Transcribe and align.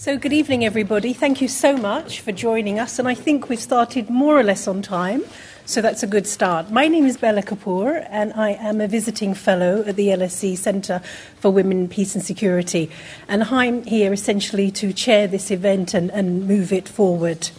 So, 0.00 0.16
good 0.16 0.32
evening, 0.32 0.64
everybody. 0.64 1.12
Thank 1.12 1.40
you 1.40 1.48
so 1.48 1.76
much 1.76 2.20
for 2.20 2.30
joining 2.30 2.78
us. 2.78 3.00
And 3.00 3.08
I 3.08 3.14
think 3.14 3.48
we've 3.48 3.58
started 3.58 4.08
more 4.08 4.38
or 4.38 4.44
less 4.44 4.68
on 4.68 4.80
time, 4.80 5.24
so 5.66 5.82
that's 5.82 6.04
a 6.04 6.06
good 6.06 6.24
start. 6.28 6.70
My 6.70 6.86
name 6.86 7.04
is 7.04 7.16
Bela 7.16 7.42
Kapur, 7.42 8.06
and 8.08 8.32
I 8.34 8.50
am 8.50 8.80
a 8.80 8.86
visiting 8.86 9.34
fellow 9.34 9.82
at 9.84 9.96
the 9.96 10.06
LSE 10.06 10.56
Centre 10.56 11.02
for 11.40 11.50
Women, 11.50 11.88
Peace 11.88 12.14
and 12.14 12.22
Security. 12.22 12.92
And 13.26 13.42
I'm 13.42 13.82
here 13.82 14.12
essentially 14.12 14.70
to 14.70 14.92
chair 14.92 15.26
this 15.26 15.50
event 15.50 15.94
and, 15.94 16.12
and 16.12 16.46
move 16.46 16.72
it 16.72 16.88
forward. 16.88 17.50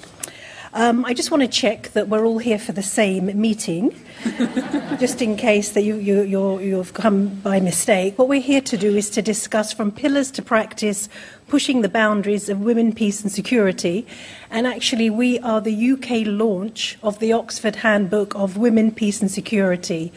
Um, 0.71 1.03
I 1.03 1.15
just 1.15 1.31
want 1.31 1.41
to 1.41 1.47
check 1.47 1.89
that 1.93 2.09
we're 2.09 2.23
all 2.23 2.37
here 2.37 2.59
for 2.59 2.73
the 2.73 2.83
same 2.83 3.25
meeting, 3.41 3.99
just 4.99 5.19
in 5.19 5.35
case 5.35 5.71
that 5.71 5.81
you, 5.81 5.95
you, 5.95 6.59
you 6.59 6.77
have 6.77 6.93
come 6.93 7.29
by 7.41 7.59
mistake. 7.59 8.19
What 8.19 8.27
we're 8.27 8.39
here 8.39 8.61
to 8.61 8.77
do 8.77 8.95
is 8.95 9.09
to 9.11 9.23
discuss 9.23 9.73
from 9.73 9.91
pillars 9.91 10.29
to 10.31 10.43
practice, 10.43 11.09
pushing 11.47 11.81
the 11.81 11.89
boundaries 11.89 12.49
of 12.49 12.61
women, 12.61 12.93
peace, 12.93 13.23
and 13.23 13.31
security. 13.31 14.05
And 14.51 14.67
actually, 14.67 15.09
we 15.09 15.39
are 15.39 15.59
the 15.59 15.91
UK 15.91 16.27
launch 16.27 16.99
of 17.01 17.17
the 17.17 17.33
Oxford 17.33 17.77
Handbook 17.77 18.35
of 18.35 18.55
Women, 18.55 18.91
Peace, 18.91 19.21
and 19.21 19.31
Security. 19.31 20.13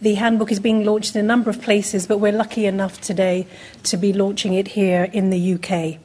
The 0.00 0.14
handbook 0.14 0.50
is 0.50 0.58
being 0.58 0.84
launched 0.84 1.14
in 1.14 1.24
a 1.24 1.28
number 1.28 1.48
of 1.48 1.62
places, 1.62 2.08
but 2.08 2.18
we're 2.18 2.32
lucky 2.32 2.66
enough 2.66 3.00
today 3.00 3.46
to 3.84 3.96
be 3.96 4.12
launching 4.12 4.54
it 4.54 4.66
here 4.68 5.04
in 5.12 5.30
the 5.30 5.54
UK. 5.54 6.00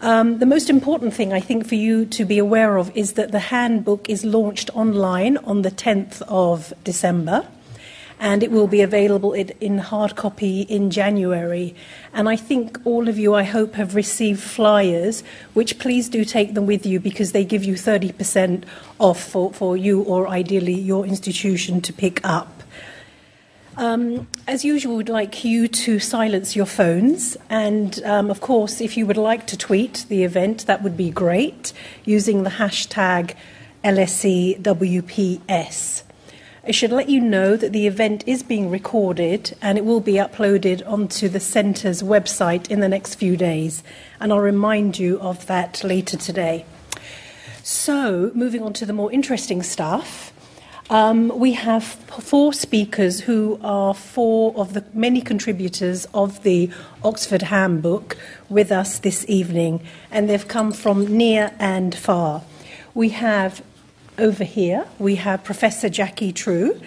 Um, 0.00 0.38
the 0.40 0.46
most 0.46 0.68
important 0.68 1.14
thing 1.14 1.32
I 1.32 1.40
think 1.40 1.66
for 1.66 1.74
you 1.74 2.04
to 2.06 2.24
be 2.24 2.38
aware 2.38 2.76
of 2.76 2.94
is 2.94 3.14
that 3.14 3.32
the 3.32 3.38
handbook 3.38 4.10
is 4.10 4.24
launched 4.24 4.68
online 4.74 5.38
on 5.38 5.62
the 5.62 5.70
10th 5.70 6.20
of 6.28 6.74
December 6.84 7.46
and 8.18 8.42
it 8.42 8.50
will 8.50 8.66
be 8.66 8.80
available 8.80 9.32
in 9.32 9.78
hard 9.78 10.16
copy 10.16 10.62
in 10.62 10.90
January. 10.90 11.74
And 12.12 12.28
I 12.28 12.36
think 12.36 12.78
all 12.84 13.08
of 13.08 13.18
you, 13.18 13.34
I 13.34 13.42
hope, 13.42 13.74
have 13.74 13.94
received 13.94 14.40
flyers, 14.40 15.22
which 15.52 15.78
please 15.78 16.08
do 16.08 16.24
take 16.24 16.54
them 16.54 16.66
with 16.66 16.86
you 16.86 16.98
because 16.98 17.32
they 17.32 17.44
give 17.44 17.64
you 17.64 17.74
30% 17.74 18.64
off 18.98 19.22
for, 19.22 19.52
for 19.52 19.76
you 19.76 20.02
or 20.02 20.28
ideally 20.28 20.74
your 20.74 21.04
institution 21.04 21.80
to 21.82 21.92
pick 21.92 22.24
up. 22.24 22.55
Um, 23.76 24.26
as 24.46 24.64
usual, 24.64 24.96
we'd 24.96 25.10
like 25.10 25.44
you 25.44 25.68
to 25.68 25.98
silence 25.98 26.56
your 26.56 26.64
phones. 26.64 27.36
And 27.50 28.02
um, 28.04 28.30
of 28.30 28.40
course, 28.40 28.80
if 28.80 28.96
you 28.96 29.06
would 29.06 29.18
like 29.18 29.46
to 29.48 29.56
tweet 29.56 30.06
the 30.08 30.24
event, 30.24 30.66
that 30.66 30.82
would 30.82 30.96
be 30.96 31.10
great 31.10 31.74
using 32.04 32.42
the 32.42 32.50
hashtag 32.50 33.34
LSEWPS. 33.84 34.62
I 36.64 36.72
should 36.72 36.90
let 36.90 37.08
you 37.08 37.20
know 37.20 37.56
that 37.56 37.72
the 37.72 37.86
event 37.86 38.24
is 38.26 38.42
being 38.42 38.70
recorded 38.70 39.56
and 39.62 39.78
it 39.78 39.84
will 39.84 40.00
be 40.00 40.14
uploaded 40.14 40.82
onto 40.88 41.28
the 41.28 41.38
Centre's 41.38 42.02
website 42.02 42.68
in 42.68 42.80
the 42.80 42.88
next 42.88 43.14
few 43.14 43.36
days. 43.36 43.84
And 44.18 44.32
I'll 44.32 44.40
remind 44.40 44.98
you 44.98 45.20
of 45.20 45.46
that 45.46 45.84
later 45.84 46.16
today. 46.16 46.64
So, 47.62 48.32
moving 48.34 48.62
on 48.62 48.72
to 48.74 48.86
the 48.86 48.92
more 48.92 49.12
interesting 49.12 49.62
stuff. 49.62 50.32
Um, 50.88 51.36
we 51.36 51.54
have 51.54 51.82
four 51.82 52.52
speakers 52.52 53.20
who 53.20 53.58
are 53.60 53.92
four 53.92 54.54
of 54.56 54.72
the 54.72 54.84
many 54.94 55.20
contributors 55.20 56.06
of 56.14 56.44
the 56.44 56.70
Oxford 57.02 57.42
Handbook 57.42 58.16
with 58.48 58.70
us 58.70 59.00
this 59.00 59.24
evening, 59.28 59.82
and 60.12 60.30
they've 60.30 60.46
come 60.46 60.70
from 60.70 61.04
near 61.08 61.52
and 61.58 61.92
far. 61.92 62.44
We 62.94 63.08
have 63.08 63.64
over 64.16 64.44
here, 64.44 64.86
we 65.00 65.16
have 65.16 65.42
Professor 65.42 65.88
Jacqui 65.88 66.32
True, 66.32 66.80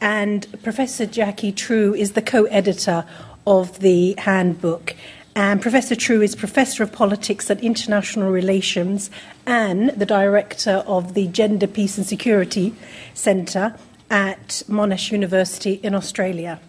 and 0.00 0.48
Professor 0.64 1.06
Jacqui 1.06 1.54
True 1.54 1.94
is 1.94 2.12
the 2.12 2.22
co 2.22 2.44
editor 2.46 3.04
of 3.46 3.78
the 3.78 4.16
handbook. 4.18 4.96
And 5.36 5.60
Professor 5.60 5.96
True 5.96 6.22
is 6.22 6.36
Professor 6.36 6.84
of 6.84 6.92
Politics 6.92 7.50
and 7.50 7.60
International 7.60 8.30
Relations 8.30 9.10
and 9.46 9.90
the 9.90 10.06
Director 10.06 10.84
of 10.86 11.14
the 11.14 11.26
Gender, 11.26 11.66
Peace 11.66 11.98
and 11.98 12.06
Security 12.06 12.72
Centre 13.14 13.74
at 14.08 14.62
Monash 14.68 15.10
University 15.10 15.80
in 15.82 15.92
Australia. 15.92 16.60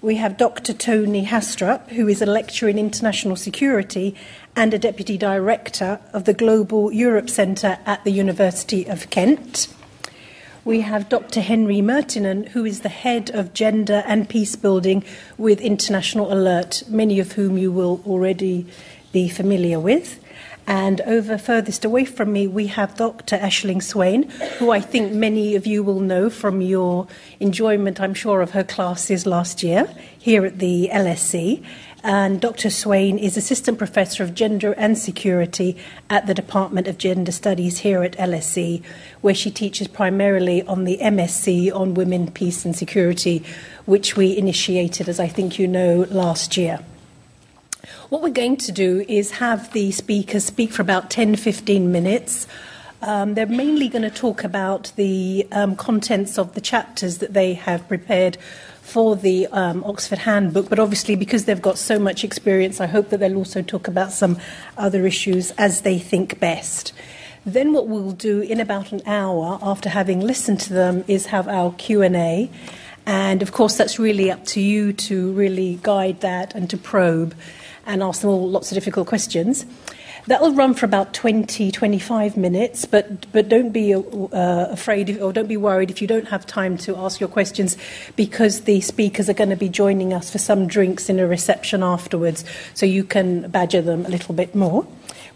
We 0.00 0.16
have 0.16 0.38
Dr. 0.38 0.72
Toni 0.72 1.26
Haastrup, 1.26 1.88
who 1.90 2.08
is 2.08 2.22
a 2.22 2.26
lecturer 2.26 2.70
in 2.70 2.78
international 2.78 3.36
security 3.36 4.14
and 4.56 4.72
a 4.72 4.78
Deputy 4.78 5.18
Director 5.18 6.00
of 6.14 6.24
the 6.24 6.34
Global 6.34 6.90
Europe 6.90 7.28
Centre 7.28 7.78
at 7.84 8.02
the 8.04 8.12
University 8.12 8.86
of 8.86 9.10
Kent 9.10 9.73
we 10.64 10.80
have 10.80 11.08
Dr. 11.08 11.40
Henri 11.40 11.80
Myrttinen, 11.80 12.48
who 12.48 12.64
is 12.64 12.80
the 12.80 12.88
head 12.88 13.30
of 13.30 13.52
gender 13.52 14.02
and 14.06 14.28
peace 14.28 14.56
building 14.56 15.04
with 15.36 15.60
International 15.60 16.32
Alert, 16.32 16.82
many 16.88 17.20
of 17.20 17.32
whom 17.32 17.58
you 17.58 17.70
will 17.70 18.00
already 18.06 18.66
be 19.12 19.28
familiar 19.28 19.78
with. 19.78 20.20
And 20.66 21.02
over 21.02 21.36
furthest 21.36 21.84
away 21.84 22.06
from 22.06 22.32
me, 22.32 22.46
we 22.46 22.68
have 22.68 22.96
Dr. 22.96 23.36
Aisling 23.36 23.82
Swaine, 23.82 24.30
who 24.58 24.70
I 24.70 24.80
think 24.80 25.12
many 25.12 25.54
of 25.56 25.66
you 25.66 25.82
will 25.82 26.00
know 26.00 26.30
from 26.30 26.62
your 26.62 27.06
enjoyment, 27.38 28.00
I'm 28.00 28.14
sure, 28.14 28.40
of 28.40 28.52
her 28.52 28.64
classes 28.64 29.26
last 29.26 29.62
year 29.62 29.86
here 30.18 30.46
at 30.46 30.60
the 30.60 30.88
LSE. 30.90 31.62
And 32.06 32.38
Dr. 32.38 32.68
Swaine 32.68 33.18
is 33.18 33.38
Assistant 33.38 33.78
Professor 33.78 34.22
of 34.22 34.34
Gender 34.34 34.74
and 34.74 34.98
Security 34.98 35.74
at 36.10 36.26
the 36.26 36.34
Department 36.34 36.86
of 36.86 36.98
Gender 36.98 37.32
Studies 37.32 37.78
here 37.78 38.02
at 38.02 38.12
LSE, 38.18 38.82
where 39.22 39.34
she 39.34 39.50
teaches 39.50 39.88
primarily 39.88 40.62
on 40.64 40.84
the 40.84 40.98
MSc 40.98 41.74
on 41.74 41.94
Women, 41.94 42.30
Peace 42.30 42.66
and 42.66 42.76
Security, 42.76 43.42
which 43.86 44.18
we 44.18 44.36
initiated, 44.36 45.08
as 45.08 45.18
I 45.18 45.28
think 45.28 45.58
you 45.58 45.66
know, 45.66 46.04
last 46.10 46.58
year. 46.58 46.80
What 48.10 48.20
we're 48.20 48.28
going 48.28 48.58
to 48.58 48.72
do 48.72 49.06
is 49.08 49.30
have 49.30 49.72
the 49.72 49.90
speakers 49.90 50.44
speak 50.44 50.72
for 50.72 50.82
about 50.82 51.08
10 51.08 51.36
15 51.36 51.90
minutes. 51.90 52.46
Um, 53.00 53.32
they're 53.32 53.46
mainly 53.46 53.88
going 53.88 54.02
to 54.02 54.10
talk 54.10 54.44
about 54.44 54.92
the 54.96 55.46
um, 55.52 55.74
contents 55.74 56.38
of 56.38 56.52
the 56.54 56.60
chapters 56.60 57.18
that 57.18 57.32
they 57.32 57.54
have 57.54 57.88
prepared 57.88 58.36
for 58.84 59.16
the 59.16 59.46
um, 59.46 59.82
Oxford 59.84 60.18
Handbook, 60.18 60.68
but 60.68 60.78
obviously, 60.78 61.16
because 61.16 61.46
they've 61.46 61.60
got 61.60 61.78
so 61.78 61.98
much 61.98 62.22
experience, 62.22 62.82
I 62.82 62.86
hope 62.86 63.08
that 63.08 63.18
they'll 63.18 63.38
also 63.38 63.62
talk 63.62 63.88
about 63.88 64.12
some 64.12 64.38
other 64.76 65.06
issues 65.06 65.52
as 65.52 65.80
they 65.80 65.98
think 65.98 66.38
best. 66.38 66.92
Then, 67.46 67.72
what 67.72 67.88
we'll 67.88 68.12
do 68.12 68.42
in 68.42 68.60
about 68.60 68.92
an 68.92 69.00
hour 69.06 69.58
after 69.62 69.88
having 69.88 70.20
listened 70.20 70.60
to 70.60 70.74
them 70.74 71.02
is 71.08 71.26
have 71.26 71.48
our 71.48 71.72
Q 71.72 72.02
and 72.02 72.14
A, 72.14 72.50
and 73.06 73.42
of 73.42 73.52
course, 73.52 73.76
that's 73.76 73.98
really 73.98 74.30
up 74.30 74.44
to 74.48 74.60
you 74.60 74.92
to 74.92 75.32
really 75.32 75.80
guide 75.82 76.20
that 76.20 76.54
and 76.54 76.68
to 76.68 76.76
probe 76.76 77.34
and 77.86 78.02
ask 78.02 78.20
them 78.20 78.30
all 78.30 78.48
lots 78.48 78.70
of 78.70 78.76
difficult 78.76 79.08
questions. 79.08 79.64
That'll 80.26 80.54
run 80.54 80.72
for 80.72 80.86
about 80.86 81.12
20, 81.12 81.70
25 81.70 82.36
minutes, 82.36 82.86
but, 82.86 83.30
but 83.32 83.48
don't 83.48 83.72
be 83.72 83.94
uh, 83.94 84.00
afraid 84.32 85.20
or 85.20 85.34
don't 85.34 85.48
be 85.48 85.58
worried 85.58 85.90
if 85.90 86.00
you 86.00 86.08
don't 86.08 86.28
have 86.28 86.46
time 86.46 86.78
to 86.78 86.96
ask 86.96 87.20
your 87.20 87.28
questions 87.28 87.76
because 88.16 88.62
the 88.62 88.80
speakers 88.80 89.28
are 89.28 89.34
going 89.34 89.50
to 89.50 89.56
be 89.56 89.68
joining 89.68 90.14
us 90.14 90.30
for 90.30 90.38
some 90.38 90.66
drinks 90.66 91.10
in 91.10 91.20
a 91.20 91.26
reception 91.26 91.82
afterwards, 91.82 92.42
so 92.72 92.86
you 92.86 93.04
can 93.04 93.50
badger 93.50 93.82
them 93.82 94.06
a 94.06 94.08
little 94.08 94.34
bit 94.34 94.54
more 94.54 94.86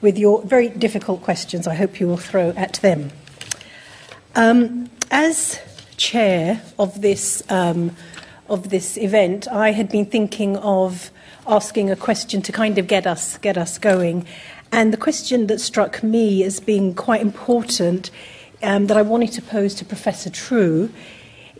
with 0.00 0.16
your 0.16 0.43
very 0.43 0.69
difficult 0.69 1.22
questions 1.22 1.66
I 1.66 1.75
hope 1.75 2.00
you 2.00 2.06
will 2.06 2.16
throw 2.16 2.50
at 2.56 2.75
them. 2.75 3.10
Um, 4.34 4.91
as 5.10 5.60
chair 5.97 6.62
of 6.78 7.00
this, 7.00 7.43
um, 7.50 7.94
of 8.49 8.70
this 8.70 8.97
event, 8.97 9.49
I 9.49 9.72
had 9.72 9.91
been 9.91 10.06
thinking 10.06 10.56
of 10.59 11.10
asking 11.47 11.91
a 11.91 11.97
question 11.97 12.43
to 12.43 12.53
kind 12.53 12.78
of 12.78 12.87
get 12.87 13.06
us, 13.06 13.38
get 13.38 13.56
us 13.56 13.78
going. 13.78 14.26
And 14.70 14.92
the 14.92 14.98
question 14.98 15.46
that 15.46 15.60
struck 15.60 16.02
me 16.02 16.42
as 16.44 16.60
being 16.60 16.94
quite 16.94 17.20
important 17.20 18.10
um, 18.62 18.86
that 18.86 18.96
I 18.96 19.02
wanted 19.02 19.32
to 19.32 19.42
pose 19.42 19.74
to 19.76 19.84
Professor 19.84 20.30
True 20.30 20.90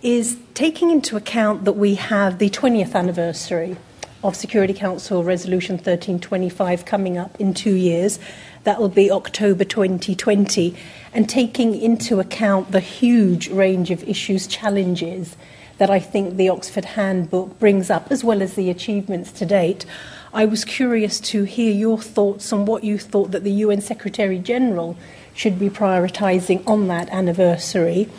is 0.02 0.36
taking 0.54 0.91
into 0.91 1.16
account 1.16 1.64
that 1.64 1.72
we 1.72 1.94
have 1.97 2.38
the 2.38 2.50
20th 2.50 2.94
anniversary 2.94 3.76
of 4.22 4.34
Security 4.34 4.74
Council 4.74 5.22
Resolution 5.24 5.76
1325 5.76 6.84
coming 6.84 7.16
up 7.16 7.41
in 7.41 7.54
two 7.54 7.74
years. 7.74 8.18
That 8.64 8.80
will 8.80 8.88
be 8.88 9.10
October 9.10 9.65
2020. 9.65 10.74
And 11.12 11.28
taking 11.28 11.74
into 11.74 12.21
account 12.21 12.72
the 12.72 12.80
huge 12.80 13.48
range 13.48 13.91
of 13.91 14.03
issues, 14.09 14.47
challenges 14.47 15.36
that 15.78 15.91
I 15.91 16.00
think 16.00 16.36
the 16.36 16.48
Oxford 16.48 16.84
Handbook 16.84 17.59
brings 17.59 17.88
up, 17.88 18.10
as 18.10 18.24
well 18.24 18.42
as 18.42 18.54
the 18.54 18.68
achievements 18.68 19.30
to 19.33 19.47
date, 19.47 19.86
I 20.33 20.45
was 20.45 20.65
curious 20.65 21.21
to 21.21 21.45
hear 21.45 21.72
your 21.72 21.98
thoughts 21.98 22.53
on 22.53 22.66
what 22.66 22.84
you 22.84 22.98
thought 22.98 23.30
that 23.30 23.45
the 23.45 23.53
UN 23.53 23.80
Secretary 23.80 24.39
General 24.39 24.95
should 25.34 25.59
be 25.59 25.71
prioritising 25.71 26.66
on 26.66 26.89
that 26.89 27.09
anniversary. 27.09 28.10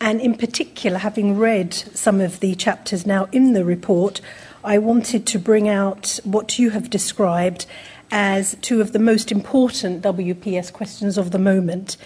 And 0.00 0.20
in 0.20 0.36
particular, 0.36 0.98
having 0.98 1.36
read 1.36 1.74
some 1.74 2.20
of 2.20 2.38
the 2.38 2.54
chapters 2.54 3.04
now 3.04 3.28
in 3.32 3.54
the 3.54 3.64
report, 3.64 4.20
I 4.62 4.78
wanted 4.78 5.26
to 5.26 5.38
bring 5.40 5.68
out 5.68 6.20
what 6.22 6.60
you 6.60 6.70
have 6.70 6.90
described 6.90 7.66
as 8.12 8.56
two 8.60 8.80
of 8.80 8.92
the 8.92 9.00
most 9.00 9.32
important 9.32 10.02
WPS 10.02 10.72
questions 10.72 11.18
of 11.18 11.32
the 11.32 11.38
moment. 11.40 11.96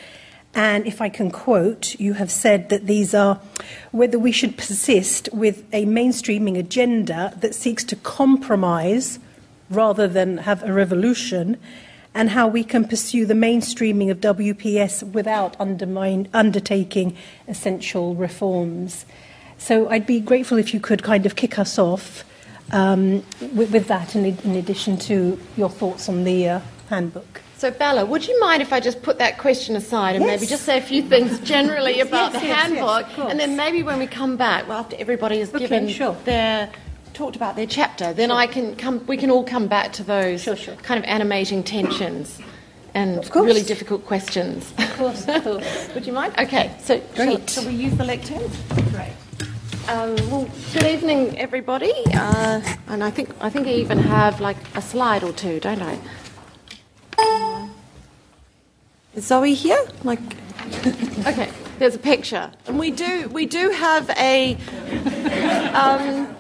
And 0.55 0.87
if 0.87 1.02
I 1.02 1.10
can 1.10 1.31
quote, 1.31 1.98
you 2.00 2.14
have 2.14 2.31
said 2.31 2.70
that 2.70 2.87
these 2.87 3.14
are 3.14 3.38
whether 3.90 4.19
we 4.19 4.32
should 4.32 4.56
persist 4.56 5.28
with 5.32 5.64
a 5.75 5.84
mainstreaming 5.84 6.58
agenda 6.58 7.34
that 7.40 7.55
seeks 7.55 7.84
to 7.84 7.96
compromise 7.96 9.19
rather 9.74 10.06
than 10.08 10.38
have 10.38 10.62
a 10.62 10.72
revolution, 10.72 11.58
and 12.14 12.30
how 12.30 12.46
we 12.46 12.62
can 12.62 12.86
pursue 12.86 13.24
the 13.24 13.34
mainstreaming 13.34 14.10
of 14.10 14.20
WPS 14.20 15.02
without 15.12 15.56
undertaking 15.60 17.16
essential 17.48 18.14
reforms. 18.14 19.06
So 19.58 19.88
I'd 19.88 20.06
be 20.06 20.20
grateful 20.20 20.58
if 20.58 20.74
you 20.74 20.80
could 20.80 21.02
kind 21.02 21.24
of 21.24 21.36
kick 21.36 21.58
us 21.58 21.78
off 21.78 22.24
um, 22.72 23.24
with, 23.54 23.70
with, 23.72 23.88
that, 23.88 24.16
in, 24.16 24.24
in, 24.24 24.56
addition 24.56 24.96
to 24.98 25.38
your 25.56 25.69
thoughts 25.69 26.08
on 26.08 26.24
the 26.24 26.48
uh, 26.48 26.60
handbook. 26.88 27.40
So, 27.58 27.70
Bela, 27.70 28.04
would 28.04 28.26
you 28.26 28.38
mind 28.40 28.60
if 28.60 28.72
I 28.72 28.80
just 28.80 29.02
put 29.02 29.19
that 29.19 29.38
question 29.38 29.76
aside 29.76 30.16
and 30.16 30.24
yes. 30.24 30.40
maybe 30.40 30.48
just 30.48 30.64
say 30.64 30.78
a 30.78 30.82
few 30.82 31.02
things 31.02 31.38
generally 31.40 32.00
about 32.08 32.32
yes, 32.32 32.42
the 32.42 32.48
yes, 32.48 32.62
handbook? 32.62 33.19
and 33.30 33.38
then 33.38 33.56
maybe 33.56 33.82
when 33.82 33.98
we 33.98 34.06
come 34.06 34.36
back, 34.36 34.66
well, 34.66 34.80
after 34.80 34.96
everybody 34.98 35.38
has 35.38 35.50
okay, 35.50 35.60
given 35.60 35.88
sure. 35.88 36.16
their 36.24 36.70
talked 37.12 37.36
about 37.36 37.56
their 37.56 37.66
chapter, 37.66 38.12
then 38.12 38.30
sure. 38.30 38.38
I 38.38 38.46
can 38.46 38.76
come. 38.76 39.04
We 39.06 39.16
can 39.16 39.30
all 39.30 39.44
come 39.44 39.68
back 39.68 39.92
to 39.94 40.04
those 40.04 40.42
sure, 40.42 40.56
sure. 40.56 40.76
kind 40.76 40.98
of 40.98 41.04
animating 41.08 41.62
tensions 41.62 42.40
and 42.94 43.34
really 43.34 43.62
difficult 43.62 44.04
questions. 44.06 44.72
Of 44.78 44.96
course, 44.96 45.28
of 45.28 45.44
course. 45.44 45.88
Would 45.94 46.06
you 46.06 46.12
mind? 46.12 46.34
Okay. 46.38 46.74
So, 46.80 47.00
shall, 47.14 47.46
shall, 47.46 47.66
we 47.66 47.74
use 47.74 47.96
the 47.96 48.04
lectern? 48.04 48.42
Great. 48.90 49.12
Um, 49.88 50.14
well, 50.30 50.48
good 50.72 50.86
evening, 50.86 51.38
everybody. 51.38 51.92
Uh, 52.14 52.60
and 52.88 53.02
I 53.02 53.10
think 53.10 53.30
I 53.40 53.50
think 53.50 53.66
I 53.66 53.72
even 53.72 53.98
have 53.98 54.40
like 54.40 54.56
a 54.74 54.82
slide 54.82 55.24
or 55.24 55.32
two, 55.32 55.60
don't 55.60 55.82
I? 55.82 55.98
Uh, 57.18 57.68
is 59.14 59.26
Zoe 59.26 59.54
here? 59.54 59.84
Like, 60.04 60.20
okay. 61.26 61.50
There's 61.78 61.96
a 61.96 61.98
picture, 61.98 62.52
and 62.68 62.78
we 62.78 62.92
do 62.92 63.28
we 63.30 63.46
do 63.46 63.70
have 63.70 64.08
a. 64.10 64.56
Um, 65.74 66.36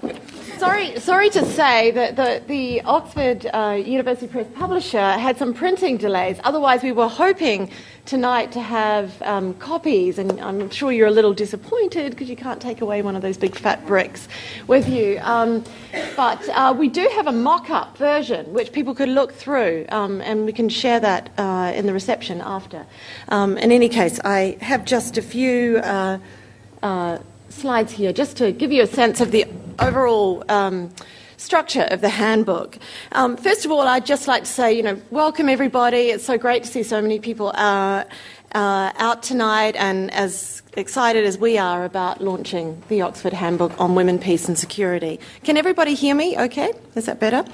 sorry, 0.62 1.00
sorry 1.00 1.28
to 1.28 1.44
say 1.44 1.90
that 1.90 2.14
the, 2.14 2.40
the 2.46 2.80
Oxford 2.82 3.46
uh, 3.52 3.82
University 3.84 4.28
Press 4.28 4.46
publisher 4.54 5.10
had 5.18 5.36
some 5.36 5.52
printing 5.52 5.96
delays. 5.96 6.38
Otherwise, 6.44 6.84
we 6.84 6.92
were 6.92 7.08
hoping 7.08 7.68
tonight 8.04 8.52
to 8.52 8.60
have 8.60 9.20
um, 9.22 9.54
copies, 9.54 10.20
and 10.20 10.40
I'm 10.40 10.70
sure 10.70 10.92
you're 10.92 11.08
a 11.08 11.16
little 11.18 11.34
disappointed 11.34 12.12
because 12.12 12.30
you 12.30 12.36
can't 12.36 12.62
take 12.62 12.80
away 12.80 13.02
one 13.02 13.16
of 13.16 13.22
those 13.22 13.36
big 13.36 13.56
fat 13.56 13.84
bricks 13.88 14.28
with 14.68 14.88
you. 14.88 15.18
Um, 15.22 15.64
but 16.14 16.48
uh, 16.50 16.72
we 16.78 16.88
do 16.88 17.10
have 17.16 17.26
a 17.26 17.32
mock 17.32 17.68
up 17.68 17.98
version 17.98 18.52
which 18.52 18.70
people 18.70 18.94
could 18.94 19.08
look 19.08 19.32
through, 19.32 19.86
um, 19.88 20.20
and 20.20 20.44
we 20.44 20.52
can 20.52 20.68
share 20.68 21.00
that 21.00 21.30
uh, 21.38 21.72
in 21.74 21.86
the 21.86 21.92
reception 21.92 22.40
after. 22.40 22.86
Um, 23.30 23.58
in 23.58 23.72
any 23.72 23.88
case, 23.88 24.20
I 24.24 24.58
have 24.60 24.84
just 24.84 25.18
a 25.18 25.22
few. 25.22 25.78
Uh, 25.78 26.18
uh 26.84 27.18
slides 27.52 27.92
here 27.92 28.12
just 28.12 28.36
to 28.38 28.52
give 28.52 28.72
you 28.72 28.82
a 28.82 28.86
sense 28.86 29.20
of 29.20 29.30
the 29.30 29.46
overall 29.78 30.44
um, 30.48 30.90
structure 31.36 31.86
of 31.90 32.00
the 32.00 32.08
handbook. 32.08 32.78
Um, 33.12 33.36
first 33.36 33.64
of 33.64 33.70
all, 33.70 33.86
I'd 33.86 34.06
just 34.06 34.28
like 34.28 34.44
to 34.44 34.50
say, 34.50 34.72
you 34.72 34.82
know, 34.82 35.00
welcome 35.10 35.48
everybody. 35.48 36.10
It's 36.10 36.24
so 36.24 36.38
great 36.38 36.64
to 36.64 36.68
see 36.70 36.82
so 36.82 37.02
many 37.02 37.18
people 37.18 37.52
uh, 37.54 38.04
uh, 38.54 38.92
out 38.96 39.22
tonight 39.22 39.76
and 39.76 40.10
as 40.12 40.61
excited 40.74 41.26
as 41.26 41.36
we 41.36 41.58
are 41.58 41.84
about 41.84 42.22
launching 42.22 42.82
the 42.88 43.02
Oxford 43.02 43.34
Handbook 43.34 43.78
on 43.78 43.94
Women, 43.94 44.18
Peace 44.18 44.48
and 44.48 44.58
Security. 44.58 45.20
Can 45.44 45.58
everybody 45.58 45.92
hear 45.92 46.14
me 46.14 46.38
okay? 46.38 46.72
Is 46.94 47.04
that 47.06 47.20
better? 47.20 47.44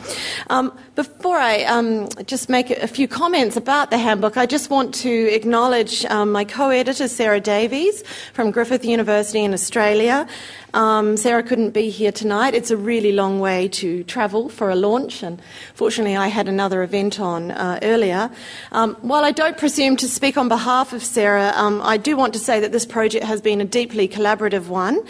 Um, 0.51 0.77
before 0.95 1.37
I 1.37 1.65
um, 1.65 2.09
just 2.27 2.49
make 2.49 2.71
a 2.71 2.87
few 2.87 3.09
comments 3.09 3.57
about 3.57 3.91
the 3.91 3.99
handbook, 3.99 4.37
I 4.37 4.47
just 4.47 4.71
want 4.71 4.95
to 4.97 5.35
acknowledge 5.35 6.05
um, 6.05 6.31
my 6.31 6.45
co 6.45 6.71
editor, 6.71 7.09
Sarah 7.09 7.41
Davies 7.41 8.05
from 8.35 8.53
Griffith 8.53 8.85
University 8.85 9.43
in 9.43 9.53
Australia. 9.53 10.29
Um, 10.75 11.17
Sarah 11.17 11.43
couldn't 11.43 11.71
be 11.71 11.89
here 11.89 12.13
tonight. 12.13 12.55
It's 12.55 12.71
a 12.71 12.77
really 12.77 13.11
long 13.11 13.41
way 13.41 13.69
to 13.69 14.05
travel 14.05 14.51
for 14.51 14.69
a 14.71 14.77
launch, 14.77 15.23
and 15.23 15.41
fortunately, 15.75 16.15
I 16.15 16.29
had 16.29 16.47
another 16.47 16.83
event 16.83 17.19
on 17.19 17.51
uh, 17.53 17.79
earlier. 17.83 18.31
Um, 18.71 18.95
while 19.01 19.25
I 19.25 19.33
don't 19.33 19.57
presume 19.57 19.97
to 19.97 20.07
speak 20.07 20.37
on 20.37 20.49
behalf 20.49 20.93
of 20.93 21.03
Sarah, 21.03 21.53
um, 21.55 21.81
I 21.83 21.97
do 21.97 22.19
want 22.19 22.35
to 22.35 22.39
say 22.39 22.61
that 22.61 22.71
this 22.71 22.85
project 22.85 23.08
has 23.15 23.41
been 23.41 23.61
a 23.61 23.65
deeply 23.65 24.09
collaborative 24.09 24.69
one, 24.69 25.03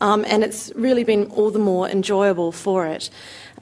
um, 0.00 0.24
and 0.26 0.42
it's 0.42 0.72
really 0.74 1.04
been 1.04 1.26
all 1.26 1.50
the 1.50 1.58
more 1.58 1.88
enjoyable 1.88 2.52
for 2.52 2.86
it. 2.86 3.10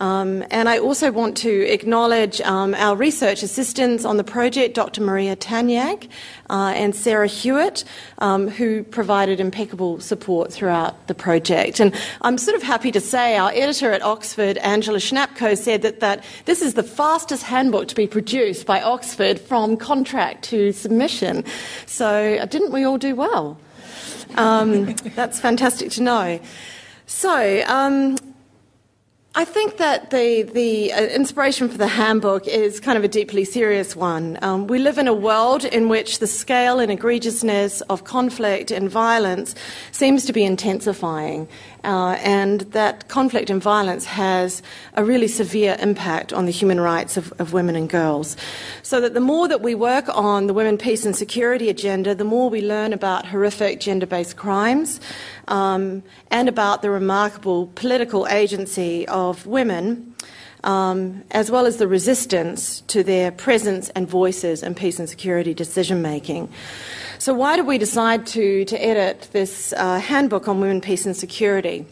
Um, 0.01 0.45
and 0.51 0.69
I 0.69 0.79
also 0.79 1.11
want 1.11 1.37
to 1.39 1.73
acknowledge 1.73 2.41
um, 2.43 2.75
our 2.75 2.95
research 2.95 3.43
assistants 3.43 4.05
on 4.05 4.17
the 4.17 4.25
project, 4.25 4.75
Dr. 4.75 5.03
Maria 5.03 5.35
Tanyag 5.35 6.09
uh, 6.49 6.73
and 6.77 6.95
Sarah 6.95 7.27
Hewitt, 7.27 7.85
um, 8.19 8.49
who 8.49 8.85
provided 8.85 9.41
impeccable 9.41 9.99
support 9.99 10.53
throughout 10.53 11.09
the 11.09 11.15
project. 11.15 11.81
And 11.81 11.95
I'm 12.23 12.39
sort 12.39 12.57
of 12.57 12.63
happy 12.63 12.93
to 12.93 13.01
say 13.01 13.37
our 13.37 13.51
editor 13.51 13.93
at 13.93 14.03
Oxford, 14.03 14.59
Angela 14.59 14.99
Chnapko, 14.99 15.59
said 15.59 15.83
that, 15.83 16.01
that 16.01 16.25
this 16.45 16.63
is 16.63 16.75
the 16.75 16.85
fastest 16.85 17.43
handbook 17.43 17.89
to 17.89 17.95
be 17.97 18.07
produced 18.07 18.67
by 18.67 18.81
Oxford 18.81 19.41
from 19.41 19.77
contract 19.77 20.45
to 20.45 20.73
submission. 20.73 21.45
So 21.87 22.37
uh, 22.41 22.47
didn't 22.47 22.73
we 22.73 22.85
all 22.85 22.99
do 22.99 23.17
well? 23.17 23.59
Um, 24.37 24.95
that's 25.15 25.41
fantastic 25.41 25.91
to 25.93 26.03
know. 26.03 26.41
So, 27.07 27.63
um, 27.67 28.17
I 29.35 29.45
think 29.45 29.77
that 29.77 30.11
the, 30.11 30.43
the 30.43 30.93
uh, 30.93 31.01
inspiration 31.01 31.69
for 31.69 31.79
the 31.79 31.87
handbook 31.87 32.49
is 32.49 32.81
kind 32.81 32.99
of 32.99 33.05
a 33.05 33.09
deeply 33.09 33.45
serious 33.45 33.95
one. 33.95 34.37
Um, 34.43 34.67
we 34.67 34.81
live 34.81 34.99
in 34.99 35.07
a 35.07 35.15
world 35.15 35.65
in 35.65 35.89
which 35.89 36.19
the 36.19 36.27
scale 36.27 36.81
and 36.81 36.91
egregiousness 36.91 37.81
of 37.89 38.03
conflict 38.03 38.73
and 38.73 38.91
violence 38.91 39.55
seems 39.93 40.25
to 40.25 40.33
be 40.33 40.43
intensifying, 40.43 41.47
uh, 41.85 42.17
and 42.21 42.61
that 42.73 43.09
conflict 43.09 43.51
and 43.51 43.63
violence 43.63 44.05
has 44.05 44.63
a 44.95 45.05
really 45.05 45.29
severe 45.29 45.77
impact 45.81 46.33
on 46.33 46.47
the 46.47 46.53
human 46.53 46.81
rights 46.81 47.17
of, 47.17 47.33
of 47.39 47.53
women 47.53 47.77
and 47.77 47.89
girls. 47.89 48.37
So 48.83 49.01
that 49.01 49.15
the 49.15 49.21
more 49.21 49.49
that 49.49 49.61
we 49.61 49.75
work 49.75 50.09
on 50.09 50.47
the 50.47 50.55
women, 50.55 50.79
peace, 50.79 51.05
and 51.05 51.15
security 51.15 51.69
agenda, 51.69 52.15
the 52.15 52.25
more 52.25 52.51
we 52.51 52.61
learn 52.63 52.93
about 52.93 53.27
horrific 53.27 53.81
gender 53.81 54.07
based 54.07 54.37
crimes 54.37 55.01
um, 55.49 56.03
and 56.31 56.49
about 56.49 56.83
the 56.83 56.91
remarkable 56.91 57.69
political 57.75 58.27
agency 58.29 59.07
of 59.09 59.47
women. 59.47 60.15
Um, 60.69 61.25
as 61.31 61.51
well 61.51 61.65
as 61.65 61.79
the 61.79 61.89
resistance 61.89 62.83
to 62.89 63.03
their 63.03 63.33
presence 63.33 63.89
and 63.97 64.07
voices 64.07 64.63
in 64.63 64.75
peace 64.75 64.99
and 64.99 65.09
security 65.09 65.55
decision 65.55 66.03
making. 66.03 66.51
So, 67.19 67.33
why 67.33 67.57
did 67.57 67.67
we 67.67 67.79
decide 67.79 68.27
to, 68.29 68.67
to 68.67 68.77
edit 68.77 69.29
this 69.33 69.73
uh, 69.73 69.99
handbook 69.99 70.47
on 70.47 70.61
women, 70.61 70.83
peace, 70.83 71.07
and 71.07 71.17
security 71.17 71.87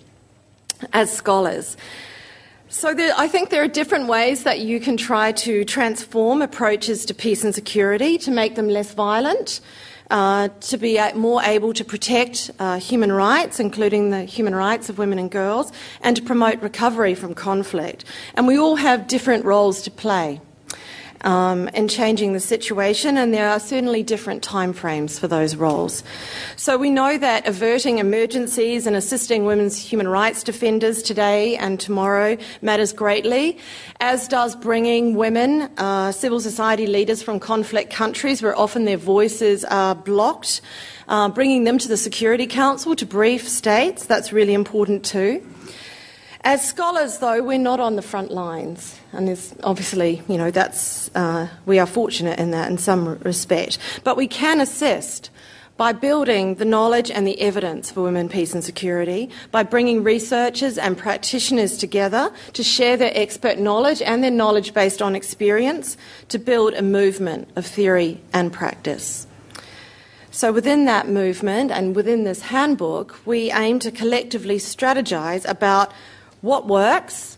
as 0.92 1.10
scholars? 1.10 1.78
So, 2.68 2.92
there, 2.92 3.14
I 3.16 3.28
think 3.28 3.48
there 3.48 3.62
are 3.62 3.68
different 3.68 4.08
ways 4.08 4.42
that 4.42 4.60
you 4.60 4.78
can 4.78 4.98
try 4.98 5.32
to 5.32 5.64
transform 5.64 6.42
approaches 6.42 7.06
to 7.06 7.14
peace 7.14 7.44
and 7.44 7.54
security 7.54 8.18
to 8.18 8.30
make 8.30 8.56
them 8.56 8.68
less 8.68 8.92
violent, 8.92 9.60
uh, 10.10 10.48
to 10.60 10.76
be 10.76 11.00
more 11.14 11.42
able 11.42 11.72
to 11.74 11.84
protect 11.84 12.50
uh, 12.58 12.78
human 12.78 13.12
rights, 13.12 13.60
including 13.60 14.10
the 14.10 14.24
human 14.24 14.54
rights 14.54 14.88
of 14.88 14.98
women 14.98 15.18
and 15.18 15.30
girls, 15.30 15.72
and 16.02 16.16
to 16.16 16.22
promote 16.22 16.60
recovery 16.62 17.14
from 17.14 17.34
conflict. 17.34 18.04
And 18.34 18.46
we 18.46 18.58
all 18.58 18.76
have 18.76 19.06
different 19.06 19.44
roles 19.44 19.82
to 19.82 19.90
play 19.90 20.40
um, 21.22 21.68
in 21.68 21.88
changing 21.88 22.32
the 22.32 22.40
situation, 22.40 23.16
and 23.16 23.32
there 23.32 23.48
are 23.48 23.60
certainly 23.60 24.02
different 24.02 24.46
timeframes 24.46 25.18
for 25.18 25.28
those 25.28 25.56
roles. 25.56 26.02
So 26.56 26.76
we 26.76 26.90
know 26.90 27.18
that 27.18 27.46
averting 27.46 27.98
emergencies 27.98 28.86
and 28.86 28.96
assisting 28.96 29.44
women's 29.44 29.76
human 29.76 30.08
rights 30.08 30.42
defenders 30.42 31.02
today 31.02 31.56
and 31.56 31.78
tomorrow 31.80 32.36
matters 32.62 32.92
greatly, 32.92 33.58
as 34.00 34.28
does 34.28 34.56
bringing 34.56 35.14
women, 35.14 35.70
uh, 35.78 36.12
civil 36.12 36.40
society 36.40 36.86
leaders 36.86 37.22
from 37.22 37.40
conflict 37.40 37.92
countries 37.92 38.42
where 38.42 38.56
often 38.58 38.84
their 38.84 38.96
voices 38.96 39.64
are 39.64 39.94
blocked. 39.94 40.60
Uh, 41.08 41.28
bringing 41.28 41.62
them 41.62 41.78
to 41.78 41.86
the 41.86 41.96
Security 41.96 42.48
Council 42.48 42.96
to 42.96 43.06
brief 43.06 43.48
states, 43.48 44.06
that's 44.06 44.32
really 44.32 44.54
important 44.54 45.04
too. 45.04 45.40
As 46.48 46.64
scholars, 46.64 47.18
though, 47.18 47.42
we're 47.42 47.58
not 47.58 47.80
on 47.80 47.96
the 47.96 48.02
front 48.02 48.30
lines, 48.30 49.00
and 49.12 49.26
there's 49.26 49.52
obviously, 49.64 50.22
you 50.28 50.38
know, 50.38 50.52
that's 50.52 51.10
uh, 51.16 51.48
we 51.66 51.80
are 51.80 51.86
fortunate 51.86 52.38
in 52.38 52.52
that 52.52 52.70
in 52.70 52.78
some 52.78 53.18
respect. 53.24 53.78
But 54.04 54.16
we 54.16 54.28
can 54.28 54.60
assist 54.60 55.30
by 55.76 55.90
building 55.90 56.54
the 56.54 56.64
knowledge 56.64 57.10
and 57.10 57.26
the 57.26 57.40
evidence 57.40 57.90
for 57.90 58.02
women, 58.02 58.28
peace 58.28 58.54
and 58.54 58.62
security, 58.62 59.28
by 59.50 59.64
bringing 59.64 60.04
researchers 60.04 60.78
and 60.78 60.96
practitioners 60.96 61.76
together 61.78 62.32
to 62.52 62.62
share 62.62 62.96
their 62.96 63.10
expert 63.16 63.58
knowledge 63.58 64.00
and 64.00 64.22
their 64.22 64.30
knowledge 64.30 64.72
based 64.72 65.02
on 65.02 65.16
experience 65.16 65.96
to 66.28 66.38
build 66.38 66.74
a 66.74 66.82
movement 66.82 67.48
of 67.56 67.66
theory 67.66 68.20
and 68.32 68.52
practice. 68.52 69.26
So, 70.30 70.52
within 70.52 70.84
that 70.84 71.08
movement 71.08 71.72
and 71.72 71.96
within 71.96 72.22
this 72.22 72.42
handbook, 72.42 73.18
we 73.24 73.50
aim 73.50 73.80
to 73.80 73.90
collectively 73.90 74.58
strategize 74.58 75.44
about 75.48 75.92
what 76.46 76.66
works 76.66 77.36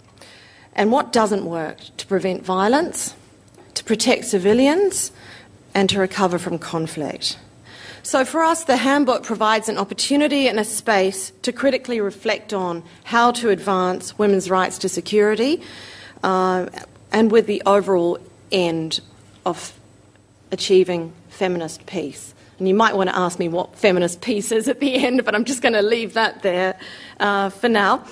and 0.75 0.93
what 0.93 1.13
doesn't 1.13 1.45
work 1.45 1.79
to 1.97 2.07
prevent 2.07 2.45
violence, 2.45 3.15
to 3.75 3.83
protect 3.83 4.27
civilians, 4.27 5.11
and 5.75 5.89
to 5.91 5.99
recover 5.99 6.39
from 6.39 6.59
conflict. 6.59 7.39
So, 8.03 8.25
for 8.25 8.43
us, 8.43 8.65
the 8.65 8.77
handbook 8.77 9.25
provides 9.25 9.69
an 9.69 9.77
opportunity 9.77 10.47
and 10.47 10.59
a 10.61 10.65
space 10.65 11.33
to 11.43 11.53
critically 11.53 12.01
reflect 12.01 12.53
on 12.53 12.85
how 13.05 13.33
to 13.33 13.51
advance 13.51 14.17
women's 14.19 14.49
rights 14.49 14.79
to 14.79 14.89
security 14.89 15.63
uh, 16.23 16.67
and 17.11 17.33
with 17.33 17.47
the 17.47 17.63
overall 17.67 18.19
end 18.53 19.01
of 19.45 19.79
achieving 20.53 21.13
feminist 21.29 21.87
peace. 21.87 22.35
And 22.59 22.67
you 22.67 22.75
might 22.75 22.97
want 22.97 23.09
to 23.09 23.17
ask 23.17 23.39
me 23.39 23.49
what 23.49 23.77
feminist 23.77 24.21
peace 24.21 24.51
is 24.51 24.69
at 24.69 24.81
the 24.81 24.95
end, 24.95 25.25
but 25.25 25.35
I'm 25.35 25.45
just 25.45 25.63
going 25.63 25.75
to 25.75 25.83
leave 25.83 26.15
that 26.15 26.43
there 26.43 26.79
uh, 27.21 27.51
for 27.51 27.69
now. 27.69 28.05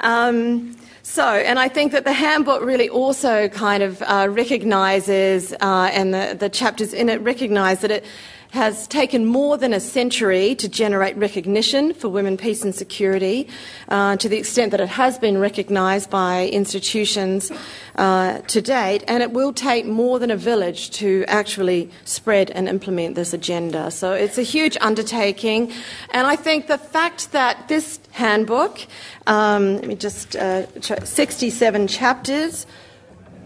Um, 0.00 0.76
so, 1.04 1.24
and 1.24 1.58
I 1.58 1.68
think 1.68 1.92
that 1.92 2.04
the 2.04 2.12
handbook 2.12 2.62
really 2.62 2.88
also 2.88 3.48
kind 3.48 3.82
of 3.82 4.02
uh, 4.02 4.28
recognises, 4.30 5.52
uh, 5.60 5.90
and 5.92 6.14
the, 6.14 6.36
the 6.38 6.48
chapters 6.48 6.92
in 6.94 7.08
it 7.08 7.20
recognise 7.20 7.80
that 7.80 7.90
it 7.90 8.04
has 8.52 8.86
taken 8.86 9.24
more 9.24 9.56
than 9.56 9.72
a 9.72 9.80
century 9.80 10.54
to 10.54 10.68
generate 10.68 11.16
recognition 11.16 11.94
for 11.94 12.10
women, 12.10 12.36
peace 12.36 12.62
and 12.62 12.74
security, 12.74 13.48
uh, 13.88 14.14
to 14.16 14.28
the 14.28 14.36
extent 14.36 14.70
that 14.72 14.80
it 14.80 14.90
has 14.90 15.18
been 15.18 15.38
recognised 15.38 16.10
by 16.10 16.48
institutions 16.48 17.50
uh, 17.96 18.38
to 18.40 18.60
date, 18.60 19.02
and 19.08 19.22
it 19.22 19.30
will 19.30 19.54
take 19.54 19.86
more 19.86 20.18
than 20.18 20.30
a 20.30 20.36
village 20.36 20.90
to 20.90 21.24
actually 21.28 21.90
spread 22.04 22.50
and 22.50 22.68
implement 22.68 23.14
this 23.14 23.32
agenda. 23.32 23.90
So 23.90 24.12
it's 24.12 24.36
a 24.36 24.42
huge 24.42 24.76
undertaking, 24.82 25.72
and 26.10 26.26
I 26.26 26.36
think 26.36 26.66
the 26.66 26.76
fact 26.76 27.32
that 27.32 27.68
this 27.68 28.00
handbook, 28.10 28.80
um, 29.26 29.76
let 29.76 29.86
me 29.86 29.94
just, 29.94 30.36
uh, 30.36 30.66
67 31.04 31.86
chapters, 31.88 32.66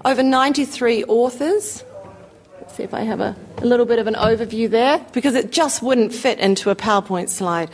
over 0.04 0.24
93 0.24 1.04
authors, 1.04 1.84
see 2.76 2.82
if 2.82 2.92
I 2.92 3.00
have 3.00 3.20
a, 3.20 3.34
a, 3.58 3.64
little 3.64 3.86
bit 3.86 3.98
of 3.98 4.06
an 4.06 4.14
overview 4.14 4.68
there, 4.68 5.04
because 5.12 5.34
it 5.34 5.50
just 5.50 5.82
wouldn't 5.82 6.12
fit 6.12 6.38
into 6.38 6.68
a 6.68 6.76
PowerPoint 6.76 7.30
slide. 7.30 7.70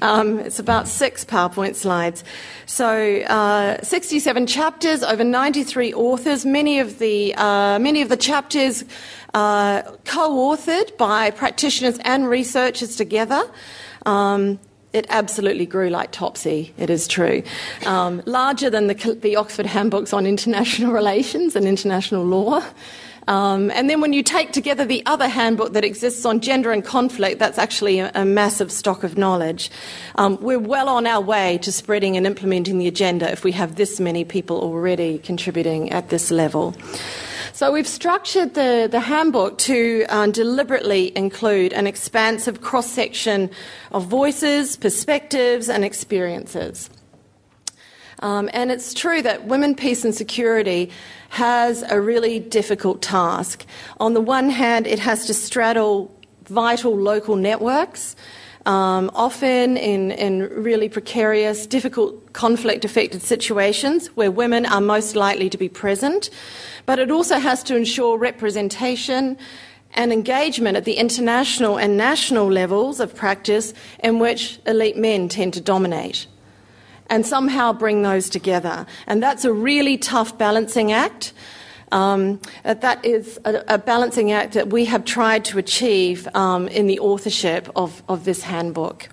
Um, 0.00 0.38
it's 0.38 0.60
about 0.60 0.86
six 0.86 1.24
PowerPoint 1.24 1.74
slides. 1.74 2.22
So, 2.66 3.22
uh, 3.22 3.82
67 3.82 4.46
chapters, 4.46 5.02
over 5.02 5.24
93 5.24 5.92
authors. 5.94 6.46
Many 6.46 6.78
of 6.78 7.00
the 7.00 7.34
uh, 7.34 7.78
many 7.80 8.00
of 8.00 8.08
the 8.08 8.16
chapters 8.16 8.84
uh, 9.34 9.82
co-authored 10.04 10.96
by 10.96 11.30
practitioners 11.32 11.98
and 12.04 12.28
researchers 12.28 12.94
together. 12.94 13.42
Um, 14.06 14.60
it 14.92 15.06
absolutely 15.08 15.66
grew 15.66 15.90
like 15.90 16.12
Topsy, 16.12 16.72
it 16.78 16.88
is 16.88 17.08
true. 17.08 17.42
Um, 17.84 18.22
larger 18.26 18.70
than 18.70 18.86
the, 18.86 19.18
the 19.20 19.34
Oxford 19.34 19.66
Handbooks 19.66 20.12
on 20.12 20.24
International 20.24 20.92
Relations 21.02 21.56
and 21.56 21.66
International 21.66 22.24
Law. 22.24 22.62
Um, 23.26 23.70
and 23.70 23.88
then 23.88 24.00
when 24.00 24.12
you 24.12 24.22
take 24.22 24.52
together 24.52 24.84
the 24.84 25.02
other 25.06 25.28
handbook 25.28 25.72
that 25.72 25.84
exists 25.84 26.24
on 26.24 26.40
gender 26.40 26.72
and 26.72 26.84
conflict, 26.84 27.38
that's 27.38 27.58
actually 27.58 28.00
a, 28.00 28.10
a 28.14 28.24
massive 28.24 28.70
stock 28.70 29.04
of 29.04 29.16
knowledge. 29.16 29.70
Um, 30.16 30.38
we're 30.40 30.58
well 30.58 30.88
on 30.88 31.06
our 31.06 31.20
way 31.20 31.58
to 31.58 31.72
spreading 31.72 32.16
and 32.16 32.26
implementing 32.26 32.78
the 32.78 32.88
agenda 32.88 33.30
if 33.30 33.44
we 33.44 33.52
have 33.52 33.76
this 33.76 33.98
many 33.98 34.24
people 34.24 34.60
already 34.60 35.18
contributing 35.18 35.90
at 35.90 36.10
this 36.10 36.30
level. 36.30 36.74
So 37.52 37.70
we've 37.70 37.86
structured 37.86 38.54
the, 38.54 38.88
the 38.90 39.00
handbook 39.00 39.58
to 39.58 40.04
um, 40.08 40.32
deliberately 40.32 41.16
include 41.16 41.72
an 41.72 41.86
expansive 41.86 42.62
cross 42.62 42.90
section 42.90 43.48
of 43.92 44.06
voices, 44.06 44.76
perspectives, 44.76 45.68
and 45.68 45.84
experiences. 45.84 46.90
Um, 48.24 48.48
and 48.54 48.72
it's 48.72 48.94
true 48.94 49.20
that 49.20 49.44
women, 49.44 49.74
peace, 49.74 50.02
and 50.02 50.14
security 50.14 50.90
has 51.28 51.82
a 51.82 52.00
really 52.00 52.40
difficult 52.40 53.02
task. 53.02 53.66
On 54.00 54.14
the 54.14 54.20
one 54.22 54.48
hand, 54.48 54.86
it 54.86 54.98
has 54.98 55.26
to 55.26 55.34
straddle 55.34 56.10
vital 56.46 56.96
local 56.96 57.36
networks. 57.36 58.16
Um, 58.64 59.10
often 59.14 59.76
in, 59.76 60.10
in 60.12 60.40
really 60.40 60.88
precarious, 60.88 61.66
difficult, 61.66 62.32
conflict 62.32 62.82
affected 62.86 63.20
situations 63.20 64.06
where 64.16 64.30
women 64.30 64.64
are 64.64 64.80
most 64.80 65.16
likely 65.16 65.50
to 65.50 65.58
be 65.58 65.68
present. 65.68 66.30
But 66.86 66.98
it 66.98 67.10
also 67.10 67.38
has 67.38 67.62
to 67.64 67.76
ensure 67.76 68.16
representation 68.16 69.36
and 69.92 70.14
engagement 70.14 70.78
at 70.78 70.86
the 70.86 70.94
international 70.94 71.78
and 71.78 71.98
national 71.98 72.50
levels 72.50 73.00
of 73.00 73.14
practice 73.14 73.74
in 74.02 74.18
which 74.18 74.60
elite 74.64 74.96
men 74.96 75.28
tend 75.28 75.52
to 75.52 75.60
dominate 75.60 76.26
and 77.14 77.24
somehow 77.24 77.72
bring 77.72 78.02
those 78.02 78.28
together. 78.28 78.84
And 79.06 79.22
that's 79.22 79.44
a 79.44 79.52
really 79.52 79.96
tough 79.96 80.36
balancing 80.36 80.90
act. 80.90 81.32
Um, 81.92 82.40
that 82.64 83.04
is 83.04 83.38
a, 83.44 83.62
a, 83.68 83.78
balancing 83.78 84.32
act 84.32 84.54
that 84.54 84.70
we 84.70 84.86
have 84.86 85.04
tried 85.04 85.44
to 85.44 85.58
achieve 85.58 86.26
um, 86.34 86.66
in 86.66 86.88
the 86.88 86.98
authorship 86.98 87.70
of, 87.76 88.02
of 88.08 88.24
this 88.24 88.42
handbook. 88.42 89.08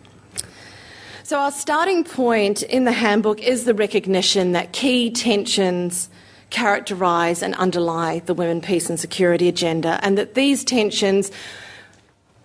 So, 1.21 1.37
our 1.37 1.51
starting 1.51 2.03
point 2.03 2.63
in 2.63 2.85
the 2.85 2.91
handbook 2.91 3.39
is 3.39 3.65
the 3.65 3.75
recognition 3.75 4.53
that 4.53 4.73
key 4.73 5.11
tensions 5.11 6.09
characterise 6.49 7.43
and 7.43 7.53
underlie 7.55 8.23
the 8.25 8.33
women, 8.33 8.61
peace, 8.61 8.89
and 8.89 8.99
security 8.99 9.47
agenda, 9.47 9.99
and 10.01 10.17
that 10.17 10.33
these 10.33 10.63
tensions 10.63 11.31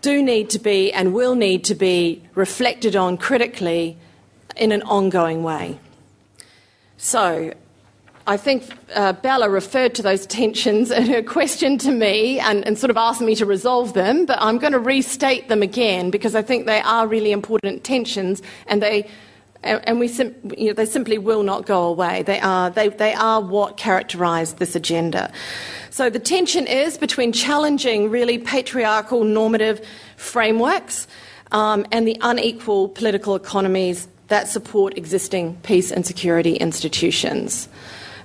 do 0.03 0.23
need 0.23 0.51
to 0.51 0.59
be 0.59 0.93
and 0.93 1.15
will 1.15 1.35
need 1.35 1.65
to 1.65 1.75
be 1.75 2.23
reflected 2.35 2.95
on 2.95 3.17
critically 3.17 3.97
in 4.57 4.73
an 4.73 4.83
ongoing 4.83 5.43
way. 5.43 5.79
So, 6.97 7.53
I 8.29 8.37
think 8.37 8.65
uh, 8.95 9.13
Bela 9.13 9.49
referred 9.49 9.95
to 9.97 10.03
those 10.03 10.27
tensions 10.41 10.91
in 10.91 11.07
her 11.07 11.23
question 11.23 11.79
to 11.79 11.93
me 11.93 12.41
and, 12.41 12.67
and, 12.67 12.77
sort 12.77 12.91
of 12.91 12.97
asked 12.97 13.21
me 13.21 13.37
to 13.37 13.47
resolve 13.47 13.93
them, 13.95 14.27
but 14.27 14.39
I'm 14.41 14.59
going 14.59 14.73
to 14.73 14.81
restate 14.81 15.49
them 15.49 15.63
again 15.63 16.11
because 16.11 16.35
I 16.35 16.43
think 16.43 16.67
they 16.67 16.81
are 16.81 17.07
really 17.07 17.33
important 17.33 17.85
tensions 17.85 18.43
and 18.67 18.83
they. 18.83 19.09
And 19.63 19.99
we 19.99 20.07
sim- 20.07 20.53
you 20.57 20.69
know, 20.69 20.75
they 20.75 20.87
simply 20.87 21.19
will 21.19 21.43
not 21.43 21.67
go 21.67 21.87
away. 21.89 22.23
They 22.23 22.39
are, 22.39 22.71
they, 22.71 22.89
they 22.89 23.15
are 23.15 23.41
what 23.41 23.77
characterise 23.77 24.59
this 24.59 24.77
agenda. 24.77 25.33
So 25.91 26.09
the 26.09 26.21
tension 26.21 26.69
is 26.69 26.97
between 26.99 27.33
challenging 27.33 28.09
really 28.09 28.39
patriarchal 28.39 29.25
normative 29.25 29.85
frameworks 30.17 31.09
um, 31.51 31.85
and 31.91 32.07
the 32.07 32.17
unequal 32.21 32.91
political 32.91 33.35
economies 33.35 34.07
that 34.29 34.49
support 34.49 34.97
existing 34.97 35.57
peace 35.63 35.91
and 35.91 36.05
security 36.05 36.55
institutions. 36.57 37.69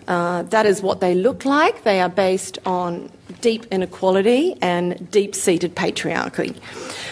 Uh, 0.08 0.44
that 0.44 0.66
is 0.66 0.82
what 0.82 1.00
they 1.00 1.14
look 1.14 1.46
like. 1.46 1.84
They 1.84 2.02
are 2.02 2.10
based 2.10 2.58
on 2.66 3.12
deep 3.42 3.66
inequality 3.72 4.58
and 4.62 5.10
deep 5.12 5.36
seated 5.36 5.76
patriarchy. 5.76 6.56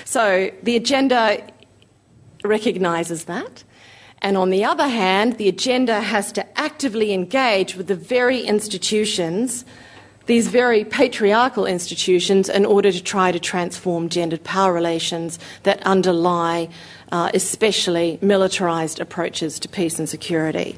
So 0.05 0.49
the 0.63 0.75
agenda 0.75 1.47
recognises 2.43 3.25
that. 3.25 3.63
And 4.21 4.35
on 4.35 4.49
the 4.49 4.65
other 4.65 4.87
hand, 4.87 5.37
the 5.37 5.47
agenda 5.47 6.01
has 6.01 6.31
to 6.33 6.59
actively 6.59 7.13
engage 7.13 7.75
with 7.75 7.87
the 7.87 7.95
very 7.95 8.41
institutions, 8.41 9.63
these 10.25 10.49
very 10.49 10.83
patriarchal 10.83 11.65
institutions, 11.65 12.49
in 12.49 12.65
order 12.65 12.91
to 12.91 13.01
try 13.01 13.31
to 13.31 13.39
transform 13.39 14.09
gendered 14.09 14.43
power 14.43 14.73
relations 14.73 15.39
that 15.63 15.81
underlie 15.83 16.67
uh, 17.11 17.31
especially 17.33 18.19
militarised 18.21 18.99
approaches 18.99 19.59
to 19.59 19.67
peace 19.67 19.99
and 19.99 20.09
security. 20.09 20.77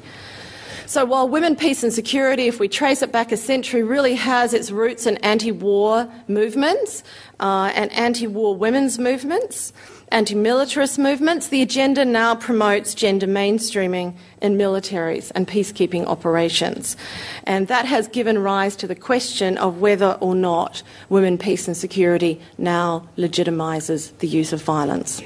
So 0.86 1.06
while 1.06 1.26
women, 1.26 1.56
peace 1.56 1.82
and 1.82 1.92
security, 1.92 2.48
if 2.48 2.60
we 2.60 2.68
trace 2.68 3.00
it 3.00 3.12
back 3.12 3.32
a 3.32 3.36
century, 3.38 3.82
really 3.82 4.14
has 4.14 4.52
its 4.52 4.70
roots 4.70 5.06
in 5.06 5.16
anti-war 5.18 6.06
movements 6.28 7.02
uh, 7.40 7.72
and 7.74 7.90
anti-war 7.92 8.54
women's 8.54 8.98
movements, 8.98 9.72
anti-militarist 10.10 10.98
movements, 10.98 11.48
the 11.48 11.62
agenda 11.62 12.04
now 12.04 12.34
promotes 12.34 12.94
gender 12.94 13.26
mainstreaming 13.26 14.14
in 14.42 14.58
militaries 14.58 15.32
and 15.34 15.48
peacekeeping 15.48 16.04
operations. 16.04 16.96
And 17.44 17.68
that 17.68 17.86
has 17.86 18.06
given 18.08 18.38
rise 18.38 18.76
to 18.76 18.86
the 18.86 18.94
question 18.94 19.56
of 19.56 19.80
whether 19.80 20.18
or 20.20 20.34
not 20.34 20.82
women, 21.08 21.38
peace 21.38 21.66
and 21.66 21.76
security 21.76 22.38
now 22.58 23.08
legitimises 23.16 24.10
the 24.18 24.28
use 24.28 24.52
of 24.52 24.62
violence. 24.62 25.22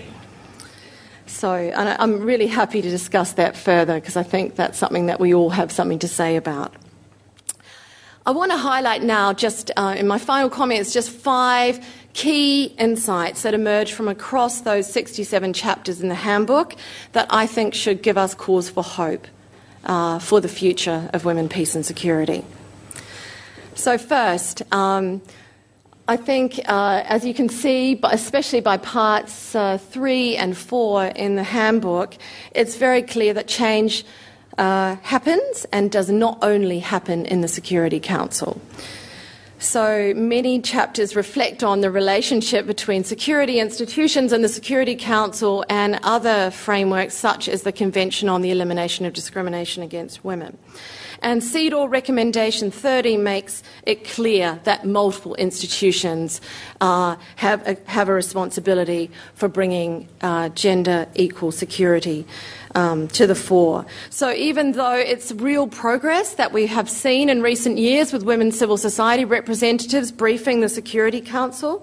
So 1.37 1.51
I'm 1.53 2.23
really 2.23 2.47
happy 2.47 2.81
to 2.81 2.89
discuss 2.89 3.35
that 3.35 3.59
further 3.59 3.97
because 3.97 4.17
I 4.17 4.23
think 4.23 4.57
that's 4.57 4.79
something 4.79 5.05
that 5.07 5.21
we 5.21 5.35
all 5.35 5.51
have 5.51 5.71
something 5.71 5.99
to 5.99 6.09
say 6.09 6.37
about. 6.37 6.75
I 8.25 8.31
want 8.31 8.53
to 8.53 8.57
highlight 8.57 9.03
now, 9.03 9.35
just 9.35 9.71
uh, 9.77 9.95
in 9.99 10.09
my 10.09 10.17
final 10.17 10.49
comments, 10.49 10.95
just 10.95 11.11
five 11.11 11.87
key 12.15 12.65
insights 12.79 13.43
that 13.43 13.53
emerge 13.53 13.93
from 13.93 14.09
across 14.09 14.63
those 14.63 14.91
67 14.91 15.53
chapters 15.53 16.01
in 16.01 16.09
the 16.09 16.15
handbook 16.15 16.75
that 17.13 17.27
I 17.29 17.47
think 17.47 17.75
should 17.75 18.01
give 18.01 18.17
us 18.17 18.35
cause 18.35 18.71
for 18.71 18.83
hope 18.83 19.27
uh, 19.85 20.19
for 20.19 20.41
the 20.41 20.49
future 20.49 21.11
of 21.13 21.27
women, 21.27 21.51
peace, 21.51 21.75
and 21.75 21.85
security. 21.85 22.47
So, 23.75 23.99
first, 23.99 24.63
um, 24.73 25.21
I 26.09 26.17
think, 26.17 26.61
uh, 26.69 27.03
as 27.07 27.25
you 27.25 27.35
can 27.35 27.49
see, 27.49 27.99
especially 28.05 28.61
by 28.61 28.77
parts 28.77 29.57
uh, 29.57 29.79
three 29.79 30.37
and 30.37 30.57
four 30.57 31.07
in 31.07 31.35
the 31.35 31.43
handbook, 31.43 32.15
it's 32.53 32.77
very 32.77 33.03
clear 33.03 33.35
that 33.35 33.49
change 33.49 34.05
uh, 34.57 34.97
happens 35.03 35.67
and 35.73 35.91
does 35.91 36.09
not 36.09 36.39
only 36.43 36.79
happen 36.79 37.27
in 37.27 37.41
the 37.41 37.49
Security 37.49 37.99
Council. 37.99 38.61
So 39.59 40.13
many 40.15 40.61
chapters 40.61 41.17
reflect 41.17 41.65
on 41.65 41.81
the 41.81 41.91
relationship 41.91 42.69
between 42.69 43.03
security 43.03 43.59
institutions 43.59 44.31
and 44.31 44.45
the 44.45 44.49
Security 44.49 44.95
Council 44.95 45.65
and 45.69 45.99
other 46.05 46.53
frameworks, 46.53 47.15
such 47.15 47.49
as 47.49 47.63
the 47.63 47.73
Convention 47.73 48.29
on 48.29 48.43
the 48.43 48.53
Elimination 48.53 49.07
of 49.07 49.13
Discrimination 49.13 49.83
Against 49.83 50.25
Women. 50.25 50.57
And 51.27 51.43
CEDAW 51.43 51.91
Recommendation 51.91 52.71
30 52.71 53.17
makes 53.17 53.65
it 53.83 54.05
clear 54.05 54.61
that 54.63 54.87
multiple 54.87 55.35
institutions 55.35 56.41
uh, 56.81 57.17
have, 57.35 57.67
a, 57.67 57.77
have 57.91 58.09
a 58.09 58.13
responsibility 58.13 59.11
for 59.35 59.49
bringing 59.49 60.07
uh, 60.21 60.51
gender 60.51 61.09
equal 61.17 61.51
security 61.51 62.25
um, 62.77 63.09
to 63.09 63.27
the 63.27 63.35
fore. 63.35 63.87
So 64.09 64.31
even 64.35 64.71
though 64.71 64.95
it's 64.95 65.33
real 65.33 65.67
progress 65.67 66.35
that 66.35 66.53
we 66.53 66.69
have 66.69 66.89
seen 66.89 67.29
in 67.29 67.43
recent 67.43 67.77
years 67.77 68.13
with 68.13 68.23
women 68.23 68.53
civil 68.53 68.77
society 68.77 69.25
representatives 69.25 70.13
briefing 70.13 70.61
the 70.61 70.69
Security 70.69 71.21
Council, 71.21 71.83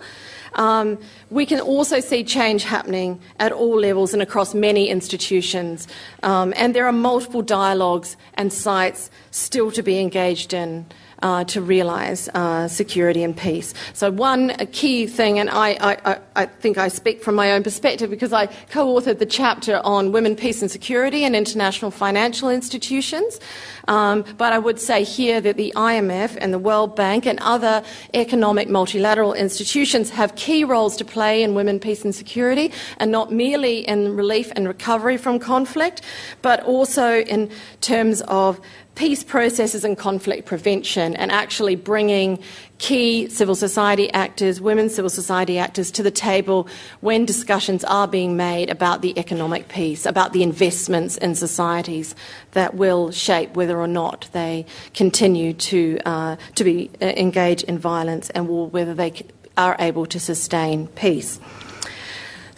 um, 0.56 0.98
we 1.30 1.46
can 1.46 1.60
also 1.60 2.00
see 2.00 2.24
change 2.24 2.64
happening 2.64 3.20
at 3.40 3.52
all 3.52 3.80
levels 3.80 4.14
and 4.14 4.22
across 4.22 4.54
many 4.54 4.90
institutions. 4.90 5.88
Um, 6.24 6.54
and 6.56 6.76
there 6.76 6.86
are 6.86 6.92
multiple 6.92 7.42
dialogues 7.42 8.18
and 8.36 8.52
sites 8.52 9.10
still 9.32 9.72
to 9.72 9.84
be 9.84 10.00
engaged 10.00 10.54
in 10.54 10.86
uh, 11.24 11.46
to 11.46 11.62
realise 11.62 12.28
uh, 12.34 12.68
security 12.68 13.24
and 13.24 13.36
peace. 13.36 13.74
So, 13.94 14.12
one 14.12 14.50
key 14.74 15.08
thing, 15.08 15.40
and 15.40 15.50
I, 15.50 15.70
I, 16.06 16.20
I, 16.36 16.46
think 16.46 16.78
I 16.78 16.90
speak 16.90 17.24
from 17.24 17.36
my 17.36 17.54
own 17.54 17.64
perspective 17.64 18.10
because 18.10 18.34
I 18.34 18.48
co 18.70 18.94
authored 18.94 19.20
the 19.20 19.26
chapter 19.26 19.80
on 19.86 20.12
women, 20.12 20.36
peace, 20.36 20.62
and 20.62 20.70
security 20.70 21.24
in 21.24 21.34
international 21.34 21.92
financial 21.92 22.50
institutions. 22.50 23.40
Um, 23.88 24.26
but 24.38 24.52
I 24.52 24.60
would 24.60 24.80
say 24.80 25.04
here 25.04 25.40
that 25.42 25.56
the 25.56 25.72
IMF 25.76 26.38
and 26.40 26.54
the 26.54 26.60
World 26.60 26.96
Bank 26.96 27.26
and 27.26 27.40
other 27.40 27.84
economic 28.14 28.70
multilateral 28.70 29.34
institutions 29.34 30.10
have 30.10 30.36
key 30.36 30.66
roles 30.66 30.98
to 30.98 31.06
play 31.06 31.42
in 31.42 31.56
women, 31.56 31.80
peace, 31.80 32.04
and 32.04 32.14
security, 32.14 32.72
and 32.98 33.12
not 33.12 33.32
merely 33.32 33.80
in 33.88 34.16
relief 34.16 34.52
and 34.58 34.68
recovery 34.68 35.16
from 35.16 35.40
conflict, 35.40 36.02
but 36.42 36.62
also 36.64 37.22
in 37.22 37.50
terms 37.80 38.22
of 38.24 38.60
peace 38.96 39.24
processes 39.24 39.84
and 39.84 39.98
conflict 39.98 40.46
prevention 40.46 41.16
and 41.16 41.32
actually 41.32 41.76
bringing 41.76 42.38
key 42.78 43.28
civil 43.30 43.56
society 43.56 44.12
actors, 44.14 44.62
women 44.62 44.90
civil 44.90 45.10
society 45.10 45.58
actors, 45.58 45.90
to 45.92 46.04
the 46.04 46.12
table 46.12 46.68
when 47.02 47.26
discussions 47.26 47.84
are 47.86 48.08
being 48.08 48.38
made 48.38 48.70
about 48.70 49.02
the 49.02 49.18
economic 49.18 49.68
peace, 49.68 50.06
about 50.06 50.34
the 50.34 50.44
investments 50.44 51.18
in 51.18 51.34
societies 51.34 52.14
that 52.52 52.76
will 52.76 53.10
shape 53.12 53.56
whether 53.56 53.80
or 53.80 53.88
not 53.88 54.30
they 54.34 54.66
continue 54.94 55.54
to, 55.54 56.00
uh, 56.06 56.36
to 56.56 56.64
be 56.64 56.90
uh, 57.02 57.06
engaged 57.06 57.64
in 57.64 57.80
violence 57.80 58.30
and 58.32 58.48
war, 58.48 58.68
whether 58.68 58.94
they 58.94 59.26
are 59.58 59.76
able 59.80 60.06
to 60.06 60.20
sustain 60.20 60.88
peace. 60.88 61.40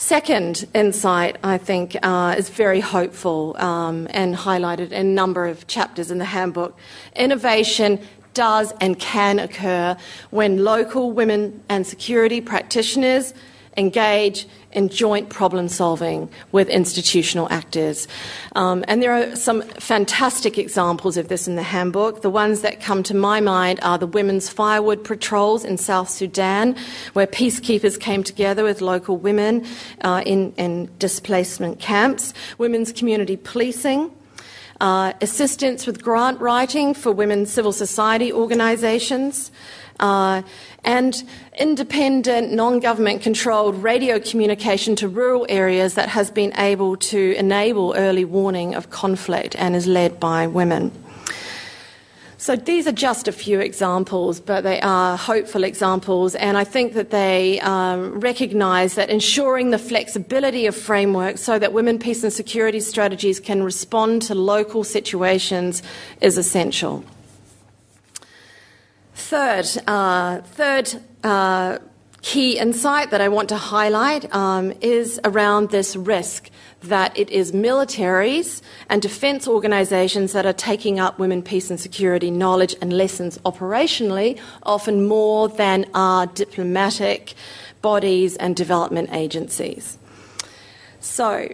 Second 0.06 0.68
insight, 0.76 1.38
I 1.44 1.58
think, 1.58 1.98
uh, 2.04 2.36
is 2.38 2.50
very 2.50 2.80
hopeful 2.80 3.58
um, 3.58 4.08
and 4.12 4.36
highlighted 4.36 4.92
in 4.92 5.08
a 5.08 5.10
number 5.10 5.48
of 5.48 5.66
chapters 5.66 6.12
in 6.12 6.20
the 6.20 6.26
handbook. 6.26 6.78
Innovation 7.16 8.00
does 8.36 8.72
and 8.80 9.00
can 9.00 9.40
occur 9.40 9.98
when 10.30 10.64
local 10.64 11.12
women 11.12 11.64
and 11.70 11.88
security 11.88 12.40
practitioners 12.40 13.34
engage 13.78 14.48
in 14.72 14.90
joint 14.90 15.30
problem 15.30 15.68
solving 15.70 16.30
with 16.52 16.68
institutional 16.70 17.48
actors. 17.50 18.08
Um, 18.56 18.84
and 18.88 19.02
there 19.02 19.14
are 19.14 19.36
some 19.36 19.62
fantastic 19.62 20.58
examples 20.58 21.18
of 21.18 21.30
this 21.30 21.48
in 21.48 21.56
the 21.56 21.64
handbook. 21.64 22.22
The 22.22 22.30
ones 22.30 22.62
that 22.62 22.82
come 22.82 23.02
to 23.04 23.16
my 23.16 23.40
mind 23.40 23.80
are 23.82 23.98
the 23.98 24.08
women's 24.08 24.50
firewood 24.50 25.04
patrols 25.04 25.64
in 25.64 25.78
South 25.78 26.10
Sudan, 26.10 26.76
where 27.14 27.28
peacekeepers 27.28 28.00
came 28.00 28.24
together 28.24 28.64
with 28.64 28.82
local 28.82 29.18
women 29.18 29.66
uh, 30.02 30.22
in, 30.26 30.52
in 30.58 30.90
displacement 31.00 31.80
camps, 31.80 32.34
women's 32.58 32.92
community 32.92 33.38
policing. 33.38 34.12
Uh, 34.82 35.14
assistance 35.22 35.88
with 35.88 36.04
grant 36.04 36.38
writing 36.42 36.94
for 36.94 37.10
women's 37.14 37.50
civil 37.50 37.72
society 37.72 38.34
organisations, 38.34 39.50
uh, 40.00 40.42
and 40.84 41.24
independent, 41.58 42.52
non 42.54 42.80
government 42.80 43.22
controlled 43.22 43.82
radio 43.82 44.20
communication 44.20 44.96
to 44.98 45.08
rural 45.08 45.46
areas 45.50 45.94
that 45.96 46.10
has 46.10 46.30
been 46.30 46.54
able 46.58 46.98
to 46.98 47.34
enable 47.38 47.94
early 47.96 48.26
warning 48.26 48.76
of 48.76 48.90
conflict 48.90 49.56
and 49.58 49.76
is 49.76 49.88
led 49.88 50.20
by 50.20 50.48
women. 50.48 50.92
So 52.46 52.56
these 52.56 52.86
are 52.86 52.92
just 52.92 53.28
a 53.28 53.32
few 53.32 53.60
examples, 53.60 54.40
but 54.40 54.62
they 54.62 54.80
are 54.82 55.18
hopeful 55.18 55.64
examples, 55.64 56.36
and 56.36 56.60
I 56.60 56.64
think 56.64 56.94
that 56.94 57.10
they 57.10 57.60
um, 57.62 58.20
recognise 58.20 58.94
that 58.94 59.10
ensuring 59.10 59.72
the 59.72 59.80
flexibility 59.80 60.68
of 60.68 60.76
frameworks 60.76 61.42
so 61.42 61.58
that 61.58 61.74
women, 61.74 61.98
peace, 61.98 62.24
and 62.24 62.32
security 62.32 62.82
strategies 62.82 63.40
can 63.40 63.64
respond 63.64 64.22
to 64.24 64.36
local 64.36 64.84
situations 64.84 65.82
is 66.22 66.38
essential. 66.38 67.04
Third, 69.16 69.66
uh, 69.88 70.42
third 70.42 70.94
uh, 71.24 71.80
key 72.22 72.60
insight 72.60 73.12
that 73.12 73.22
I 73.22 73.30
want 73.30 73.48
to 73.50 73.56
highlight 73.56 74.34
um, 74.36 74.74
is 74.82 75.22
around 75.24 75.70
this 75.70 75.96
risk 75.96 76.50
that 76.82 77.18
it 77.18 77.30
is 77.30 77.54
militaries 77.54 78.62
and 78.90 79.02
defence 79.02 79.48
organisations 79.48 80.34
that 80.34 80.46
are 80.46 80.54
taking 80.54 81.00
up 81.00 81.18
women, 81.18 81.42
peace 81.42 81.70
and 81.70 81.80
security 81.80 82.30
knowledge 82.30 82.76
and 82.82 82.92
lessons 82.92 83.38
operationally, 83.40 84.38
often 84.64 85.08
more 85.08 85.48
than 85.48 85.86
are 85.94 86.28
diplomatic 86.28 87.36
bodies 87.82 88.36
and 88.36 88.56
development 88.56 89.10
agencies. 89.14 89.98
So, 91.00 91.48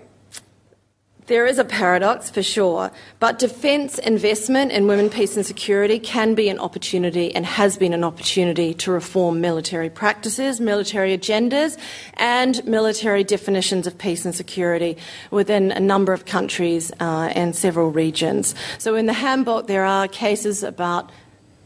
there 1.32 1.46
is 1.46 1.58
a 1.58 1.64
paradox 1.64 2.30
for 2.30 2.44
sure, 2.44 2.92
but 3.20 3.40
defence 3.40 3.98
investment 4.00 4.70
in 4.74 4.86
women, 4.86 5.10
peace 5.10 5.38
and 5.38 5.46
security 5.46 5.98
can 5.98 6.36
be 6.36 6.50
an 6.50 6.60
opportunity 6.60 7.34
and 7.34 7.46
has 7.46 7.78
been 7.78 7.94
an 7.94 8.04
opportunity 8.04 8.74
to 8.74 8.92
reform 8.92 9.40
military 9.40 9.90
practices, 9.90 10.60
military 10.60 11.18
agendas, 11.18 11.78
and 12.16 12.62
military 12.66 13.24
definitions 13.24 13.88
of 13.88 13.98
peace 13.98 14.26
and 14.26 14.36
security 14.36 14.98
within 15.32 15.72
a 15.72 15.80
number 15.80 16.12
of 16.12 16.26
countries 16.26 16.92
uh, 17.00 17.32
and 17.34 17.56
several 17.56 17.92
regions. 17.92 18.54
So 18.78 18.96
in 18.96 19.06
the 19.06 19.14
handbook, 19.14 19.68
there 19.68 19.86
are 19.86 20.10
cases 20.10 20.64
about 20.64 21.12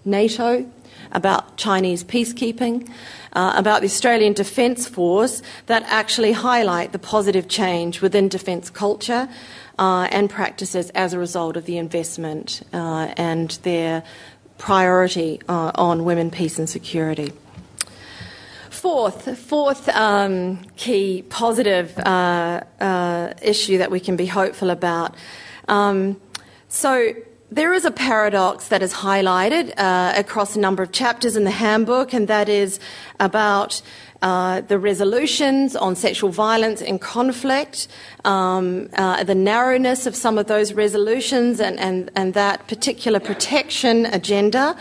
NATO, 0.06 0.64
about 1.16 1.58
Chinese 1.58 2.04
peacekeeping 2.04 2.88
uh, 3.34 3.54
about 3.56 3.82
the 3.82 3.88
Australian 3.88 4.34
Defence 4.34 4.88
Force 4.88 5.42
that 5.66 5.84
actually 5.88 6.32
highlight 6.32 6.92
the 6.92 7.00
positive 7.00 7.48
change 7.48 8.02
within 8.02 8.30
defence 8.30 8.70
culture 8.70 9.28
uh, 9.78 10.08
and 10.12 10.30
practices 10.30 10.90
as 10.92 11.14
a 11.14 11.20
result 11.20 11.58
of 11.58 11.66
the 11.66 11.78
investment 11.78 12.62
uh, 12.74 13.14
and 13.18 13.52
their 13.64 14.04
priority 14.58 15.42
uh, 15.50 15.72
on 15.76 16.06
women, 16.06 16.32
peace, 16.32 16.58
and 16.58 16.70
security. 16.70 17.34
Fourth, 18.70 19.38
fourth 19.38 19.90
um, 19.90 20.60
key 20.78 21.24
positive 21.30 21.98
uh, 22.00 22.62
uh, 22.80 23.34
issue 23.42 23.80
that 23.80 23.90
we 23.90 24.00
can 24.00 24.16
be 24.16 24.28
hopeful 24.28 24.70
about. 24.70 25.16
Um, 25.68 26.22
so, 26.68 27.14
there 27.56 27.74
is 27.74 27.86
a 27.86 27.92
paradox 27.92 28.68
that 28.68 28.82
is 28.82 28.94
highlighted 28.94 29.74
uh, 29.78 30.12
across 30.18 30.58
a 30.58 30.60
number 30.60 30.84
of 30.84 30.92
chapters 30.92 31.38
in 31.38 31.46
the 31.46 31.52
handbook, 31.52 32.12
and 32.12 32.28
that 32.28 32.50
is 32.50 32.82
about 33.18 33.82
uh, 34.22 34.62
the 34.62 34.80
resolutions 34.80 35.76
on 35.76 35.96
sexual 35.96 36.30
violence 36.30 36.82
and 36.82 37.00
conflict, 37.02 37.88
um, 38.24 38.90
uh, 38.94 39.24
the 39.24 39.36
narrowness 39.36 40.06
of 40.06 40.16
some 40.16 40.38
of 40.38 40.48
those 40.48 40.74
resolutions 40.74 41.60
and, 41.60 41.80
and, 41.80 42.10
and 42.16 42.34
that 42.34 42.68
particular 42.68 43.20
protection 43.20 44.06
agenda. 44.08 44.76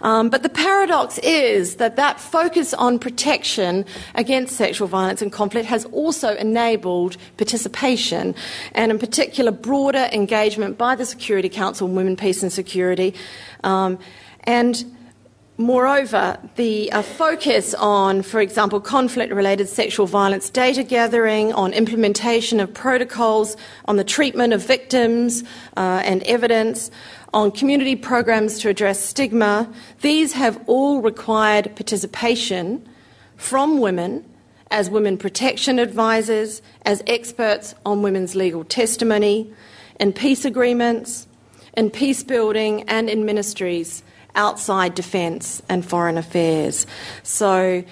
Um, 0.00 0.30
but 0.30 0.42
the 0.42 0.48
paradox 0.48 1.18
is 1.18 1.76
that 1.76 1.96
that 1.96 2.20
focus 2.20 2.72
on 2.74 2.98
protection 2.98 3.84
against 4.14 4.56
sexual 4.56 4.88
violence 4.88 5.22
and 5.22 5.32
conflict 5.32 5.66
has 5.68 5.84
also 5.86 6.34
enabled 6.36 7.16
participation 7.36 8.34
and, 8.74 8.90
in 8.90 8.98
particular, 8.98 9.50
broader 9.50 10.08
engagement 10.12 10.78
by 10.78 10.94
the 10.94 11.04
Security 11.04 11.48
Council 11.48 11.88
on 11.88 11.94
Women, 11.94 12.16
Peace 12.16 12.42
and 12.42 12.52
Security. 12.52 13.14
Um, 13.64 13.98
and 14.44 14.84
Moreover, 15.60 16.38
the 16.54 16.90
uh, 16.92 17.02
focus 17.02 17.74
on, 17.74 18.22
for 18.22 18.40
example, 18.40 18.80
conflict 18.80 19.32
related 19.32 19.68
sexual 19.68 20.06
violence 20.06 20.50
data 20.50 20.84
gathering, 20.84 21.52
on 21.52 21.72
implementation 21.72 22.60
of 22.60 22.72
protocols, 22.72 23.56
on 23.86 23.96
the 23.96 24.04
treatment 24.04 24.52
of 24.52 24.64
victims 24.64 25.42
uh, 25.76 26.00
and 26.04 26.22
evidence, 26.22 26.92
on 27.34 27.50
community 27.50 27.96
programs 27.96 28.60
to 28.60 28.68
address 28.68 29.00
stigma, 29.00 29.68
these 30.00 30.32
have 30.32 30.62
all 30.68 31.02
required 31.02 31.74
participation 31.74 32.88
from 33.36 33.80
women 33.80 34.24
as 34.70 34.88
women 34.88 35.18
protection 35.18 35.80
advisors, 35.80 36.62
as 36.82 37.02
experts 37.08 37.74
on 37.84 38.02
women's 38.02 38.36
legal 38.36 38.62
testimony, 38.62 39.52
in 39.98 40.12
peace 40.12 40.44
agreements, 40.44 41.26
in 41.76 41.90
peace 41.90 42.22
building, 42.22 42.82
and 42.82 43.10
in 43.10 43.24
ministries 43.24 44.04
outside 44.34 44.94
defence 44.94 45.62
and 45.68 45.84
foreign 45.84 46.18
affairs. 46.18 46.86
So 47.22 47.84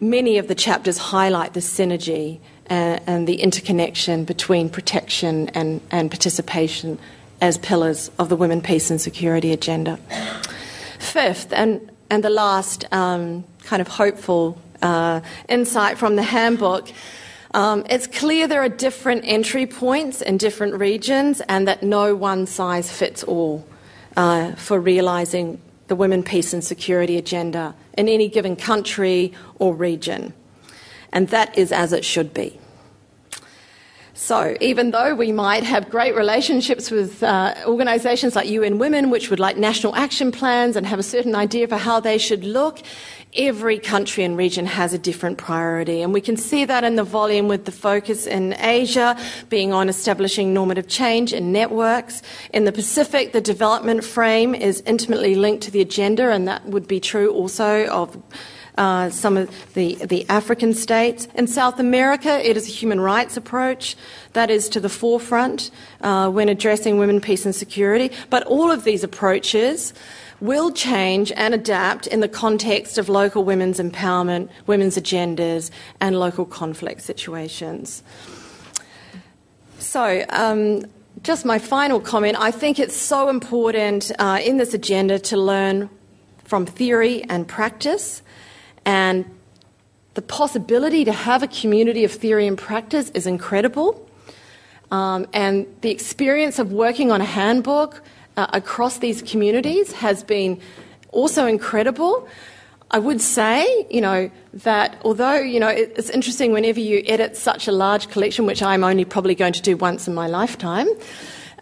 many 0.00 0.38
of 0.38 0.48
the 0.48 0.54
chapters 0.54 0.98
highlight 0.98 1.54
the 1.54 1.60
synergy 1.60 2.40
and, 2.66 3.00
uh, 3.00 3.02
and 3.06 3.28
the 3.28 3.36
interconnection 3.36 4.24
between 4.24 4.68
protection 4.68 5.48
and, 5.50 5.80
and 5.90 6.10
participation 6.10 6.98
as 7.40 7.58
pillars 7.58 8.10
of 8.18 8.28
the 8.28 8.36
Women, 8.36 8.60
Peace 8.60 8.90
and 8.90 9.00
Security 9.00 9.52
agenda. 9.52 9.98
Fifth, 10.98 11.52
and, 11.52 11.90
and 12.10 12.24
the 12.24 12.30
last 12.30 12.84
um, 12.92 13.44
kind 13.62 13.80
of 13.80 13.88
hopeful 13.88 14.60
uh, 14.82 15.20
insight 15.48 15.98
from 15.98 16.16
the 16.16 16.22
handbook. 16.22 16.88
Um, 17.54 17.86
it's 17.88 18.06
clear 18.06 18.46
there 18.46 18.62
are 18.62 18.68
different 18.68 19.22
entry 19.24 19.66
points 19.66 20.20
in 20.20 20.36
different 20.36 20.74
regions 20.74 21.40
and 21.42 21.68
that 21.68 21.82
no 21.82 22.14
one 22.14 22.46
size 22.46 22.90
fits 22.90 23.22
all 23.22 23.64
uh, 24.16 24.52
for 24.52 24.80
realising 24.80 25.60
the 25.88 25.96
women, 25.96 26.22
peace 26.22 26.52
and 26.52 26.64
security 26.64 27.16
agenda 27.16 27.74
in 27.96 28.08
any 28.08 28.28
given 28.28 28.56
country 28.56 29.32
or 29.58 29.74
region. 29.74 30.32
And 31.12 31.28
that 31.28 31.56
is 31.56 31.72
as 31.72 31.92
it 31.92 32.04
should 32.04 32.34
be. 32.34 32.58
So, 34.18 34.56
even 34.62 34.92
though 34.92 35.14
we 35.14 35.30
might 35.30 35.62
have 35.62 35.90
great 35.90 36.16
relationships 36.16 36.90
with 36.90 37.22
uh, 37.22 37.54
organisations 37.66 38.34
like 38.34 38.48
UN 38.48 38.78
Women, 38.78 39.10
which 39.10 39.28
would 39.28 39.38
like 39.38 39.58
national 39.58 39.94
action 39.94 40.32
plans 40.32 40.74
and 40.74 40.86
have 40.86 40.98
a 40.98 41.02
certain 41.02 41.34
idea 41.34 41.68
for 41.68 41.76
how 41.76 42.00
they 42.00 42.16
should 42.16 42.42
look, 42.42 42.80
every 43.36 43.78
country 43.78 44.24
and 44.24 44.36
region 44.36 44.66
has 44.66 44.92
a 44.92 44.98
different 44.98 45.38
priority. 45.38 46.02
And 46.02 46.12
we 46.12 46.20
can 46.20 46.36
see 46.36 46.64
that 46.64 46.84
in 46.84 46.96
the 46.96 47.04
volume 47.04 47.48
with 47.48 47.64
the 47.64 47.72
focus 47.72 48.26
in 48.26 48.54
Asia 48.58 49.16
being 49.48 49.72
on 49.72 49.88
establishing 49.88 50.52
normative 50.54 50.88
change 50.88 51.32
in 51.32 51.52
networks. 51.52 52.22
In 52.52 52.64
the 52.64 52.72
Pacific, 52.72 53.32
the 53.32 53.40
development 53.40 54.04
frame 54.04 54.54
is 54.54 54.82
intimately 54.86 55.34
linked 55.34 55.62
to 55.64 55.70
the 55.70 55.80
agenda, 55.80 56.30
and 56.30 56.48
that 56.48 56.64
would 56.66 56.88
be 56.88 57.00
true 57.00 57.32
also 57.32 57.86
of 57.86 58.16
uh, 58.76 59.10
some 59.10 59.36
of 59.36 59.74
the, 59.74 59.94
the 59.96 60.28
African 60.28 60.74
states. 60.74 61.28
In 61.34 61.46
South 61.46 61.78
America, 61.78 62.46
it 62.48 62.56
is 62.56 62.68
a 62.68 62.72
human 62.72 63.00
rights 63.00 63.36
approach 63.36 63.96
that 64.34 64.50
is 64.50 64.68
to 64.70 64.80
the 64.80 64.88
forefront 64.88 65.70
uh, 66.02 66.28
when 66.30 66.48
addressing 66.48 66.98
women, 66.98 67.20
peace, 67.20 67.44
and 67.44 67.54
security. 67.54 68.10
But 68.30 68.44
all 68.44 68.70
of 68.70 68.84
these 68.84 69.02
approaches 69.02 69.94
will 70.40 70.70
change 70.70 71.32
and 71.32 71.54
adapt 71.54 72.06
in 72.06 72.20
the 72.20 72.28
context 72.28 72.98
of 72.98 73.08
local 73.08 73.44
women's 73.44 73.78
empowerment, 73.78 74.50
women's 74.66 74.96
agendas, 74.96 75.70
and 76.00 76.18
local 76.18 76.44
conflict 76.44 77.00
situations. 77.00 78.02
So, 79.78 80.24
um, 80.28 80.84
just 81.22 81.46
my 81.46 81.58
final 81.58 82.00
comment 82.00 82.36
I 82.38 82.50
think 82.50 82.78
it's 82.78 82.94
so 82.94 83.28
important 83.30 84.12
uh, 84.18 84.38
in 84.44 84.58
this 84.58 84.74
agenda 84.74 85.18
to 85.20 85.36
learn 85.38 85.88
from 86.44 86.66
theory 86.66 87.24
and 87.24 87.48
practice 87.48 88.22
and 88.86 89.26
the 90.14 90.22
possibility 90.22 91.04
to 91.04 91.12
have 91.12 91.42
a 91.42 91.48
community 91.48 92.04
of 92.04 92.12
theory 92.12 92.46
and 92.46 92.56
practice 92.56 93.10
is 93.10 93.26
incredible. 93.26 94.08
Um, 94.90 95.26
and 95.34 95.66
the 95.82 95.90
experience 95.90 96.58
of 96.58 96.72
working 96.72 97.10
on 97.10 97.20
a 97.20 97.24
handbook 97.24 98.02
uh, 98.36 98.46
across 98.52 98.98
these 98.98 99.20
communities 99.20 99.92
has 99.92 100.22
been 100.22 100.60
also 101.10 101.46
incredible. 101.46 102.26
I 102.90 103.00
would 103.00 103.20
say, 103.20 103.86
you 103.90 104.00
know, 104.00 104.30
that 104.54 104.96
although, 105.04 105.34
you 105.34 105.58
know, 105.58 105.68
it's 105.68 106.08
interesting 106.08 106.52
whenever 106.52 106.78
you 106.78 107.02
edit 107.06 107.36
such 107.36 107.66
a 107.66 107.72
large 107.72 108.08
collection, 108.08 108.46
which 108.46 108.62
I'm 108.62 108.84
only 108.84 109.04
probably 109.04 109.34
going 109.34 109.54
to 109.54 109.62
do 109.62 109.76
once 109.76 110.06
in 110.06 110.14
my 110.14 110.28
lifetime, 110.28 110.86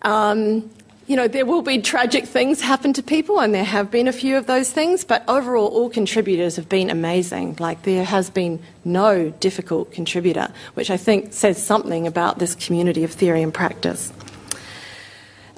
um, 0.03 0.71
you 1.07 1.17
know, 1.17 1.29
there 1.29 1.45
will 1.45 1.63
be 1.63 1.81
tragic 1.81 2.25
things 2.25 2.61
happen 2.61 2.93
to 2.95 3.03
people, 3.03 3.41
and 3.41 3.55
there 3.55 3.65
have 3.65 3.91
been 3.91 4.09
a 4.09 4.13
few 4.13 4.37
of 4.37 4.47
those 4.47 4.71
things, 4.71 5.05
but 5.05 5.23
overall, 5.29 5.67
all 5.67 5.91
contributors 5.91 6.57
have 6.57 6.69
been 6.69 6.89
amazing. 6.89 7.57
Like, 7.59 7.83
there 7.83 8.05
has 8.05 8.31
been 8.31 8.63
no 8.85 9.31
difficult 9.41 9.93
contributor, 9.93 10.49
which 10.75 10.91
I 10.91 10.97
think 10.97 11.33
says 11.33 11.63
something 11.63 12.07
about 12.07 12.39
this 12.39 12.55
community 12.55 13.05
of 13.05 13.13
theory 13.13 13.43
and 13.43 13.53
practice. 13.53 14.13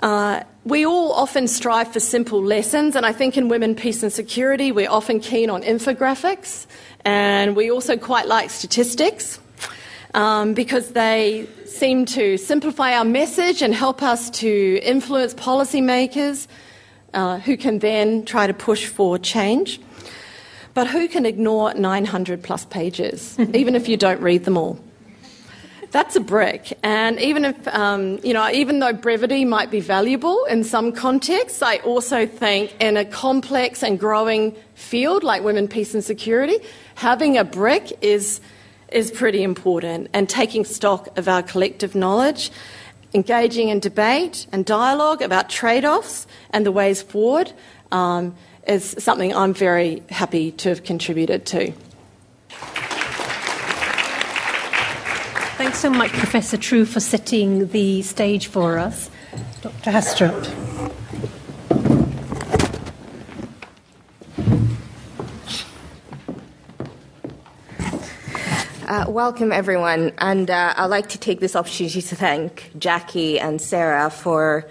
Uh, 0.03 0.43
we 0.65 0.85
all 0.85 1.13
often 1.13 1.47
strive 1.47 1.93
for 1.93 2.01
simple 2.01 2.43
lessons, 2.43 2.97
and 2.97 3.07
I 3.07 3.13
think 3.13 3.37
in 3.37 3.49
Women, 3.49 3.77
Peace 3.77 4.03
and 4.03 4.13
Security, 4.13 4.73
we're 4.73 4.91
often 4.91 5.21
keen 5.21 5.49
on 5.49 5.63
infographics, 5.63 6.67
and 7.05 7.55
we 7.55 7.71
also 7.71 7.97
quite 7.97 8.27
like 8.27 8.51
statistics 8.51 9.39
um, 10.17 10.55
because 10.55 10.93
they 10.93 11.47
seem 11.67 12.07
to 12.07 12.39
simplify 12.39 12.95
our 12.95 13.05
message 13.05 13.61
and 13.61 13.75
help 13.75 14.03
us 14.03 14.31
to 14.31 14.81
influence 14.83 15.35
policymakers 15.35 16.49
uh, 17.13 17.39
who 17.41 17.57
can 17.57 17.79
then 17.81 18.25
try 18.25 18.47
to 18.47 18.55
push 18.55 18.87
for 18.87 19.19
change. 19.19 19.79
But 20.73 20.87
who 20.87 21.07
can 21.07 21.27
ignore 21.27 21.75
900 21.75 22.43
plus 22.43 22.65
pages, 22.65 23.39
even 23.55 23.75
if 23.75 23.89
you 23.89 23.97
don't 23.99 24.21
read 24.21 24.45
them 24.45 24.57
all? 24.57 24.81
That's 25.91 26.17
a 26.17 26.21
brick. 26.21 26.77
And 26.83 27.21
even 27.21 27.45
if, 27.45 27.69
um, 27.69 28.19
you 28.23 28.35
know, 28.35 28.51
even 28.51 28.81
though 28.81 28.93
brevity 28.93 29.45
might 29.45 29.71
be 29.71 29.81
valuable 29.81 30.45
in 30.47 30.65
some 30.65 30.93
contexts, 30.93 31.63
I 31.63 31.77
also 31.79 32.27
think 32.27 32.75
in 32.81 32.97
a 32.97 33.05
complex 33.05 33.83
and 33.83 33.99
growing 33.99 34.57
field 34.75 35.23
like 35.23 35.43
women, 35.43 35.69
peace, 35.69 35.95
and 35.95 36.03
security, 36.03 36.59
having 36.97 37.39
a 37.39 37.45
brick 37.45 37.97
is 38.03 38.41
is 38.91 39.11
pretty 39.11 39.43
important, 39.43 40.09
and 40.13 40.29
taking 40.29 40.65
stock 40.65 41.17
of 41.19 41.29
our 41.29 41.43
collective 41.43 41.95
knowledge, 41.95 42.51
engaging 43.15 43.69
in 43.69 43.81
debate 43.81 44.47
and 44.53 44.65
dialogue 44.65 45.23
about 45.23 45.49
trade 45.49 45.85
offs 45.85 46.27
and 46.51 46.65
the 46.67 46.73
ways 46.73 47.03
forward 47.03 47.53
um, 47.93 48.35
is 48.67 48.95
something 48.99 49.35
I'm 49.35 49.55
very 49.55 50.03
happy 50.11 50.53
to 50.53 50.69
have 50.69 50.85
contributed 50.85 51.47
to. 51.47 51.73
Thanks 55.57 55.79
so 55.79 55.89
much, 55.89 56.11
Professor 56.13 56.59
True, 56.59 56.85
for 56.85 57.01
setting 57.01 57.69
the 57.69 58.03
stage 58.03 58.49
for 58.49 58.79
us. 58.79 59.11
Dr. 59.63 59.91
Haastrup. 59.91 60.93
Uh, 68.87 69.05
welcome, 69.09 69.51
everyone. 69.51 70.13
And 70.19 70.49
uh, 70.49 70.73
I'd 70.77 70.87
like 70.87 71.09
to 71.09 71.19
take 71.19 71.41
this 71.41 71.57
opportunity 71.57 72.01
to 72.01 72.15
thank 72.15 72.71
Jacqui 72.79 73.41
and 73.41 73.61
Sarah 73.61 74.11
for 74.11 74.65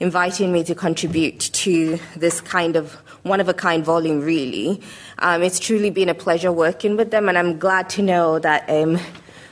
inviting 0.00 0.54
me 0.54 0.64
to 0.64 0.74
contribute 0.74 1.38
to 1.38 1.98
this 2.16 2.40
kind 2.40 2.76
of 2.76 2.94
one 3.24 3.40
of 3.40 3.48
a 3.50 3.52
kind 3.52 3.84
volume, 3.84 4.22
really. 4.22 4.80
Um, 5.18 5.42
it's 5.42 5.58
truly 5.58 5.90
been 5.90 6.08
a 6.08 6.14
pleasure 6.14 6.50
working 6.50 6.96
with 6.96 7.10
them, 7.10 7.28
and 7.28 7.36
I'm 7.36 7.58
glad 7.58 7.90
to 7.90 8.02
know 8.02 8.38
that 8.38 8.64
um, 8.70 8.98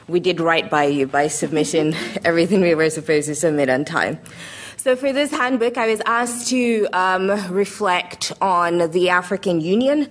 we 0.09 0.19
did 0.19 0.41
right 0.41 0.71
by 0.71 0.85
you 0.85 1.07
by 1.07 1.29
submitting 1.29 1.95
everything 2.25 2.63
we 2.63 2.75
were 2.75 2.89
supposed 2.89 3.27
to 3.27 3.35
submit 3.35 3.69
on 3.69 3.85
time. 3.85 4.19
So, 4.79 4.97
for 4.97 5.13
this 5.13 5.31
handbook, 5.31 5.77
I 5.77 5.89
was 5.89 6.01
asked 6.07 6.49
to 6.49 6.89
um, 6.95 7.53
reflect 7.53 8.33
on 8.41 8.93
the 8.93 9.11
African 9.11 9.61
Union 9.61 10.11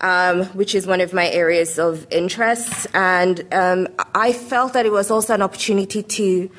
um, 0.00 0.44
which 0.46 0.74
is 0.74 0.86
one 0.86 1.00
of 1.00 1.12
my 1.12 1.28
areas 1.28 1.78
of 1.78 2.06
interest. 2.10 2.86
And 2.94 3.46
um, 3.52 3.88
I 4.14 4.32
felt 4.32 4.72
that 4.72 4.86
it 4.86 4.92
was 4.92 5.10
also 5.10 5.34
an 5.34 5.42
opportunity 5.42 6.02
to 6.02 6.50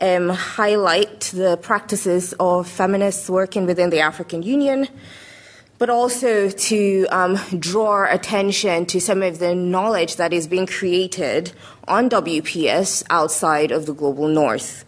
um, 0.00 0.28
highlight 0.28 1.20
the 1.34 1.56
practices 1.56 2.34
of 2.38 2.68
feminists 2.68 3.28
working 3.28 3.66
within 3.66 3.90
the 3.90 4.00
African 4.00 4.42
Union, 4.42 4.88
but 5.78 5.90
also 5.90 6.50
to 6.50 7.06
um, 7.10 7.36
draw 7.58 8.06
attention 8.10 8.86
to 8.86 9.00
some 9.00 9.22
of 9.22 9.38
the 9.38 9.54
knowledge 9.54 10.16
that 10.16 10.32
is 10.32 10.46
being 10.46 10.66
created 10.66 11.52
on 11.86 12.08
WPS 12.10 13.04
outside 13.10 13.70
of 13.70 13.86
the 13.86 13.94
global 13.94 14.28
north. 14.28 14.84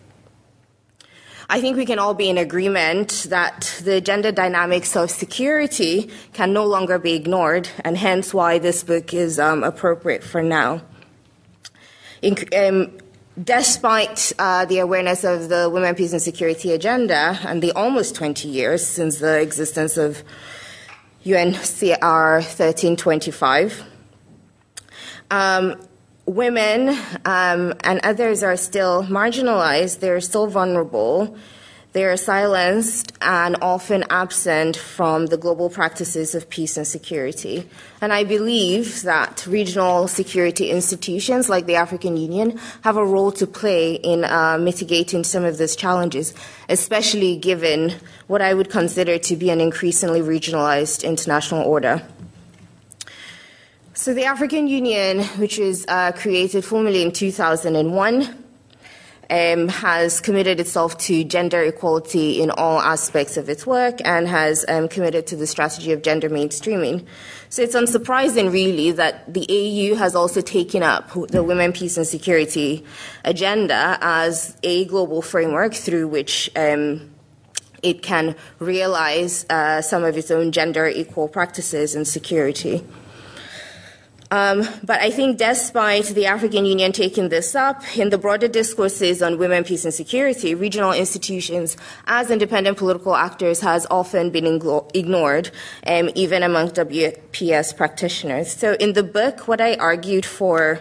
I 1.53 1.61
think 1.61 1.77
we 1.77 1.85
can 1.85 1.99
all 1.99 2.15
be 2.15 2.31
in 2.31 2.39
agreement 2.39 3.27
that 3.29 3.83
the 3.83 4.01
gender 4.01 4.31
dynamics 4.31 4.95
of 4.95 5.11
security 5.11 6.09
can 6.33 6.53
no 6.53 6.65
longer 6.65 6.97
be 6.97 7.15
ignored, 7.15 7.69
and 7.85 7.99
hence 7.99 8.33
why 8.33 8.61
this 8.61 8.85
book 8.85 9.13
is 9.13 9.41
um, 9.41 9.65
appropriate 9.65 10.23
for 10.23 10.45
now. 10.45 10.81
In, 12.23 12.37
um, 12.57 12.97
despite 13.43 14.33
uh, 14.39 14.65
the 14.67 14.79
awareness 14.79 15.25
of 15.25 15.49
the 15.49 15.69
Women, 15.69 15.97
Peace 15.97 16.13
and 16.13 16.23
Security 16.23 16.71
agenda 16.71 17.37
and 17.43 17.61
the 17.61 17.73
almost 17.73 18.15
20 18.15 18.47
years 18.47 18.87
since 18.87 19.19
the 19.19 19.41
existence 19.41 19.97
of 19.97 20.23
UNCR 21.25 22.35
1325, 22.45 23.83
um, 25.33 25.81
women 26.31 26.97
um, 27.25 27.75
and 27.83 27.99
others 28.05 28.43
are 28.45 28.57
still 28.57 29.03
marginalized, 29.05 29.99
they're 29.99 30.21
still 30.21 30.47
vulnerable, 30.47 31.37
they 31.93 32.05
are 32.05 32.17
silenced 32.17 33.13
and 33.21 33.57
often 33.61 34.05
absent 34.11 34.77
from 34.77 35.27
the 35.27 35.37
global 35.37 35.69
practices 35.69 36.37
of 36.37 36.49
peace 36.49 36.77
and 36.77 36.87
security. 36.87 37.69
And 38.01 38.13
I 38.13 38.23
believe 38.23 39.03
that 39.03 39.45
regional 39.45 40.07
security 40.07 40.71
institutions 40.71 41.49
like 41.49 41.67
the 41.67 41.75
African 41.75 42.17
Union 42.17 42.61
have 42.85 42.97
a 42.97 43.05
role 43.05 43.33
to 43.33 43.47
play 43.47 43.95
in 43.95 44.25
uh, 44.25 44.57
mitigating 44.57 45.25
some 45.25 45.45
of 45.45 45.59
these 45.59 45.75
challenges, 45.75 46.33
especially 46.69 47.39
given 47.39 47.95
what 48.29 48.41
I 48.41 48.55
would 48.55 48.71
consider 48.71 49.19
to 49.19 49.35
be 49.35 49.51
an 49.51 49.61
increasingly 49.61 50.21
regionalized 50.21 51.03
international 51.03 51.65
order. 51.65 52.03
So, 53.93 54.15
the 54.15 54.27
African 54.27 54.69
Union, 54.69 55.25
which 55.41 55.59
was 55.59 55.85
uh, 55.89 56.13
created 56.13 56.65
formally 56.65 57.03
in 57.03 57.11
2001, 57.11 58.45
um, 59.31 59.69
has 59.69 60.21
committed 60.21 60.61
itself 60.61 60.97
to 60.99 61.25
gender 61.25 61.61
equality 61.65 62.41
in 62.41 62.53
all 62.53 62.81
aspects 62.81 63.37
of 63.37 63.49
its 63.49 63.67
work 63.67 63.99
and 64.05 64.29
has 64.29 64.65
um, 64.69 64.87
committed 64.87 65.27
to 65.27 65.37
the 65.37 65.47
strategy 65.47 65.91
of 65.91 66.03
gender 66.03 66.31
mainstreaming. 66.31 67.05
So 67.49 67.63
it's 67.63 67.75
unsurprising, 67.75 68.53
really, 68.53 68.93
that 68.93 69.35
the 69.35 69.45
AU 69.51 69.97
has 69.97 70.15
also 70.15 70.41
taken 70.41 70.85
up 70.85 71.11
the 71.29 71.43
Women, 71.43 71.73
Peace 71.73 71.97
and 71.97 72.07
Security 72.07 72.85
agenda 73.25 73.99
as 74.01 74.57
a 74.63 74.85
global 74.85 75.21
framework 75.21 75.75
through 75.75 76.07
which 76.07 76.49
um, 76.55 77.11
it 77.83 78.03
can 78.03 78.37
realize 78.61 79.47
uh, 79.51 79.83
some 79.83 80.05
of 80.05 80.17
its 80.17 80.31
own 80.31 80.53
gender 80.53 80.87
equal 80.87 81.27
practices 81.27 81.97
and 81.97 82.07
security. 82.07 82.85
Um, 84.33 84.65
but 84.85 85.01
I 85.01 85.11
think 85.11 85.39
despite 85.39 86.07
the 86.07 86.27
African 86.27 86.65
Union 86.65 86.93
taking 86.93 87.31
this 87.31 87.57
up, 87.57 87.83
in 87.97 88.11
the 88.11 88.19
broader 88.19 88.47
discourses 88.47 89.23
on 89.23 89.39
women, 89.39 89.65
peace, 89.65 89.85
and 89.85 89.93
security, 89.93 90.55
regional 90.55 90.93
institutions 90.93 91.77
as 92.07 92.31
independent 92.31 92.79
political 92.79 93.17
actors 93.17 93.61
has 93.61 93.89
often 93.91 94.31
been 94.31 94.47
ignored, 94.95 95.51
um, 95.85 96.11
even 96.15 96.45
among 96.45 96.71
WPS 96.71 97.77
practitioners. 97.77 98.53
So 98.53 98.75
in 98.75 98.93
the 98.93 99.03
book, 99.03 99.49
what 99.49 99.61
I 99.61 99.75
argued 99.75 100.25
for 100.25 100.81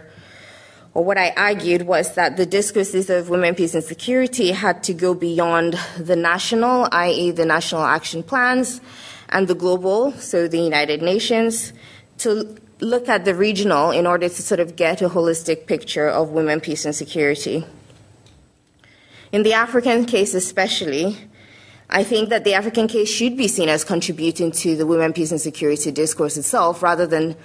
or 0.93 1.03
what 1.03 1.17
I 1.17 1.31
argued 1.37 1.83
was 1.83 2.15
that 2.15 2.37
the 2.37 2.45
discourses 2.45 3.09
of 3.09 3.29
women, 3.29 3.55
peace, 3.55 3.73
and 3.73 3.83
security 3.83 4.51
had 4.51 4.83
to 4.83 4.93
go 4.93 5.13
beyond 5.13 5.79
the 5.97 6.15
national, 6.15 6.87
i.e., 6.91 7.31
the 7.31 7.45
national 7.45 7.83
action 7.83 8.23
plans, 8.23 8.81
and 9.29 9.47
the 9.47 9.55
global, 9.55 10.11
so 10.13 10.47
the 10.47 10.59
United 10.59 11.01
Nations, 11.03 11.73
to 12.17 12.57
look 12.79 13.09
at 13.09 13.25
the 13.25 13.35
regional 13.35 13.91
in 13.91 14.07
order 14.07 14.29
to 14.29 14.41
sort 14.41 14.59
of 14.59 14.75
get 14.75 15.01
a 15.01 15.09
holistic 15.09 15.67
picture 15.67 16.07
of 16.07 16.29
women, 16.29 16.61
peace, 16.61 16.85
and 16.85 16.95
security. 16.95 17.65
In 19.31 19.43
the 19.43 19.53
African 19.53 20.05
case, 20.05 20.33
especially, 20.33 21.17
I 21.89 22.03
think 22.03 22.29
that 22.29 22.43
the 22.43 22.53
African 22.53 22.87
case 22.87 23.09
should 23.09 23.35
be 23.35 23.47
seen 23.47 23.69
as 23.69 23.83
contributing 23.83 24.51
to 24.51 24.75
the 24.75 24.85
women, 24.85 25.13
peace, 25.13 25.31
and 25.31 25.41
security 25.41 25.91
discourse 25.91 26.37
itself 26.37 26.81
rather 26.81 27.05
than 27.05 27.35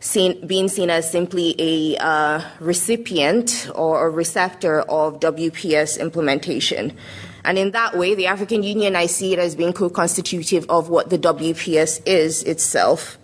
seen, 0.00 0.46
being 0.46 0.68
seen 0.68 0.90
as 0.90 1.10
simply 1.10 1.54
a 1.58 1.96
uh, 1.98 2.42
recipient 2.60 3.70
or 3.74 4.06
a 4.06 4.10
receptor 4.10 4.80
of 4.82 5.20
WPS 5.20 6.00
implementation. 6.00 6.96
And 7.44 7.58
in 7.58 7.72
that 7.72 7.96
way, 7.96 8.14
the 8.14 8.26
African 8.26 8.62
Union, 8.62 8.94
I 8.94 9.06
see 9.06 9.32
it 9.32 9.38
as 9.38 9.56
being 9.56 9.72
co 9.72 9.88
constitutive 9.88 10.66
of 10.68 10.88
what 10.88 11.10
the 11.10 11.18
WPS 11.18 12.02
is 12.06 12.42
itself. 12.44 13.18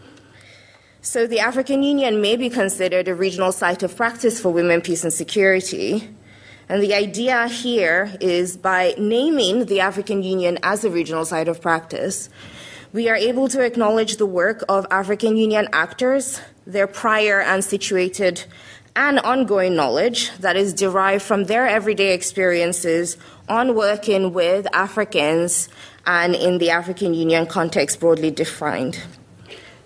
So 1.08 1.26
the 1.26 1.40
African 1.40 1.82
Union 1.82 2.20
may 2.20 2.36
be 2.36 2.50
considered 2.50 3.08
a 3.08 3.14
regional 3.14 3.50
site 3.50 3.82
of 3.82 3.96
practice 3.96 4.38
for 4.38 4.52
women, 4.52 4.82
peace, 4.82 5.04
and 5.04 5.10
security. 5.10 6.06
And 6.68 6.82
the 6.82 6.92
idea 6.92 7.48
here 7.48 8.12
is 8.20 8.58
by 8.58 8.94
naming 8.98 9.64
the 9.64 9.80
African 9.80 10.22
Union 10.22 10.58
as 10.62 10.84
a 10.84 10.90
regional 10.90 11.24
site 11.24 11.48
of 11.48 11.62
practice, 11.62 12.28
we 12.92 13.08
are 13.08 13.16
able 13.16 13.48
to 13.48 13.64
acknowledge 13.64 14.18
the 14.18 14.26
work 14.26 14.62
of 14.68 14.86
African 14.90 15.38
Union 15.38 15.66
actors, 15.72 16.42
their 16.66 16.86
prior 16.86 17.40
and 17.40 17.64
situated 17.64 18.44
and 18.94 19.18
ongoing 19.20 19.74
knowledge 19.74 20.30
that 20.40 20.56
is 20.56 20.74
derived 20.74 21.22
from 21.22 21.44
their 21.44 21.66
everyday 21.66 22.12
experiences 22.12 23.16
on 23.48 23.74
working 23.74 24.34
with 24.34 24.66
Africans 24.74 25.70
and 26.04 26.34
in 26.34 26.58
the 26.58 26.68
African 26.68 27.14
Union 27.14 27.46
context 27.46 27.98
broadly 27.98 28.30
defined. 28.30 29.02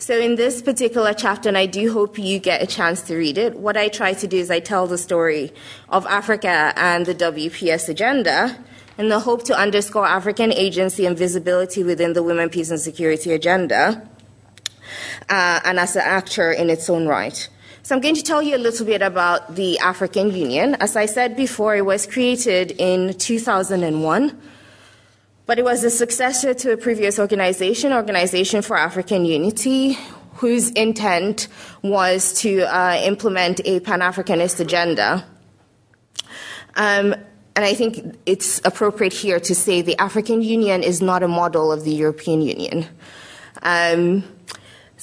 So, 0.02 0.18
in 0.18 0.34
this 0.34 0.62
particular 0.62 1.14
chapter, 1.14 1.48
and 1.48 1.56
I 1.56 1.66
do 1.66 1.92
hope 1.92 2.18
you 2.18 2.40
get 2.40 2.60
a 2.60 2.66
chance 2.66 3.02
to 3.02 3.14
read 3.14 3.38
it, 3.38 3.56
what 3.56 3.76
I 3.76 3.86
try 3.86 4.14
to 4.14 4.26
do 4.26 4.36
is 4.36 4.50
I 4.50 4.58
tell 4.58 4.88
the 4.88 4.98
story 4.98 5.52
of 5.88 6.04
Africa 6.06 6.72
and 6.74 7.06
the 7.06 7.14
WPS 7.14 7.88
agenda 7.88 8.58
in 8.98 9.10
the 9.10 9.20
hope 9.20 9.44
to 9.44 9.56
underscore 9.56 10.04
African 10.04 10.52
agency 10.52 11.06
and 11.06 11.16
visibility 11.16 11.84
within 11.84 12.14
the 12.14 12.22
Women, 12.24 12.50
Peace 12.50 12.72
and 12.72 12.80
Security 12.80 13.30
agenda 13.30 14.02
uh, 15.28 15.60
and 15.64 15.78
as 15.78 15.94
an 15.94 16.02
actor 16.04 16.50
in 16.50 16.68
its 16.68 16.90
own 16.90 17.06
right. 17.06 17.48
So, 17.84 17.94
I'm 17.94 18.00
going 18.00 18.16
to 18.16 18.24
tell 18.24 18.42
you 18.42 18.56
a 18.56 18.58
little 18.58 18.84
bit 18.84 19.02
about 19.02 19.54
the 19.54 19.78
African 19.78 20.34
Union. 20.34 20.74
As 20.80 20.96
I 20.96 21.06
said 21.06 21.36
before, 21.36 21.76
it 21.76 21.86
was 21.86 22.08
created 22.08 22.72
in 22.72 23.14
2001 23.14 24.40
but 25.46 25.58
it 25.58 25.64
was 25.64 25.84
a 25.84 25.90
successor 25.90 26.54
to 26.54 26.72
a 26.72 26.76
previous 26.76 27.18
organization, 27.18 27.92
Organization 27.92 28.62
for 28.62 28.76
African 28.76 29.24
Unity, 29.24 29.98
whose 30.34 30.70
intent 30.70 31.48
was 31.82 32.32
to 32.40 32.62
uh, 32.62 33.00
implement 33.04 33.60
a 33.64 33.80
Pan 33.80 34.00
Africanist 34.00 34.60
agenda. 34.60 35.24
Um, 36.74 37.14
and 37.54 37.64
I 37.66 37.74
think 37.74 38.16
it's 38.24 38.60
appropriate 38.64 39.12
here 39.12 39.38
to 39.40 39.54
say 39.54 39.82
the 39.82 39.98
African 39.98 40.42
Union 40.42 40.82
is 40.82 41.02
not 41.02 41.22
a 41.22 41.28
model 41.28 41.70
of 41.70 41.84
the 41.84 41.92
European 41.92 42.40
Union. 42.40 42.86
Um, 43.62 44.24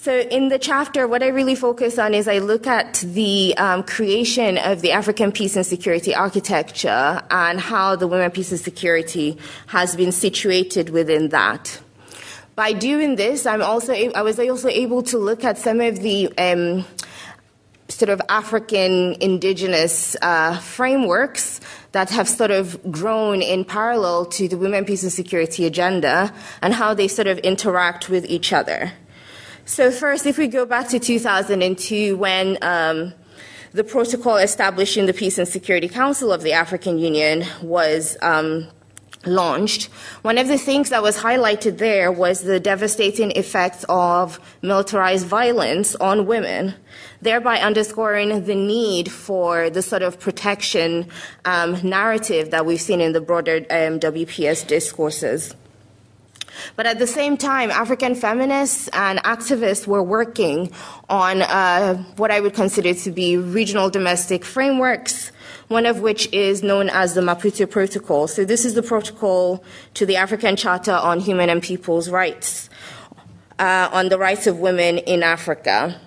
so, 0.01 0.17
in 0.17 0.47
the 0.47 0.57
chapter, 0.57 1.09
what 1.09 1.21
I 1.21 1.27
really 1.27 1.55
focus 1.55 1.99
on 1.99 2.13
is 2.13 2.29
I 2.29 2.37
look 2.37 2.67
at 2.67 3.03
the 3.05 3.53
um, 3.57 3.83
creation 3.83 4.57
of 4.57 4.79
the 4.79 4.93
African 4.93 5.33
peace 5.33 5.57
and 5.57 5.65
security 5.65 6.15
architecture 6.15 7.21
and 7.29 7.59
how 7.59 7.97
the 7.97 8.07
women 8.07 8.31
peace 8.31 8.49
and 8.51 8.61
security 8.61 9.37
has 9.67 9.97
been 9.97 10.13
situated 10.13 10.89
within 10.89 11.27
that. 11.29 11.81
By 12.55 12.71
doing 12.71 13.17
this, 13.17 13.45
I'm 13.45 13.61
also 13.61 13.91
I 13.91 14.21
was 14.21 14.39
also 14.39 14.69
able 14.69 15.03
to 15.03 15.17
look 15.17 15.43
at 15.43 15.57
some 15.57 15.81
of 15.81 15.99
the 15.99 16.31
um, 16.37 16.85
sort 17.89 18.07
of 18.07 18.21
African 18.29 19.17
indigenous 19.19 20.15
uh, 20.21 20.57
frameworks 20.59 21.59
that 21.91 22.09
have 22.11 22.29
sort 22.29 22.51
of 22.51 22.79
grown 22.89 23.41
in 23.41 23.65
parallel 23.65 24.27
to 24.27 24.47
the 24.47 24.57
women 24.57 24.85
peace 24.85 25.03
and 25.03 25.11
security 25.11 25.65
agenda 25.65 26.33
and 26.61 26.73
how 26.73 26.93
they 26.93 27.09
sort 27.09 27.27
of 27.27 27.37
interact 27.39 28.07
with 28.07 28.23
each 28.27 28.53
other. 28.53 28.93
So, 29.69 29.91
first, 29.91 30.25
if 30.25 30.39
we 30.39 30.47
go 30.47 30.65
back 30.65 30.89
to 30.89 30.97
2002, 30.97 32.17
when 32.17 32.57
um, 32.63 33.13
the 33.71 33.83
protocol 33.83 34.37
establishing 34.37 35.05
the 35.05 35.13
Peace 35.13 35.37
and 35.37 35.47
Security 35.47 35.87
Council 35.87 36.33
of 36.33 36.41
the 36.41 36.53
African 36.53 36.97
Union 36.97 37.45
was 37.61 38.17
um, 38.23 38.67
launched, 39.27 39.91
one 40.23 40.39
of 40.39 40.47
the 40.47 40.57
things 40.57 40.89
that 40.89 41.03
was 41.03 41.19
highlighted 41.19 41.77
there 41.77 42.11
was 42.11 42.41
the 42.41 42.59
devastating 42.59 43.29
effects 43.33 43.85
of 43.89 44.39
militarized 44.63 45.27
violence 45.27 45.93
on 45.97 46.25
women, 46.25 46.73
thereby 47.21 47.59
underscoring 47.59 48.45
the 48.45 48.55
need 48.55 49.11
for 49.11 49.69
the 49.69 49.83
sort 49.83 50.01
of 50.01 50.19
protection 50.19 51.07
um, 51.45 51.79
narrative 51.87 52.49
that 52.49 52.65
we've 52.65 52.81
seen 52.81 53.01
in 53.01 53.13
the 53.13 53.21
broader 53.21 53.57
um, 53.69 53.99
WPS 53.99 54.65
discourses. 54.65 55.53
But 56.75 56.85
at 56.85 56.99
the 56.99 57.07
same 57.07 57.37
time, 57.37 57.71
African 57.71 58.15
feminists 58.15 58.87
and 58.93 59.19
activists 59.19 59.87
were 59.87 60.03
working 60.03 60.71
on 61.09 61.41
uh, 61.41 61.95
what 62.17 62.31
I 62.31 62.39
would 62.39 62.53
consider 62.53 62.93
to 62.93 63.11
be 63.11 63.37
regional 63.37 63.89
domestic 63.89 64.45
frameworks, 64.45 65.31
one 65.67 65.85
of 65.85 66.01
which 66.01 66.31
is 66.33 66.63
known 66.63 66.89
as 66.89 67.13
the 67.13 67.21
Maputo 67.21 67.69
Protocol. 67.69 68.27
So, 68.27 68.45
this 68.45 68.65
is 68.65 68.73
the 68.73 68.83
protocol 68.83 69.63
to 69.95 70.05
the 70.05 70.15
African 70.15 70.55
Charter 70.55 70.93
on 70.93 71.19
Human 71.19 71.49
and 71.49 71.61
People's 71.61 72.09
Rights, 72.09 72.69
uh, 73.59 73.89
on 73.91 74.09
the 74.09 74.17
rights 74.17 74.47
of 74.47 74.59
women 74.59 74.97
in 74.99 75.23
Africa. 75.23 75.99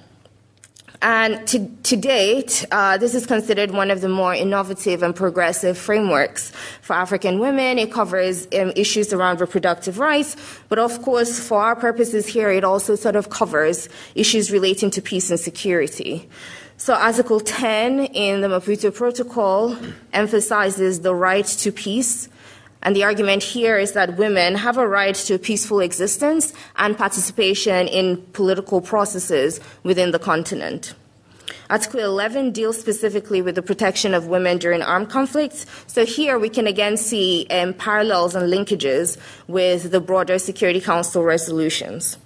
And 1.03 1.45
to, 1.49 1.67
to 1.67 1.97
date, 1.97 2.65
uh, 2.71 2.97
this 2.97 3.17
is 3.17 3.27
considered 3.27 3.73
one 3.73 3.91
of 3.91 4.01
the 4.01 4.09
more 4.09 4.33
innovative 4.33 5.03
and 5.03 5.15
progressive 5.15 5.77
frameworks 5.77 6.53
for 6.81 6.95
African 6.95 7.41
women. 7.41 7.81
It 7.81 7.93
covers 7.93 8.47
um, 8.57 8.73
issues 8.77 9.13
around 9.13 9.41
reproductive 9.41 9.99
rights, 9.99 10.37
but 10.69 10.79
of 10.79 11.03
course, 11.03 11.41
for 11.41 11.61
our 11.61 11.75
purposes 11.75 12.29
here, 12.29 12.53
it 12.53 12.63
also 12.63 12.95
sort 12.95 13.17
of 13.17 13.31
covers 13.31 13.89
issues 14.15 14.53
relating 14.53 14.93
to 14.93 15.03
peace 15.03 15.29
and 15.29 15.41
security. 15.41 16.29
So, 16.77 16.95
Article 16.95 17.41
10 17.41 17.99
in 18.07 18.41
the 18.41 18.49
Maputo 18.49 18.95
Protocol 18.95 19.77
emphasizes 20.13 21.01
the 21.01 21.15
right 21.15 21.47
to 21.47 21.73
peace. 21.73 22.29
And 22.83 22.97
the 22.97 23.05
argument 23.05 23.43
here 23.43 23.79
is 23.79 23.93
that 23.93 24.17
women 24.17 24.57
have 24.57 24.77
a 24.77 24.87
right 24.87 25.15
to 25.15 25.35
a 25.35 25.39
peaceful 25.39 25.81
existence 25.81 26.53
and 26.77 26.99
participation 26.99 27.87
in 27.87 28.17
political 28.33 28.81
processes 28.81 29.61
within 29.85 30.11
the 30.11 30.19
continent. 30.19 30.95
Article 31.71 32.01
11 32.01 32.51
deals 32.51 32.79
specifically 32.79 33.41
with 33.41 33.55
the 33.55 33.63
protection 33.63 34.15
of 34.15 34.27
women 34.27 34.59
during 34.59 34.83
armed 34.83 35.11
conflicts. 35.11 35.65
So 35.87 36.05
here 36.05 36.39
we 36.39 36.49
can 36.49 36.67
again 36.67 36.97
see 36.97 37.47
um, 37.51 37.73
parallels 37.73 38.35
and 38.35 38.53
linkages 38.53 39.17
with 39.47 39.91
the 39.91 40.01
broader 40.01 40.39
Security 40.39 40.81
Council 40.81 41.23
resolutions. 41.23 42.19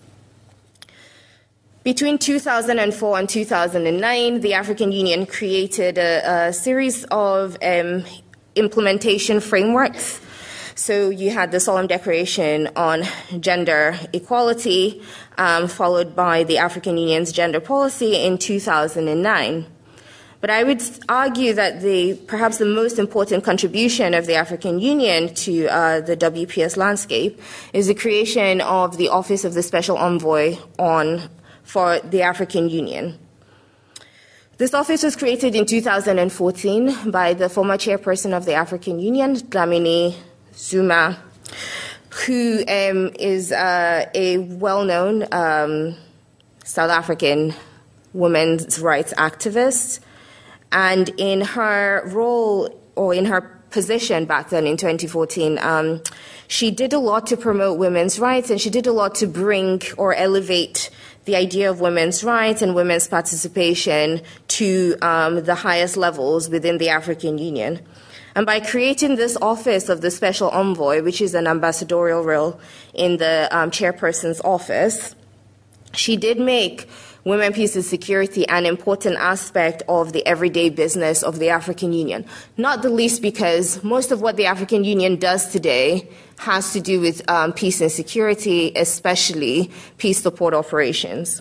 Between 1.84 2.18
2004 2.18 3.18
and 3.18 3.28
2009, 3.28 4.40
the 4.40 4.54
African 4.54 4.90
Union 4.90 5.26
created 5.26 5.98
a, 5.98 6.48
a 6.48 6.52
series 6.52 7.04
of 7.12 7.56
um, 7.62 8.04
implementation 8.56 9.38
frameworks 9.38 10.20
so 10.76 11.08
you 11.08 11.30
had 11.30 11.52
the 11.52 11.58
Solemn 11.58 11.86
Declaration 11.86 12.68
on 12.76 13.02
Gender 13.40 13.98
Equality, 14.12 15.02
um, 15.38 15.68
followed 15.68 16.14
by 16.14 16.44
the 16.44 16.58
African 16.58 16.98
Union's 16.98 17.32
gender 17.32 17.60
policy 17.60 18.14
in 18.14 18.36
2009. 18.36 19.66
But 20.42 20.50
I 20.50 20.64
would 20.64 20.82
argue 21.08 21.54
that 21.54 21.80
the 21.80 22.14
perhaps 22.26 22.58
the 22.58 22.66
most 22.66 22.98
important 22.98 23.42
contribution 23.42 24.12
of 24.12 24.26
the 24.26 24.34
African 24.34 24.78
Union 24.78 25.34
to 25.34 25.66
uh, 25.68 26.00
the 26.02 26.16
WPS 26.16 26.76
landscape 26.76 27.40
is 27.72 27.86
the 27.86 27.94
creation 27.94 28.60
of 28.60 28.98
the 28.98 29.08
Office 29.08 29.44
of 29.44 29.54
the 29.54 29.62
Special 29.62 29.96
Envoy 29.96 30.58
on 30.78 31.22
for 31.64 31.98
the 32.00 32.20
African 32.20 32.68
Union. 32.68 33.18
This 34.58 34.74
office 34.74 35.02
was 35.02 35.16
created 35.16 35.54
in 35.54 35.64
2014 35.64 37.10
by 37.10 37.32
the 37.32 37.48
former 37.48 37.76
chairperson 37.76 38.36
of 38.36 38.44
the 38.44 38.54
African 38.54 38.98
Union, 38.98 39.36
Dlamini 39.36 40.14
Zuma, 40.56 41.18
who 42.24 42.64
um, 42.66 43.10
is 43.18 43.52
uh, 43.52 44.08
a 44.14 44.38
well 44.38 44.84
known 44.84 45.26
um, 45.32 45.96
South 46.64 46.90
African 46.90 47.54
women's 48.12 48.80
rights 48.80 49.12
activist. 49.14 50.00
And 50.72 51.08
in 51.18 51.42
her 51.42 52.02
role 52.06 52.80
or 52.96 53.14
in 53.14 53.26
her 53.26 53.42
position 53.70 54.24
back 54.24 54.48
then 54.48 54.66
in 54.66 54.76
2014, 54.76 55.58
um, 55.58 56.02
she 56.48 56.70
did 56.70 56.92
a 56.92 56.98
lot 56.98 57.26
to 57.26 57.36
promote 57.36 57.78
women's 57.78 58.18
rights 58.18 58.50
and 58.50 58.60
she 58.60 58.70
did 58.70 58.86
a 58.86 58.92
lot 58.92 59.14
to 59.16 59.26
bring 59.26 59.82
or 59.98 60.14
elevate 60.14 60.90
the 61.26 61.36
idea 61.36 61.68
of 61.70 61.80
women's 61.80 62.24
rights 62.24 62.62
and 62.62 62.74
women's 62.74 63.08
participation 63.08 64.22
to 64.48 64.96
um, 65.02 65.44
the 65.44 65.56
highest 65.56 65.96
levels 65.96 66.48
within 66.48 66.78
the 66.78 66.88
African 66.88 67.36
Union. 67.36 67.80
And 68.37 68.44
by 68.44 68.61
creating 68.61 69.16
this 69.16 69.35
office 69.40 69.88
of 69.88 70.03
the 70.03 70.11
special 70.11 70.51
envoy, 70.51 71.03
which 71.03 71.22
is 71.22 71.35
an 71.35 71.46
ambassadorial 71.46 72.22
role 72.22 72.61
in 72.92 73.16
the 73.16 73.49
um, 73.51 73.70
chairperson's 73.70 74.42
office, 74.42 75.16
she 75.94 76.18
did 76.18 76.38
make 76.38 76.87
women, 77.25 77.55
peace, 77.55 77.75
and 77.77 77.85
security 77.85 78.46
an 78.49 78.66
important 78.66 79.16
aspect 79.16 79.83
of 79.88 80.12
the 80.12 80.25
everyday 80.27 80.68
business 80.68 81.22
of 81.22 81.38
the 81.38 81.49
African 81.49 81.94
Union. 81.94 82.27
Not 82.59 82.83
the 82.83 82.90
least 82.90 83.22
because 83.22 83.83
most 83.83 84.12
of 84.12 84.20
what 84.20 84.37
the 84.37 84.44
African 84.44 84.85
Union 84.85 85.16
does 85.16 85.51
today 85.51 86.07
has 86.37 86.75
to 86.75 86.81
do 86.81 87.01
with 87.01 87.27
um, 87.31 87.55
peace 87.55 87.81
and 87.81 87.90
security, 87.90 88.70
especially 88.77 89.70
peace 89.96 90.20
support 90.20 90.53
operations. 90.53 91.40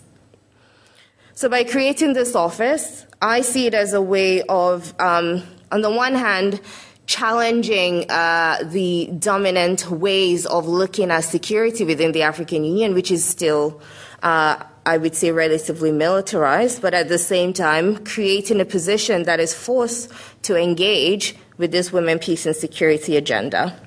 So, 1.33 1.49
by 1.49 1.65
creating 1.65 2.13
this 2.13 2.35
office, 2.35 3.05
I 3.21 3.41
see 3.41 3.67
it 3.67 3.73
as 3.73 3.91
a 3.91 4.01
way 4.01 4.43
of, 4.43 4.97
um, 4.97 5.43
on 5.71 5.81
the 5.81 5.91
one 5.91 6.13
hand, 6.13 6.61
challenging 7.05 8.09
uh, 8.09 8.59
the 8.63 9.09
dominant 9.19 9.91
ways 9.91 10.45
of 10.45 10.67
looking 10.67 11.11
at 11.11 11.21
security 11.21 11.83
within 11.83 12.11
the 12.11 12.23
African 12.23 12.63
Union, 12.63 12.93
which 12.93 13.11
is 13.11 13.23
still 13.23 13.81
uh, 14.23 14.57
I 14.85 14.97
would 14.97 15.15
say, 15.15 15.31
relatively 15.31 15.91
militarized, 15.91 16.81
but 16.81 16.93
at 16.93 17.09
the 17.09 17.17
same 17.17 17.53
time, 17.53 18.03
creating 18.05 18.61
a 18.61 18.65
position 18.65 19.23
that 19.23 19.39
is 19.39 19.53
forced 19.53 20.11
to 20.43 20.55
engage 20.55 21.35
with 21.57 21.71
this 21.71 21.91
women, 21.91 22.19
peace, 22.19 22.45
and 22.45 22.55
security 22.55 23.17
agenda. 23.17 23.79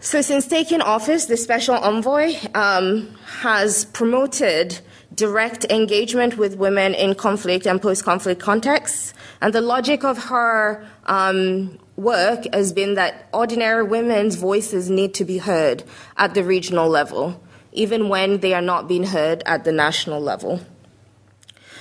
So, 0.00 0.22
since 0.22 0.46
taking 0.46 0.80
office, 0.80 1.26
the 1.26 1.36
special 1.36 1.74
envoy 1.74 2.34
um, 2.54 3.12
has 3.40 3.86
promoted 3.86 4.78
direct 5.18 5.64
engagement 5.70 6.38
with 6.38 6.56
women 6.56 6.94
in 6.94 7.14
conflict 7.14 7.66
and 7.66 7.82
post 7.82 8.04
conflict 8.04 8.40
contexts. 8.40 9.12
And 9.40 9.52
the 9.52 9.60
logic 9.60 10.04
of 10.04 10.16
her 10.24 10.86
um, 11.06 11.78
work 11.96 12.46
has 12.54 12.72
been 12.72 12.94
that 12.94 13.28
ordinary 13.32 13.82
women's 13.82 14.36
voices 14.36 14.88
need 14.88 15.14
to 15.14 15.24
be 15.24 15.38
heard 15.38 15.82
at 16.16 16.34
the 16.34 16.42
regional 16.44 16.88
level 16.88 17.40
even 17.72 18.08
when 18.08 18.40
they 18.40 18.54
are 18.54 18.62
not 18.62 18.88
being 18.88 19.04
heard 19.04 19.42
at 19.46 19.64
the 19.64 19.72
national 19.72 20.20
level. 20.20 20.60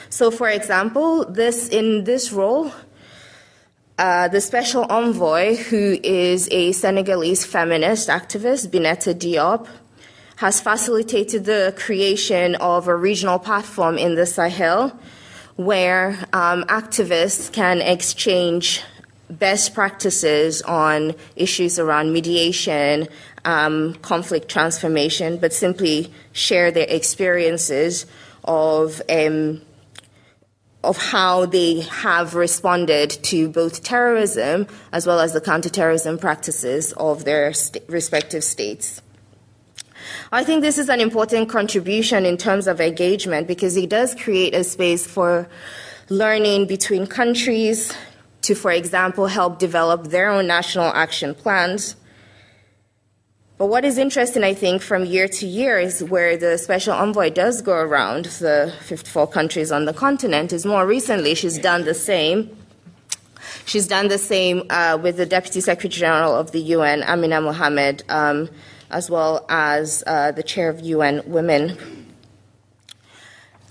So, 0.10 0.32
for 0.32 0.50
example, 0.50 1.26
this 1.26 1.68
in 1.70 2.04
this 2.04 2.32
role, 2.32 2.72
uh, 3.98 4.28
the 4.28 4.40
special 4.40 4.86
envoy, 4.90 5.56
who 5.56 5.98
is 6.04 6.48
a 6.52 6.72
Senegalese 6.72 7.46
feminist 7.46 8.10
activist, 8.10 8.68
Bineta 8.70 9.14
Diop, 9.14 9.68
has 10.38 10.62
facilitated 10.62 11.46
the 11.46 11.74
creation 11.78 12.56
of 12.56 12.88
a 12.88 12.96
regional 12.96 13.40
platform 13.40 13.98
in 13.98 14.16
the 14.16 14.26
Sahel 14.26 14.98
where 15.56 16.10
um, 16.32 16.64
activists 16.66 17.52
can 17.52 17.82
exchange 17.82 18.84
best 19.30 19.74
practices 19.74 20.62
on 20.62 21.16
issues 21.36 21.80
around 21.80 22.14
mediation, 22.14 23.08
um, 23.46 23.96
conflict 23.96 24.48
transformation, 24.48 25.38
but 25.38 25.52
simply 25.52 26.14
share 26.34 26.70
their 26.70 26.88
experiences 26.88 28.06
of 28.44 29.02
um, 29.10 29.62
of 30.84 30.98
how 30.98 31.46
they 31.48 31.82
have 31.82 32.36
responded 32.36 33.10
to 33.10 33.50
both 33.50 33.84
terrorism 33.84 34.68
as 34.94 35.08
well 35.08 35.20
as 35.20 35.34
the 35.34 35.42
counterterrorism 35.42 36.18
practices 36.18 36.94
of 36.94 37.26
their 37.26 37.52
st- 37.52 37.84
respective 37.90 38.44
states. 38.44 39.02
I 40.32 40.44
think 40.44 40.62
this 40.62 40.78
is 40.78 40.90
an 40.90 41.00
important 41.00 41.50
contribution 41.50 42.26
in 42.26 42.38
terms 42.38 42.68
of 42.68 42.82
engagement 42.82 43.48
because 43.48 43.78
it 43.78 43.90
does 43.90 44.16
create 44.16 44.54
a 44.54 44.64
space 44.64 45.06
for 45.08 45.48
learning 46.10 46.68
between 46.68 47.08
countries 47.08 47.94
to, 48.44 48.56
for 48.56 48.72
example, 48.72 49.28
help 49.28 49.60
develop 49.60 50.08
their 50.08 50.30
own 50.30 50.48
national 50.48 50.86
action 50.94 51.36
plans 51.36 51.96
but 53.58 53.68
what 53.68 53.84
is 53.86 53.98
interesting, 53.98 54.44
I 54.44 54.54
think, 54.54 54.84
from 54.84 55.04
year 55.04 55.28
to 55.28 55.48
year 55.48 55.80
is 55.80 56.04
where 56.04 56.38
the 56.38 56.60
special 56.60 56.94
envoy 56.94 57.32
does 57.32 57.64
go 57.64 57.74
around 57.74 58.26
the 58.26 58.72
54 58.82 59.28
countries 59.28 59.72
on 59.72 59.86
the 59.86 59.94
continent, 59.94 60.54
is 60.54 60.64
more 60.64 60.86
recently 60.86 61.34
she's 61.34 61.58
done 61.58 61.84
the 61.84 61.96
same. 61.96 62.56
She's 63.66 63.88
done 63.88 64.10
the 64.10 64.20
same 64.20 64.64
uh, 64.70 65.00
with 65.02 65.18
the 65.18 65.26
Deputy 65.26 65.62
Secretary 65.62 66.02
General 66.02 66.36
of 66.36 66.52
the 66.52 66.60
UN, 66.60 67.02
Amina 67.02 67.42
Mohammed, 67.42 68.04
um, 68.10 68.48
as 68.90 69.10
well 69.10 69.46
as 69.50 70.04
uh, 70.08 70.32
the 70.32 70.44
chair 70.44 70.70
of 70.70 70.80
UN 70.82 71.22
Women. 71.26 71.78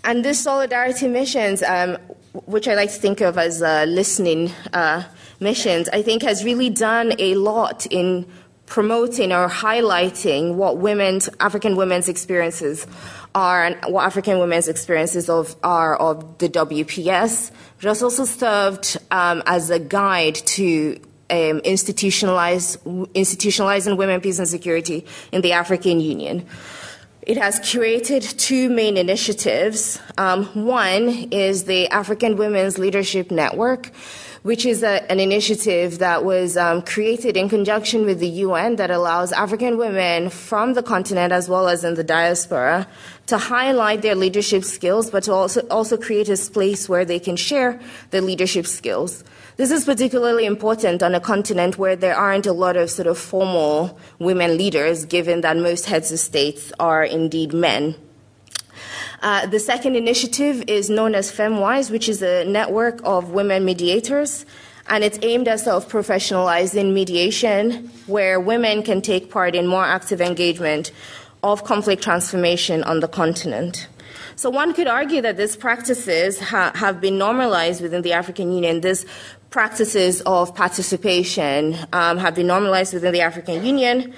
And 0.05 0.25
this 0.25 0.43
solidarity 0.43 1.09
missions, 1.09 1.63
um, 1.63 1.97
which 2.45 2.69
I 2.69 2.75
like 2.75 2.91
to 2.91 2.99
think 2.99 3.21
of 3.21 3.39
as 3.39 3.63
uh, 3.63 3.87
listening 3.89 4.53
uh, 4.73 5.03
missions, 5.41 5.89
I 5.89 6.03
think 6.03 6.23
has 6.23 6.45
really 6.45 6.71
done 6.71 7.15
a 7.19 7.35
lot 7.35 7.87
in 7.87 8.27
promoting 8.67 9.33
or 9.33 9.49
highlighting 9.49 10.55
what 10.55 10.79
women's 10.79 11.29
African 11.41 11.77
women's 11.77 12.09
experiences 12.09 12.87
are 13.35 13.65
and 13.65 13.93
what 13.93 14.05
African 14.05 14.39
women's 14.39 14.69
experiences 14.69 15.29
of 15.29 15.55
are 15.63 15.97
of 15.97 16.39
the 16.39 16.49
WPS, 16.49 17.51
but 17.81 17.89
has 17.89 18.03
also 18.03 18.25
served 18.25 18.97
um, 19.11 19.43
as 19.47 19.71
a 19.71 19.79
guide 19.79 20.35
to 20.35 21.01
um, 21.31 21.61
institutionalizing 21.61 23.97
women, 23.97 24.21
peace, 24.21 24.39
and 24.39 24.49
security 24.49 25.07
in 25.33 25.41
the 25.41 25.53
African 25.53 26.01
Union. 26.01 26.47
It 27.27 27.39
has 27.39 27.59
curated 27.59 28.39
two 28.39 28.71
main 28.71 28.97
initiatives. 28.97 30.01
Um, 30.17 30.45
one 30.65 31.09
is 31.33 31.65
the 31.65 31.89
African 31.89 32.37
Women's 32.37 32.79
Leadership 32.79 33.33
Network, 33.33 33.91
which 34.45 34.65
is 34.65 34.85
a, 34.85 35.11
an 35.11 35.19
initiative 35.19 35.99
that 35.99 36.25
was 36.25 36.57
um, 36.57 36.83
created 36.83 37.37
in 37.37 37.49
conjunction 37.49 38.05
with 38.05 38.21
the 38.21 38.29
UN 38.29 38.77
that 38.77 38.93
allows 38.93 39.33
African 39.33 39.77
women 39.77 40.31
from 40.31 40.75
the 40.75 40.85
continent 40.85 41.33
as 41.33 41.49
well 41.49 41.67
as 41.67 41.83
in 41.83 41.95
the 41.95 42.05
diaspora 42.05 42.87
to 43.27 43.39
highlight 43.39 44.03
their 44.03 44.15
leadership 44.15 44.63
skills, 44.63 45.11
but 45.11 45.25
to 45.25 45.33
also, 45.33 45.67
also 45.67 45.97
create 45.97 46.29
a 46.29 46.37
space 46.37 46.89
where 46.89 47.05
they 47.05 47.19
can 47.19 47.35
share 47.35 47.81
their 48.11 48.21
leadership 48.21 48.69
skills. 48.69 49.25
This 49.57 49.71
is 49.71 49.87
particularly 49.87 50.45
important 50.45 51.03
on 51.03 51.15
a 51.15 51.21
continent 51.21 51.79
where 51.79 51.97
there 51.97 52.15
aren't 52.15 52.45
a 52.47 52.53
lot 52.53 52.77
of 52.77 52.91
sort 52.91 53.09
of 53.09 53.17
formal 53.17 53.99
women 54.19 54.59
leaders, 54.59 55.07
given 55.07 55.41
that 55.41 55.57
most 55.57 55.87
heads 55.87 56.13
of 56.13 56.19
states 56.19 56.75
are 56.79 57.03
indeed 57.03 57.55
men. 57.55 57.95
Uh, 59.23 59.47
the 59.47 59.59
second 59.59 59.97
initiative 59.97 60.63
is 60.67 60.91
known 60.91 61.15
as 61.15 61.33
FemWise, 61.33 61.91
which 61.91 62.07
is 62.07 62.21
a 62.21 62.45
network 62.45 63.01
of 63.03 63.31
women 63.31 63.65
mediators, 63.65 64.45
and 64.89 65.03
it's 65.03 65.19
aimed 65.23 65.49
at 65.49 65.61
self 65.61 65.89
professionalizing 65.89 66.93
mediation, 66.93 67.91
where 68.07 68.39
women 68.39 68.83
can 68.83 69.01
take 69.01 69.31
part 69.31 69.55
in 69.55 69.67
more 69.67 69.87
active 69.87 70.21
engagement 70.21 70.93
of 71.43 71.65
conflict 71.65 72.03
transformation 72.03 72.85
on 72.85 73.01
the 73.01 73.09
continent. 73.09 73.89
So 74.37 74.51
one 74.51 74.75
could 74.75 74.87
argue 74.87 75.23
that 75.23 75.39
these 75.39 75.57
practices 75.57 76.39
ha- 76.39 76.73
have 76.75 77.01
been 77.01 77.17
normalized 77.17 77.81
within 77.81 78.03
the 78.03 78.13
African 78.13 78.53
Union. 78.53 78.83
These 78.83 79.07
practices 79.57 80.21
of 80.27 80.55
participation 80.55 81.75
um, 81.95 82.19
have 82.19 82.35
been 82.35 82.47
normalized 82.47 82.93
within 82.93 83.11
the 83.11 83.23
African 83.23 83.65
Union. 83.65 84.13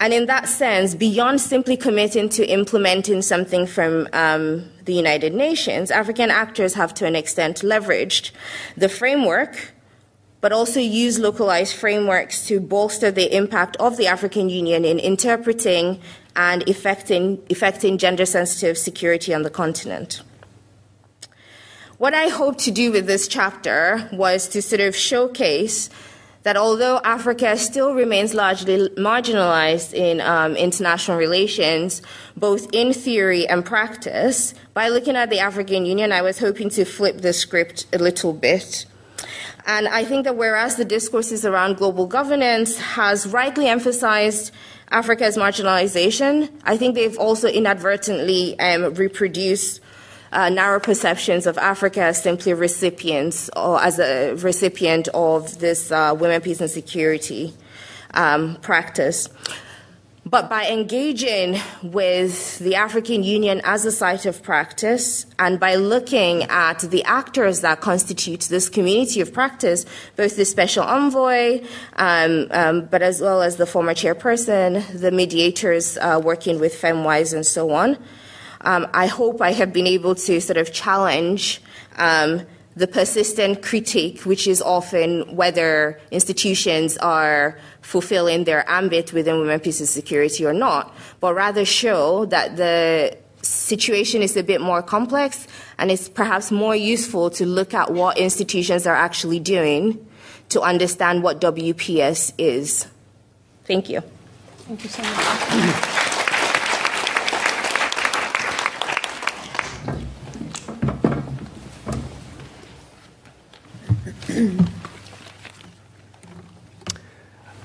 And 0.00 0.14
in 0.14 0.24
that 0.32 0.48
sense, 0.48 0.94
beyond 0.94 1.42
simply 1.42 1.76
committing 1.76 2.30
to 2.30 2.42
implementing 2.46 3.20
something 3.20 3.66
from 3.66 4.08
um, 4.14 4.70
the 4.86 4.94
United 4.94 5.34
Nations, 5.34 5.90
African 5.90 6.30
actors 6.30 6.72
have 6.72 6.94
to 6.94 7.04
an 7.04 7.14
extent 7.14 7.58
leveraged 7.58 8.30
the 8.78 8.88
framework, 8.88 9.74
but 10.40 10.52
also 10.52 10.80
use 10.80 11.18
localized 11.18 11.76
frameworks 11.76 12.46
to 12.46 12.60
bolster 12.60 13.10
the 13.10 13.36
impact 13.36 13.76
of 13.76 13.98
the 13.98 14.06
African 14.06 14.48
Union 14.48 14.86
in 14.86 14.98
interpreting 14.98 16.00
and 16.34 16.64
effecting 16.66 17.98
gender 17.98 18.24
sensitive 18.24 18.78
security 18.78 19.34
on 19.34 19.42
the 19.42 19.50
continent. 19.50 20.22
What 22.02 22.14
I 22.14 22.26
hope 22.26 22.58
to 22.58 22.72
do 22.72 22.90
with 22.90 23.06
this 23.06 23.28
chapter 23.28 24.08
was 24.12 24.48
to 24.48 24.60
sort 24.60 24.80
of 24.80 24.96
showcase 24.96 25.88
that 26.42 26.56
although 26.56 27.00
Africa 27.04 27.56
still 27.56 27.94
remains 27.94 28.34
largely 28.34 28.88
marginalized 28.96 29.94
in 29.94 30.20
um, 30.20 30.56
international 30.56 31.16
relations, 31.16 32.02
both 32.36 32.66
in 32.72 32.92
theory 32.92 33.46
and 33.46 33.64
practice, 33.64 34.52
by 34.74 34.88
looking 34.88 35.14
at 35.14 35.30
the 35.30 35.38
African 35.38 35.86
Union, 35.86 36.10
I 36.10 36.22
was 36.22 36.40
hoping 36.40 36.70
to 36.70 36.84
flip 36.84 37.18
the 37.18 37.32
script 37.32 37.86
a 37.92 37.98
little 37.98 38.32
bit. 38.32 38.84
And 39.64 39.86
I 39.86 40.04
think 40.04 40.24
that 40.24 40.34
whereas 40.34 40.74
the 40.74 40.84
discourses 40.84 41.46
around 41.46 41.76
global 41.76 42.08
governance 42.08 42.78
has 42.78 43.28
rightly 43.28 43.68
emphasized 43.68 44.50
Africa's 44.90 45.36
marginalization, 45.36 46.50
I 46.64 46.76
think 46.76 46.96
they've 46.96 47.16
also 47.16 47.46
inadvertently 47.46 48.58
um, 48.58 48.92
reproduced 48.94 49.78
uh, 50.32 50.48
narrow 50.48 50.80
perceptions 50.80 51.46
of 51.46 51.58
Africa 51.58 52.02
as 52.02 52.22
simply 52.22 52.54
recipients 52.54 53.50
or 53.54 53.82
as 53.82 53.98
a 53.98 54.34
recipient 54.34 55.08
of 55.14 55.58
this 55.58 55.92
uh, 55.92 56.14
women, 56.18 56.40
peace, 56.40 56.60
and 56.60 56.70
security 56.70 57.52
um, 58.14 58.56
practice. 58.56 59.28
But 60.24 60.48
by 60.48 60.68
engaging 60.68 61.60
with 61.82 62.58
the 62.60 62.76
African 62.76 63.24
Union 63.24 63.60
as 63.64 63.84
a 63.84 63.90
site 63.90 64.24
of 64.24 64.40
practice 64.40 65.26
and 65.38 65.58
by 65.58 65.74
looking 65.74 66.44
at 66.44 66.78
the 66.78 67.02
actors 67.04 67.60
that 67.62 67.80
constitute 67.80 68.42
this 68.42 68.68
community 68.68 69.20
of 69.20 69.32
practice, 69.32 69.84
both 70.14 70.36
the 70.36 70.44
special 70.44 70.84
envoy, 70.84 71.62
um, 71.96 72.46
um, 72.52 72.86
but 72.86 73.02
as 73.02 73.20
well 73.20 73.42
as 73.42 73.56
the 73.56 73.66
former 73.66 73.94
chairperson, 73.94 74.86
the 74.98 75.10
mediators 75.10 75.98
uh, 75.98 76.20
working 76.22 76.60
with 76.60 76.80
FemWise, 76.80 77.34
and 77.34 77.44
so 77.44 77.72
on, 77.72 77.98
um, 78.62 78.86
I 78.94 79.06
hope 79.06 79.40
I 79.40 79.52
have 79.52 79.72
been 79.72 79.86
able 79.86 80.14
to 80.14 80.40
sort 80.40 80.56
of 80.56 80.72
challenge 80.72 81.60
um, 81.96 82.42
the 82.74 82.86
persistent 82.86 83.62
critique, 83.62 84.22
which 84.22 84.46
is 84.46 84.62
often 84.62 85.36
whether 85.36 86.00
institutions 86.10 86.96
are 86.98 87.58
fulfilling 87.82 88.44
their 88.44 88.68
ambit 88.70 89.12
within 89.12 89.38
women, 89.38 89.60
peace, 89.60 89.80
and 89.80 89.88
security 89.88 90.46
or 90.46 90.52
not, 90.52 90.94
but 91.20 91.34
rather 91.34 91.64
show 91.64 92.24
that 92.26 92.56
the 92.56 93.16
situation 93.42 94.22
is 94.22 94.36
a 94.36 94.42
bit 94.42 94.60
more 94.60 94.82
complex 94.82 95.46
and 95.78 95.90
it's 95.90 96.08
perhaps 96.08 96.50
more 96.50 96.76
useful 96.76 97.28
to 97.28 97.44
look 97.44 97.74
at 97.74 97.92
what 97.92 98.16
institutions 98.16 98.86
are 98.86 98.94
actually 98.94 99.40
doing 99.40 100.06
to 100.48 100.60
understand 100.60 101.22
what 101.22 101.40
WPS 101.40 102.32
is. 102.38 102.86
Thank 103.64 103.88
you. 103.88 104.00
Thank 104.58 104.84
you 104.84 104.90
so 104.90 105.02
much. 105.02 105.88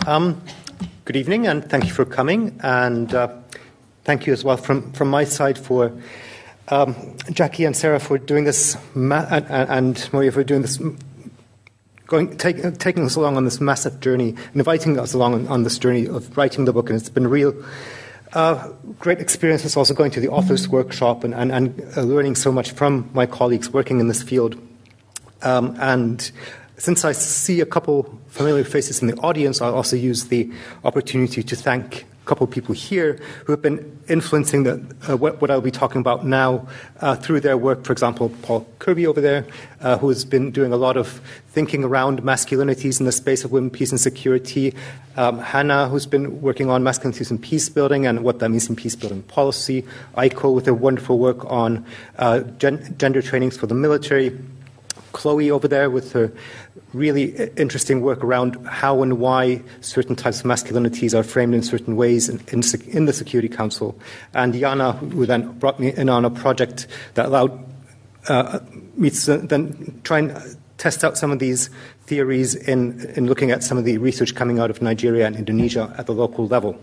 Um, 0.08 0.42
good 1.04 1.18
evening, 1.18 1.48
and 1.48 1.70
thank 1.70 1.84
you 1.84 1.92
for 1.92 2.06
coming. 2.06 2.58
And 2.64 3.14
uh, 3.14 3.28
thank 4.06 4.26
you 4.26 4.32
as 4.32 4.42
well 4.42 4.56
from, 4.56 4.94
from 4.94 5.10
my 5.10 5.26
side 5.26 5.58
for 5.58 5.88
um, 6.70 6.96
Jacqui 7.34 7.68
and 7.68 7.76
Sara 7.76 8.00
for 8.00 8.18
doing 8.18 8.46
this, 8.46 8.78
ma- 8.96 9.28
and, 9.30 9.46
and, 9.50 10.14
Maria 10.14 10.32
for 10.32 10.46
doing 10.46 10.62
this, 10.62 10.80
going, 12.06 12.38
take, 12.38 12.80
taking 12.80 13.04
us 13.04 13.18
along 13.18 13.36
on 13.36 13.44
this 13.44 13.60
massive 13.60 14.00
journey, 14.00 14.34
inviting 14.54 14.98
us 14.98 15.14
along 15.14 15.34
on, 15.34 15.48
on, 15.50 15.64
this 15.64 15.78
journey 15.78 16.08
of 16.08 16.38
writing 16.38 16.64
the 16.64 16.72
book. 16.72 16.90
And 16.90 16.98
it's 16.98 17.10
been 17.10 17.28
real 17.28 17.54
uh, 18.32 18.72
great 19.00 19.20
experience. 19.20 19.66
It's 19.66 19.76
also 19.76 19.94
going 19.94 20.12
to 20.12 20.22
the 20.22 20.30
authors' 20.30 20.70
workshop 20.70 21.26
and, 21.26 21.34
and, 21.36 21.52
and 21.52 21.98
uh, 21.98 22.02
learning 22.04 22.36
so 22.36 22.50
much 22.50 22.72
from 22.72 23.10
my 23.14 23.26
colleagues 23.26 23.72
working 23.72 24.00
in 24.00 24.08
this 24.08 24.24
field. 24.24 24.58
Um, 25.42 25.76
and 25.82 26.32
since 26.78 27.04
I 27.04 27.12
see 27.12 27.60
a 27.60 27.66
couple 27.66 28.20
familiar 28.28 28.64
faces 28.64 29.02
in 29.02 29.08
the 29.08 29.16
audience, 29.18 29.62
I'll 29.62 29.76
also 29.76 29.96
use 29.96 30.26
the 30.26 30.52
opportunity 30.84 31.42
to 31.42 31.56
thank 31.56 32.04
a 32.04 32.26
couple 32.28 32.44
of 32.44 32.52
people 32.52 32.76
here 32.76 33.20
who 33.46 33.54
have 33.54 33.64
been 33.64 34.00
influencing 34.08 34.64
the, 34.64 34.96
uh, 35.10 35.18
what, 35.18 35.42
what, 35.42 35.50
I'll 35.50 35.60
be 35.60 35.72
talking 35.72 36.02
about 36.02 36.24
now 36.24 36.68
uh, 37.02 37.16
through 37.16 37.40
their 37.40 37.58
work. 37.58 37.84
For 37.84 37.94
example, 37.94 38.30
Paul 38.44 38.68
Kirby 38.78 39.08
over 39.08 39.20
there, 39.20 39.48
uh, 39.82 39.98
who 39.98 40.10
has 40.10 40.24
been 40.24 40.52
doing 40.52 40.72
a 40.72 40.78
lot 40.78 40.98
of 40.98 41.20
thinking 41.50 41.84
around 41.84 42.22
masculinities 42.22 43.00
in 43.00 43.08
the 43.08 43.12
space 43.12 43.44
of 43.44 43.52
women, 43.52 43.72
peace, 43.72 43.92
and 43.92 44.00
security. 44.00 44.76
Um, 45.16 45.40
Hannah, 45.40 45.88
who's 45.88 46.06
been 46.06 46.42
working 46.42 46.70
on 46.70 46.84
masculinities 46.84 47.32
and 47.32 47.42
peace 47.42 47.70
building 47.70 48.06
and 48.06 48.24
what 48.24 48.38
that 48.40 48.50
means 48.50 48.70
in 48.70 48.76
peace 48.76 48.96
building 48.96 49.24
policy. 49.24 49.84
Aiko, 50.16 50.54
with 50.54 50.66
their 50.66 50.76
wonderful 50.76 51.18
work 51.18 51.44
on 51.50 51.84
uh, 52.20 52.42
gen- 52.60 52.96
gender 53.00 53.24
trainings 53.24 53.58
for 53.58 53.66
the 53.66 53.74
military. 53.74 54.38
Chloe 55.14 55.50
over 55.50 55.68
there 55.68 55.90
with 55.90 56.12
her 56.14 56.32
really 56.98 57.50
interesting 57.56 58.02
work 58.02 58.24
around 58.24 58.56
how 58.66 59.04
and 59.04 59.20
why 59.20 59.62
certain 59.82 60.16
types 60.16 60.40
of 60.40 60.46
masculinities 60.46 61.18
are 61.18 61.24
framed 61.24 61.54
in 61.54 61.62
certain 61.62 61.96
ways 61.96 62.28
in, 62.30 62.40
in, 62.48 62.62
in 62.88 63.06
the 63.06 63.14
Security 63.14 63.50
Council. 63.50 63.98
And 64.34 64.54
Yana, 64.54 64.98
who 64.98 65.26
then 65.26 65.58
brought 65.60 65.80
me 65.80 65.94
in 65.94 66.10
on 66.10 66.26
a 66.26 66.30
project 66.30 66.88
that 67.14 67.28
allowed 67.28 67.64
uh, 68.28 68.60
me 68.96 69.10
to 69.10 69.38
then 69.38 70.02
try 70.04 70.20
and 70.20 70.58
test 70.78 71.04
out 71.04 71.18
some 71.18 71.32
of 71.32 71.40
these 71.40 71.70
theories 72.06 72.56
in, 72.56 73.02
in 73.16 73.28
looking 73.28 73.52
at 73.52 73.64
some 73.64 73.78
of 73.78 73.86
the 73.86 73.98
research 73.98 74.36
coming 74.36 74.60
out 74.60 74.70
of 74.70 74.82
Nigeria 74.82 75.26
and 75.26 75.36
Indonesia 75.36 75.94
at 75.98 76.06
the 76.06 76.14
local 76.14 76.48
level. 76.48 76.80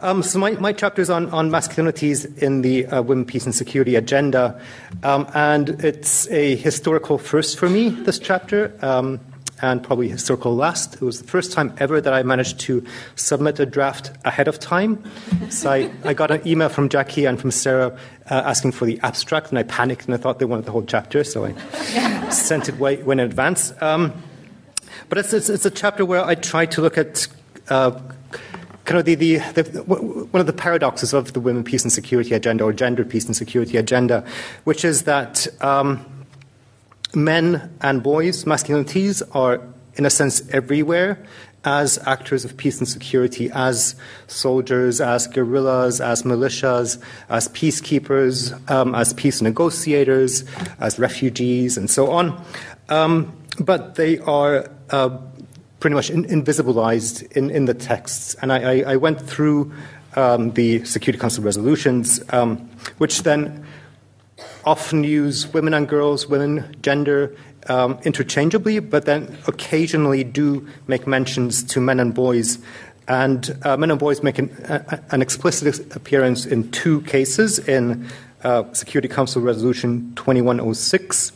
Um, 0.00 0.22
so 0.22 0.38
my, 0.38 0.52
my 0.52 0.72
chapter 0.72 1.02
is 1.02 1.10
on, 1.10 1.28
on 1.30 1.50
masculinities 1.50 2.38
in 2.38 2.62
the 2.62 2.86
uh, 2.86 3.02
Women, 3.02 3.24
Peace 3.24 3.44
and 3.44 3.54
Security 3.54 3.96
agenda, 3.96 4.60
um, 5.02 5.26
and 5.34 5.70
it's 5.84 6.28
a 6.30 6.56
historical 6.56 7.18
first 7.18 7.58
for 7.58 7.68
me, 7.68 7.90
this 7.90 8.18
chapter. 8.18 8.76
Um, 8.82 9.20
and 9.62 9.80
probably 9.80 10.08
historical 10.08 10.54
last. 10.54 10.96
It 10.96 11.02
was 11.02 11.22
the 11.22 11.28
first 11.28 11.52
time 11.52 11.72
ever 11.78 12.00
that 12.00 12.12
I 12.12 12.24
managed 12.24 12.58
to 12.60 12.84
submit 13.14 13.60
a 13.60 13.64
draft 13.64 14.10
ahead 14.24 14.48
of 14.48 14.58
time. 14.58 15.02
So 15.50 15.70
I, 15.70 15.90
I 16.04 16.14
got 16.14 16.32
an 16.32 16.46
email 16.46 16.68
from 16.68 16.88
Jacqui 16.88 17.28
and 17.28 17.40
from 17.40 17.52
Sara 17.52 17.96
uh, 18.28 18.42
asking 18.44 18.72
for 18.72 18.84
the 18.84 18.98
abstract, 19.04 19.50
and 19.50 19.58
I 19.58 19.62
panicked 19.62 20.06
and 20.06 20.14
I 20.14 20.16
thought 20.16 20.40
they 20.40 20.44
wanted 20.44 20.66
the 20.66 20.72
whole 20.72 20.82
chapter, 20.82 21.22
so 21.22 21.44
I 21.44 21.52
sent 22.30 22.68
it 22.68 22.76
way, 22.78 22.96
way 23.02 23.12
in 23.12 23.20
advance. 23.20 23.72
Um, 23.80 24.12
but 25.08 25.18
it's, 25.18 25.32
it's, 25.32 25.48
it's, 25.48 25.64
a 25.64 25.70
chapter 25.70 26.04
where 26.04 26.24
I 26.24 26.34
try 26.34 26.66
to 26.66 26.80
look 26.80 26.98
at 26.98 27.28
uh, 27.68 27.98
kind 28.84 28.98
of 28.98 29.04
the, 29.04 29.14
the, 29.14 29.38
the, 29.62 29.82
one 29.82 30.40
of 30.40 30.46
the 30.46 30.52
paradoxes 30.52 31.12
of 31.12 31.32
the 31.32 31.40
women, 31.40 31.64
peace, 31.64 31.82
and 31.82 31.92
security 31.92 32.34
agenda, 32.34 32.64
or 32.64 32.72
gender, 32.72 33.04
peace, 33.04 33.26
and 33.26 33.36
security 33.36 33.76
agenda, 33.76 34.24
which 34.64 34.84
is 34.84 35.04
that 35.04 35.46
um, 35.62 36.04
men 37.14 37.70
and 37.80 38.02
boys, 38.02 38.44
masculinities, 38.44 39.22
are 39.34 39.60
in 39.94 40.06
a 40.06 40.10
sense 40.10 40.48
everywhere 40.50 41.24
as 41.64 41.98
actors 42.06 42.44
of 42.44 42.56
peace 42.56 42.78
and 42.78 42.88
security, 42.88 43.50
as 43.52 43.94
soldiers, 44.26 45.00
as 45.00 45.28
guerrillas, 45.28 46.00
as 46.00 46.24
militias, 46.24 47.00
as 47.28 47.48
peacekeepers, 47.48 48.52
um, 48.70 48.94
as 48.94 49.12
peace 49.12 49.40
negotiators, 49.40 50.44
as 50.80 50.98
refugees, 50.98 51.76
and 51.76 51.88
so 51.88 52.10
on. 52.10 52.44
Um, 52.88 53.32
but 53.60 53.94
they 53.94 54.18
are 54.18 54.68
uh, 54.90 55.18
pretty 55.82 55.96
much 55.96 56.10
in, 56.10 56.24
invisibilized 56.26 57.30
in, 57.32 57.50
in 57.50 57.64
the 57.64 57.74
texts. 57.74 58.36
And 58.40 58.52
I, 58.52 58.58
I, 58.58 58.92
I 58.92 58.96
went 58.96 59.20
through 59.20 59.72
um, 60.14 60.52
the 60.52 60.84
Security 60.84 61.18
Council 61.18 61.42
resolutions, 61.42 62.22
um, 62.30 62.58
which 62.98 63.24
then 63.24 63.66
often 64.64 65.02
use 65.02 65.52
women 65.52 65.74
and 65.74 65.88
girls, 65.88 66.28
women, 66.28 66.76
gender 66.82 67.36
um, 67.68 67.98
interchangeably, 68.04 68.78
but 68.78 69.06
then 69.06 69.36
occasionally 69.48 70.22
do 70.22 70.64
make 70.86 71.08
mentions 71.08 71.64
to 71.64 71.80
men 71.80 71.98
and 71.98 72.14
boys. 72.14 72.60
And 73.08 73.58
uh, 73.64 73.76
men 73.76 73.90
and 73.90 73.98
boys 73.98 74.22
make 74.22 74.38
an, 74.38 74.50
an, 75.10 75.20
explicit 75.20 75.96
appearance 75.96 76.46
in 76.46 76.70
two 76.70 77.00
cases 77.02 77.58
in 77.58 78.08
uh, 78.44 78.72
Security 78.72 79.08
Council 79.08 79.42
Resolution 79.42 80.14
2106 80.14 81.32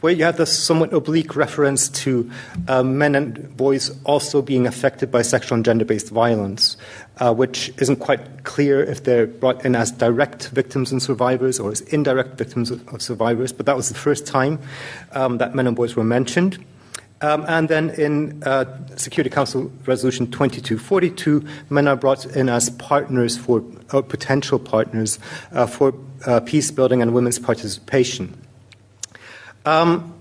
where 0.00 0.12
you 0.12 0.24
have 0.24 0.36
this 0.36 0.56
somewhat 0.56 0.92
oblique 0.92 1.36
reference 1.36 1.88
to 1.88 2.30
uh, 2.68 2.82
men 2.82 3.14
and 3.14 3.56
boys 3.56 3.90
also 4.04 4.42
being 4.42 4.66
affected 4.66 5.10
by 5.10 5.22
sexual 5.22 5.56
and 5.56 5.64
gender 5.64 5.84
based 5.84 6.10
violence, 6.10 6.76
uh, 7.18 7.32
which 7.32 7.72
isn't 7.78 7.96
quite 7.96 8.44
clear 8.44 8.82
if 8.82 9.04
they're 9.04 9.26
brought 9.26 9.64
in 9.64 9.74
as 9.74 9.90
direct 9.92 10.48
victims 10.48 10.92
and 10.92 11.02
survivors 11.02 11.58
or 11.60 11.70
as 11.70 11.80
indirect 11.82 12.36
victims 12.38 12.70
of, 12.70 12.86
of 12.88 13.02
survivors, 13.02 13.52
but 13.52 13.66
that 13.66 13.76
was 13.76 13.88
the 13.88 13.94
first 13.94 14.26
time 14.26 14.58
um, 15.12 15.38
that 15.38 15.54
men 15.54 15.66
and 15.66 15.76
boys 15.76 15.96
were 15.96 16.04
mentioned. 16.04 16.64
Um, 17.22 17.44
and 17.48 17.68
then 17.68 17.90
in 17.90 18.42
uh, 18.44 18.64
Security 18.96 19.28
Council 19.28 19.70
Resolution 19.84 20.30
2242, 20.30 21.46
men 21.68 21.86
are 21.86 21.96
brought 21.96 22.24
in 22.24 22.48
as 22.48 22.70
partners 22.70 23.36
for, 23.36 23.62
or 23.92 24.02
potential 24.02 24.58
partners 24.58 25.18
uh, 25.52 25.66
for 25.66 25.92
uh, 26.26 26.40
peace 26.40 26.70
building 26.70 27.02
and 27.02 27.12
women's 27.12 27.38
participation. 27.38 28.40
Um, 29.64 30.14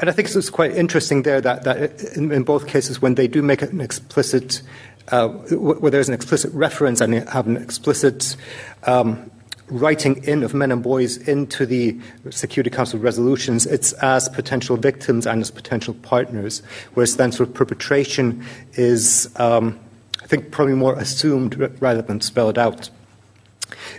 and 0.00 0.10
I 0.10 0.12
think 0.12 0.28
it's 0.34 0.50
quite 0.50 0.72
interesting 0.72 1.22
there 1.22 1.40
that, 1.40 1.64
that 1.64 2.16
in, 2.16 2.32
in, 2.32 2.42
both 2.42 2.66
cases, 2.66 3.00
when 3.00 3.14
they 3.14 3.28
do 3.28 3.40
make 3.40 3.62
an 3.62 3.80
explicit, 3.80 4.62
uh, 5.08 5.28
where 5.28 5.90
there's 5.90 6.08
an 6.08 6.14
explicit 6.14 6.52
reference 6.54 7.00
and 7.00 7.14
have 7.28 7.46
an 7.46 7.56
explicit 7.56 8.36
um, 8.82 9.30
writing 9.68 10.22
in 10.24 10.42
of 10.42 10.54
men 10.54 10.72
and 10.72 10.82
boys 10.82 11.16
into 11.16 11.64
the 11.64 11.98
Security 12.30 12.68
Council 12.68 12.98
resolutions, 12.98 13.64
it's 13.64 13.92
as 13.94 14.28
potential 14.28 14.76
victims 14.76 15.26
and 15.26 15.40
as 15.40 15.50
potential 15.50 15.94
partners, 16.02 16.62
whereas 16.94 17.16
then 17.16 17.30
sort 17.32 17.48
of 17.48 17.54
perpetration 17.54 18.44
is, 18.74 19.30
um, 19.36 19.78
I 20.20 20.26
think, 20.26 20.50
probably 20.50 20.74
more 20.74 20.98
assumed 20.98 21.54
rather 21.80 22.02
than 22.02 22.20
spelled 22.20 22.58
out. 22.58 22.90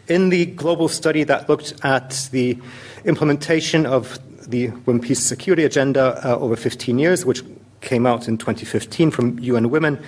In 0.08 0.30
the 0.30 0.48
global 0.48 0.90
study 0.90 1.24
that 1.24 1.48
looked 1.48 1.74
at 1.84 2.28
the 2.32 2.58
implementation 3.06 3.86
of 3.86 4.20
the 4.50 4.68
Women, 4.86 5.02
Peace, 5.02 5.20
Security 5.20 5.64
Agenda 5.64 6.20
uh, 6.26 6.38
over 6.38 6.58
15 6.58 7.00
years, 7.00 7.26
which 7.26 7.42
came 7.80 8.06
out 8.06 8.28
in 8.28 8.38
2015 8.38 9.12
from 9.12 9.40
UN 9.40 9.70
Women, 9.70 10.04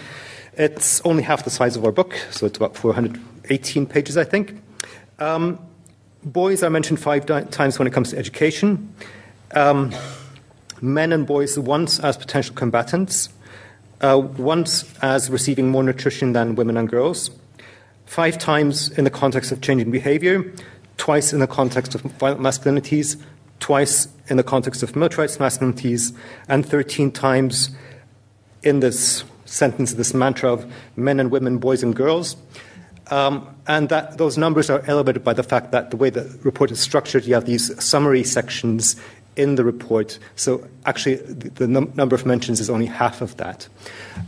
it's 0.58 1.02
only 1.06 1.24
half 1.24 1.46
the 1.46 1.50
size 1.50 1.78
of 1.78 1.86
our 1.86 1.94
book, 1.94 2.14
so 2.32 2.46
it's 2.46 2.58
about 2.58 2.76
418 2.76 3.86
pages, 3.86 4.18
I 4.18 4.26
think. 4.26 4.62
Um, 5.20 5.60
boys 6.26 6.62
are 6.62 6.70
mentioned 6.70 7.00
five 7.00 7.26
di- 7.26 7.44
times 7.46 7.80
when 7.80 7.88
it 7.88 7.92
comes 7.92 8.12
to 8.12 8.18
education. 8.18 8.94
Um, 9.54 9.94
men 10.82 11.14
and 11.14 11.26
boys 11.26 11.58
once 11.58 12.02
as 12.02 12.18
potential 12.18 12.54
combatants, 12.54 13.30
uh, 14.02 14.22
once 14.38 14.94
as 15.02 15.30
receiving 15.30 15.70
more 15.70 15.84
nutrition 15.84 16.34
than 16.34 16.56
women 16.56 16.76
and 16.76 16.90
girls, 16.90 17.32
five 18.06 18.38
times 18.38 18.90
in 18.90 19.04
the 19.04 19.10
context 19.10 19.52
of 19.52 19.62
changing 19.62 19.92
behavior, 19.92 20.52
twice 20.98 21.34
in 21.34 21.40
the 21.40 21.48
context 21.48 21.96
of 21.96 22.02
violent 22.02 22.42
masculinities, 22.42 23.22
twice 23.60 24.08
in 24.28 24.38
the 24.38 24.44
context 24.44 24.84
of 24.84 24.96
militarized 24.96 25.40
masculinities, 25.40 26.16
and 26.48 26.66
13 26.66 27.12
times 27.12 27.70
in 28.64 28.80
this 28.80 29.24
sentence, 29.46 29.94
this 29.94 30.14
mantra 30.14 30.52
of 30.52 30.72
men 30.96 31.20
and 31.20 31.32
women, 31.32 31.58
boys 31.58 31.84
and 31.84 31.96
girls. 31.96 32.36
Um, 33.12 33.56
and 33.68 33.90
that 33.90 34.18
those 34.18 34.38
numbers 34.38 34.70
are 34.70 34.84
elevated 34.88 35.24
by 35.24 35.34
the 35.34 35.44
fact 35.44 35.72
that 35.72 35.92
the 35.92 35.98
way 35.98 36.10
the 36.10 36.38
report 36.44 36.72
is 36.72 36.80
structured, 36.80 37.26
you 37.26 37.36
have 37.36 37.46
these 37.46 37.84
summary 37.84 38.24
sections 38.24 38.96
in 39.36 39.56
the 39.56 39.64
report. 39.64 40.18
So 40.36 40.68
actually, 40.86 41.16
the, 41.16 41.50
the 41.50 41.68
num- 41.68 41.92
number 41.96 42.16
of 42.16 42.26
mentions 42.26 42.60
is 42.60 42.70
only 42.70 42.88
half 42.88 43.22
of 43.22 43.38
that. 43.38 43.68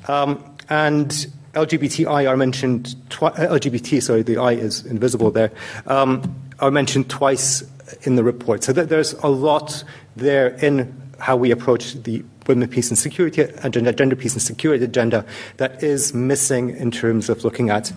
Um, 0.07 0.43
and 0.69 1.27
LGBTI 1.53 2.29
are 2.29 2.37
mentioned, 2.37 2.95
twi- 3.09 3.29
uh, 3.29 3.57
LGBT, 3.57 4.01
sorry, 4.01 4.21
the 4.21 4.37
I 4.37 4.53
is 4.53 4.85
invisible 4.85 5.31
there, 5.31 5.51
um, 5.85 6.35
are 6.59 6.71
mentioned 6.71 7.09
twice 7.09 7.63
in 8.03 8.15
the 8.15 8.23
report. 8.23 8.63
So 8.63 8.73
th- 8.73 8.87
there's 8.89 9.13
a 9.13 9.27
lot 9.27 9.83
there 10.15 10.49
in 10.49 10.95
how 11.19 11.35
we 11.35 11.51
approach 11.51 11.93
the 12.03 12.23
women, 12.47 12.69
peace, 12.69 12.89
and 12.89 12.97
security 12.97 13.41
agenda, 13.41 13.91
gender, 13.93 14.15
peace, 14.15 14.33
and 14.33 14.41
security 14.41 14.83
agenda 14.83 15.25
that 15.57 15.83
is 15.83 16.13
missing 16.13 16.69
in 16.69 16.91
terms 16.91 17.29
of 17.29 17.43
looking 17.43 17.69
at 17.69 17.91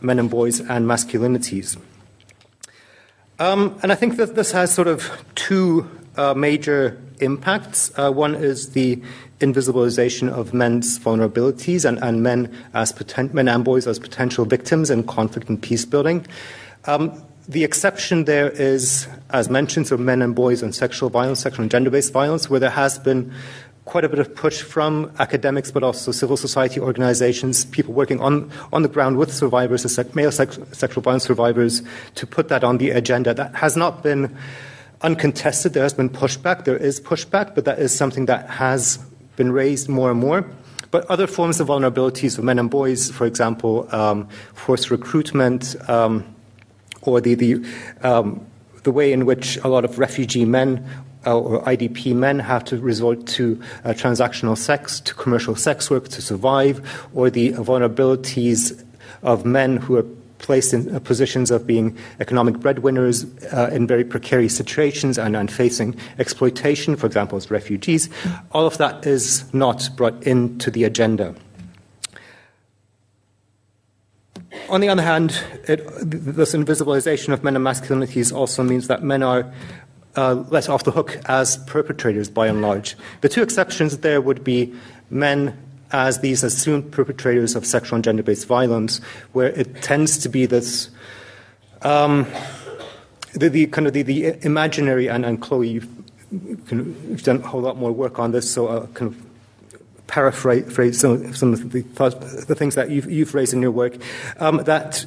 men 0.00 0.18
and 0.18 0.30
boys 0.30 0.60
and 0.60 0.86
masculinities. 0.86 1.78
Um, 3.38 3.78
and 3.82 3.92
I 3.92 3.94
think 3.94 4.16
that 4.16 4.34
this 4.34 4.52
has 4.52 4.72
sort 4.72 4.88
of 4.88 5.10
two 5.34 5.88
uh, 6.16 6.34
major 6.34 7.00
impacts. 7.20 7.90
Uh, 7.96 8.10
one 8.10 8.34
is 8.34 8.70
the 8.70 9.00
invisibilization 9.40 10.30
of 10.30 10.54
men's 10.54 10.98
vulnerabilities 10.98 11.84
and, 11.84 11.98
and 12.02 12.22
men 12.22 12.54
as 12.74 12.92
poten- 12.92 13.32
men 13.32 13.48
and 13.48 13.64
boys 13.64 13.86
as 13.86 13.98
potential 13.98 14.44
victims 14.44 14.90
in 14.90 15.02
conflict 15.04 15.48
and 15.48 15.60
peace 15.60 15.84
building. 15.84 16.26
Um, 16.84 17.22
the 17.48 17.64
exception 17.64 18.24
there 18.24 18.50
is, 18.50 19.08
as 19.30 19.50
mentioned, 19.50 19.88
so 19.88 19.96
men 19.96 20.22
and 20.22 20.34
boys 20.34 20.62
and 20.62 20.74
sexual 20.74 21.10
violence, 21.10 21.40
sexual 21.40 21.62
and 21.62 21.70
gender 21.70 21.90
based 21.90 22.12
violence, 22.12 22.48
where 22.48 22.60
there 22.60 22.70
has 22.70 22.98
been 22.98 23.32
quite 23.84 24.04
a 24.04 24.08
bit 24.08 24.20
of 24.20 24.32
push 24.34 24.62
from 24.62 25.10
academics, 25.18 25.72
but 25.72 25.82
also 25.82 26.12
civil 26.12 26.36
society 26.36 26.78
organizations, 26.78 27.64
people 27.66 27.92
working 27.92 28.20
on, 28.20 28.48
on 28.72 28.82
the 28.82 28.88
ground 28.88 29.18
with 29.18 29.32
survivors, 29.32 29.84
male 30.14 30.30
sex, 30.30 30.58
sexual 30.70 31.02
violence 31.02 31.24
survivors, 31.24 31.82
to 32.14 32.26
put 32.26 32.48
that 32.48 32.62
on 32.62 32.78
the 32.78 32.90
agenda. 32.90 33.34
That 33.34 33.54
has 33.56 33.76
not 33.76 34.04
been 34.04 34.36
uncontested. 35.02 35.72
There 35.72 35.82
has 35.82 35.94
been 35.94 36.10
pushback. 36.10 36.64
There 36.64 36.76
is 36.76 37.00
pushback, 37.00 37.54
but 37.54 37.64
that 37.64 37.78
is 37.78 37.96
something 37.96 38.26
that 38.26 38.48
has 38.50 38.98
been 39.36 39.52
raised 39.52 39.88
more 39.88 40.10
and 40.10 40.20
more. 40.20 40.44
But 40.90 41.06
other 41.06 41.26
forms 41.26 41.58
of 41.58 41.68
vulnerabilities 41.68 42.36
for 42.36 42.42
men 42.42 42.58
and 42.58 42.70
boys, 42.70 43.10
for 43.10 43.26
example, 43.26 43.88
um, 43.94 44.28
forced 44.52 44.90
recruitment, 44.90 45.74
um, 45.88 46.24
or 47.00 47.20
the, 47.20 47.34
the, 47.34 47.64
um, 48.02 48.46
the 48.82 48.92
way 48.92 49.12
in 49.12 49.24
which 49.24 49.56
a 49.58 49.68
lot 49.68 49.84
of 49.84 49.98
refugee 49.98 50.44
men 50.44 50.86
uh, 51.24 51.38
or 51.38 51.62
IDP 51.62 52.14
men 52.14 52.38
have 52.38 52.64
to 52.64 52.78
resort 52.78 53.26
to 53.26 53.60
uh, 53.84 53.90
transactional 53.90 54.56
sex, 54.56 55.00
to 55.00 55.14
commercial 55.14 55.54
sex 55.56 55.90
work 55.90 56.08
to 56.08 56.20
survive, 56.20 57.08
or 57.14 57.30
the 57.30 57.52
vulnerabilities 57.52 58.84
of 59.22 59.44
men 59.46 59.76
who 59.76 59.96
are 59.96 60.06
placed 60.42 60.74
in 60.74 60.94
uh, 60.94 61.00
positions 61.00 61.50
of 61.50 61.66
being 61.66 61.96
economic 62.20 62.58
breadwinners 62.58 63.24
uh, 63.52 63.70
in 63.72 63.86
very 63.86 64.04
precarious 64.04 64.54
situations 64.54 65.18
and, 65.18 65.34
and, 65.34 65.50
facing 65.50 65.96
exploitation, 66.18 66.96
for 66.96 67.06
example, 67.06 67.36
as 67.36 67.50
refugees. 67.50 68.10
All 68.52 68.66
of 68.66 68.78
that 68.78 69.06
is 69.06 69.52
not 69.54 69.88
brought 69.96 70.22
into 70.24 70.70
the 70.70 70.84
agenda. 70.84 71.34
On 74.68 74.80
the 74.80 74.88
other 74.88 75.02
hand, 75.02 75.40
it, 75.68 75.86
this 76.00 76.54
invisibilization 76.54 77.32
of 77.32 77.42
men 77.42 77.56
and 77.56 77.64
masculinities 77.64 78.34
also 78.34 78.62
means 78.62 78.88
that 78.88 79.02
men 79.02 79.22
are 79.22 79.52
uh, 80.16 80.44
let 80.48 80.68
off 80.68 80.84
the 80.84 80.90
hook 80.90 81.18
as 81.26 81.56
perpetrators 81.66 82.28
by 82.28 82.46
and 82.46 82.60
large. 82.60 82.96
The 83.22 83.28
two 83.28 83.42
exceptions 83.42 83.98
there 83.98 84.20
would 84.20 84.44
be 84.44 84.74
men 85.10 85.56
as 85.92 86.20
these 86.20 86.42
assumed 86.42 86.90
perpetrators 86.90 87.54
of 87.54 87.66
sexual 87.66 87.96
and 87.96 88.04
gender 88.04 88.22
based 88.22 88.46
violence, 88.46 89.00
where 89.32 89.48
it 89.48 89.82
tends 89.82 90.18
to 90.18 90.28
be 90.28 90.46
this. 90.46 90.90
Um, 91.82 92.26
the, 93.34 93.48
the, 93.48 93.66
kind 93.66 93.86
of 93.86 93.92
the, 93.92 94.02
the 94.02 94.44
imaginary 94.44 95.08
and, 95.08 95.24
and 95.24 95.40
Chloe, 95.40 95.68
you've, 95.68 95.88
you've, 96.30 97.22
done 97.22 97.38
a 97.38 97.46
whole 97.46 97.60
lot 97.60 97.76
more 97.76 97.90
work 97.90 98.18
on 98.18 98.32
this, 98.32 98.50
so 98.50 98.68
I'll 98.68 98.86
kind 98.88 99.10
of 99.10 100.06
paraphrase 100.06 101.00
some, 101.00 101.34
some 101.34 101.52
of 101.54 101.72
the, 101.72 101.80
thoughts, 101.80 102.44
the 102.44 102.54
things 102.54 102.74
that 102.74 102.90
you've, 102.90 103.10
you've, 103.10 103.34
raised 103.34 103.54
in 103.54 103.62
your 103.62 103.70
work. 103.70 103.96
Um, 104.38 104.58
that 104.64 105.06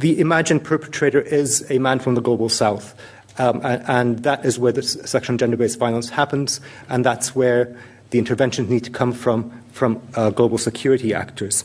the 0.00 0.18
imagined 0.18 0.64
perpetrator 0.64 1.20
is 1.20 1.70
a 1.70 1.78
man 1.78 1.98
from 1.98 2.14
the 2.14 2.22
global 2.22 2.48
south. 2.48 2.94
Um, 3.36 3.60
and, 3.62 3.82
and, 3.86 4.18
that 4.20 4.44
is 4.44 4.58
where 4.58 4.72
the 4.72 4.82
sexual 4.82 5.34
and 5.34 5.38
gender 5.38 5.56
based 5.56 5.78
violence 5.78 6.08
happens, 6.08 6.60
and 6.88 7.04
that's 7.04 7.36
where 7.36 7.76
the 8.10 8.18
interventions 8.18 8.68
need 8.68 8.84
to 8.84 8.90
come 8.90 9.12
from 9.12 9.52
from 9.72 10.02
uh, 10.14 10.30
global 10.30 10.58
security 10.58 11.14
actors. 11.14 11.64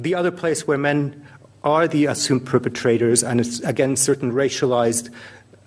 The 0.00 0.14
other 0.14 0.30
place 0.30 0.66
where 0.66 0.78
men 0.78 1.26
are 1.62 1.86
the 1.86 2.06
assumed 2.06 2.46
perpetrators, 2.46 3.22
and 3.22 3.40
it's 3.40 3.60
again 3.60 3.96
certain 3.96 4.32
racialized 4.32 5.10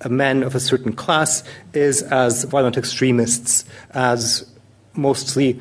uh, 0.01 0.09
men 0.09 0.43
of 0.43 0.55
a 0.55 0.59
certain 0.59 0.93
class, 0.93 1.43
is 1.73 2.01
as 2.03 2.43
violent 2.45 2.77
extremists, 2.77 3.65
as 3.91 4.49
mostly 4.93 5.59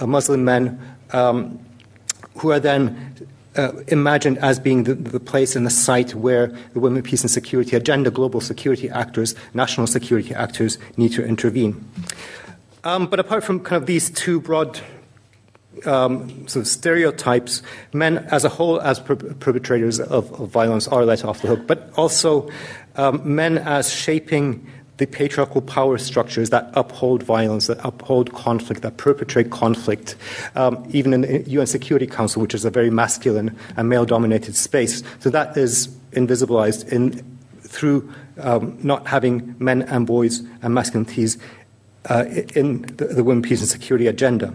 Muslim 0.00 0.44
men 0.44 0.80
um, 1.12 1.58
who 2.38 2.50
are 2.50 2.60
then 2.60 3.14
uh, 3.56 3.72
imagined 3.88 4.38
as 4.38 4.60
being 4.60 4.84
the, 4.84 4.94
the, 4.94 5.20
place 5.20 5.56
and 5.56 5.66
the 5.66 5.70
site 5.70 6.14
where 6.14 6.48
the 6.74 6.80
women, 6.80 7.02
peace, 7.02 7.22
and 7.22 7.30
security 7.30 7.74
agenda, 7.74 8.10
global 8.10 8.40
security 8.40 8.90
actors, 8.90 9.34
national 9.54 9.86
security 9.86 10.34
actors 10.34 10.78
need 10.96 11.12
to 11.12 11.24
intervene. 11.24 11.82
Um, 12.86 13.08
but 13.08 13.18
apart 13.18 13.42
from 13.42 13.58
kind 13.58 13.82
of 13.82 13.86
these 13.86 14.10
two 14.10 14.40
broad 14.40 14.78
um, 15.86 16.46
sort 16.46 16.62
of 16.62 16.68
stereotypes, 16.68 17.60
men 17.92 18.18
as 18.30 18.44
a 18.44 18.48
whole, 18.48 18.80
as 18.80 19.00
per- 19.00 19.16
perpetrators 19.16 19.98
of, 19.98 20.32
of, 20.40 20.50
violence, 20.50 20.86
are 20.86 21.04
let 21.04 21.24
off 21.24 21.42
the 21.42 21.48
hook, 21.48 21.66
but 21.66 21.90
also 21.96 22.48
um, 22.94 23.20
men 23.24 23.58
as 23.58 23.92
shaping 23.92 24.64
the 24.98 25.06
patriarchal 25.06 25.62
power 25.62 25.98
structures 25.98 26.50
that 26.50 26.70
uphold 26.74 27.24
violence, 27.24 27.66
that 27.66 27.84
uphold 27.84 28.32
conflict, 28.34 28.82
that 28.82 28.98
perpetrate 28.98 29.50
conflict, 29.50 30.14
um, 30.54 30.88
even 30.92 31.12
in 31.12 31.22
the 31.22 31.42
UN 31.50 31.66
Security 31.66 32.06
Council, 32.06 32.40
which 32.40 32.54
is 32.54 32.64
a 32.64 32.70
very 32.70 32.88
masculine 32.88 33.58
and 33.76 33.88
male 33.88 34.04
dominated 34.04 34.54
space. 34.54 35.02
So 35.18 35.28
that 35.30 35.56
is 35.56 35.88
invisibilized 36.12 36.88
in, 36.92 37.24
through 37.62 38.14
um, 38.38 38.78
not 38.80 39.08
having 39.08 39.56
men 39.58 39.82
and 39.82 40.06
boys 40.06 40.38
and 40.62 40.72
masculinities 40.72 41.36
uh, 42.08 42.24
in 42.54 42.82
the, 42.82 43.06
the 43.06 43.24
women, 43.24 43.42
peace, 43.42 43.60
and 43.60 43.68
security 43.68 44.06
agenda. 44.06 44.54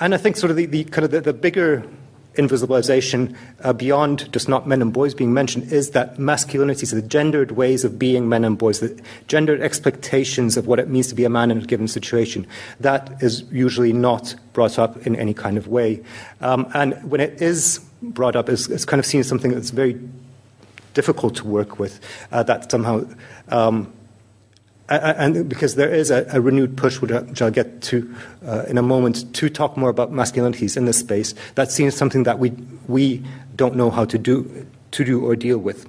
And 0.00 0.14
I 0.14 0.16
think 0.16 0.36
sort 0.36 0.50
of 0.50 0.56
the, 0.56 0.66
the 0.66 0.84
kind 0.84 1.04
of 1.04 1.10
the, 1.10 1.20
the 1.20 1.32
bigger 1.32 1.84
invisibilization 2.38 3.36
uh, 3.64 3.72
beyond 3.72 4.32
just 4.32 4.48
not 4.48 4.66
men 4.66 4.80
and 4.80 4.92
boys 4.92 5.12
being 5.12 5.34
mentioned 5.34 5.72
is 5.72 5.90
that 5.90 6.16
masculinities, 6.18 6.92
the 6.92 7.02
gendered 7.02 7.50
ways 7.52 7.84
of 7.84 7.98
being 7.98 8.28
men 8.28 8.44
and 8.44 8.56
boys, 8.56 8.78
the 8.78 9.02
gendered 9.26 9.60
expectations 9.60 10.56
of 10.56 10.66
what 10.66 10.78
it 10.78 10.88
means 10.88 11.08
to 11.08 11.16
be 11.16 11.24
a 11.24 11.28
man 11.28 11.50
in 11.50 11.58
a 11.58 11.66
given 11.66 11.88
situation, 11.88 12.46
that 12.78 13.20
is 13.20 13.42
usually 13.50 13.92
not 13.92 14.36
brought 14.52 14.78
up 14.78 15.04
in 15.04 15.16
any 15.16 15.34
kind 15.34 15.58
of 15.58 15.66
way. 15.66 16.02
Um, 16.40 16.70
and 16.74 16.94
when 17.10 17.20
it 17.20 17.42
is 17.42 17.80
brought 18.00 18.36
up, 18.36 18.48
it's, 18.48 18.68
it's, 18.68 18.84
kind 18.84 19.00
of 19.00 19.06
seen 19.06 19.20
as 19.20 19.28
something 19.28 19.50
that's 19.50 19.70
very 19.70 20.00
difficult 20.94 21.34
to 21.36 21.44
work 21.44 21.80
with, 21.80 22.00
uh, 22.30 22.44
that 22.44 22.70
somehow 22.70 23.04
um, 23.48 23.92
and 24.88 25.48
because 25.48 25.74
there 25.74 25.92
is 25.92 26.10
a, 26.10 26.26
a 26.32 26.40
renewed 26.40 26.76
push, 26.76 27.00
which 27.00 27.42
I'll 27.42 27.50
get 27.50 27.82
to 27.82 28.14
uh, 28.46 28.64
in 28.68 28.78
a 28.78 28.82
moment, 28.82 29.34
to 29.34 29.48
talk 29.48 29.76
more 29.76 29.90
about 29.90 30.12
masculinities 30.12 30.76
in 30.76 30.86
this 30.86 30.98
space, 30.98 31.34
that 31.56 31.70
seems 31.70 31.94
something 31.94 32.22
that 32.22 32.38
we, 32.38 32.50
we 32.86 33.22
don't 33.56 33.76
know 33.76 33.90
how 33.90 34.04
to 34.06 34.18
do, 34.18 34.66
to 34.92 35.04
do 35.04 35.24
or 35.24 35.36
deal 35.36 35.58
with. 35.58 35.86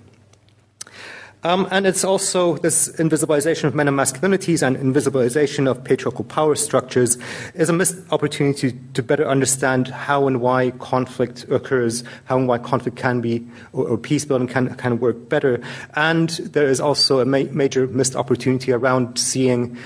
Um, 1.43 1.69
and 1.71 1.87
it's 1.87 2.03
also 2.03 2.57
this 2.57 2.89
invisibilization 2.97 3.63
of 3.63 3.73
men 3.73 3.87
and 3.87 3.97
masculinities 3.97 4.61
and 4.61 4.75
invisibilization 4.75 5.69
of 5.69 5.81
patriarchal 5.85 6.25
power 6.25 6.53
structures 6.55 7.17
is 7.53 7.69
a 7.69 7.73
missed 7.73 7.95
opportunity 8.11 8.77
to 8.93 9.01
better 9.01 9.25
understand 9.25 9.87
how 9.87 10.27
and 10.27 10.41
why 10.41 10.71
conflict 10.71 11.45
occurs, 11.49 12.03
how 12.25 12.37
and 12.37 12.47
why 12.49 12.57
conflict 12.57 12.97
can 12.97 13.21
be, 13.21 13.47
or, 13.71 13.87
or 13.87 13.97
peace 13.97 14.25
building 14.25 14.49
can, 14.49 14.75
can 14.75 14.99
work 14.99 15.29
better. 15.29 15.61
And 15.95 16.29
there 16.29 16.67
is 16.67 16.81
also 16.81 17.21
a 17.21 17.25
ma- 17.25 17.45
major 17.51 17.87
missed 17.87 18.17
opportunity 18.17 18.73
around 18.73 19.17
seeing 19.17 19.77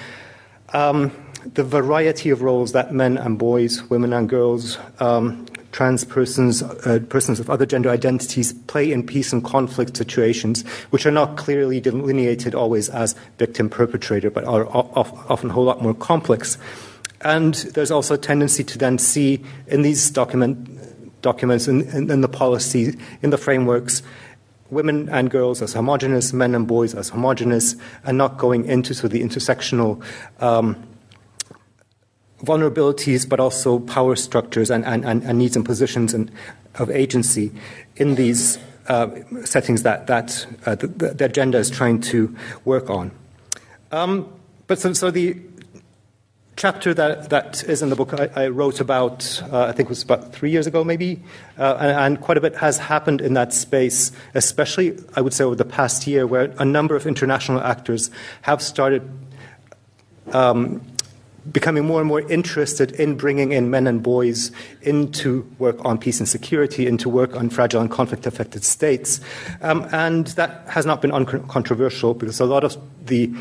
um, 0.74 1.12
the 1.54 1.64
variety 1.64 2.32
of 2.32 2.42
roles 2.42 2.72
that 2.72 2.94
men 2.94 3.16
and 3.18 3.38
boys, 3.38 3.84
women 3.92 4.12
and 4.12 4.28
girls, 4.28 4.80
um, 5.00 5.46
trans 5.74 6.06
persons, 6.06 6.62
uh, 6.64 7.00
persons 7.10 7.40
of 7.40 7.50
other 7.50 7.66
gender 7.66 7.90
identities 7.90 8.54
play 8.68 8.92
in 8.92 9.06
peace 9.06 9.34
and 9.34 9.44
conflict 9.44 9.98
situations, 9.98 10.66
which 10.92 11.06
are 11.06 11.12
not 11.12 11.36
clearly 11.36 11.82
delineated 11.82 12.56
always 12.56 12.90
as 12.90 13.16
victim 13.40 13.70
perpetrator, 13.70 14.30
but 14.30 14.46
are 14.46 14.66
often 14.68 15.50
a 15.50 15.54
whole 15.54 15.66
lot 15.66 15.82
more 15.82 15.96
complex. 15.96 16.58
And 17.22 17.56
there's 17.74 17.92
also 17.92 18.14
a 18.14 18.18
tendency 18.18 18.64
to 18.64 18.78
then 18.78 18.98
see 18.98 19.44
in 19.68 19.82
these 19.82 20.12
document, 20.12 21.22
documents, 21.22 21.68
in, 21.68 21.82
in, 21.90 22.12
in 22.12 22.22
the 22.22 22.30
policy, 22.30 22.96
in 23.24 23.32
the 23.32 23.38
frameworks, 23.38 24.04
women 24.70 25.10
and 25.10 25.32
girls 25.32 25.62
as 25.62 25.74
homogenous, 25.74 26.34
men 26.34 26.54
and 26.54 26.68
boys 26.68 26.94
as 26.94 27.10
homogenous, 27.10 27.76
and 28.06 28.18
not 28.18 28.38
going 28.38 28.66
into 28.66 28.94
sort 28.94 29.06
of 29.06 29.12
the 29.12 29.22
intersectional 29.22 30.04
um, 30.40 30.76
vulnerabilities, 32.44 33.28
but 33.28 33.40
also 33.40 33.80
power 33.80 34.16
structures 34.16 34.70
and, 34.70 34.86
and, 34.86 35.06
and 35.06 35.38
needs 35.38 35.56
and 35.56 35.66
positions 35.66 36.14
and, 36.14 36.32
of 36.76 36.90
agency 36.90 37.52
in 37.96 38.16
these 38.16 38.58
uh, 38.88 39.10
settings 39.46 39.84
that, 39.84 40.08
that 40.08 40.46
uh, 40.66 40.76
the, 40.76 40.88
the, 40.88 41.26
agenda 41.26 41.58
is 41.58 41.70
trying 41.70 42.02
to 42.02 42.36
work 42.66 42.90
on. 42.90 43.12
Um, 43.92 44.28
but 44.68 44.80
so, 44.80 44.92
so, 44.94 45.12
the 45.12 45.38
chapter 46.56 46.94
that, 46.94 47.30
that 47.30 47.64
is 47.64 47.82
in 47.82 47.90
the 47.90 47.96
book 47.96 48.14
I, 48.14 48.30
I 48.36 48.48
wrote 48.48 48.80
about, 48.80 49.42
uh, 49.52 49.66
I 49.66 49.72
think 49.72 49.88
it 49.88 49.90
was 49.90 50.04
about 50.04 50.34
three 50.34 50.52
years 50.52 50.68
ago, 50.68 50.84
maybe, 50.84 51.22
uh, 51.58 51.78
and, 51.80 51.92
and, 51.92 52.22
quite 52.22 52.38
a 52.38 52.42
bit 52.42 52.56
has 52.56 52.78
happened 52.78 53.22
in 53.22 53.34
that 53.36 53.54
space, 53.54 54.12
especially, 54.34 54.98
I 55.16 55.22
would 55.22 55.34
say, 55.34 55.44
over 55.44 55.56
the 55.56 55.66
past 55.66 56.06
year, 56.06 56.28
where 56.28 56.54
a 56.58 56.66
number 56.66 56.96
of 56.96 57.06
international 57.06 57.62
actors 57.62 58.12
have 58.42 58.62
started 58.62 59.10
um, 60.34 60.82
becoming 61.52 61.86
more 61.86 62.00
and 62.00 62.08
more 62.08 62.22
interested 62.32 62.92
in 62.94 63.16
bringing 63.16 63.52
in 63.52 63.70
men 63.70 63.88
and 63.88 64.02
boys 64.02 64.52
into 64.82 65.50
work 65.60 65.84
on 65.84 65.98
peace 65.98 66.20
and 66.20 66.30
security, 66.30 66.88
into 66.88 67.10
work 67.10 67.36
on 67.36 67.50
fragile 67.50 67.82
and 67.82 67.92
conflict 67.92 68.26
affected 68.26 68.64
states. 68.64 69.20
Um, 69.62 69.88
and 69.92 70.28
that 70.28 70.68
has 70.68 70.86
not 70.86 71.02
been 71.02 71.12
uncontroversial 71.12 72.14
because 72.14 72.40
a 72.40 72.46
lot 72.46 72.64
of 72.64 72.78
the 73.06 73.34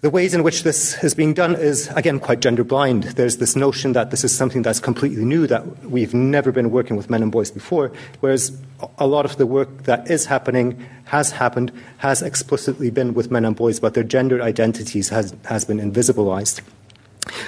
the 0.00 0.10
ways 0.10 0.32
in 0.32 0.44
which 0.44 0.62
this 0.62 1.02
is 1.02 1.12
being 1.12 1.34
done 1.34 1.56
is, 1.56 1.88
again, 1.88 2.20
quite 2.20 2.38
gender 2.38 2.62
blind. 2.62 3.02
There's 3.02 3.38
this 3.38 3.56
notion 3.56 3.94
that 3.94 4.12
this 4.12 4.22
is 4.22 4.36
something 4.36 4.62
that's 4.62 4.78
completely 4.78 5.24
new, 5.24 5.48
that 5.48 5.84
we've 5.84 6.14
never 6.14 6.52
been 6.52 6.70
working 6.70 6.96
with 6.96 7.10
men 7.10 7.20
and 7.20 7.32
boys 7.32 7.50
before, 7.50 7.90
whereas 8.20 8.56
a 8.98 9.08
lot 9.08 9.24
of 9.24 9.38
the 9.38 9.46
work 9.46 9.84
that 9.84 10.08
is 10.08 10.26
happening, 10.26 10.86
has 11.06 11.32
happened, 11.32 11.72
has 11.96 12.22
explicitly 12.22 12.90
been 12.90 13.12
with 13.12 13.32
men 13.32 13.44
and 13.44 13.56
boys, 13.56 13.80
but 13.80 13.94
their 13.94 14.04
gender 14.04 14.40
identities 14.40 15.08
has, 15.08 15.34
has 15.46 15.64
been 15.64 15.78
invisibilized. 15.78 16.60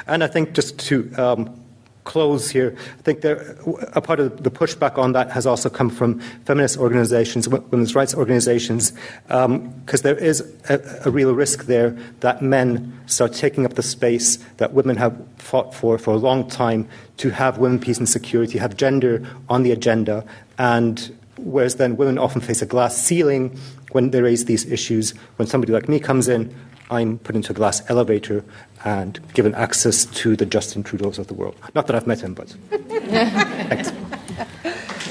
And 0.06 0.24
I 0.24 0.26
think 0.26 0.52
just 0.52 0.78
to 0.88 1.12
um, 1.16 1.60
close 2.04 2.50
here, 2.50 2.76
I 2.98 3.02
think 3.02 3.20
there, 3.20 3.56
a 3.92 4.00
part 4.00 4.20
of 4.20 4.42
the 4.42 4.50
pushback 4.50 4.98
on 4.98 5.12
that 5.12 5.30
has 5.30 5.46
also 5.46 5.68
come 5.68 5.90
from 5.90 6.20
feminist 6.44 6.78
organizations, 6.78 7.48
women's 7.48 7.94
rights 7.94 8.14
organizations, 8.14 8.92
because 9.28 9.44
um, 9.44 9.84
there 10.02 10.16
is 10.16 10.40
a, 10.68 10.80
a, 11.04 11.10
real 11.10 11.34
risk 11.34 11.66
there 11.66 11.90
that 12.20 12.42
men 12.42 12.98
start 13.06 13.32
taking 13.32 13.64
up 13.64 13.74
the 13.74 13.82
space 13.82 14.38
that 14.56 14.72
women 14.72 14.96
have 14.96 15.16
fought 15.36 15.74
for 15.74 15.98
for 15.98 16.12
a 16.14 16.16
long 16.16 16.48
time 16.48 16.88
to 17.18 17.30
have 17.30 17.58
women, 17.58 17.78
peace, 17.78 17.98
and 17.98 18.08
security, 18.08 18.58
have 18.58 18.76
gender 18.76 19.26
on 19.48 19.62
the 19.62 19.72
agenda, 19.72 20.24
and 20.58 21.16
whereas 21.36 21.76
then 21.76 21.96
women 21.96 22.18
often 22.18 22.40
face 22.40 22.62
a 22.62 22.66
glass 22.66 22.96
ceiling 22.96 23.58
when 23.92 24.10
they 24.10 24.20
raise 24.20 24.44
these 24.44 24.66
issues. 24.66 25.12
When 25.36 25.48
somebody 25.48 25.72
like 25.72 25.88
me 25.88 25.98
comes 26.00 26.28
in, 26.28 26.54
I'm 26.90 27.18
put 27.18 27.36
into 27.36 27.52
a 27.52 27.54
glass 27.54 27.88
elevator 27.88 28.44
and 28.84 29.20
given 29.32 29.54
access 29.54 30.04
to 30.06 30.34
the 30.36 30.44
Justin 30.44 30.82
Trudeau's 30.82 31.18
of 31.18 31.28
the 31.28 31.34
world. 31.34 31.56
Not 31.74 31.86
that 31.86 31.96
I've 31.96 32.06
met 32.06 32.20
him, 32.20 32.34
but 32.34 32.48
thanks. 32.70 33.90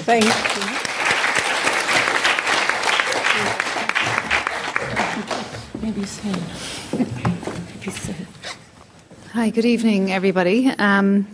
Thank 0.06 0.26
you. 0.26 0.32
Maybe 5.82 6.06
soon. 6.06 6.36
Maybe 6.98 7.92
soon. 7.92 8.28
Hi, 9.34 9.50
good 9.50 9.66
evening, 9.66 10.12
everybody. 10.12 10.68
Um, 10.78 11.28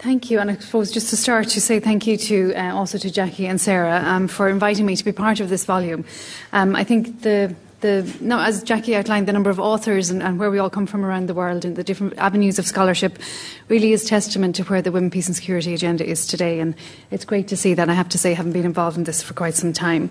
Thank 0.00 0.30
you, 0.30 0.38
and 0.38 0.50
I 0.50 0.56
suppose 0.56 0.90
just 0.90 1.10
to 1.10 1.16
start 1.18 1.48
to 1.48 1.60
say 1.60 1.78
thank 1.78 2.06
you 2.06 2.16
to 2.16 2.54
uh, 2.54 2.74
also 2.74 2.96
to 2.96 3.08
Jacqui 3.08 3.46
and 3.46 3.60
Sara 3.60 4.02
um, 4.02 4.28
for 4.28 4.48
inviting 4.48 4.86
me 4.86 4.96
to 4.96 5.04
be 5.04 5.12
part 5.12 5.40
of 5.40 5.50
this 5.50 5.66
volume. 5.66 6.06
Um, 6.54 6.74
I 6.74 6.84
think 6.84 7.20
the 7.20 7.54
the, 7.80 8.10
no, 8.20 8.40
as 8.40 8.62
Jacqui 8.64 8.94
outlined, 8.94 9.26
the 9.26 9.32
number 9.32 9.50
of 9.50 9.58
authors 9.58 10.10
and, 10.10 10.22
and, 10.22 10.38
where 10.38 10.50
we 10.50 10.58
all 10.58 10.70
come 10.70 10.86
from 10.86 11.04
around 11.04 11.28
the 11.28 11.34
world 11.34 11.64
and 11.64 11.76
the 11.76 11.84
different 11.84 12.16
avenues 12.18 12.58
of 12.58 12.66
scholarship 12.66 13.18
really 13.68 13.92
is 13.92 14.04
testament 14.04 14.56
to 14.56 14.64
where 14.64 14.82
the 14.82 14.92
Women, 14.92 15.10
Peace 15.10 15.26
and 15.26 15.36
Security 15.36 15.74
agenda 15.74 16.04
is 16.04 16.26
today. 16.26 16.60
And 16.60 16.74
it's 17.10 17.24
great 17.24 17.48
to 17.48 17.56
see 17.56 17.74
that. 17.74 17.88
I 17.88 17.94
have 17.94 18.08
to 18.10 18.18
say, 18.18 18.32
I 18.32 18.34
haven't 18.34 18.52
been 18.52 18.64
involved 18.64 18.96
in 18.96 19.04
this 19.04 19.22
for 19.22 19.34
quite 19.34 19.54
some 19.54 19.72
time. 19.72 20.10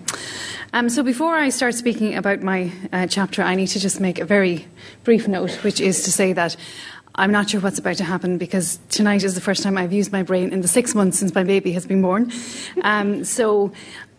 Um, 0.72 0.88
so 0.88 1.02
before 1.02 1.34
I 1.34 1.48
start 1.48 1.74
speaking 1.74 2.14
about 2.14 2.42
my 2.42 2.72
uh, 2.92 3.06
chapter, 3.06 3.42
I 3.42 3.54
need 3.54 3.68
to 3.68 3.80
just 3.80 4.00
make 4.00 4.18
a 4.18 4.24
very 4.24 4.66
brief 5.04 5.28
note, 5.28 5.52
which 5.64 5.80
is 5.80 6.02
to 6.04 6.12
say 6.12 6.32
that 6.32 6.56
I'm 7.14 7.32
not 7.32 7.50
sure 7.50 7.60
what's 7.60 7.78
about 7.78 7.96
to 7.96 8.04
happen 8.04 8.38
because 8.38 8.78
tonight 8.88 9.24
is 9.24 9.34
the 9.34 9.40
first 9.40 9.62
time 9.62 9.76
I've 9.76 9.92
used 9.92 10.12
my 10.12 10.22
brain 10.22 10.52
in 10.52 10.60
the 10.60 10.68
six 10.68 10.94
months 10.94 11.18
since 11.18 11.34
my 11.34 11.44
baby 11.44 11.72
has 11.72 11.86
been 11.86 12.02
born. 12.02 12.32
Um, 12.82 13.24
so 13.24 13.72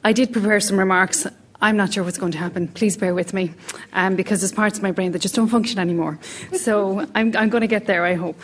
I 0.04 0.14
did 0.14 0.34
prepare 0.34 0.60
some 0.60 0.78
remarks. 0.78 1.26
I'm 1.62 1.78
not 1.78 1.94
sure 1.94 2.04
what's 2.04 2.18
going 2.18 2.32
to 2.32 2.38
happen. 2.38 2.68
Please 2.70 2.98
bear 2.98 3.14
with 3.14 3.34
me 3.34 3.54
um, 3.94 4.16
because 4.16 4.42
there's 4.42 4.52
parts 4.52 4.78
of 4.78 4.84
my 4.84 4.92
brain 4.92 5.12
that 5.12 5.20
just 5.20 5.36
don't 5.36 5.48
function 5.48 5.80
anymore. 5.80 6.20
So 6.54 7.00
I'm, 7.16 7.36
I'm 7.36 7.50
going 7.50 7.62
to 7.62 7.68
get 7.68 7.86
there, 7.86 8.06
I 8.06 8.16
hope. 8.16 8.42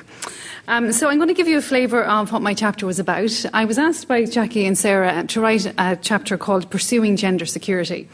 Um, 0.68 0.92
so 0.92 1.08
I'm 1.08 1.18
going 1.18 1.30
to 1.30 1.34
give 1.34 1.48
you 1.48 1.58
a 1.58 1.62
flavour 1.62 2.04
of 2.04 2.34
what 2.34 2.42
my 2.42 2.54
chapter 2.54 2.86
was 2.86 3.00
about. 3.00 3.46
I 3.54 3.66
was 3.66 3.78
asked 3.78 4.08
by 4.08 4.24
Jacqui 4.24 4.68
and 4.68 4.78
Sara 4.78 5.24
to 5.24 5.42
write 5.42 5.66
a 5.78 5.98
chapter 6.02 6.38
called 6.38 6.70
Pursuing 6.70 7.16
Gender 7.16 7.46
Security. 7.46 8.10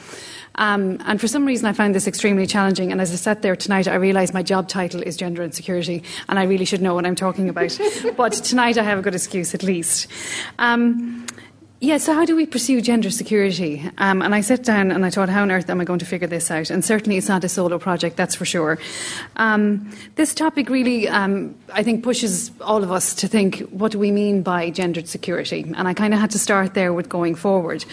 Um, 0.56 0.99
and 1.06 1.20
for 1.20 1.28
some 1.28 1.45
reason, 1.45 1.66
I 1.66 1.74
found 1.74 1.95
this 1.95 2.08
extremely 2.08 2.45
challenging. 2.45 2.91
And 2.91 3.01
as 3.01 3.12
I 3.12 3.16
sat 3.16 3.41
there 3.41 3.56
tonight, 3.56 3.88
I 3.88 3.95
realised 3.95 4.34
my 4.34 4.43
job 4.43 4.68
title 4.68 5.01
is 5.01 5.18
Gender 5.18 5.41
and 5.41 5.54
Security, 5.54 6.04
and 6.30 6.38
I 6.38 6.43
really 6.43 6.66
should 6.66 6.82
know 6.82 6.93
what 6.93 7.06
I'm 7.06 7.16
talking 7.16 7.49
about. 7.49 7.78
but 8.18 8.34
tonight, 8.34 8.78
I 8.78 8.84
have 8.84 8.99
a 8.99 9.01
good 9.01 9.16
excuse 9.16 9.56
at 9.56 9.64
least. 9.64 10.08
Um, 10.60 11.26
yeah, 11.84 11.97
so 11.97 12.13
how 12.13 12.23
do 12.23 12.34
we 12.34 12.45
pursue 12.45 12.79
gender 12.79 13.11
security? 13.11 13.84
Um, 13.97 14.21
and 14.21 14.34
I 14.34 14.39
sat 14.39 14.63
down 14.63 14.89
and 14.89 15.05
I 15.05 15.09
thought, 15.09 15.27
how 15.27 15.41
on 15.41 15.51
earth 15.51 15.69
am 15.69 15.81
I 15.81 15.84
going 15.84 15.99
to 15.99 16.05
figure 16.05 16.29
this 16.29 16.49
out? 16.49 16.69
And 16.69 16.84
certainly 16.84 17.17
it's 17.17 17.27
not 17.27 17.43
a 17.43 17.49
solo 17.49 17.77
project, 17.77 18.15
that's 18.15 18.36
for 18.36 18.45
sure. 18.45 18.79
Um, 19.36 19.91
this 20.15 20.34
topic 20.34 20.69
really, 20.69 21.09
um, 21.09 21.53
I 21.73 21.84
think, 21.84 22.01
pushes 22.01 22.51
all 22.61 22.86
of 22.86 22.91
us 22.93 23.13
to 23.15 23.27
think, 23.27 23.59
what 23.63 23.91
do 23.91 23.99
we 23.99 24.11
mean 24.11 24.43
by 24.43 24.69
gendered 24.69 25.09
security? 25.09 25.73
And 25.75 25.86
I 25.86 25.93
kind 25.93 26.13
of 26.13 26.21
had 26.21 26.31
to 26.31 26.39
start 26.39 26.73
there 26.73 26.93
with 26.93 27.09
going 27.09 27.36
forward. 27.36 27.84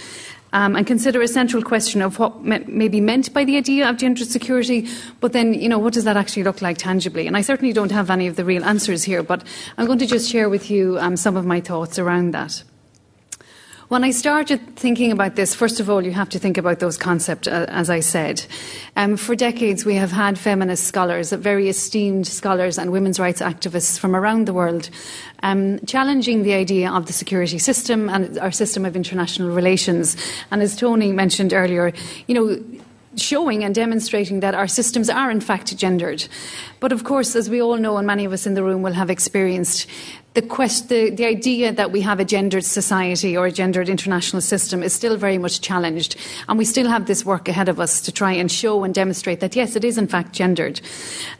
Um, 0.52 0.76
and 0.76 0.86
consider 0.86 1.20
a 1.20 1.28
central 1.28 1.62
question 1.64 2.00
of 2.00 2.20
what 2.20 2.44
me- 2.44 2.64
may 2.68 2.86
be 2.86 3.00
meant 3.00 3.34
by 3.34 3.44
the 3.44 3.56
idea 3.56 3.90
of 3.90 3.96
gender 3.96 4.24
security, 4.24 4.86
but 5.18 5.32
then, 5.32 5.52
you 5.52 5.68
know, 5.68 5.80
what 5.80 5.94
does 5.94 6.04
that 6.04 6.16
actually 6.16 6.44
look 6.44 6.62
like 6.62 6.78
tangibly? 6.78 7.26
And 7.26 7.36
I 7.36 7.40
certainly 7.40 7.72
don't 7.72 7.90
have 7.90 8.08
any 8.08 8.28
of 8.28 8.36
the 8.36 8.44
real 8.44 8.64
answers 8.64 9.02
here, 9.02 9.24
but 9.24 9.42
I'm 9.78 9.86
going 9.86 9.98
to 9.98 10.06
just 10.06 10.30
share 10.30 10.48
with 10.48 10.70
you 10.70 10.96
um, 11.00 11.16
some 11.16 11.36
of 11.36 11.44
my 11.44 11.60
thoughts 11.60 11.98
around 11.98 12.34
that. 12.34 12.62
When 13.90 14.04
I 14.04 14.12
started 14.12 14.76
thinking 14.76 15.10
about 15.10 15.34
this, 15.34 15.52
first 15.52 15.80
of 15.80 15.90
all, 15.90 16.04
you 16.04 16.12
have 16.12 16.28
to 16.28 16.38
think 16.38 16.56
about 16.56 16.78
those 16.78 16.96
concepts, 16.96 17.48
uh, 17.48 17.66
as 17.68 17.90
I 17.90 17.98
said. 17.98 18.46
Um, 18.94 19.16
for 19.16 19.34
decades, 19.34 19.84
we 19.84 19.96
have 19.96 20.12
had 20.12 20.38
feminist 20.38 20.84
scholars, 20.84 21.32
very 21.32 21.68
esteemed 21.68 22.28
scholars, 22.28 22.78
and 22.78 22.92
women's 22.92 23.18
rights 23.18 23.40
activists 23.40 23.98
from 23.98 24.14
around 24.14 24.46
the 24.46 24.52
world 24.52 24.90
um, 25.42 25.80
challenging 25.86 26.44
the 26.44 26.54
idea 26.54 26.88
of 26.88 27.06
the 27.06 27.12
security 27.12 27.58
system 27.58 28.08
and 28.08 28.38
our 28.38 28.52
system 28.52 28.84
of 28.84 28.94
international 28.94 29.50
relations. 29.50 30.16
And 30.52 30.62
as 30.62 30.76
Toni 30.76 31.10
mentioned 31.10 31.52
earlier, 31.52 31.92
you 32.28 32.34
know, 32.36 32.79
showing 33.16 33.64
and 33.64 33.74
demonstrating 33.74 34.40
that 34.40 34.54
our 34.54 34.68
systems 34.68 35.10
are 35.10 35.30
in 35.30 35.40
fact 35.40 35.76
gendered. 35.76 36.26
But 36.78 36.92
of 36.92 37.04
course, 37.04 37.34
as 37.34 37.50
we 37.50 37.60
all 37.60 37.76
know, 37.76 37.96
and 37.96 38.06
many 38.06 38.24
of 38.24 38.32
us 38.32 38.46
in 38.46 38.54
the 38.54 38.62
room 38.62 38.82
will 38.82 38.92
have 38.92 39.10
experienced, 39.10 39.88
the, 40.34 40.42
quest, 40.42 40.88
the, 40.88 41.10
the, 41.10 41.24
idea 41.24 41.72
that 41.72 41.90
we 41.90 42.02
have 42.02 42.20
a 42.20 42.24
gendered 42.24 42.64
society 42.64 43.36
or 43.36 43.46
a 43.46 43.52
gendered 43.52 43.88
international 43.88 44.40
system 44.40 44.82
is 44.82 44.92
still 44.92 45.16
very 45.16 45.38
much 45.38 45.60
challenged. 45.60 46.16
And 46.48 46.56
we 46.56 46.64
still 46.64 46.88
have 46.88 47.06
this 47.06 47.24
work 47.24 47.48
ahead 47.48 47.68
of 47.68 47.80
us 47.80 48.00
to 48.02 48.12
try 48.12 48.32
and 48.32 48.50
show 48.50 48.84
and 48.84 48.94
demonstrate 48.94 49.40
that, 49.40 49.56
yes, 49.56 49.74
it 49.74 49.84
is 49.84 49.98
in 49.98 50.06
fact 50.06 50.32
gendered, 50.32 50.80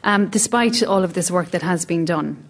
um, 0.03 0.27
despite 0.27 0.83
all 0.83 1.03
of 1.03 1.13
this 1.13 1.31
work 1.31 1.51
that 1.51 1.61
has 1.61 1.85
been 1.85 2.03
done. 2.03 2.43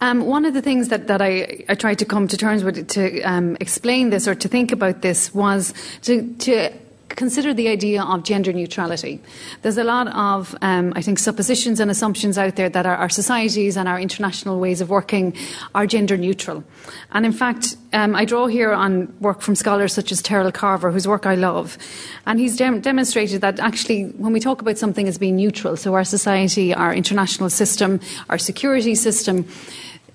Um, 0.00 0.26
one 0.26 0.44
of 0.44 0.54
the 0.54 0.62
things 0.62 0.88
that, 0.88 1.08
that 1.08 1.20
I, 1.20 1.64
I, 1.68 1.74
tried 1.74 1.98
to 1.98 2.04
come 2.04 2.28
to 2.28 2.36
terms 2.36 2.62
with 2.62 2.86
to 2.90 3.20
um, 3.22 3.56
explain 3.58 4.10
this 4.10 4.28
or 4.28 4.34
to 4.36 4.46
think 4.46 4.70
about 4.70 5.02
this 5.02 5.34
was 5.34 5.74
to, 6.02 6.34
to 6.34 6.70
consider 7.18 7.52
the 7.52 7.66
idea 7.66 8.00
of 8.00 8.22
gender 8.22 8.52
neutrality. 8.52 9.20
There's 9.62 9.76
a 9.76 9.82
lot 9.82 10.06
of, 10.14 10.54
um, 10.62 10.92
I 10.94 11.02
think, 11.02 11.18
suppositions 11.18 11.80
and 11.80 11.90
assumptions 11.90 12.38
out 12.38 12.54
there 12.54 12.68
that 12.68 12.86
our, 12.86 12.94
our, 12.94 13.08
societies 13.08 13.76
and 13.76 13.88
our 13.88 13.98
international 13.98 14.60
ways 14.60 14.80
of 14.80 14.88
working 14.88 15.34
are 15.74 15.84
gender 15.84 16.16
neutral. 16.16 16.62
And 17.10 17.26
in 17.26 17.32
fact, 17.32 17.76
um, 17.92 18.14
I 18.14 18.24
draw 18.24 18.46
here 18.46 18.72
on 18.72 19.12
work 19.18 19.40
from 19.40 19.56
scholars 19.56 19.92
such 19.92 20.12
as 20.12 20.22
Terrell 20.22 20.52
Carver, 20.52 20.92
whose 20.92 21.08
work 21.08 21.26
I 21.26 21.34
love. 21.34 21.76
And 22.24 22.38
he's 22.38 22.56
dem- 22.56 22.80
demonstrated 22.80 23.40
that 23.40 23.58
actually, 23.58 24.04
when 24.22 24.32
we 24.32 24.38
talk 24.38 24.62
about 24.62 24.78
something 24.78 25.08
as 25.08 25.18
being 25.18 25.34
neutral, 25.34 25.76
so 25.76 25.94
our 25.94 26.04
society, 26.04 26.72
our 26.72 26.94
international 26.94 27.50
system, 27.50 27.98
our 28.30 28.38
security 28.38 28.94
system, 28.94 29.44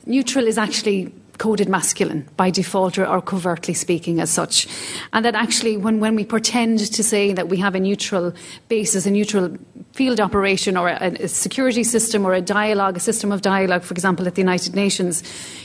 neutral 0.05 0.47
is 0.47 0.57
actually 0.57 1.11
coded 1.37 1.67
masculine 1.67 2.27
by 2.37 2.49
default 2.49 2.97
or, 2.97 3.05
or, 3.05 3.21
covertly 3.21 3.73
speaking 3.73 4.19
as 4.19 4.29
such. 4.29 4.67
And 5.13 5.25
that 5.25 5.35
actually, 5.35 5.77
when, 5.77 5.99
when 5.99 6.15
we 6.15 6.23
pretend 6.23 6.79
to 6.79 7.03
say 7.03 7.33
that 7.33 7.49
we 7.49 7.57
have 7.57 7.75
a 7.75 7.79
neutral 7.79 8.33
basis, 8.69 9.05
a 9.05 9.11
neutral 9.11 9.57
field 9.93 10.19
operation 10.19 10.77
or 10.77 10.89
a, 10.89 11.13
a 11.19 11.27
security 11.27 11.83
system 11.83 12.25
or 12.25 12.33
a 12.33 12.41
dialogue, 12.41 12.97
a 12.97 12.99
system 12.99 13.31
of 13.31 13.41
dialogue, 13.41 13.83
for 13.83 13.93
example, 13.93 14.27
at 14.27 14.35
the 14.35 14.41
United 14.41 14.75
Nations, 14.75 15.23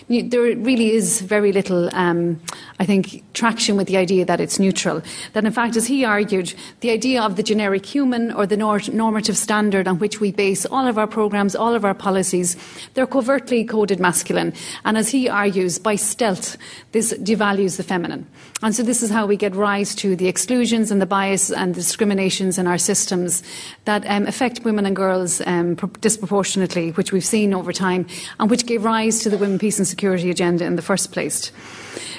there 0.09 0.43
really 0.57 0.93
is 0.93 1.21
very 1.21 1.53
little, 1.53 1.95
um, 1.95 2.41
I 2.81 2.87
think, 2.87 3.23
traction 3.35 3.77
with 3.77 3.89
the 3.89 3.97
idea 3.97 4.25
that 4.25 4.41
it's 4.41 4.59
neutral. 4.59 5.03
That, 5.35 5.45
in 5.45 5.53
fact, 5.53 5.77
as 5.77 5.87
he 5.87 6.05
argued, 6.05 6.55
the 6.81 6.91
idea 6.91 7.23
of 7.23 7.37
the 7.37 7.43
generic 7.43 7.85
human 7.85 8.33
or 8.33 8.47
the 8.47 8.57
normative 8.57 9.37
standard 9.37 9.87
on 9.87 9.99
which 9.99 10.21
we 10.21 10.33
base 10.33 10.64
all 10.66 10.87
of 10.87 10.97
our 10.99 11.07
programs, 11.07 11.55
all 11.55 11.75
of 11.75 11.85
our 11.85 11.95
policies, 11.95 12.57
they're 12.95 13.07
covertly 13.07 13.64
coded 13.64 14.01
masculine. 14.01 14.55
And 14.85 14.97
as 14.97 15.11
he 15.11 15.29
by 15.83 15.97
stealth, 15.97 16.57
this 16.93 17.13
devalues 17.15 17.77
the 17.77 17.83
feminine. 17.83 18.27
And 18.63 18.75
so 18.75 18.83
this 18.83 19.03
is 19.03 19.11
how 19.11 19.27
we 19.27 19.37
get 19.37 19.55
rise 19.55 19.95
to 19.97 20.17
the 20.17 20.29
exclusions 20.29 20.91
and 20.91 21.01
the 21.01 21.07
bias 21.07 21.51
and 21.51 21.75
the 21.75 21.81
discriminations 21.81 22.59
in 22.59 22.67
our 22.67 22.79
systems 22.79 23.43
that 23.85 24.05
um, 24.07 24.27
affect 24.27 24.65
women 24.65 24.87
and 24.87 24.97
girls 24.97 25.41
um, 25.47 25.75
disproportionately, 26.01 26.91
which 26.93 27.13
we've 27.13 27.25
seen 27.25 27.55
over 27.55 27.73
time, 27.73 28.07
and 28.39 28.51
which 28.51 28.67
gave 28.67 28.85
rise 28.85 29.21
to 29.21 29.31
the 29.31 29.39
Women, 29.39 29.59
Peace 29.59 29.79
and 29.79 29.87
Security 29.87 30.31
agenda 30.31 30.65
in 30.65 30.77
the 30.77 30.83
first 30.83 31.13
place. 31.13 31.53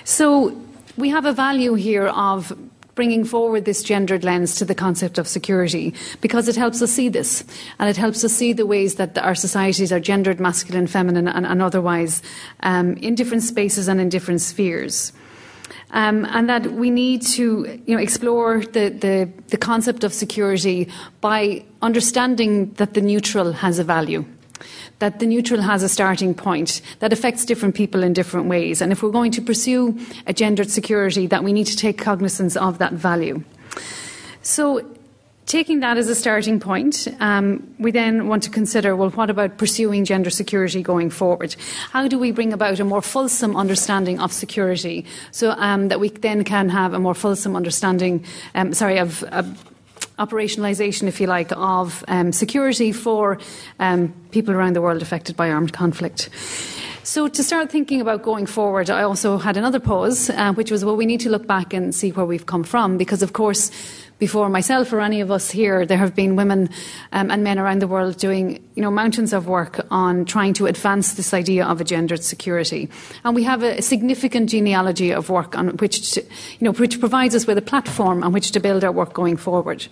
So 0.03 0.59
we 0.97 1.09
have 1.09 1.25
a 1.25 1.33
value 1.33 1.73
here 1.75 2.07
of 2.07 2.51
bringing 2.99 3.23
forward 3.23 3.63
this 3.63 3.81
gendered 3.81 4.25
lens 4.25 4.55
to 4.55 4.65
the 4.65 4.75
concept 4.75 5.17
of 5.17 5.25
security 5.25 5.93
because 6.19 6.49
it 6.49 6.57
helps 6.57 6.81
us 6.81 6.91
see 6.91 7.07
this 7.07 7.45
and 7.79 7.89
it 7.89 7.95
helps 7.95 8.25
us 8.25 8.33
see 8.33 8.51
the 8.51 8.65
ways 8.65 8.95
that 8.95 9.17
our 9.19 9.33
societies 9.33 9.93
are 9.93 10.01
gendered, 10.01 10.37
masculine, 10.37 10.85
feminine, 10.85 11.25
and, 11.25 11.45
and 11.45 11.61
otherwise 11.61 12.21
um, 12.63 12.97
in 12.97 13.15
different 13.15 13.41
spaces 13.41 13.87
and 13.87 14.01
in 14.01 14.09
different 14.09 14.41
spheres. 14.41 15.13
Um, 15.91 16.25
and 16.25 16.49
that 16.49 16.73
we 16.73 16.89
need 16.89 17.21
to 17.37 17.81
you 17.85 17.95
know, 17.95 18.01
explore 18.01 18.65
the, 18.65 18.89
the, 18.89 19.29
the 19.47 19.57
concept 19.57 20.03
of 20.03 20.13
security 20.13 20.89
by 21.21 21.63
understanding 21.81 22.73
that 22.73 22.95
the 22.95 23.01
neutral 23.01 23.53
has 23.53 23.79
a 23.79 23.85
value 23.85 24.25
that 24.99 25.19
the 25.19 25.25
neutral 25.25 25.61
has 25.61 25.83
a 25.83 25.89
starting 25.89 26.33
point 26.33 26.81
that 26.99 27.11
affects 27.11 27.45
different 27.45 27.75
people 27.75 28.03
in 28.03 28.13
different 28.13 28.47
ways. 28.47 28.81
And 28.81 28.91
if 28.91 29.01
we're 29.01 29.11
going 29.11 29.31
to 29.31 29.41
pursue 29.41 29.97
a 30.27 30.33
gendered 30.33 30.69
security, 30.69 31.27
that 31.27 31.43
we 31.43 31.53
need 31.53 31.67
to 31.67 31.75
take 31.75 31.97
cognizance 31.97 32.55
of 32.55 32.77
that 32.77 32.93
value. 32.93 33.43
So 34.41 34.85
Taking 35.49 35.79
that 35.79 35.97
as 35.97 36.07
a 36.07 36.13
starting 36.13 36.59
point, 36.59 37.07
um, 37.19 37.73
we 37.79 37.89
then 37.89 38.27
want 38.27 38.43
to 38.43 38.51
consider 38.51 38.95
well, 38.95 39.09
what 39.09 39.31
about 39.31 39.57
pursuing 39.57 40.05
gender 40.05 40.29
security 40.29 40.83
going 40.83 41.09
forward? 41.09 41.55
How 41.89 42.07
do 42.07 42.19
we 42.19 42.31
bring 42.31 42.53
about 42.53 42.79
a 42.79 42.85
more 42.85 43.01
fulsome 43.01 43.55
understanding 43.55 44.19
of 44.19 44.31
security 44.31 45.07
so 45.31 45.53
um, 45.57 45.87
that 45.87 45.99
we 45.99 46.09
then 46.09 46.43
can 46.43 46.69
have 46.69 46.93
a 46.93 46.99
more 46.99 47.15
fulsome 47.15 47.55
understanding, 47.55 48.23
um, 48.53 48.75
sorry, 48.75 48.99
of, 48.99 49.23
of 49.23 49.65
operationalisation, 50.19 51.07
if 51.07 51.19
you 51.19 51.27
like, 51.27 51.51
of 51.53 52.03
um, 52.07 52.31
security 52.31 52.91
for 52.91 53.39
um, 53.79 54.13
people 54.31 54.53
around 54.53 54.75
the 54.75 54.81
world 54.81 55.01
affected 55.01 55.35
by 55.35 55.49
armed 55.49 55.73
conflict? 55.73 56.29
So, 57.03 57.27
to 57.27 57.43
start 57.43 57.71
thinking 57.71 58.01
about 58.01 58.21
going 58.21 58.45
forward, 58.45 58.89
I 58.91 59.01
also 59.01 59.37
had 59.37 59.57
another 59.57 59.79
pause, 59.79 60.29
uh, 60.29 60.53
which 60.53 60.69
was 60.69 60.85
well, 60.85 60.95
we 60.95 61.07
need 61.07 61.21
to 61.21 61.29
look 61.29 61.47
back 61.47 61.73
and 61.73 61.95
see 61.95 62.11
where 62.11 62.25
we've 62.25 62.45
come 62.45 62.63
from, 62.63 62.97
because 62.97 63.23
of 63.23 63.33
course, 63.33 63.71
before 64.19 64.49
myself 64.49 64.91
or 64.91 64.99
any 64.99 65.21
of 65.21 65.31
us 65.31 65.49
here, 65.49 65.85
there 65.85 65.97
have 65.97 66.13
been 66.13 66.35
women 66.35 66.69
um, 67.13 67.31
and 67.31 67.43
men 67.43 67.57
around 67.57 67.79
the 67.79 67.87
world 67.87 68.17
doing 68.17 68.61
you 68.75 68.81
know, 68.81 68.91
mountains 68.91 69.33
of 69.33 69.47
work 69.47 69.79
on 69.89 70.25
trying 70.25 70.53
to 70.53 70.67
advance 70.67 71.13
this 71.13 71.33
idea 71.33 71.65
of 71.65 71.81
a 71.81 71.83
gendered 71.83 72.23
security. 72.23 72.89
And 73.23 73.33
we 73.33 73.43
have 73.43 73.63
a, 73.63 73.81
significant 73.81 74.49
genealogy 74.49 75.11
of 75.11 75.29
work 75.29 75.57
on 75.57 75.69
which, 75.77 76.11
to, 76.11 76.21
you 76.21 76.29
know, 76.61 76.73
which 76.73 76.99
provides 76.99 77.33
us 77.33 77.47
with 77.47 77.57
a 77.57 77.61
platform 77.61 78.23
on 78.23 78.33
which 78.33 78.51
to 78.51 78.59
build 78.59 78.83
our 78.83 78.91
work 78.91 79.13
going 79.13 79.37
forward. 79.37 79.87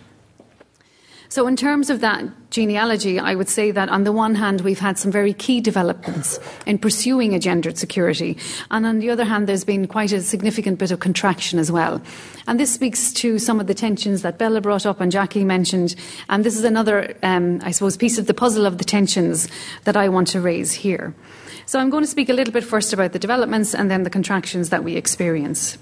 So, 1.30 1.46
in 1.46 1.58
terms 1.58 1.90
of 1.90 2.00
that 2.00 2.24
genealogy, 2.52 3.20
I 3.20 3.36
would 3.36 3.50
say 3.50 3.72
that 3.72 3.90
on 3.90 4.06
the 4.06 4.14
one 4.14 4.36
hand, 4.36 4.62
we've 4.62 4.80
had 4.80 4.98
some 4.98 5.12
very 5.12 5.34
key 5.34 5.60
developments 5.60 6.40
in 6.66 6.78
pursuing 6.78 7.34
a 7.36 7.40
gendered 7.40 7.78
security, 7.78 8.38
and 8.72 8.86
on 8.86 9.00
the 9.00 9.10
other 9.10 9.26
hand, 9.26 9.48
there's 9.48 9.66
been 9.66 9.88
quite 9.88 10.14
a 10.14 10.22
significant 10.22 10.80
bit 10.80 10.92
of 10.92 11.02
contraction 11.02 11.60
as 11.60 11.70
well. 11.70 12.02
And 12.48 12.58
this 12.58 12.74
speaks 12.74 13.12
to 13.14 13.40
some 13.40 13.60
of 13.60 13.68
the 13.68 13.74
tensions 13.74 14.22
that 14.22 14.38
Bela 14.38 14.62
brought 14.62 14.86
up 14.86 15.02
and 15.02 15.12
Jacqui 15.12 15.46
mentioned, 15.46 15.96
and 16.30 16.46
this 16.46 16.56
is 16.56 16.64
another, 16.64 17.14
um, 17.24 17.60
I 17.62 17.72
suppose, 17.72 17.98
piece 17.98 18.18
of 18.18 18.28
the 18.28 18.34
puzzle 18.34 18.66
of 18.66 18.78
the 18.78 18.86
tensions 18.86 19.50
that 19.84 19.98
I 19.98 20.08
want 20.08 20.30
to 20.30 20.40
raise 20.40 20.72
here. 20.72 21.14
So, 21.66 21.78
I'm 21.78 21.90
going 21.90 22.04
to 22.04 22.10
speak 22.10 22.30
a 22.30 22.34
little 22.34 22.54
bit 22.54 22.64
first 22.64 22.94
about 22.94 23.12
the 23.12 23.20
developments 23.20 23.76
and 23.76 23.92
then 23.92 24.04
the 24.04 24.10
contractions 24.10 24.70
that 24.70 24.86
we 24.86 24.96
experience. 24.96 25.78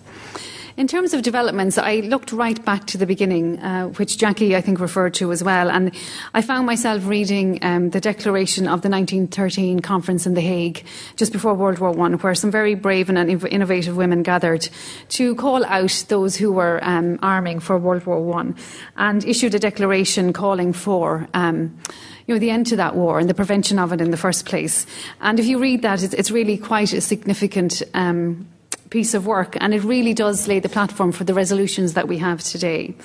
In 0.77 0.87
terms 0.87 1.13
of 1.13 1.21
developments, 1.21 1.77
I 1.77 2.01
looked 2.01 2.33
right 2.33 2.63
back 2.65 2.85
to 2.87 2.97
the 2.97 3.05
beginning, 3.05 3.59
uh, 3.59 3.87
which 3.91 4.17
Jacqui, 4.17 4.57
I 4.57 4.61
think, 4.61 4.81
referred 4.81 5.13
to 5.13 5.31
as 5.31 5.41
well. 5.41 5.71
And 5.71 5.95
I 6.33 6.41
found 6.41 6.65
myself 6.65 7.05
reading 7.05 7.59
um, 7.61 7.91
the 7.91 8.01
declaration 8.01 8.65
of 8.65 8.81
the 8.81 8.89
1913 8.89 9.79
conference 9.79 10.27
in 10.27 10.33
The 10.33 10.41
Hague, 10.41 10.83
just 11.15 11.31
before 11.31 11.53
World 11.53 11.79
War 11.79 11.97
I, 11.97 12.15
where 12.15 12.35
some 12.35 12.51
very 12.51 12.75
brave 12.75 13.09
and 13.09 13.17
innovative 13.45 13.95
women 13.95 14.21
gathered 14.21 14.67
to 15.09 15.33
call 15.35 15.63
out 15.63 16.03
those 16.09 16.35
who 16.35 16.51
were 16.51 16.81
um, 16.83 17.19
arming 17.21 17.61
for 17.61 17.77
World 17.77 18.05
War 18.05 18.37
I 18.37 18.53
and 18.97 19.23
issued 19.23 19.55
a 19.55 19.59
declaration 19.59 20.33
calling 20.33 20.73
for. 20.73 21.25
Um, 21.33 21.79
you 22.27 22.33
know, 22.33 22.39
the 22.39 22.49
end 22.49 22.67
to 22.67 22.75
that 22.75 22.95
war 22.95 23.19
and 23.19 23.29
the 23.29 23.35
prevention 23.35 23.79
of 23.79 23.93
it 23.93 24.01
in 24.01 24.11
the 24.11 24.17
first 24.17 24.45
place. 24.45 24.85
And 25.21 25.39
if 25.39 25.45
you 25.45 25.57
read 25.57 25.83
that, 25.83 26.03
it's, 26.03 26.13
it's 26.15 26.31
really 26.31 26.57
quite 26.57 26.91
a 26.91 26.99
significant 26.99 27.83
um, 27.93 28.47
piece 28.89 29.13
of 29.13 29.25
work, 29.25 29.57
and 29.59 29.73
it 29.73 29.83
really 29.83 30.13
does 30.13 30.47
lay 30.47 30.59
the 30.59 30.69
platform 30.69 31.11
for 31.11 31.23
the 31.23 31.33
resolutions 31.33 31.93
that 31.93 32.07
we 32.07 32.17
have 32.17 32.43
today. 32.43 32.95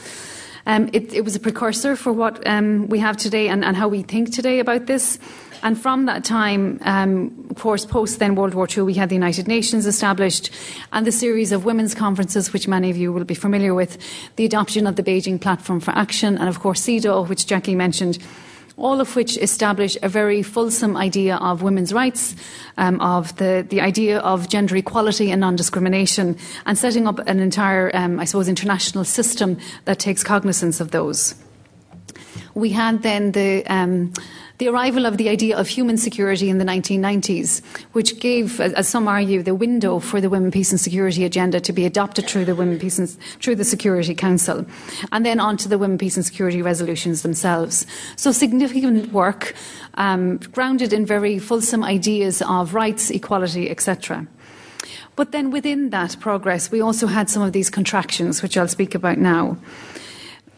Um, 0.66 0.90
it, 0.92 1.12
it, 1.12 1.24
was 1.24 1.34
a 1.34 1.40
precursor 1.40 1.96
for 1.96 2.12
what 2.12 2.46
um, 2.46 2.86
we 2.88 2.98
have 2.98 3.16
today 3.16 3.48
and, 3.48 3.64
and, 3.64 3.76
how 3.76 3.88
we 3.88 4.02
think 4.02 4.30
today 4.30 4.60
about 4.60 4.86
this. 4.86 5.18
And 5.62 5.80
from 5.80 6.06
that 6.06 6.24
time, 6.24 6.78
um, 6.82 7.46
of 7.50 7.56
course, 7.56 7.84
post 7.84 8.18
then 8.18 8.34
World 8.34 8.54
War 8.54 8.66
II, 8.68 8.84
we 8.84 8.94
had 8.94 9.08
the 9.08 9.14
United 9.14 9.46
Nations 9.48 9.86
established 9.86 10.50
and 10.92 11.06
the 11.06 11.12
series 11.12 11.52
of 11.52 11.64
women's 11.64 11.94
conferences, 11.94 12.52
which 12.52 12.68
many 12.68 12.90
of 12.90 12.96
you 12.96 13.12
will 13.12 13.24
be 13.24 13.34
familiar 13.34 13.74
with, 13.74 13.98
the 14.36 14.44
adoption 14.44 14.86
of 14.86 14.96
the 14.96 15.02
Beijing 15.02 15.40
Platform 15.40 15.80
for 15.80 15.92
Action, 15.92 16.38
and 16.38 16.48
of 16.48 16.60
course, 16.60 16.80
CEDAW, 16.82 17.28
which 17.28 17.46
Jacqui 17.46 17.76
mentioned, 17.76 18.18
all 18.80 19.00
of 19.00 19.14
which 19.16 19.36
establish 19.38 19.96
a 20.02 20.08
very 20.08 20.42
fulsome 20.42 20.96
idea 20.96 21.36
of 21.36 21.62
women's 21.62 21.92
rights, 21.92 22.34
um, 22.76 23.00
of 23.00 23.36
the, 23.36 23.66
the 23.68 23.80
idea 23.80 24.18
of 24.20 24.48
gender 24.48 24.76
equality 24.76 25.30
and 25.30 25.40
non 25.40 25.56
discrimination, 25.56 26.36
and 26.66 26.78
setting 26.78 27.06
up 27.06 27.18
an 27.26 27.40
entire, 27.40 27.90
um, 27.94 28.18
I 28.18 28.24
suppose, 28.24 28.48
international 28.48 29.04
system 29.04 29.58
that 29.84 29.98
takes 29.98 30.24
cognizance 30.24 30.80
of 30.80 30.90
those. 30.90 31.34
We 32.54 32.70
had 32.70 33.02
then 33.02 33.32
the 33.32 33.64
um, 33.66 34.12
the 34.60 34.68
arrival 34.68 35.06
of 35.06 35.16
the 35.16 35.30
idea 35.30 35.56
of 35.56 35.66
human 35.66 35.96
security 35.96 36.50
in 36.50 36.58
the 36.58 36.66
1990s, 36.66 37.62
which 37.92 38.20
gave, 38.20 38.60
as 38.60 38.86
some 38.86 39.08
argue, 39.08 39.42
the 39.42 39.54
window 39.54 39.98
for 39.98 40.20
the 40.20 40.28
Women, 40.28 40.50
Peace 40.50 40.70
and 40.70 40.78
Security 40.78 41.24
agenda 41.24 41.60
to 41.60 41.72
be 41.72 41.86
adopted 41.86 42.28
through 42.28 42.44
the 42.44 42.54
Women, 42.54 42.78
Peace 42.78 42.98
and 42.98 43.08
through 43.40 43.56
the 43.56 43.64
Security 43.64 44.14
Council, 44.14 44.66
and 45.12 45.24
then 45.24 45.40
on 45.40 45.56
to 45.56 45.66
the 45.66 45.78
Women, 45.78 45.96
Peace 45.96 46.16
and 46.16 46.26
Security 46.26 46.60
resolutions 46.60 47.22
themselves. 47.22 47.86
So 48.16 48.32
significant 48.32 49.10
work 49.14 49.54
um, 49.94 50.36
grounded 50.52 50.92
in 50.92 51.06
very 51.06 51.38
fulsome 51.38 51.82
ideas 51.82 52.42
of 52.42 52.74
rights, 52.74 53.08
equality, 53.08 53.70
etc. 53.70 54.26
But 55.16 55.32
then 55.32 55.50
within 55.50 55.88
that 55.88 56.20
progress, 56.20 56.70
we 56.70 56.82
also 56.82 57.06
had 57.06 57.30
some 57.30 57.42
of 57.42 57.52
these 57.52 57.70
contractions, 57.70 58.42
which 58.42 58.58
I'll 58.58 58.68
speak 58.68 58.94
about 58.94 59.16
now. 59.16 59.56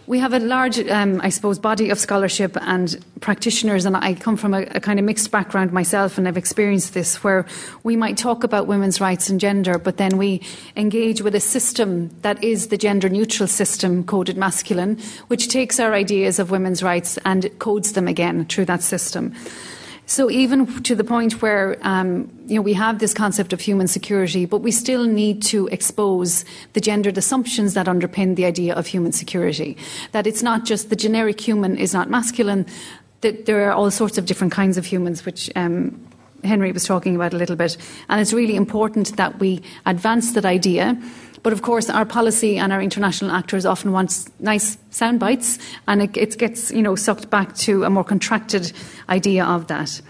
We 0.09 0.19
have 0.19 0.33
a 0.33 0.41
large, 0.41 0.79
um, 0.89 1.21
I 1.23 1.29
suppose, 1.29 1.61
body 1.61 1.91
of 1.91 1.99
scholarship 1.99 2.57
and 2.61 2.99
practitioners, 3.21 3.85
and 3.85 3.97
I 3.97 4.15
come 4.15 4.37
from 4.37 4.53
a, 4.53 4.63
a, 4.63 4.81
kind 4.81 4.99
of 4.99 5.05
mixed 5.05 5.31
background 5.31 5.73
myself, 5.73 6.19
and 6.19 6.27
I've 6.27 6.37
experienced 6.37 6.93
this 6.93 7.23
where 7.23 7.47
we 7.85 7.95
might 7.95 8.17
talk 8.17 8.43
about 8.43 8.67
women's 8.67 9.01
rights 9.01 9.31
and 9.31 9.39
gender, 9.39 9.79
but 9.79 9.99
then 9.99 10.19
we 10.19 10.43
engage 10.75 11.23
with 11.23 11.37
a 11.37 11.41
system 11.41 12.11
that 12.23 12.43
is 12.43 12.69
the 12.69 12.77
gender 12.77 13.09
neutral 13.09 13.47
system, 13.47 14.03
coded 14.03 14.37
masculine, 14.37 14.99
which 15.29 15.47
takes 15.47 15.79
our 15.79 15.95
ideas 15.95 16.41
of 16.41 16.51
women's 16.51 16.83
rights 16.83 17.17
and 17.25 17.57
codes 17.61 17.93
them 17.93 18.09
again 18.09 18.45
through 18.47 18.65
that 18.65 18.83
system. 18.83 19.33
So 20.13 20.31
even 20.31 20.67
to 20.83 20.95
the 20.95 21.05
point 21.05 21.41
where 21.41 21.79
um, 21.81 22.31
you 22.47 22.57
know 22.57 22.61
we 22.61 22.75
have 22.75 22.99
this 22.99 23.15
concept 23.15 23.55
of 23.55 23.63
human 23.63 23.89
security, 23.89 24.45
but 24.45 24.59
we 24.59 24.71
still 24.71 25.07
need 25.07 25.41
to 25.45 25.69
expose 25.69 26.45
the 26.75 26.83
gendered 26.83 27.17
assumptions 27.17 27.73
that 27.73 27.87
underpin 27.87 28.37
the 28.37 28.45
idea 28.45 28.75
of 28.75 28.87
human 28.87 29.13
security. 29.13 29.75
That 30.11 30.27
it's 30.27 30.43
not 30.43 30.67
just 30.67 30.91
the 30.91 30.97
generic 30.97 31.41
human 31.41 31.79
is 31.79 31.95
not 31.95 32.11
masculine. 32.11 32.67
That 33.23 33.47
there 33.47 33.67
are 33.67 33.73
all 33.73 33.91
sorts 33.91 34.19
of 34.19 34.27
different 34.27 34.53
kinds 34.53 34.77
of 34.77 34.85
humans, 34.85 35.25
which 35.25 35.51
um, 35.57 35.99
Henri 36.45 36.73
was 36.73 36.85
talking 36.85 37.15
about 37.15 37.35
a 37.35 37.37
little 37.37 37.57
bit, 37.57 37.77
and 38.09 38.21
it's 38.21 38.33
really 38.33 38.57
important 38.57 39.17
that 39.17 39.39
we 39.39 39.63
advance 39.87 40.33
that 40.33 40.45
idea 40.45 40.97
but 41.43 41.53
of 41.53 41.63
course, 41.63 41.91
our 41.91 42.05
policy 42.05 42.57
and 42.57 42.73
our 42.73 42.81
international 42.81 43.33
actors 43.33 43.67
often 43.67 43.91
want 43.91 44.29
nice 44.39 44.79
sound 44.91 45.19
bites, 45.19 45.59
and 45.89 46.01
it, 46.01 46.17
it, 46.17 46.39
gets 46.39 46.71
you 46.71 46.83
know 46.83 46.95
sucked 46.95 47.31
back 47.31 47.57
to 47.57 47.83
a 47.83 47.91
more 47.91 48.05
contracted 48.05 48.73
idea 49.09 49.45
of 49.45 49.67
that. 49.67 50.01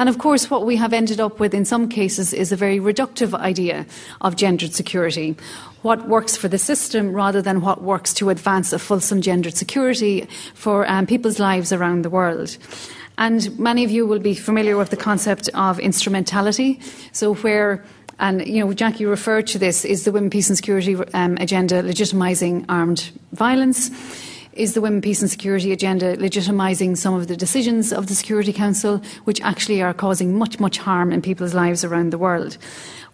And 0.00 0.08
of 0.08 0.18
course, 0.18 0.50
what 0.50 0.66
we 0.66 0.76
have 0.76 0.92
ended 0.92 1.20
up 1.20 1.38
with 1.38 1.54
in 1.54 1.64
some 1.64 1.88
cases 1.88 2.32
is 2.32 2.50
a 2.50 2.56
very 2.56 2.80
reductive 2.80 3.34
idea 3.34 3.86
of 4.20 4.34
gendered 4.34 4.74
security. 4.74 5.36
What 5.82 6.08
works 6.08 6.36
for 6.36 6.48
the 6.48 6.58
system 6.58 7.12
rather 7.12 7.40
than 7.40 7.60
what 7.60 7.82
works 7.82 8.12
to 8.14 8.28
advance 8.28 8.72
a 8.72 8.78
fulsome 8.78 9.22
gendered 9.22 9.56
security 9.56 10.26
for 10.54 10.90
um, 10.90 11.06
people's 11.06 11.38
lives 11.38 11.72
around 11.72 12.02
the 12.02 12.10
world. 12.10 12.56
And 13.18 13.58
many 13.58 13.84
of 13.84 13.90
you 13.90 14.06
will 14.06 14.18
be 14.18 14.34
familiar 14.34 14.76
with 14.76 14.90
the 14.90 14.96
concept 14.96 15.50
of 15.54 15.78
instrumentality. 15.78 16.80
So, 17.12 17.34
where 17.34 17.84
and, 18.20 18.46
you 18.46 18.60
know, 18.60 18.72
Jacqui 18.72 19.08
referred 19.08 19.46
to 19.48 19.58
this 19.58 19.84
is 19.84 20.04
the 20.04 20.12
Women, 20.12 20.28
Peace 20.28 20.50
and 20.50 20.56
Security 20.56 20.94
um, 21.14 21.38
agenda 21.38 21.82
legitimising 21.82 22.66
armed 22.68 23.10
violence? 23.32 23.90
Is 24.52 24.74
the 24.74 24.82
Women, 24.82 25.00
Peace 25.00 25.22
and 25.22 25.30
Security 25.30 25.72
agenda 25.72 26.18
legitimising 26.18 26.98
some 26.98 27.14
of 27.14 27.28
the 27.28 27.36
decisions 27.36 27.94
of 27.94 28.08
the 28.08 28.14
Security 28.14 28.52
Council, 28.52 28.98
which 29.24 29.40
actually 29.40 29.80
are 29.80 29.94
causing 29.94 30.36
much, 30.36 30.60
much 30.60 30.76
harm 30.76 31.12
in 31.12 31.22
people's 31.22 31.54
lives 31.54 31.82
around 31.82 32.10
the 32.10 32.18
world? 32.18 32.58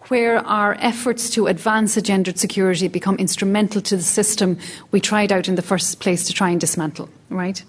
Where 0.09 0.39
our 0.45 0.75
efforts 0.81 1.29
to 1.31 1.47
advance 1.47 1.95
a 1.95 2.01
gendered 2.01 2.37
security 2.37 2.89
become 2.89 3.15
instrumental 3.15 3.81
to 3.81 3.95
the 3.95 4.03
system 4.03 4.57
we 4.91 4.99
tried 4.99 5.31
out 5.31 5.47
in 5.47 5.55
the 5.55 5.61
first 5.61 6.01
place 6.01 6.27
to 6.27 6.33
try 6.33 6.49
and 6.49 6.59
dismantle, 6.59 7.07
right? 7.29 7.63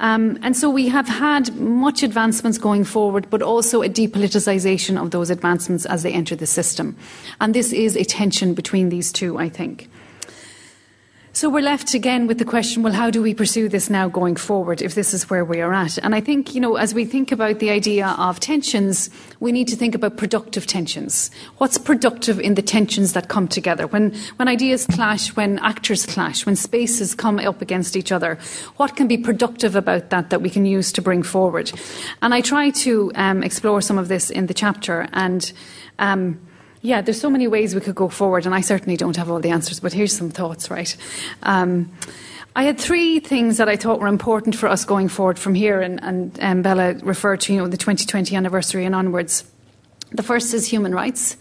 Um, 0.00 0.38
and 0.42 0.56
so 0.56 0.70
we 0.70 0.88
have 0.88 1.08
had 1.08 1.54
much 1.56 2.02
advancements 2.02 2.58
going 2.58 2.84
forward, 2.84 3.28
but 3.30 3.42
also 3.42 3.82
a 3.82 3.88
depoliticisation 3.88 5.00
of 5.00 5.10
those 5.10 5.30
advancements 5.30 5.86
as 5.86 6.02
they 6.02 6.12
enter 6.12 6.36
the 6.36 6.46
system. 6.46 6.96
And 7.40 7.54
this 7.54 7.72
is 7.72 7.96
a 7.96 8.04
tension 8.04 8.54
between 8.54 8.90
these 8.90 9.12
two, 9.12 9.38
I 9.38 9.48
think. 9.48 9.88
So 11.38 11.48
we're 11.48 11.62
left 11.62 11.94
again 11.94 12.26
with 12.26 12.38
the 12.38 12.44
question 12.44 12.82
well, 12.82 12.92
how 12.92 13.10
do 13.10 13.22
we 13.22 13.32
pursue 13.32 13.68
this 13.68 13.88
now 13.88 14.08
going 14.08 14.34
forward 14.34 14.82
if 14.82 14.96
this 14.96 15.14
is 15.14 15.30
where 15.30 15.44
we 15.44 15.60
are 15.60 15.72
at? 15.72 15.96
And 15.98 16.12
I 16.12 16.20
think, 16.20 16.52
you 16.52 16.60
know, 16.60 16.74
as 16.74 16.94
we 16.94 17.04
think 17.04 17.30
about 17.30 17.60
the 17.60 17.70
idea 17.70 18.08
of 18.18 18.40
tensions, 18.40 19.08
we 19.38 19.52
need 19.52 19.68
to 19.68 19.76
think 19.76 19.94
about 19.94 20.16
productive 20.16 20.66
tensions. 20.66 21.30
What's 21.58 21.78
productive 21.78 22.40
in 22.40 22.56
the 22.56 22.60
tensions 22.60 23.12
that 23.12 23.28
come 23.28 23.46
together? 23.46 23.86
When, 23.86 24.16
when 24.34 24.48
ideas 24.48 24.84
clash, 24.84 25.36
when 25.36 25.60
actors 25.60 26.06
clash, 26.06 26.44
when 26.44 26.56
spaces 26.56 27.14
come 27.14 27.38
up 27.38 27.62
against 27.62 27.94
each 27.94 28.10
other, 28.10 28.36
what 28.76 28.96
can 28.96 29.06
be 29.06 29.16
productive 29.16 29.76
about 29.76 30.10
that 30.10 30.30
that 30.30 30.42
we 30.42 30.50
can 30.50 30.66
use 30.66 30.90
to 30.90 31.00
bring 31.00 31.22
forward? 31.22 31.70
And 32.20 32.34
I 32.34 32.40
try 32.40 32.70
to 32.70 33.12
um, 33.14 33.44
explore 33.44 33.80
some 33.80 33.96
of 33.96 34.08
this 34.08 34.28
in 34.28 34.46
the 34.46 34.54
chapter 34.54 35.06
and. 35.12 35.52
Um, 36.00 36.40
yeah, 36.82 37.00
there's 37.00 37.20
so 37.20 37.30
many 37.30 37.48
ways 37.48 37.74
we 37.74 37.80
could 37.80 37.94
go 37.94 38.08
forward, 38.08 38.46
and 38.46 38.54
I 38.54 38.60
certainly 38.60 38.96
don't 38.96 39.16
have 39.16 39.30
all 39.30 39.40
the 39.40 39.50
answers, 39.50 39.80
but 39.80 39.92
here's 39.92 40.16
some 40.16 40.30
thoughts, 40.30 40.70
right? 40.70 40.96
Um, 41.42 41.90
I 42.54 42.64
had 42.64 42.78
three 42.78 43.20
things 43.20 43.56
that 43.58 43.68
I 43.68 43.76
thought 43.76 44.00
were 44.00 44.06
important 44.06 44.56
for 44.56 44.68
us 44.68 44.84
going 44.84 45.08
forward 45.08 45.38
from 45.38 45.54
here, 45.54 45.80
and, 45.80 46.02
and 46.02 46.38
um, 46.40 46.62
Bela 46.62 46.94
referred 47.02 47.40
to, 47.42 47.52
you 47.52 47.58
know, 47.58 47.68
the 47.68 47.76
2020 47.76 48.34
anniversary 48.34 48.84
and 48.84 48.94
onwards. 48.94 49.44
The 50.12 50.22
first 50.22 50.54
is 50.54 50.66
human 50.66 50.94
rights 50.94 51.36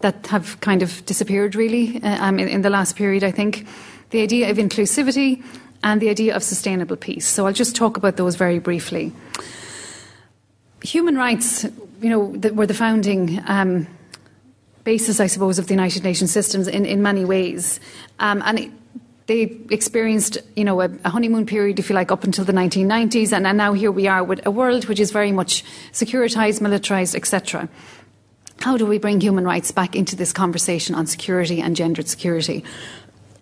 that 0.00 0.26
have 0.28 0.60
kind 0.60 0.82
of 0.82 1.04
disappeared, 1.06 1.54
really, 1.54 2.02
uh, 2.02 2.24
um, 2.24 2.38
in, 2.38 2.48
in 2.48 2.62
the 2.62 2.70
last 2.70 2.96
period, 2.96 3.24
I 3.24 3.30
think. 3.30 3.66
The 4.10 4.22
idea 4.22 4.50
of 4.50 4.56
inclusivity 4.56 5.44
and 5.82 6.00
the 6.00 6.08
idea 6.08 6.34
of 6.34 6.42
sustainable 6.42 6.96
peace. 6.96 7.26
So 7.26 7.46
I'll 7.46 7.52
just 7.52 7.76
talk 7.76 7.96
about 7.96 8.16
those 8.16 8.36
very 8.36 8.58
briefly. 8.58 9.12
Human 10.82 11.16
rights, 11.16 11.64
you 12.00 12.10
know, 12.10 12.52
were 12.52 12.66
the 12.66 12.74
founding 12.74 13.42
um, 13.46 13.86
basis, 14.88 15.20
I 15.20 15.26
suppose, 15.26 15.58
of 15.58 15.66
the 15.66 15.74
United 15.74 16.02
Nations 16.02 16.30
systems 16.30 16.66
in, 16.66 16.86
in 16.86 17.02
many 17.02 17.22
ways. 17.22 17.78
Um, 18.20 18.42
and 18.46 18.58
it, 18.58 18.70
they 19.26 19.42
experienced, 19.68 20.38
you 20.56 20.64
know, 20.64 20.80
a, 20.80 20.88
a, 21.04 21.10
honeymoon 21.10 21.44
period, 21.44 21.78
if 21.78 21.90
you 21.90 21.94
like, 21.94 22.10
up 22.10 22.24
until 22.24 22.46
the 22.46 22.54
1990s, 22.54 23.34
and, 23.34 23.46
and 23.46 23.58
now 23.58 23.74
here 23.74 23.92
we 23.92 24.08
are 24.08 24.24
with 24.24 24.40
a 24.46 24.50
world 24.50 24.86
which 24.88 24.98
is 24.98 25.10
very 25.10 25.30
much 25.30 25.62
securitized, 25.92 26.62
militarized, 26.62 27.14
etc. 27.14 27.68
How 28.60 28.78
do 28.78 28.86
we 28.86 28.96
bring 28.96 29.20
human 29.20 29.44
rights 29.44 29.70
back 29.72 29.94
into 29.94 30.16
this 30.16 30.32
conversation 30.32 30.94
on 30.94 31.06
security 31.06 31.60
and 31.60 31.76
gendered 31.76 32.08
security? 32.08 32.64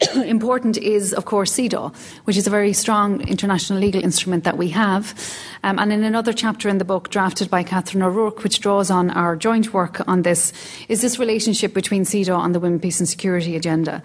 important 0.26 0.76
is, 0.76 1.14
of 1.14 1.24
course, 1.24 1.52
CEDAW, 1.52 1.94
which 2.24 2.36
is 2.36 2.46
a 2.46 2.50
very 2.50 2.72
strong 2.72 3.26
international 3.28 3.78
legal 3.78 4.02
instrument 4.02 4.44
that 4.44 4.58
we 4.58 4.68
have. 4.68 5.14
Um, 5.62 5.78
and 5.78 5.90
in 5.90 6.04
another 6.04 6.34
chapter 6.34 6.68
in 6.68 6.78
the 6.78 6.84
book, 6.84 7.08
drafted 7.08 7.48
by 7.48 7.62
Catherine 7.62 8.02
O'Rourke, 8.02 8.42
which 8.42 8.60
draws 8.60 8.90
on 8.90 9.10
our 9.10 9.36
joint 9.36 9.72
work 9.72 10.06
on 10.06 10.22
this, 10.22 10.52
is 10.88 11.00
this 11.00 11.18
relationship 11.18 11.72
between 11.72 12.04
CEDAW 12.04 12.44
and 12.44 12.54
the 12.54 12.60
Women, 12.60 12.78
Peace 12.78 13.00
and 13.00 13.08
Security 13.08 13.56
agenda. 13.56 14.02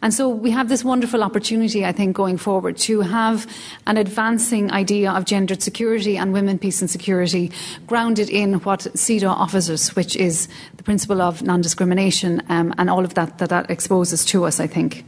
And 0.00 0.14
so 0.14 0.28
we 0.28 0.50
have 0.50 0.70
this 0.70 0.82
wonderful 0.82 1.22
opportunity, 1.22 1.84
I 1.84 1.92
think, 1.92 2.16
going 2.16 2.38
forward 2.38 2.78
to 2.78 3.02
have 3.02 3.46
an 3.86 3.98
advancing 3.98 4.72
idea 4.72 5.12
of 5.12 5.26
gendered 5.26 5.62
security 5.62 6.16
and 6.16 6.32
women, 6.32 6.58
peace 6.58 6.80
and 6.80 6.90
security 6.90 7.52
grounded 7.86 8.30
in 8.30 8.54
what 8.60 8.80
CEDAW 8.94 9.28
offers 9.28 9.68
us, 9.68 9.94
which 9.94 10.16
is 10.16 10.48
the 10.76 10.82
principle 10.82 11.20
of 11.20 11.42
non 11.42 11.60
discrimination 11.60 12.42
um, 12.48 12.74
and 12.78 12.88
all 12.88 13.04
of 13.04 13.12
that 13.14 13.38
that 13.38 13.50
that 13.50 13.70
exposes 13.70 14.24
to 14.26 14.44
us, 14.44 14.58
I 14.58 14.66
think. 14.66 15.04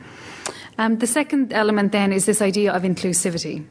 Um, 0.79 0.99
the 0.99 1.07
second 1.07 1.53
element 1.53 1.93
then 1.93 2.12
is 2.12 2.27
this 2.27 2.43
idea 2.43 2.72
of 2.72 2.83
inclusivity. 2.83 3.64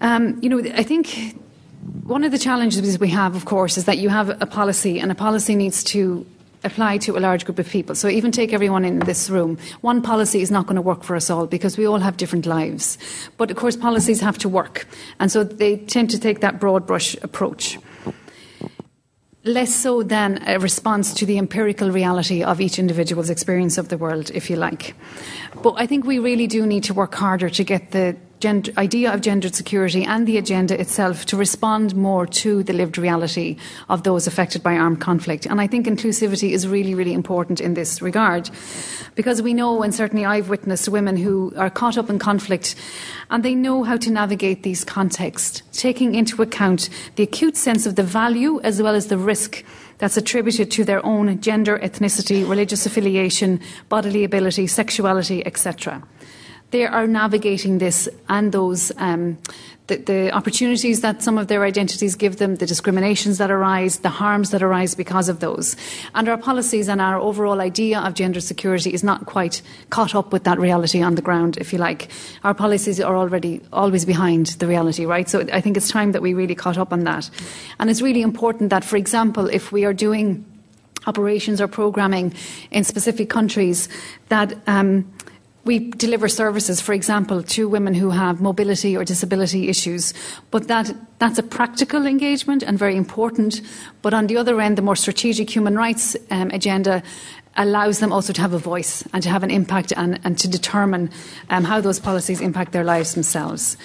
Um, 0.00 0.38
you 0.42 0.48
know, 0.48 0.58
I 0.74 0.82
think 0.82 1.38
one 2.04 2.24
of 2.24 2.32
the 2.32 2.38
challenges 2.38 2.98
we 2.98 3.08
have, 3.10 3.36
of 3.36 3.44
course, 3.44 3.78
is 3.78 3.84
that 3.84 3.98
you 3.98 4.08
have 4.08 4.30
a 4.42 4.46
policy, 4.46 4.98
and 4.98 5.10
a 5.10 5.14
policy 5.14 5.54
needs 5.54 5.84
to 5.84 6.26
apply 6.64 6.98
to 6.98 7.16
a 7.16 7.20
large 7.20 7.44
group 7.44 7.58
of 7.58 7.68
people. 7.68 7.94
So 7.94 8.08
even 8.08 8.32
take 8.32 8.52
everyone 8.52 8.84
in 8.84 8.98
this 9.00 9.30
room. 9.30 9.56
One 9.82 10.02
policy 10.02 10.40
is 10.40 10.50
not 10.50 10.66
going 10.66 10.76
to 10.76 10.82
work 10.82 11.04
for 11.04 11.14
us 11.14 11.30
all 11.30 11.46
because 11.46 11.78
we 11.78 11.86
all 11.86 12.00
have 12.00 12.16
different 12.16 12.44
lives. 12.44 12.98
But 13.36 13.50
of 13.50 13.56
course, 13.56 13.76
policies 13.76 14.20
have 14.20 14.38
to 14.38 14.48
work, 14.48 14.86
and 15.20 15.30
so 15.30 15.44
they 15.44 15.76
tend 15.76 16.10
to 16.10 16.18
take 16.18 16.40
that 16.40 16.58
broad 16.58 16.86
brush 16.86 17.16
approach 17.22 17.78
less 19.46 19.74
so 19.74 20.02
than 20.02 20.42
a 20.46 20.58
response 20.58 21.14
to 21.14 21.24
the 21.24 21.38
empirical 21.38 21.90
reality 21.90 22.42
of 22.42 22.60
each 22.60 22.78
individual's 22.78 23.30
experience 23.30 23.78
of 23.78 23.88
the 23.88 23.96
world, 23.96 24.30
if 24.34 24.50
you 24.50 24.56
like. 24.56 24.94
But 25.62 25.74
I 25.78 25.86
think 25.86 26.04
we 26.04 26.18
really 26.18 26.46
do 26.46 26.66
need 26.66 26.84
to 26.84 26.94
work 26.94 27.14
harder 27.14 27.48
to 27.48 27.64
get 27.64 27.92
the 27.92 28.16
gender, 28.40 28.70
idea 28.76 29.12
of 29.12 29.20
gendered 29.20 29.54
security 29.54 30.04
and 30.04 30.26
the 30.26 30.38
agenda 30.38 30.78
itself 30.80 31.24
to 31.26 31.36
respond 31.36 31.94
more 31.94 32.26
to 32.26 32.62
the 32.62 32.72
lived 32.72 32.98
reality 32.98 33.56
of 33.88 34.02
those 34.02 34.26
affected 34.26 34.62
by 34.62 34.76
armed 34.76 35.00
conflict. 35.00 35.46
And 35.46 35.60
I 35.60 35.66
think 35.66 35.86
inclusivity 35.86 36.50
is 36.50 36.68
really, 36.68 36.94
really 36.94 37.12
important 37.12 37.60
in 37.60 37.74
this 37.74 38.02
regard 38.02 38.50
because 39.14 39.40
we 39.40 39.54
know, 39.54 39.82
and 39.82 39.94
certainly 39.94 40.24
I've 40.24 40.48
witnessed 40.48 40.88
women 40.88 41.16
who 41.16 41.52
are 41.56 41.70
caught 41.70 41.96
up 41.96 42.10
in 42.10 42.18
conflict 42.18 42.74
and 43.30 43.42
they 43.42 43.54
know 43.54 43.82
how 43.84 43.96
to 43.96 44.10
navigate 44.10 44.62
these 44.62 44.84
contexts, 44.84 45.62
taking 45.72 46.14
into 46.14 46.42
account 46.42 46.88
the 47.16 47.22
acute 47.22 47.56
sense 47.56 47.86
of 47.86 47.96
the 47.96 48.02
value 48.02 48.60
as 48.60 48.82
well 48.82 48.94
as 48.94 49.06
the 49.06 49.18
risk 49.18 49.64
that's 49.98 50.18
attributed 50.18 50.70
to 50.70 50.84
their 50.84 51.04
own 51.06 51.40
gender, 51.40 51.78
ethnicity, 51.78 52.46
religious 52.46 52.84
affiliation, 52.84 53.60
bodily 53.88 54.24
ability, 54.24 54.66
sexuality, 54.66 55.44
etc 55.46 56.02
they 56.70 56.86
are 56.86 57.06
navigating 57.06 57.78
this 57.78 58.08
and 58.28 58.52
those 58.52 58.92
um, 58.96 59.38
the, 59.86 59.96
the, 59.98 60.30
opportunities 60.32 61.00
that 61.02 61.22
some 61.22 61.38
of 61.38 61.46
their 61.46 61.64
identities 61.64 62.16
give 62.16 62.36
them, 62.36 62.56
the 62.56 62.66
discriminations 62.66 63.38
that 63.38 63.50
arise, 63.50 64.00
the 64.00 64.08
harms 64.08 64.50
that 64.50 64.62
arise 64.62 64.94
because 64.94 65.28
of 65.28 65.40
those. 65.40 65.76
And 66.14 66.28
our 66.28 66.36
policies 66.36 66.88
and 66.88 67.00
our 67.00 67.18
overall 67.18 67.60
idea 67.60 68.00
of 68.00 68.14
gender 68.14 68.40
security 68.40 68.92
is 68.92 69.04
not 69.04 69.26
quite 69.26 69.62
caught 69.90 70.14
up 70.14 70.32
with 70.32 70.44
that 70.44 70.58
reality 70.58 71.02
on 71.02 71.14
the 71.14 71.22
ground, 71.22 71.56
if 71.58 71.72
you 71.72 71.78
like. 71.78 72.10
Our 72.42 72.54
policies 72.54 73.00
are 73.00 73.16
already 73.16 73.60
always 73.72 74.04
behind 74.04 74.46
the 74.58 74.66
reality, 74.66 75.06
right? 75.06 75.28
So 75.28 75.46
I 75.52 75.60
think 75.60 75.76
it's 75.76 75.88
time 75.88 76.12
that 76.12 76.22
we 76.22 76.34
really 76.34 76.56
caught 76.56 76.78
up 76.78 76.92
on 76.92 77.04
that. 77.04 77.30
And 77.78 77.88
it's 77.88 78.02
really 78.02 78.22
important 78.22 78.70
that, 78.70 78.84
for 78.84 78.96
example, 78.96 79.46
if 79.46 79.70
we 79.70 79.84
are 79.84 79.94
doing 79.94 80.44
operations 81.06 81.60
or 81.60 81.68
programming 81.68 82.34
in 82.72 82.82
specific 82.82 83.30
countries, 83.30 83.88
that 84.28 84.52
um, 84.66 85.08
we 85.66 85.90
deliver 85.90 86.28
services, 86.28 86.80
for 86.80 86.92
example, 86.92 87.42
to 87.42 87.68
women 87.68 87.92
who 87.92 88.10
have 88.10 88.40
mobility 88.40 88.96
or 88.96 89.04
disability 89.04 89.68
issues, 89.68 90.14
but 90.52 90.68
that, 90.68 90.94
that's 91.18 91.38
a 91.38 91.42
practical 91.42 92.06
engagement 92.06 92.62
and 92.62 92.78
very 92.78 92.96
important. 92.96 93.60
But 94.00 94.14
on 94.14 94.28
the 94.28 94.36
other 94.36 94.60
end, 94.60 94.78
the 94.78 94.82
more 94.82 94.96
strategic 94.96 95.50
human 95.54 95.76
rights 95.76 96.16
um, 96.30 96.50
agenda 96.52 97.02
allows 97.56 97.98
them 97.98 98.12
also 98.12 98.32
to 98.32 98.40
have 98.40 98.52
a 98.52 98.58
voice 98.58 99.02
and 99.12 99.22
to 99.22 99.28
have 99.28 99.42
an 99.42 99.50
impact 99.50 99.92
and, 99.96 100.20
and 100.24 100.38
to 100.38 100.46
determine 100.48 101.10
um, 101.50 101.64
how 101.64 101.80
those 101.80 101.98
policies 101.98 102.40
impact 102.40 102.72
their 102.72 102.84
lives 102.84 103.14
themselves. 103.14 103.76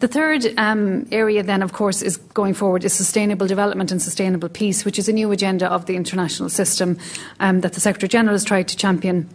The 0.00 0.08
third 0.08 0.54
um, 0.56 1.06
area, 1.10 1.42
then, 1.42 1.60
of 1.60 1.72
course, 1.72 2.00
is 2.00 2.16
going 2.16 2.54
forward 2.54 2.84
is 2.84 2.94
sustainable 2.94 3.48
development 3.48 3.90
and 3.90 4.00
sustainable 4.00 4.48
peace, 4.48 4.84
which 4.84 4.98
is 4.98 5.08
a 5.08 5.12
new 5.12 5.30
agenda 5.32 5.66
of 5.70 5.86
the 5.86 5.96
international 5.96 6.48
system 6.48 6.96
um, 7.40 7.60
that 7.60 7.72
the 7.72 7.80
Secretary 7.80 8.08
General 8.08 8.34
has 8.34 8.44
tried 8.44 8.68
to 8.68 8.76
champion 8.76 9.28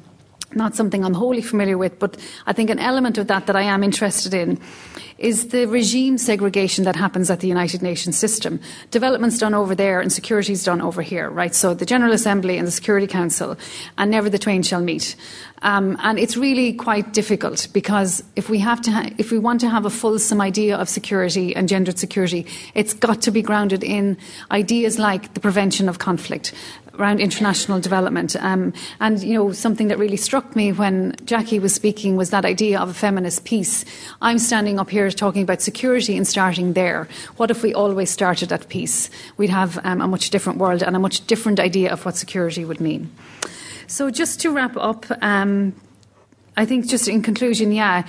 not 0.56 0.76
something 0.76 1.04
I'm 1.04 1.14
wholly 1.14 1.42
familiar 1.42 1.78
with, 1.78 2.00
but 2.00 2.18
I 2.46 2.54
think 2.54 2.70
an 2.70 2.80
element 2.80 3.18
of 3.18 3.28
that 3.28 3.48
that 3.48 3.56
I 3.56 3.64
am 3.64 3.84
interested 3.84 4.34
in 4.34 4.60
is 5.18 5.50
the 5.50 5.66
regime 5.66 6.18
segregation 6.18 6.84
that 6.84 6.96
happens 6.96 7.30
at 7.30 7.40
the 7.40 7.48
United 7.48 7.82
Nations 7.82 8.18
system. 8.18 8.60
Development's 8.92 9.38
done 9.38 9.54
over 9.54 9.76
there 9.76 10.02
and 10.02 10.12
security's 10.12 10.64
done 10.64 10.82
over 10.82 11.02
here, 11.02 11.30
right? 11.30 11.56
So 11.56 11.74
the 11.74 11.86
General 11.86 12.14
Assembly 12.14 12.58
and 12.58 12.68
the 12.68 12.72
Security 12.72 13.08
Council, 13.08 13.56
and 13.98 14.12
never 14.12 14.30
the 14.30 14.40
twain 14.40 14.64
shall 14.64 14.82
meet. 14.82 15.16
Um, 15.62 15.98
and 16.02 16.20
it's 16.20 16.36
really 16.36 16.74
quite 16.74 17.14
difficult 17.14 17.70
because 17.72 18.22
if 18.36 18.50
we 18.50 18.60
have 18.60 18.82
to, 18.82 18.92
ha- 18.92 19.10
if 19.18 19.32
we 19.32 19.40
want 19.40 19.62
to 19.62 19.70
have 19.70 19.86
a 19.86 19.90
fulsome 19.90 20.42
idea 20.42 20.76
of 20.78 20.90
security 20.90 21.56
and 21.56 21.70
gendered 21.70 21.98
security, 21.98 22.46
it's 22.76 22.94
got 22.94 23.22
to 23.22 23.32
be 23.32 23.42
grounded 23.42 23.82
in 23.82 24.18
ideas 24.52 25.00
like 25.00 25.34
the 25.36 25.40
prevention 25.40 25.88
of 25.88 26.00
conflict, 26.00 26.54
around 27.00 27.20
international 27.20 27.80
development. 27.80 28.36
Um, 28.36 28.74
and, 29.00 29.22
you 29.22 29.34
know, 29.34 29.52
something 29.52 29.88
that 29.88 29.98
really 29.98 30.18
struck 30.18 30.56
me 30.56 30.72
when 30.72 31.14
Jacqui 31.26 31.60
was 31.60 31.74
speaking 31.74 32.16
was 32.16 32.30
that 32.30 32.46
idea 32.46 32.80
of 32.80 32.90
a 32.90 32.94
feminist 32.94 33.46
peace. 33.46 33.84
I'm 34.22 34.38
standing 34.38 34.80
up 34.80 34.90
here 34.90 35.10
talking 35.10 35.42
about 35.44 35.62
security 35.62 36.16
and 36.16 36.28
starting 36.28 36.74
there. 36.74 37.08
What 37.38 37.50
if 37.50 37.64
we 37.64 37.74
always 37.74 38.10
started 38.10 38.52
at 38.52 38.70
peace? 38.70 39.10
We'd 39.38 39.50
have 39.50 39.80
um, 39.84 40.02
a 40.02 40.08
much 40.08 40.30
different 40.30 40.60
world 40.60 40.84
and 40.84 40.96
a 40.96 41.00
much 41.00 41.26
different 41.26 41.60
idea 41.60 41.92
of 41.92 42.06
what 42.06 42.16
security 42.16 42.64
would 42.64 42.80
mean. 42.80 43.10
So, 43.88 44.10
just 44.10 44.40
to 44.42 44.52
wrap 44.52 44.78
up, 44.78 45.06
um, 45.22 45.74
I 46.56 46.66
think 46.66 46.88
just 46.88 47.08
in 47.08 47.22
conclusion, 47.22 47.72
yeah, 47.72 48.08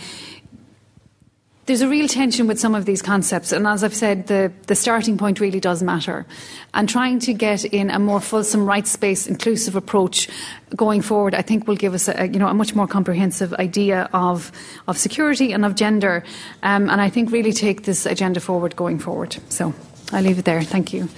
there's 1.67 1.81
a 1.81 1.89
real 1.89 2.07
tension 2.07 2.47
with 2.47 2.61
some 2.61 2.75
of 2.75 2.85
these 2.85 3.01
concepts, 3.01 3.51
and 3.51 3.67
as 3.67 3.83
I've 3.83 3.95
said, 3.95 4.27
the, 4.27 4.53
the 4.67 4.75
starting 4.75 5.17
point 5.17 5.41
really 5.41 5.61
does 5.61 5.83
matter. 5.83 6.27
And 6.75 6.89
trying 6.89 7.21
to 7.21 7.33
get 7.33 7.65
in 7.65 7.91
a 7.91 7.99
more 7.99 8.21
fulsome, 8.21 8.67
rights-based, 8.67 9.29
inclusive 9.29 9.75
approach 9.75 10.29
going 10.77 11.01
forward, 11.01 11.35
I 11.35 11.41
think, 11.41 11.67
will 11.67 11.77
give 11.77 11.95
us 11.95 12.09
a, 12.09 12.27
you 12.27 12.39
know 12.39 12.49
a 12.49 12.55
much 12.55 12.75
more 12.75 12.87
comprehensive 12.87 13.55
idea 13.55 14.11
of 14.13 14.53
of 14.87 14.99
security 14.99 15.53
and 15.53 15.65
of 15.65 15.75
gender, 15.75 16.23
um, 16.63 16.91
and 16.91 17.01
I 17.01 17.09
think 17.09 17.33
really 17.33 17.53
take 17.53 17.85
this 17.85 18.05
agenda 18.05 18.41
forward 18.41 18.77
going 18.77 18.99
forward. 18.99 19.37
So 19.49 19.73
I'll 20.13 20.23
leave 20.23 20.39
it 20.39 20.45
there. 20.45 20.63
Thank 20.63 20.93
you. 20.93 21.09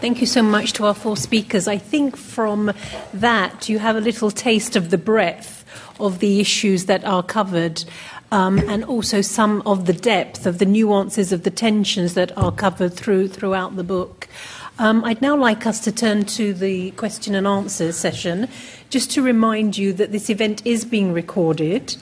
Thank 0.00 0.20
you 0.20 0.28
so 0.28 0.44
much 0.44 0.74
to 0.74 0.86
our 0.86 0.94
four 0.94 1.16
speakers. 1.16 1.66
I 1.66 1.78
think 1.78 2.16
from 2.16 2.72
that 3.12 3.68
you 3.68 3.80
have 3.80 3.96
a 3.96 4.00
little 4.00 4.30
taste 4.30 4.76
of 4.76 4.90
the 4.90 4.98
breadth 4.98 5.57
of 6.00 6.18
the 6.18 6.40
issues 6.40 6.86
that 6.86 7.04
are 7.04 7.22
covered. 7.22 7.84
Um, 8.30 8.58
and 8.68 8.84
also 8.84 9.22
some 9.22 9.62
of 9.64 9.86
the 9.86 9.94
depth 9.94 10.44
of 10.44 10.58
the 10.58 10.66
nuances 10.66 11.32
of 11.32 11.44
the 11.44 11.50
tensions 11.50 12.12
that 12.12 12.36
are 12.36 12.52
covered 12.52 12.92
through 12.92 13.28
throughout 13.28 13.76
the 13.76 13.84
book. 13.84 14.28
Um, 14.80 15.04
I'd 15.04 15.20
now 15.20 15.34
like 15.34 15.66
us 15.66 15.80
to 15.80 15.92
turn 15.92 16.24
to 16.26 16.54
the 16.54 16.92
question 16.92 17.34
and 17.34 17.48
answer 17.48 17.90
session, 17.90 18.48
just 18.90 19.10
to 19.12 19.22
remind 19.22 19.76
you 19.76 19.92
that 19.94 20.12
this 20.12 20.30
event 20.30 20.64
is 20.64 20.84
being 20.84 21.12
recorded, 21.12 21.96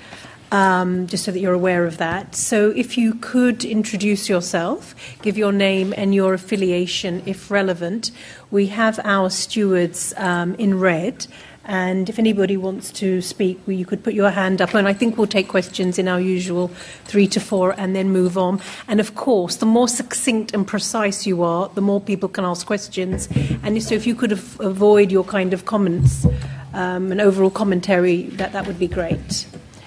um, 0.53 1.07
just 1.07 1.25
so 1.25 1.33
that 1.33 1.41
you're 1.41 1.55
aware 1.55 1.87
of 1.87 1.97
that. 1.97 2.35
So, 2.35 2.73
if 2.77 2.99
you 2.99 3.15
could 3.15 3.65
introduce 3.65 4.29
yourself, 4.29 4.95
give 5.23 5.39
your 5.39 5.53
name 5.53 5.95
and 5.97 6.15
your 6.15 6.35
affiliation 6.35 7.23
if 7.25 7.51
relevant. 7.51 8.11
We 8.51 8.67
have 8.67 9.01
our 9.05 9.31
stewards 9.31 10.13
um, 10.19 10.55
in 10.57 10.79
red 10.79 11.27
and 11.67 12.09
if 12.09 12.19
anybody 12.19 12.57
wants 12.57 12.93
to 12.93 13.21
speak, 13.21 13.61
well, 13.67 13.77
you 13.77 13.85
could 13.85 14.05
put 14.05 14.15
your 14.15 14.31
hand 14.31 14.63
up. 14.63 14.73
And 14.73 14.87
I 14.87 14.93
think 14.93 15.19
we'll 15.19 15.27
take 15.27 15.49
questions 15.49 15.99
in 15.99 16.07
our 16.07 16.21
usual 16.21 16.69
three 17.05 17.27
to 17.29 17.41
four 17.41 17.75
and 17.77 17.95
then 17.95 18.11
move 18.11 18.39
on. 18.39 18.61
And 18.87 19.01
of 19.01 19.17
course, 19.17 19.57
the 19.57 19.67
more 19.67 19.89
succinct 19.89 20.55
and 20.55 20.65
precise 20.65 21.27
you 21.27 21.43
are, 21.43 21.69
the 21.75 21.81
more 21.81 22.01
people 22.01 22.29
can 22.29 22.45
ask 22.45 22.67
questions. 22.67 23.29
And 23.65 23.83
so 23.83 23.97
if 23.97 24.07
you 24.07 24.15
could 24.15 24.33
av- 24.33 24.61
avoid 24.61 25.11
your 25.11 25.25
kind 25.25 25.53
of 25.53 25.65
comments 25.65 26.25
um, 26.73 27.11
and 27.11 27.21
overall 27.21 27.51
commentary, 27.51 28.23
that, 28.39 28.53
that 28.53 28.67
would 28.67 28.79
be 28.79 28.89
great. 28.89 29.47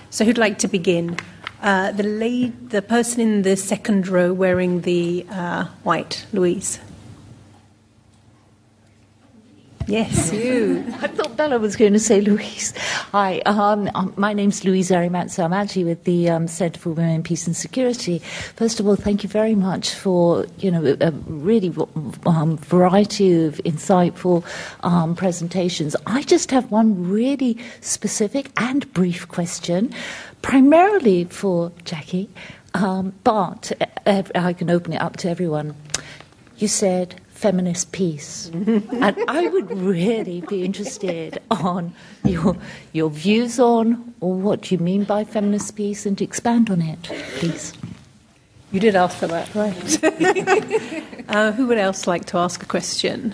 So 0.10 0.26
who'd 0.26 0.38
like 0.38 0.58
to 0.60 0.68
begin? 0.68 1.18
Uh, 1.62 1.94
the, 1.94 2.52
the 2.68 2.82
person 2.82 3.22
in 3.22 3.42
the 3.44 3.56
second 3.56 4.08
row 4.08 4.34
wearing 4.34 4.82
the 4.82 5.26
uh, 5.30 5.66
white, 5.84 6.26
Louise. 6.34 6.80
Yes, 9.90 10.32
you. 10.32 10.86
I 11.02 11.08
thought 11.08 11.36
Bela 11.36 11.58
was 11.58 11.76
going 11.76 11.94
to 11.94 12.00
say 12.00 12.22
Louise. 12.22 12.76
Hi, 13.12 13.40
um, 13.48 13.90
um 13.96 14.14
my 14.18 14.34
name's 14.34 14.64
Louise 14.64 14.92
Arimatsu. 14.92 15.44
I'm 15.44 15.52
actually 15.52 15.84
with 15.84 16.04
the 16.04 16.30
um, 16.30 16.48
Centre 16.48 16.80
for 16.80 16.92
Women, 16.92 17.24
Peace 17.24 17.48
and 17.48 17.56
Security. 17.56 18.20
First 18.56 18.80
of 18.80 18.88
all, 18.88 18.96
thank 18.96 19.24
you 19.24 19.30
very 19.30 19.56
much 19.56 19.96
for 19.96 20.46
you 20.60 20.70
know 20.70 20.96
a 21.02 21.10
really 21.26 21.74
um, 22.28 22.58
variety 22.58 23.46
of 23.46 23.56
insightful 23.66 24.46
um, 24.84 25.16
presentations. 25.16 25.96
I 26.06 26.22
just 26.22 26.52
have 26.52 26.70
one 26.70 27.10
really 27.10 27.58
specific 27.82 28.52
and 28.58 28.94
brief 28.94 29.28
question, 29.28 29.92
primarily 30.44 31.24
for 31.24 31.72
Jacqui, 31.84 32.28
um, 32.76 33.14
but 33.24 33.72
uh, 34.06 34.22
I 34.36 34.54
can 34.54 34.70
open 34.70 34.94
it 34.94 35.02
up 35.02 35.18
to 35.18 35.30
everyone. 35.32 35.76
You 36.58 36.68
said 36.68 37.20
feminist 37.40 37.94
peace. 37.94 38.52
and 38.54 39.16
I 39.30 39.48
would 39.48 39.72
really 39.72 40.42
be 40.42 40.66
interested 40.66 41.42
on 41.50 41.94
your, 42.26 42.58
your 42.92 43.10
views 43.10 43.62
on 43.62 44.14
or 44.20 44.34
what 44.34 44.72
you 44.72 44.78
mean 44.78 45.06
by 45.06 45.24
feminist 45.24 45.78
peace 45.78 46.06
and 46.06 46.18
to 46.18 46.26
expand 46.26 46.70
on 46.70 46.82
it, 46.82 47.02
please. 47.38 47.74
You 48.74 48.82
did 48.82 48.94
ask 48.94 49.18
for 49.18 49.28
that, 49.28 49.56
right? 49.56 50.04
uh, 51.30 51.54
who 51.54 51.68
would 51.68 51.78
else 51.78 52.08
like 52.08 52.26
to 52.26 52.38
ask 52.38 52.62
a 52.62 52.66
question? 52.66 53.34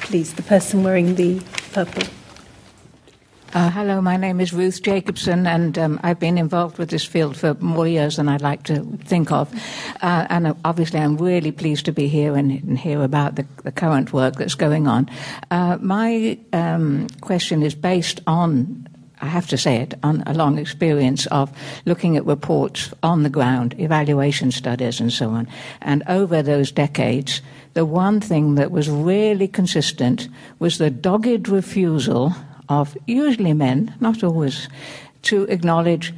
Please, 0.00 0.34
the 0.34 0.42
person 0.42 0.84
wearing 0.84 1.14
the 1.14 1.40
purple. 1.72 2.06
Uh, 3.56 3.70
hello, 3.70 4.02
my 4.02 4.18
name 4.18 4.38
is 4.38 4.52
Ruth 4.52 4.82
Jacobson, 4.82 5.46
and 5.46 5.78
um, 5.78 5.98
I've 6.02 6.20
been 6.20 6.36
involved 6.36 6.76
with 6.76 6.90
this 6.90 7.06
field 7.06 7.38
for 7.38 7.54
more 7.54 7.88
years 7.88 8.16
than 8.16 8.28
I'd 8.28 8.42
like 8.42 8.64
to 8.64 8.84
think 9.06 9.32
of. 9.32 9.50
Uh, 10.02 10.26
and 10.28 10.48
uh, 10.48 10.54
obviously, 10.66 11.00
I'm 11.00 11.16
really 11.16 11.52
pleased 11.52 11.86
to 11.86 11.92
be 11.92 12.06
here 12.06 12.36
and, 12.36 12.50
and 12.50 12.78
hear 12.78 13.02
about 13.02 13.36
the, 13.36 13.46
the, 13.64 13.72
current 13.72 14.12
work 14.12 14.34
that's 14.36 14.54
going 14.54 14.86
on. 14.86 15.08
Uh, 15.50 15.78
my 15.80 16.38
um, 16.52 17.06
question 17.22 17.62
is 17.62 17.74
based 17.74 18.20
on 18.26 18.86
I 19.22 19.26
have 19.26 19.48
to 19.48 19.56
say 19.56 19.76
it, 19.76 19.94
on 20.02 20.22
a 20.26 20.34
long 20.34 20.58
experience 20.58 21.24
of 21.28 21.50
looking 21.86 22.18
at 22.18 22.26
reports 22.26 22.92
on 23.02 23.22
the 23.22 23.30
ground, 23.30 23.74
evaluation 23.78 24.50
studies, 24.50 25.00
and 25.00 25.10
so 25.10 25.30
on. 25.30 25.48
And 25.80 26.02
over 26.08 26.42
those 26.42 26.70
decades, 26.70 27.40
the 27.72 27.86
one 27.86 28.20
thing 28.20 28.56
that 28.56 28.70
was 28.70 28.90
really 28.90 29.48
consistent 29.48 30.28
was 30.58 30.76
the 30.76 30.90
dogged 30.90 31.48
refusal 31.48 32.34
of 32.68 32.96
usually 33.06 33.52
men, 33.52 33.94
not 34.00 34.22
always, 34.22 34.68
to 35.22 35.44
acknowledge 35.44 36.12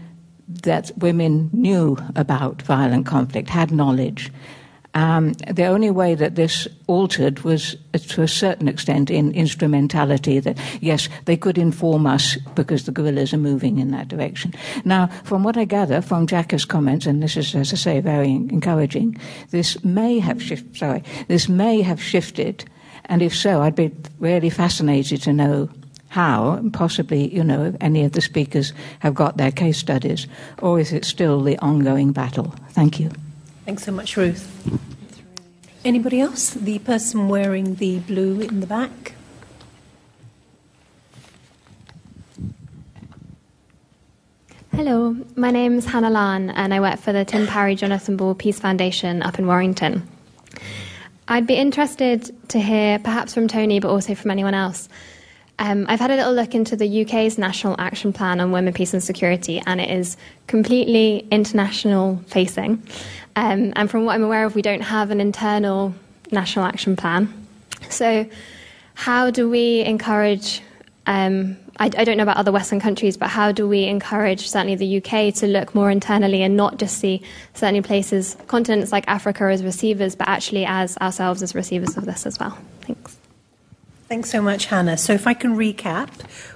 that 0.48 0.90
women 0.96 1.50
knew 1.52 1.98
about 2.16 2.62
violent 2.62 3.06
conflict, 3.06 3.50
had 3.50 3.70
knowledge. 3.70 4.32
Um, 4.94 5.34
the 5.34 5.66
only 5.66 5.90
way 5.90 6.14
that 6.14 6.34
this 6.34 6.66
altered 6.86 7.40
was, 7.40 7.76
uh, 7.94 7.98
to 7.98 8.22
a 8.22 8.28
certain 8.28 8.68
extent, 8.68 9.10
in 9.10 9.32
instrumentality. 9.32 10.40
That 10.40 10.58
yes, 10.80 11.08
they 11.26 11.36
could 11.36 11.58
inform 11.58 12.06
us 12.06 12.36
because 12.54 12.84
the 12.84 12.92
guerrillas 12.92 13.34
are 13.34 13.38
moving 13.38 13.78
in 13.78 13.90
that 13.90 14.08
direction. 14.08 14.54
Now, 14.84 15.08
from 15.24 15.44
what 15.44 15.58
I 15.58 15.66
gather 15.66 16.00
from 16.00 16.26
Jacqui's 16.26 16.64
comments, 16.64 17.06
and 17.06 17.22
this 17.22 17.36
is, 17.36 17.54
as 17.54 17.72
I 17.72 17.76
say, 17.76 18.00
very 18.00 18.30
encouraging, 18.30 19.18
this 19.50 19.84
may 19.84 20.18
have 20.18 20.42
shifted. 20.42 20.76
Sorry, 20.76 21.04
this 21.28 21.48
may 21.48 21.82
have 21.82 22.02
shifted, 22.02 22.64
and 23.04 23.20
if 23.20 23.36
so, 23.36 23.60
I'd 23.60 23.76
be 23.76 23.94
really 24.18 24.50
fascinated 24.50 25.22
to 25.22 25.32
know 25.34 25.68
how, 26.08 26.62
possibly, 26.72 27.34
you 27.34 27.44
know, 27.44 27.76
any 27.80 28.04
of 28.04 28.12
the 28.12 28.20
speakers 28.20 28.72
have 29.00 29.14
got 29.14 29.36
their 29.36 29.52
case 29.52 29.78
studies, 29.78 30.26
or 30.60 30.80
is 30.80 30.92
it 30.92 31.04
still 31.04 31.42
the 31.42 31.58
ongoing 31.58 32.12
battle? 32.12 32.54
Thank 32.70 32.98
you. 32.98 33.10
Thanks 33.64 33.84
so 33.84 33.92
much, 33.92 34.16
Ruth. 34.16 34.50
Anybody 35.84 36.20
else? 36.20 36.50
The 36.54 36.78
person 36.80 37.28
wearing 37.28 37.76
the 37.76 38.00
blue 38.00 38.40
in 38.40 38.60
the 38.60 38.66
back. 38.66 39.12
Hello, 44.74 45.16
my 45.34 45.50
name 45.50 45.78
is 45.78 45.86
Hannah 45.86 46.08
Lan, 46.08 46.50
and 46.50 46.72
I 46.72 46.80
work 46.80 47.00
for 47.00 47.12
the 47.12 47.24
Tim 47.24 47.46
Parry 47.46 47.74
Jonathan 47.74 48.16
Ball 48.16 48.34
Peace 48.34 48.60
Foundation 48.60 49.22
up 49.22 49.38
in 49.38 49.46
Warrington. 49.46 50.08
I'd 51.26 51.46
be 51.46 51.56
interested 51.56 52.34
to 52.48 52.60
hear, 52.60 52.98
perhaps 52.98 53.34
from 53.34 53.48
Toni, 53.48 53.80
but 53.80 53.90
also 53.90 54.14
from 54.14 54.30
anyone 54.30 54.54
else, 54.54 54.88
um, 55.58 55.86
I've 55.88 56.00
had 56.00 56.10
a 56.10 56.16
little 56.16 56.32
look 56.32 56.54
into 56.54 56.76
the 56.76 57.02
UK's 57.02 57.38
National 57.38 57.74
Action 57.78 58.12
Plan 58.12 58.40
on 58.40 58.52
Women, 58.52 58.72
Peace 58.72 58.92
and 58.92 59.02
Security, 59.02 59.60
and 59.66 59.80
it 59.80 59.90
is 59.90 60.16
completely 60.46 61.26
international 61.30 62.22
facing. 62.28 62.82
Um, 63.36 63.72
and 63.76 63.90
from 63.90 64.04
what 64.04 64.14
I'm 64.14 64.22
aware 64.22 64.44
of, 64.44 64.54
we 64.54 64.62
don't 64.62 64.82
have 64.82 65.10
an 65.10 65.20
internal 65.20 65.94
national 66.30 66.64
action 66.64 66.96
plan. 66.96 67.32
So, 67.90 68.28
how 68.94 69.30
do 69.30 69.48
we 69.48 69.80
encourage 69.82 70.62
um, 71.06 71.56
I, 71.78 71.86
I, 71.86 72.04
don't 72.04 72.16
know 72.16 72.22
about 72.22 72.36
other 72.36 72.52
Western 72.52 72.80
countries, 72.80 73.16
but 73.16 73.28
how 73.28 73.50
do 73.52 73.66
we 73.66 73.84
encourage 73.84 74.46
certainly 74.48 74.74
the 74.74 74.98
UK 74.98 75.32
to 75.36 75.46
look 75.46 75.74
more 75.74 75.90
internally 75.90 76.42
and 76.42 76.56
not 76.56 76.76
just 76.76 76.98
see 76.98 77.22
certainly 77.54 77.80
places, 77.80 78.36
continents 78.46 78.92
like 78.92 79.04
Africa 79.08 79.44
as 79.44 79.62
receivers, 79.62 80.14
but 80.14 80.28
actually 80.28 80.66
as 80.66 80.98
ourselves 80.98 81.42
as 81.42 81.54
receivers 81.54 81.96
of 81.96 82.04
this 82.04 82.26
as 82.26 82.38
well? 82.38 82.58
Thanks. 82.82 83.17
Thanks 84.08 84.30
so 84.30 84.40
much, 84.40 84.64
Hannah. 84.64 84.96
So, 84.96 85.12
if 85.12 85.26
I 85.26 85.34
can 85.34 85.54
recap, 85.54 86.08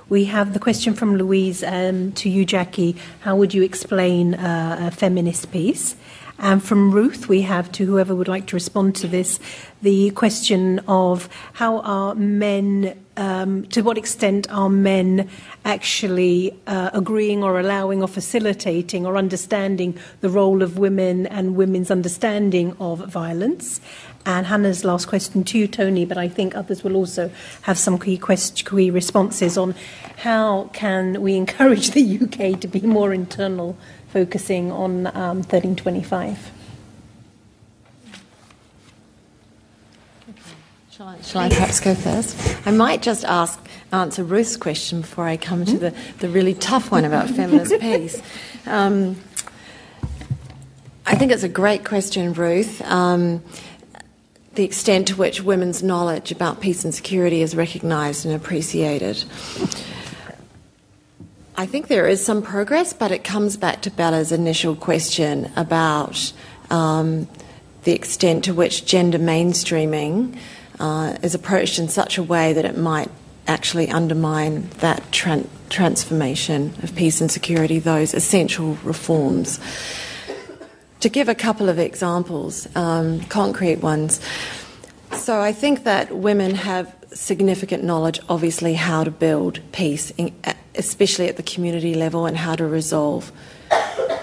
we 0.09 0.25
have 0.25 0.55
the 0.55 0.59
question 0.59 0.95
from 0.95 1.17
Louise 1.17 1.63
um, 1.63 2.13
to 2.13 2.31
you, 2.31 2.47
Jacqui. 2.47 2.97
How 3.21 3.37
would 3.37 3.53
you 3.53 3.63
explain 3.63 4.33
uh, 4.33 4.89
a 4.89 4.91
feminist 4.91 5.53
peace? 5.53 5.95
And 6.39 6.65
from 6.65 6.93
Ruth, 6.93 7.29
we 7.29 7.43
have 7.43 7.71
to 7.73 7.85
whoever 7.85 8.15
would 8.15 8.27
like 8.27 8.47
to 8.47 8.57
respond 8.57 8.97
to 8.97 9.07
this 9.07 9.39
the 9.83 10.11
question 10.13 10.79
of 10.89 11.29
how 11.53 11.81
are 11.81 12.15
men, 12.15 12.99
um, 13.17 13.67
to 13.67 13.83
what 13.83 13.99
extent 13.99 14.51
are 14.51 14.71
men 14.71 15.29
actually 15.65 16.59
uh, 16.67 16.91
agreeing 16.95 17.45
or 17.45 17.61
allowing 17.61 18.01
or 18.01 18.09
facilitating 18.09 19.05
or 19.05 19.17
understanding 19.17 19.99
the 20.21 20.31
role 20.31 20.63
of 20.63 20.79
women 20.79 21.27
and 21.27 21.55
women's 21.55 21.91
understanding 21.91 22.77
of 22.81 23.01
violence? 23.01 23.81
And 24.25 24.47
Hannah's 24.47 24.85
last 24.85 25.09
question 25.09 25.43
to 25.45 25.59
you, 25.59 25.67
Toni, 25.67 26.05
but 26.05 26.17
I 26.17 26.29
think 26.29 26.55
others 26.55 26.85
will 26.85 26.95
also 26.95 27.31
have 27.63 27.77
some 27.77 27.99
key, 27.99 28.17
quest- 28.17 28.65
key 28.69 28.91
responses 28.91 29.59
on 29.59 29.75
how 30.19 30.71
can 30.73 31.21
we 31.21 31.35
encourage 31.35 31.91
the 31.91 32.21
UK 32.21 32.61
to 32.61 32.69
be 32.69 32.81
more 32.81 33.13
internal, 33.13 33.77
focusing 34.09 34.71
on 34.71 35.09
um, 35.09 35.39
1325. 35.39 36.53
Shall 40.91 41.09
I, 41.09 41.21
shall 41.23 41.41
I, 41.41 41.49
perhaps 41.49 41.81
go 41.81 41.95
first? 41.95 42.67
I 42.67 42.71
might 42.71 43.03
just 43.03 43.25
ask 43.25 43.59
answer 43.93 44.23
Ruth's 44.23 44.57
question 44.57 45.01
before 45.01 45.25
I 45.27 45.37
come 45.37 45.65
to 45.65 45.79
the, 45.79 45.95
the 46.19 46.29
really 46.29 46.55
tough 46.55 46.93
one 46.93 47.05
about 47.05 47.29
feminist 47.29 47.73
peace. 47.81 48.23
Um, 48.67 49.17
I 51.05 51.17
think 51.17 51.33
it's 51.33 51.43
a 51.43 51.49
great 51.49 51.85
question, 51.85 52.33
Ruth. 52.33 52.81
Um, 52.83 53.43
the 54.55 54.65
extent 54.65 55.09
to 55.09 55.17
which 55.17 55.43
women's 55.43 55.83
knowledge 55.83 56.31
about 56.31 56.61
peace 56.61 56.85
and 56.85 56.95
security 56.95 57.43
is 57.43 57.55
recognised 57.57 58.27
and 58.27 58.35
appreciated. 58.35 59.25
I 61.57 61.67
think 61.67 61.89
there 61.89 62.09
is 62.09 62.25
some 62.25 62.43
progress, 62.43 62.93
but 62.93 63.13
it 63.13 63.25
comes 63.25 63.57
back 63.57 63.83
to 63.83 63.91
Bela's 63.91 64.33
initial 64.33 64.75
question 64.75 65.53
about 65.57 66.33
um, 66.71 67.29
the 67.85 67.93
extent 67.93 68.45
to 68.45 68.55
which 68.55 68.85
gender 68.85 69.19
mainstreaming 69.19 70.37
uh, 70.81 71.17
is 71.23 71.35
approached 71.35 71.79
in 71.79 71.89
such 71.89 72.19
a 72.19 72.23
way 72.23 72.53
that 72.53 72.65
it 72.65 72.77
might 72.77 73.11
actually 73.47 73.89
undermine 73.89 74.69
that 74.79 75.03
tra- 75.13 75.45
transformation 75.69 76.75
of 76.83 76.95
peace 76.95 77.21
and 77.21 77.31
security, 77.31 77.79
those 77.79 78.15
essential 78.15 78.75
reforms. 78.83 79.59
To 81.03 81.09
give 81.09 81.29
a 81.29 81.35
couple 81.35 81.69
of 81.69 81.81
examples, 81.81 82.69
um, 82.77 83.23
concrete 83.23 83.83
ones. 83.83 84.21
So 85.17 85.41
I 85.41 85.53
think 85.53 85.83
that 85.83 86.15
women 86.15 86.55
have 86.55 86.95
significant 87.13 87.83
knowledge, 87.83 88.21
obviously, 88.29 88.75
how 88.75 89.03
to 89.03 89.11
build 89.11 89.59
peace, 89.73 90.13
especially 90.77 91.27
at 91.27 91.37
the 91.37 91.43
community 91.43 91.95
level, 91.95 92.25
and 92.25 92.37
how 92.37 92.55
to 92.55 92.65
resolve 92.69 93.33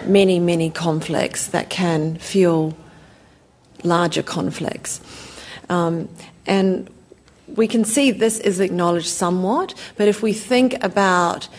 many, 0.05 0.39
many 0.39 0.69
conflicts 0.69 1.47
that 1.47 1.69
can 1.69 2.17
fuel 2.17 2.77
larger 3.83 4.23
conflicts. 4.23 5.01
Um, 5.67 6.07
and 6.45 6.89
we 7.57 7.67
can 7.67 7.83
see 7.83 8.11
this 8.11 8.39
is 8.39 8.61
acknowledged 8.61 9.07
somewhat, 9.07 9.73
but 9.97 10.07
if 10.07 10.23
we 10.23 10.31
think 10.31 10.81
about 10.81 11.49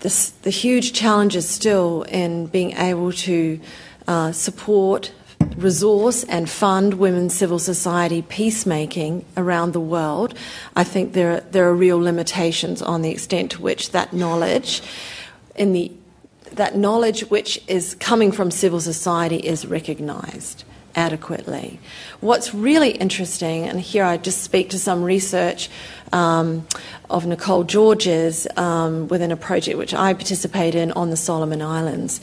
this, 0.00 0.30
the 0.30 0.50
huge 0.50 0.94
challenges 0.94 1.46
still 1.46 2.04
in 2.04 2.46
being 2.46 2.72
able 2.72 3.12
to 3.12 3.60
uh, 4.08 4.32
support, 4.32 5.12
resource, 5.56 6.24
and 6.24 6.48
fund 6.48 6.94
women's 6.94 7.34
civil 7.34 7.58
society 7.58 8.22
peacemaking 8.22 9.24
around 9.36 9.72
the 9.72 9.80
world, 9.80 10.34
I 10.74 10.84
think 10.84 11.12
there 11.12 11.32
are, 11.32 11.40
there 11.40 11.68
are 11.68 11.74
real 11.74 11.98
limitations 11.98 12.82
on 12.82 13.02
the 13.02 13.10
extent 13.10 13.52
to 13.52 13.62
which 13.62 13.92
that 13.92 14.12
knowledge, 14.12 14.82
in 15.54 15.72
the 15.72 15.92
that 16.52 16.76
knowledge 16.76 17.20
which 17.22 17.60
is 17.68 17.94
coming 17.96 18.32
from 18.32 18.50
civil 18.50 18.80
society 18.80 19.36
is 19.36 19.66
recognised 19.66 20.64
adequately. 20.94 21.78
What's 22.20 22.54
really 22.54 22.92
interesting, 22.92 23.64
and 23.64 23.80
here 23.80 24.04
I 24.04 24.16
just 24.16 24.42
speak 24.42 24.70
to 24.70 24.78
some 24.78 25.02
research 25.02 25.68
um, 26.12 26.66
of 27.10 27.26
Nicole 27.26 27.64
George's 27.64 28.46
um, 28.56 29.08
within 29.08 29.30
a 29.30 29.36
project 29.36 29.78
which 29.78 29.94
I 29.94 30.12
participate 30.14 30.74
in 30.74 30.92
on 30.92 31.10
the 31.10 31.16
Solomon 31.16 31.62
Islands. 31.62 32.20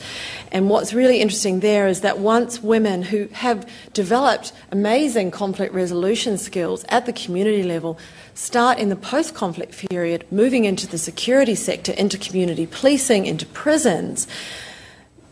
And 0.52 0.68
what's 0.68 0.92
really 0.94 1.20
interesting 1.20 1.60
there 1.60 1.86
is 1.86 2.00
that 2.02 2.18
once 2.18 2.62
women 2.62 3.02
who 3.02 3.28
have 3.32 3.68
developed 3.92 4.52
amazing 4.70 5.30
conflict 5.30 5.74
resolution 5.74 6.38
skills 6.38 6.84
at 6.88 7.06
the 7.06 7.12
community 7.12 7.62
level 7.62 7.98
start 8.34 8.78
in 8.78 8.88
the 8.88 8.96
post 8.96 9.34
conflict 9.34 9.76
period 9.88 10.26
moving 10.30 10.64
into 10.64 10.86
the 10.86 10.98
security 10.98 11.54
sector, 11.54 11.92
into 11.92 12.18
community 12.18 12.66
policing, 12.66 13.26
into 13.26 13.46
prisons, 13.46 14.26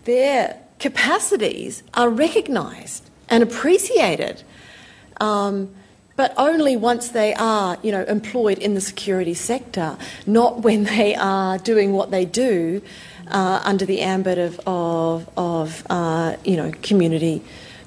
their 0.05 0.59
capacities 0.79 1.83
are 1.95 2.09
recognised 2.09 3.09
and 3.29 3.43
appreciated. 3.43 4.43
Um, 5.21 5.75
but 6.17 6.35
only 6.37 6.77
once 6.77 7.09
they 7.09 7.35
are, 7.35 7.79
you 7.83 7.93
know, 7.93 8.05
employed 8.05 8.59
in 8.59 8.75
the 8.75 8.81
security 8.81 9.35
sector, 9.35 9.97
not 10.27 10.61
when 10.61 10.85
they 10.85 11.15
are 11.15 11.59
doing 11.59 11.93
what 11.93 12.11
they 12.11 12.25
do 12.25 12.83
uh, 13.29 13.61
under 13.65 13.85
the 13.87 14.01
ambit 14.01 14.39
of, 14.39 14.61
of, 14.67 15.29
of 15.37 15.87
uh, 15.91 16.37
you 16.45 16.57
know, 16.57 16.73
community 16.83 17.43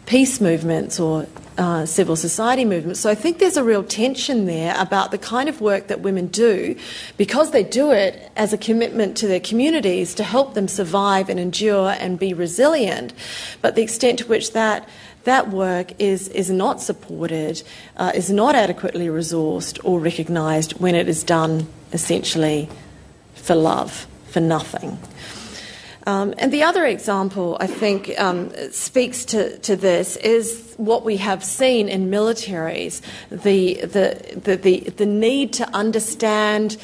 peace 0.05 0.39
movements 0.39 0.99
or 0.99 1.25
uh, 1.57 1.85
civil 1.85 2.15
society 2.15 2.65
movements. 2.65 2.99
So 2.99 3.09
I 3.09 3.15
think 3.15 3.39
there's 3.39 3.57
a 3.57 3.63
real 3.63 3.83
tension 3.83 4.45
there 4.45 4.75
about 4.77 5.11
the 5.11 5.17
kind 5.17 5.47
of 5.47 5.61
work 5.61 5.87
that 5.87 6.01
women 6.01 6.27
do 6.27 6.75
because 7.17 7.51
they 7.51 7.63
do 7.63 7.91
it 7.91 8.31
as 8.35 8.53
a 8.53 8.57
commitment 8.57 9.15
to 9.17 9.27
their 9.27 9.39
communities 9.39 10.13
to 10.15 10.23
help 10.23 10.53
them 10.53 10.67
survive 10.67 11.29
and 11.29 11.39
endure 11.39 11.95
and 11.97 12.19
be 12.19 12.33
resilient. 12.33 13.13
But 13.61 13.75
the 13.75 13.83
extent 13.83 14.19
to 14.19 14.27
which 14.27 14.51
that 14.53 14.87
that 15.25 15.49
work 15.49 15.93
is, 15.99 16.27
is 16.29 16.49
not 16.49 16.81
supported, 16.81 17.61
uh, 17.97 18.11
is 18.15 18.29
not 18.29 18.55
adequately 18.55 19.07
resourced 19.07 19.79
or 19.83 19.99
recognised 19.99 20.79
when 20.79 20.95
it 20.95 21.09
is 21.09 21.23
done 21.23 21.67
essentially 21.93 22.69
for 23.33 23.55
love, 23.55 24.07
for 24.27 24.39
nothing. 24.39 24.97
Um, 26.07 26.35
and 26.37 26.53
the 26.53 26.63
other 26.63 26.85
example, 26.85 27.57
I 27.59 27.67
think, 27.67 28.11
um, 28.19 28.51
speaks 28.71 29.25
to, 29.25 29.57
to 29.59 29.75
this 29.75 30.15
is 30.17 30.73
what 30.77 31.03
we 31.03 31.17
have 31.17 31.43
seen 31.43 31.89
in 31.89 32.11
militaries 32.11 33.01
the, 33.29 33.75
the, 33.81 34.39
the, 34.43 34.55
the, 34.55 34.79
the 34.91 35.05
need 35.05 35.53
to 35.53 35.67
understand 35.69 36.77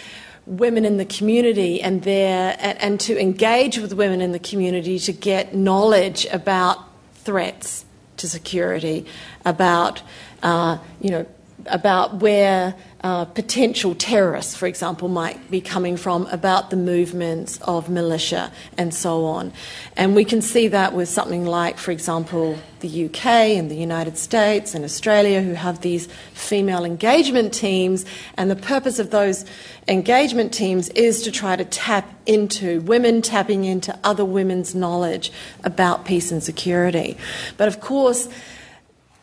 women 0.48 0.86
in 0.86 0.98
the 0.98 1.06
community 1.06 1.82
and 1.82 2.02
their 2.02 2.58
and, 2.60 2.82
and, 2.82 3.00
to 3.00 3.20
engage 3.20 3.78
with 3.78 3.94
women 3.94 4.22
in 4.22 4.32
the 4.32 4.40
community 4.40 4.98
to 4.98 5.14
get 5.14 5.54
knowledge 5.54 6.26
about 6.32 6.80
threats 7.14 7.86
to 8.22 8.30
security, 8.30 9.06
about 9.46 10.02
uh, 10.44 10.78
you 11.00 11.12
know 11.12 11.26
about 11.68 12.16
where 12.16 12.76
uh, 13.04 13.26
potential 13.26 13.96
terrorists, 13.96 14.56
for 14.56 14.68
example, 14.68 15.08
might 15.08 15.50
be 15.50 15.60
coming 15.60 15.98
from, 15.98 16.28
about 16.28 16.70
the 16.70 16.76
movements 16.76 17.60
of 17.64 17.90
militia 17.90 18.52
and 18.78 18.94
so 18.94 19.26
on. 19.26 19.52
And 19.98 20.16
we 20.16 20.24
can 20.24 20.42
see 20.42 20.68
that 20.68 20.94
with 20.94 21.10
something 21.10 21.46
like, 21.46 21.78
for 21.78 21.92
example, 21.92 22.58
the 22.82 23.06
UK 23.06 23.26
and 23.26 23.72
the 23.72 23.76
United 23.76 24.18
States 24.18 24.76
and 24.76 24.86
Australia, 24.86 25.42
who 25.42 25.54
have 25.54 25.82
these 25.82 26.08
female 26.34 26.86
engagement 26.86 27.54
teams. 27.54 28.06
And 28.38 28.52
the 28.52 28.56
purpose 28.56 29.00
of 29.00 29.10
those 29.10 29.46
engagement 29.88 30.54
teams 30.54 30.90
is 30.90 31.24
to 31.24 31.32
try 31.32 31.56
to 31.56 31.66
tap 31.66 32.11
into 32.26 32.82
women 32.82 33.22
tapping 33.22 33.66
into 33.66 33.98
other 34.04 34.26
women's 34.26 34.76
knowledge 34.76 35.32
about 35.64 36.06
peace 36.06 36.32
and 36.32 36.44
security. 36.44 37.18
But 37.58 37.68
of 37.68 37.80
course, 37.80 38.28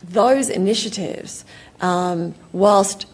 those 0.03 0.49
initiatives, 0.49 1.45
um, 1.81 2.35
whilst 2.53 3.07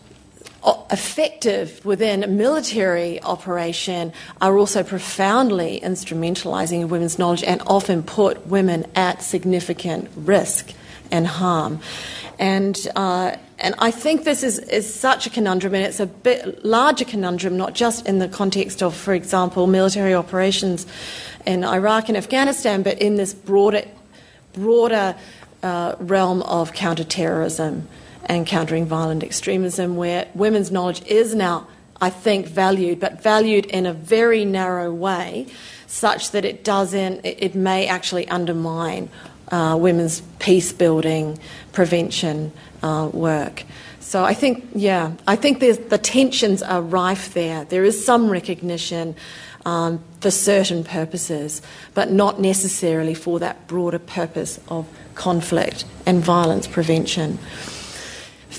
effective 0.90 1.84
within 1.84 2.24
a 2.24 2.26
military 2.26 3.22
operation 3.22 4.12
are 4.40 4.56
also 4.56 4.82
profoundly 4.82 5.80
instrumentalizing 5.82 6.88
women's 6.88 7.18
knowledge 7.18 7.42
and 7.42 7.60
often 7.66 8.02
put 8.02 8.46
women 8.46 8.86
at 8.94 9.22
significant 9.22 10.10
risk 10.16 10.72
and 11.10 11.26
harm. 11.26 11.80
And, 12.38 12.76
uh, 12.96 13.36
and 13.58 13.74
I 13.78 13.90
think 13.90 14.24
this 14.24 14.42
is, 14.42 14.58
is 14.58 14.92
such 14.92 15.26
a 15.26 15.30
conundrum, 15.30 15.74
and 15.74 15.84
it's 15.84 16.00
a 16.00 16.06
bit 16.06 16.64
larger 16.64 17.04
conundrum, 17.04 17.56
not 17.56 17.74
just 17.74 18.06
in 18.06 18.18
the 18.18 18.28
context 18.28 18.82
of, 18.82 18.94
for 18.94 19.14
example, 19.14 19.66
military 19.66 20.14
operations 20.14 20.86
in 21.46 21.64
Iraq 21.64 22.08
and 22.08 22.16
Afghanistan, 22.16 22.82
but 22.82 22.98
in 23.00 23.16
this 23.16 23.34
broader, 23.34 23.84
broader 24.52 25.14
uh, 25.62 25.94
realm 26.00 26.42
of 26.42 26.72
counterterrorism 26.72 27.88
and 28.26 28.46
countering 28.46 28.86
violent 28.86 29.22
extremism, 29.22 29.96
where 29.96 30.26
women's 30.34 30.70
knowledge 30.70 31.02
is 31.06 31.34
now 31.34 31.66
I 32.00 32.10
think, 32.10 32.46
valued, 32.46 33.00
but 33.00 33.22
valued 33.22 33.66
in 33.66 33.86
a 33.86 33.92
very 33.92 34.44
narrow 34.44 34.92
way, 34.92 35.46
such 35.86 36.32
that 36.32 36.44
it 36.44 36.64
doesn't, 36.64 37.24
it, 37.24 37.54
may 37.54 37.86
actually 37.86 38.26
undermine 38.28 39.08
uh, 39.54 39.76
women's 39.76 40.20
peace 40.40 40.72
building, 40.72 41.38
prevention 41.72 42.50
uh, 42.82 43.08
work. 43.12 43.62
So 44.00 44.24
I 44.24 44.34
think, 44.34 44.64
yeah, 44.74 45.12
I 45.28 45.36
think 45.36 45.60
the 45.60 45.98
tensions 45.98 46.62
are 46.62 46.82
rife 46.82 47.34
there. 47.34 47.64
There 47.64 47.84
is 47.84 48.04
some 48.04 48.28
recognition 48.28 49.14
um, 49.64 50.02
for 50.20 50.30
certain 50.30 50.82
purposes, 50.82 51.62
but 51.94 52.10
not 52.10 52.40
necessarily 52.40 53.14
for 53.14 53.38
that 53.38 53.66
broader 53.68 54.00
purpose 54.00 54.58
of 54.68 54.86
conflict 55.14 55.84
and 56.04 56.22
violence 56.22 56.66
prevention. 56.66 57.38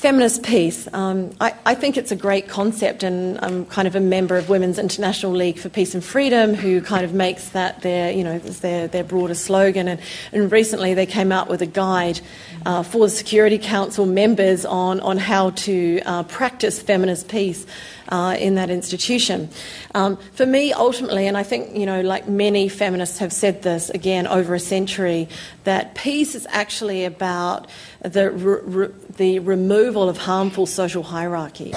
Feminist 0.06 0.44
peace. 0.44 0.88
Um, 0.94 1.32
I, 1.41 1.56
I, 1.65 1.73
think 1.73 1.98
it's 1.98 2.11
a 2.11 2.15
great 2.15 2.48
concept, 2.48 3.02
and 3.02 3.40
I'm 3.44 3.65
kind 3.65 3.88
of 3.88 3.95
a 3.95 3.99
member 3.99 4.38
of 4.38 4.49
Women's 4.49 4.77
International 4.77 5.32
League 5.32 5.57
for 5.57 5.68
Peace 5.68 5.95
and 5.95 6.03
Freedom, 6.03 6.53
who 6.53 6.80
kind 6.80 7.03
of 7.03 7.15
makes 7.15 7.49
that 7.49 7.82
their, 7.82 8.11
you 8.11 8.23
know, 8.23 8.38
their, 8.38 8.88
their 8.88 9.03
broader 9.03 9.34
slogan. 9.34 9.88
And, 9.88 9.99
and 10.32 10.52
recently 10.52 10.94
they 10.94 11.07
came 11.07 11.32
out 11.32 11.49
with 11.49 11.64
a 11.64 11.65
guide 11.65 12.22
uh, 12.68 12.84
for 12.84 13.07
the 13.07 13.10
Security 13.10 13.57
Council 13.57 14.06
members 14.06 14.64
on, 14.64 14.99
on 14.99 15.18
how 15.18 15.49
to 15.49 15.99
uh, 16.06 16.22
practice 16.22 16.80
feminist 16.80 17.27
peace 17.27 17.65
uh, 18.10 18.36
in 18.40 18.56
that 18.56 18.69
institution. 18.69 19.49
Um, 19.94 20.18
for 20.34 20.45
me, 20.45 20.73
ultimately, 20.73 21.27
and 21.27 21.38
I 21.38 21.44
think, 21.44 21.76
you 21.77 21.86
know, 21.86 22.02
like 22.02 22.27
many 22.27 22.69
feminists 22.69 23.19
have 23.19 23.34
said 23.34 23.64
this 23.64 23.90
again 23.90 24.27
over 24.27 24.56
a 24.56 24.60
century, 24.60 25.27
that 25.64 25.95
peace 25.95 26.36
is 26.36 26.48
actually 26.49 27.06
about 27.06 27.68
the, 28.02 28.32
re- 28.32 28.94
the 29.18 29.40
removal 29.40 30.10
of 30.10 30.18
harmful 30.18 30.65
social 30.65 31.03
hierarchies 31.03 31.76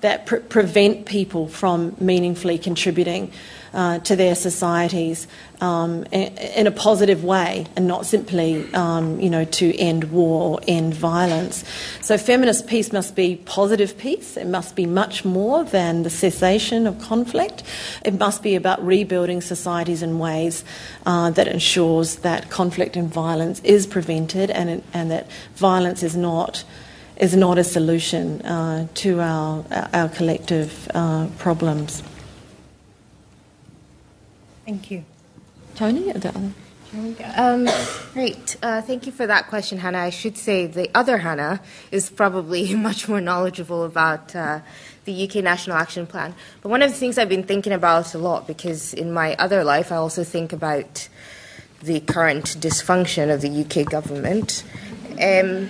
that 0.00 0.26
pre- 0.26 0.40
prevent 0.40 1.06
people 1.06 1.48
from 1.48 1.96
meaningfully 1.98 2.58
contributing 2.58 3.32
uh, 3.74 3.98
to 3.98 4.16
their 4.16 4.34
societies 4.34 5.26
um, 5.60 6.04
in 6.12 6.66
a 6.66 6.70
positive 6.70 7.24
way 7.24 7.66
and 7.76 7.86
not 7.86 8.06
simply, 8.06 8.72
um, 8.74 9.20
you 9.20 9.28
know, 9.28 9.44
to 9.44 9.76
end 9.78 10.04
war 10.12 10.42
or 10.42 10.60
end 10.68 10.94
violence. 10.94 11.64
So 12.00 12.16
feminist 12.16 12.66
peace 12.66 12.92
must 12.92 13.16
be 13.16 13.36
positive 13.44 13.98
peace. 13.98 14.36
It 14.36 14.46
must 14.46 14.76
be 14.76 14.86
much 14.86 15.24
more 15.24 15.64
than 15.64 16.04
the 16.04 16.10
cessation 16.10 16.86
of 16.86 17.00
conflict. 17.00 17.62
It 18.04 18.18
must 18.18 18.42
be 18.42 18.54
about 18.54 18.84
rebuilding 18.84 19.40
societies 19.40 20.02
in 20.02 20.18
ways 20.18 20.64
uh, 21.04 21.30
that 21.30 21.48
ensures 21.48 22.16
that 22.16 22.50
conflict 22.50 22.96
and 22.96 23.12
violence 23.12 23.60
is 23.60 23.86
prevented 23.86 24.50
and, 24.50 24.82
and 24.92 25.10
that 25.10 25.28
violence 25.56 26.02
is 26.02 26.16
not 26.16 26.64
is 27.16 27.36
not 27.36 27.58
a 27.58 27.62
solution 27.62 28.42
uh, 28.42 28.88
to 28.94 29.20
our 29.20 29.64
our 29.92 30.08
collective 30.08 30.88
uh, 30.94 31.28
problems. 31.38 32.02
Thank 34.64 34.90
you. 34.90 35.04
Toni, 35.74 36.12
um, 37.36 37.68
great. 38.12 38.56
Uh, 38.62 38.80
thank 38.80 39.06
you 39.06 39.12
for 39.12 39.26
that 39.26 39.48
question, 39.48 39.78
Hannah. 39.78 39.98
I 39.98 40.10
should 40.10 40.38
say 40.38 40.66
the 40.66 40.88
other 40.94 41.18
Hannah 41.18 41.60
is 41.90 42.08
probably 42.08 42.74
much 42.88 43.08
more 43.08 43.20
knowledgeable 43.20 43.84
about 43.84 44.34
uh, 44.36 44.60
the 45.04 45.28
UK 45.28 45.36
National 45.42 45.76
Action 45.76 46.06
Plan. 46.06 46.34
But 46.62 46.68
one 46.68 46.82
of 46.82 46.90
the 46.90 46.96
things 46.96 47.18
I've 47.18 47.28
been 47.28 47.42
thinking 47.42 47.72
about 47.72 48.14
a 48.14 48.18
lot, 48.18 48.46
because 48.46 48.94
in 48.94 49.12
my 49.12 49.34
other 49.36 49.64
life 49.64 49.90
I 49.90 49.96
also 49.96 50.22
think 50.22 50.52
about 50.52 51.08
the 51.82 52.00
current 52.00 52.44
dysfunction 52.60 53.32
of 53.32 53.40
the 53.40 53.64
UK 53.64 53.90
government, 53.90 54.62
um, 55.20 55.68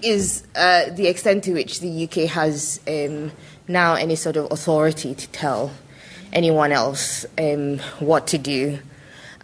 is 0.00 0.44
uh, 0.56 0.90
the 0.90 1.06
extent 1.06 1.44
to 1.44 1.52
which 1.52 1.80
the 1.80 2.04
UK 2.04 2.30
has 2.30 2.80
um, 2.88 3.30
now 3.68 3.94
any 3.94 4.16
sort 4.16 4.36
of 4.36 4.50
authority 4.50 5.14
to 5.14 5.28
tell 5.28 5.70
anyone 6.34 6.72
else 6.72 7.24
um, 7.38 7.78
what 8.00 8.26
to 8.28 8.38
do. 8.38 8.78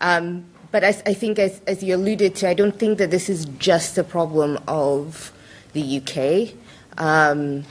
Um, 0.01 0.45
but 0.71 0.85
as, 0.85 1.03
I 1.07 1.15
think, 1.15 1.39
as, 1.39 1.61
as, 1.67 1.83
you 1.83 1.97
alluded 1.97 2.35
to, 2.37 2.49
I 2.49 2.55
don't 2.55 2.77
think 2.79 2.99
that 2.99 3.11
this 3.11 3.29
is 3.29 3.45
just 3.59 3.99
a 3.99 4.05
problem 4.05 4.59
of 4.69 5.33
the 5.73 6.01
UK. 6.01 6.55
Um, 6.99 7.65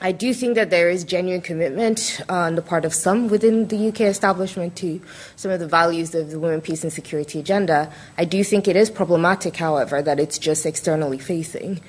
I 0.00 0.12
do 0.12 0.34
think 0.34 0.56
that 0.56 0.70
there 0.70 0.90
is 0.90 1.04
genuine 1.04 1.40
commitment 1.40 2.20
on 2.28 2.54
the 2.54 2.62
part 2.62 2.84
of 2.84 2.92
some 2.92 3.28
within 3.28 3.68
the 3.68 3.88
UK 3.88 4.02
establishment 4.02 4.76
to 4.76 5.00
some 5.36 5.50
of 5.50 5.58
the 5.58 5.66
values 5.66 6.14
of 6.14 6.30
the 6.30 6.38
women, 6.38 6.60
peace, 6.60 6.84
and 6.84 6.92
security 6.92 7.40
agenda. 7.40 7.90
I 8.18 8.26
do 8.26 8.44
think 8.44 8.68
it 8.68 8.76
is 8.76 8.90
problematic, 8.90 9.56
however, 9.56 10.02
that 10.02 10.20
it's 10.20 10.38
just 10.38 10.66
externally 10.66 11.18
facing. 11.18 11.80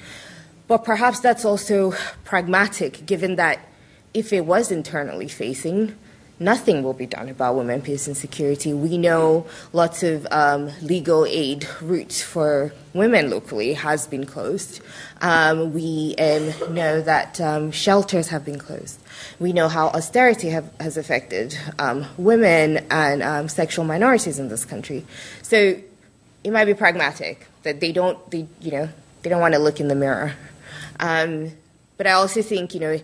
But 0.68 0.86
perhaps 0.86 1.20
that's 1.20 1.44
also 1.44 1.94
pragmatic, 2.24 3.06
given 3.06 3.36
that 3.36 3.60
if 4.14 4.32
it 4.32 4.46
was 4.46 4.72
internally 4.72 5.28
facing, 5.28 5.96
nothing 6.40 6.84
will 6.84 6.94
be 6.94 7.06
done 7.06 7.30
about 7.30 7.56
women, 7.56 7.82
peace, 7.82 8.08
and 8.08 8.16
security. 8.16 8.74
We 8.74 8.98
know 8.98 9.48
lots 9.74 10.04
of 10.04 10.28
um, 10.32 10.72
legal 10.82 11.26
aid 11.26 11.68
routes 11.82 12.22
for 12.22 12.74
women 12.94 13.30
locally 13.30 13.74
has 13.74 14.08
been 14.08 14.26
closed. 14.26 14.82
Um, 15.22 15.74
we 15.74 16.16
um, 16.20 16.74
know 16.74 17.02
that 17.02 17.42
um, 17.42 17.72
shelters 17.72 18.28
have 18.30 18.46
been 18.46 18.60
closed. 18.60 19.00
We 19.40 19.52
know 19.54 19.68
how 19.68 19.88
austerity 19.88 20.50
have, 20.50 20.72
has 20.80 20.98
affected 20.98 21.58
um, 21.80 22.06
women 22.18 22.86
and 22.92 23.24
um, 23.24 23.50
sexual 23.50 23.86
minorities 23.86 24.38
in 24.40 24.50
this 24.50 24.66
country. 24.66 25.06
So 25.42 25.80
it 26.44 26.52
might 26.52 26.66
be 26.66 26.74
pragmatic 26.74 27.48
that 27.64 27.80
they 27.80 27.92
don't, 27.92 28.30
they, 28.30 28.48
you 28.62 28.72
know, 28.72 28.90
they 29.24 29.30
don't 29.30 29.42
want 29.42 29.56
to 29.56 29.60
look 29.60 29.80
in 29.80 29.88
the 29.88 29.96
mirror. 29.96 30.36
but 31.00 32.06
I 32.06 32.12
also 32.12 32.44
think, 32.44 32.76
you 32.76 32.80
know, 32.80 33.00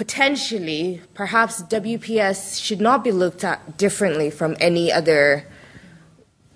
potentially, 0.00 0.98
perhaps 1.12 1.62
WPS 1.64 2.64
should 2.64 2.80
not 2.80 3.04
be 3.04 3.12
looked 3.12 3.44
at 3.44 3.76
differently 3.76 4.30
from 4.30 4.56
any 4.58 4.90
other 4.90 5.44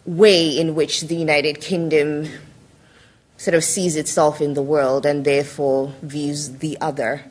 way 0.06 0.58
in 0.58 0.74
which 0.74 1.02
the 1.02 1.14
United 1.14 1.60
Kingdom 1.60 2.26
sort 3.36 3.54
of 3.54 3.62
sees 3.62 3.96
itself 3.96 4.40
in 4.40 4.54
the 4.54 4.62
world 4.62 5.04
and 5.04 5.26
therefore 5.26 5.92
views 6.00 6.56
the 6.60 6.78
other. 6.80 7.22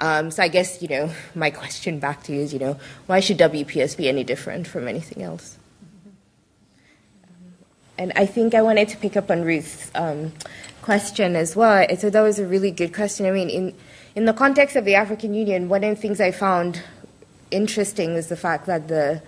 Um, 0.00 0.32
so 0.32 0.42
I 0.42 0.48
guess, 0.48 0.82
you 0.82 0.88
know, 0.88 1.10
my 1.36 1.50
question 1.50 2.00
back 2.00 2.24
to 2.24 2.32
you 2.32 2.40
is, 2.40 2.52
you 2.52 2.58
know, 2.58 2.76
why 3.06 3.20
should 3.20 3.38
WPS 3.38 3.96
be 3.96 4.08
any 4.08 4.24
different 4.24 4.66
from 4.66 4.88
anything 4.88 5.22
else? 5.22 5.58
And 7.96 8.12
I 8.16 8.26
think 8.26 8.52
I 8.52 8.62
wanted 8.62 8.88
to 8.88 8.96
pick 8.96 9.16
up 9.16 9.30
on 9.30 9.42
Ruth's 9.42 9.92
um, 9.94 10.32
question 10.82 11.36
as 11.36 11.54
well. 11.54 11.86
So 11.96 12.10
that 12.10 12.20
was 12.20 12.40
a 12.40 12.46
really 12.48 12.72
good 12.72 12.92
question. 12.92 13.26
I 13.26 13.30
mean, 13.30 13.48
in 13.48 13.74
in 14.14 14.26
the 14.26 14.32
context 14.32 14.76
of 14.76 14.84
the 14.84 14.94
African 14.94 15.32
Union, 15.34 15.68
one 15.68 15.82
of 15.84 15.94
the 15.94 16.00
things 16.00 16.20
I 16.20 16.32
found 16.32 16.82
interesting 17.50 18.14
was 18.14 18.28
the 18.28 18.36
fact 18.36 18.66
that 18.66 18.88
the 18.88 19.22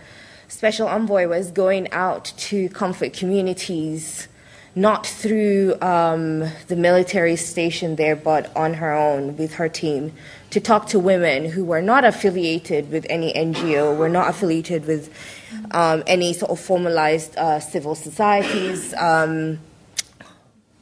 special 0.48 0.88
envoy 0.88 1.26
was 1.26 1.50
going 1.50 1.90
out 1.90 2.32
to 2.36 2.68
conflict 2.68 3.16
communities, 3.18 4.28
not 4.74 5.06
through 5.06 5.80
um, 5.80 6.40
the 6.68 6.76
military 6.76 7.36
station 7.36 7.96
there, 7.96 8.14
but 8.14 8.54
on 8.54 8.74
her 8.74 8.92
own 8.92 9.36
with 9.36 9.54
her 9.54 9.68
team, 9.68 10.12
to 10.50 10.60
talk 10.60 10.86
to 10.88 10.98
women 10.98 11.46
who 11.46 11.64
were 11.64 11.82
not 11.82 12.04
affiliated 12.04 12.90
with 12.90 13.06
any 13.08 13.32
NGO, 13.32 13.96
were 13.96 14.08
not 14.08 14.28
affiliated 14.28 14.86
with 14.86 15.12
um, 15.70 16.02
any 16.06 16.32
sort 16.34 16.50
of 16.50 16.60
formalized 16.60 17.36
uh, 17.38 17.58
civil 17.58 17.94
societies. 17.94 18.92
Um, 18.94 19.58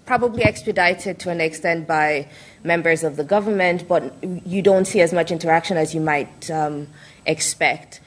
probably 0.06 0.42
expedited 0.42 1.18
to 1.20 1.30
an 1.30 1.40
extent 1.40 1.86
by 1.86 2.28
members 2.64 3.04
of 3.04 3.16
the 3.16 3.24
government, 3.24 3.86
but 3.88 4.14
you 4.22 4.62
don't 4.62 4.86
see 4.86 5.00
as 5.00 5.12
much 5.12 5.30
interaction 5.30 5.76
as 5.76 5.94
you 5.94 6.00
might 6.00 6.50
um, 6.50 6.88
expect. 7.26 8.00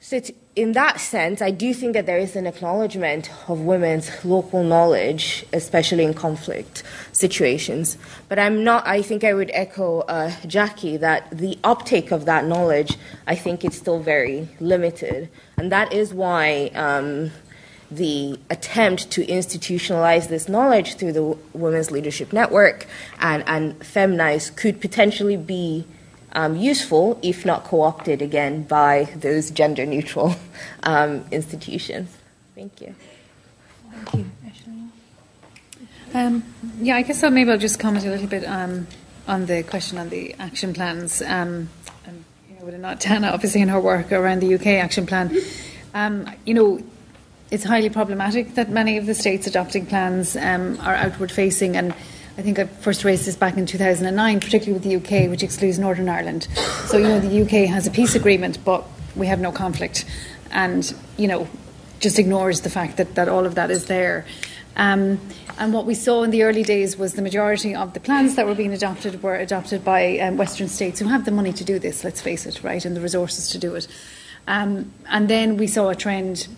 So, 0.00 0.20
in 0.54 0.72
that 0.72 1.00
sense, 1.00 1.40
I 1.40 1.50
do 1.50 1.72
think 1.72 1.94
that 1.94 2.04
there 2.04 2.18
is 2.18 2.36
an 2.36 2.46
acknowledgement 2.46 3.30
of 3.48 3.60
women's 3.60 4.24
local 4.24 4.62
knowledge, 4.62 5.46
especially 5.52 6.04
in 6.04 6.12
conflict 6.12 6.82
situations. 7.12 7.96
But 8.28 8.38
I'm 8.38 8.62
not, 8.62 8.86
I 8.86 9.00
think 9.00 9.24
I 9.24 9.32
would 9.32 9.50
echo 9.54 10.00
uh, 10.00 10.30
Jacqui 10.42 11.00
that 11.00 11.30
the 11.30 11.58
uptake 11.64 12.10
of 12.10 12.26
that 12.26 12.44
knowledge, 12.44 12.98
I 13.26 13.34
think 13.34 13.64
it's 13.64 13.76
still 13.76 14.00
very 14.00 14.48
limited. 14.60 15.30
And 15.56 15.72
that 15.72 15.92
is 15.92 16.12
why. 16.12 16.70
Um, 16.74 17.30
the 17.96 18.38
attempt 18.50 19.10
to 19.12 19.24
institutionalize 19.26 20.28
this 20.28 20.48
knowledge 20.48 20.94
through 20.94 21.12
the 21.12 21.22
Women's 21.52 21.90
Leadership 21.90 22.32
Network 22.32 22.86
and, 23.20 23.44
and 23.46 23.78
FemWise 23.80 24.54
could 24.56 24.80
potentially 24.80 25.36
be 25.36 25.86
um, 26.32 26.56
useful, 26.56 27.18
if 27.22 27.44
not 27.44 27.64
co 27.64 27.82
opted 27.82 28.22
again 28.22 28.62
by 28.62 29.04
those 29.16 29.50
gender 29.50 29.84
neutral 29.84 30.34
um, 30.82 31.24
institutions. 31.30 32.16
Thank 32.54 32.80
you. 32.80 32.94
Thank 33.90 34.14
you. 34.14 34.30
Um, 36.14 36.44
yeah, 36.78 36.96
I 36.96 37.02
guess 37.02 37.22
I'll, 37.22 37.30
maybe 37.30 37.50
I'll 37.50 37.58
just 37.58 37.80
comment 37.80 38.04
a 38.04 38.10
little 38.10 38.26
bit 38.26 38.44
um, 38.44 38.86
on 39.26 39.46
the 39.46 39.62
question 39.62 39.96
on 39.96 40.10
the 40.10 40.34
action 40.34 40.74
plans. 40.74 41.22
Um, 41.22 41.70
and 42.06 42.24
you 42.48 42.56
know, 42.58 42.64
with 42.66 43.00
Tana, 43.00 43.28
obviously, 43.28 43.62
in 43.62 43.68
her 43.68 43.80
work 43.80 44.12
around 44.12 44.40
the 44.40 44.54
UK 44.54 44.66
action 44.66 45.06
plan. 45.06 45.34
Um, 45.94 46.30
you 46.44 46.54
know, 46.54 46.82
it's 47.52 47.64
highly 47.64 47.90
problematic 47.90 48.54
that 48.54 48.70
many 48.70 48.96
of 48.96 49.04
the 49.04 49.14
states 49.14 49.46
adopting 49.46 49.84
plans 49.84 50.36
um, 50.36 50.80
are 50.80 50.94
outward 50.94 51.30
facing 51.30 51.76
and 51.76 51.94
I 52.38 52.40
think 52.40 52.58
I 52.58 52.64
first 52.64 53.04
raised 53.04 53.26
this 53.26 53.36
back 53.36 53.58
in 53.58 53.66
2009, 53.66 54.40
particularly 54.40 54.72
with 54.72 54.82
the 54.82 54.96
UK, 54.96 55.28
which 55.28 55.42
excludes 55.42 55.78
Northern 55.78 56.08
Ireland. 56.08 56.48
So, 56.86 56.96
you 56.96 57.04
know, 57.04 57.20
the 57.20 57.42
UK 57.42 57.68
has 57.68 57.86
a 57.86 57.90
peace 57.90 58.14
agreement, 58.14 58.64
but 58.64 58.86
we 59.14 59.26
have 59.26 59.38
no 59.38 59.52
conflict. 59.52 60.06
And, 60.50 60.94
you 61.18 61.28
know, 61.28 61.46
just 62.00 62.18
ignores 62.18 62.62
the 62.62 62.70
fact 62.70 62.96
that, 62.96 63.16
that 63.16 63.28
all 63.28 63.44
of 63.44 63.54
that 63.56 63.70
is 63.70 63.84
there. 63.84 64.24
Um, 64.76 65.20
and 65.58 65.74
what 65.74 65.84
we 65.84 65.94
saw 65.94 66.22
in 66.22 66.30
the 66.30 66.44
early 66.44 66.62
days 66.62 66.96
was 66.96 67.12
the 67.12 67.22
majority 67.22 67.74
of 67.74 67.92
the 67.92 68.00
plans 68.00 68.34
that 68.36 68.46
were 68.46 68.54
being 68.54 68.72
adopted 68.72 69.22
were 69.22 69.36
adopted 69.36 69.84
by 69.84 70.18
um, 70.20 70.38
Western 70.38 70.68
states 70.68 71.00
who 71.00 71.08
have 71.08 71.26
the 71.26 71.30
money 71.30 71.52
to 71.52 71.64
do 71.64 71.78
this, 71.78 72.02
let's 72.02 72.22
face 72.22 72.46
it, 72.46 72.64
right, 72.64 72.82
and 72.86 72.96
the 72.96 73.02
resources 73.02 73.50
to 73.50 73.58
do 73.58 73.74
it. 73.74 73.86
Um, 74.48 74.90
and 75.10 75.28
then 75.28 75.58
we 75.58 75.66
saw 75.66 75.90
a 75.90 75.94
trend 75.94 76.48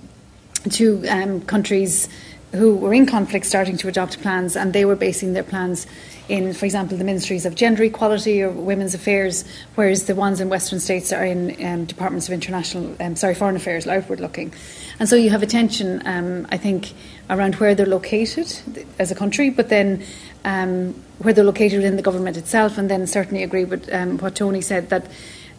to 0.71 1.07
um, 1.09 1.41
countries 1.43 2.09
who 2.53 2.77
were 2.77 2.95
in 2.95 3.05
conflict 3.05 3.47
starting 3.47 3.77
to 3.77 3.89
adopt 3.89 4.21
plans, 4.23 4.57
and 4.57 4.73
they 4.73 4.85
were 4.85 4.97
basing 4.97 5.33
their 5.33 5.43
plans 5.43 5.87
in, 6.29 6.55
for 6.55 6.65
example, 6.65 6.97
the 6.97 7.05
ministries 7.05 7.45
of 7.45 7.55
gender 7.55 7.83
equality 7.83 8.43
or 8.43 8.51
women's 8.51 8.95
affairs, 8.95 9.45
whereas 9.75 10.07
the 10.07 10.15
ones 10.15 10.41
in 10.41 10.49
Western 10.49 10.81
states 10.81 11.13
are 11.13 11.25
in 11.25 11.55
um, 11.65 11.85
departments 11.85 12.29
of 12.29 12.33
international, 12.33 12.97
um, 13.01 13.15
sorry, 13.17 13.35
foreign 13.35 13.57
affairs, 13.57 13.87
outward 13.87 14.21
looking. 14.21 14.55
And 14.99 15.09
so 15.09 15.17
you 15.17 15.31
have 15.31 15.43
a 15.43 15.47
tension, 15.47 16.01
um, 16.07 16.47
I 16.51 16.57
think, 16.57 16.93
around 17.29 17.57
where 17.57 17.75
they're 17.75 17.87
located 17.87 18.61
as 18.99 19.11
a 19.11 19.15
country, 19.15 19.51
but 19.51 19.69
then 19.69 20.03
um, 20.45 20.95
where 21.19 21.35
they're 21.35 21.45
located 21.45 21.79
within 21.79 21.97
the 21.97 22.03
government 22.03 22.37
itself, 22.37 22.79
and 22.79 22.89
then 22.89 23.07
certainly 23.07 23.43
agree 23.43 23.65
with 23.65 23.93
um, 23.93 24.17
what 24.19 24.37
Toni 24.37 24.61
said 24.61 24.89
that 24.91 25.07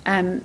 um, 0.06 0.42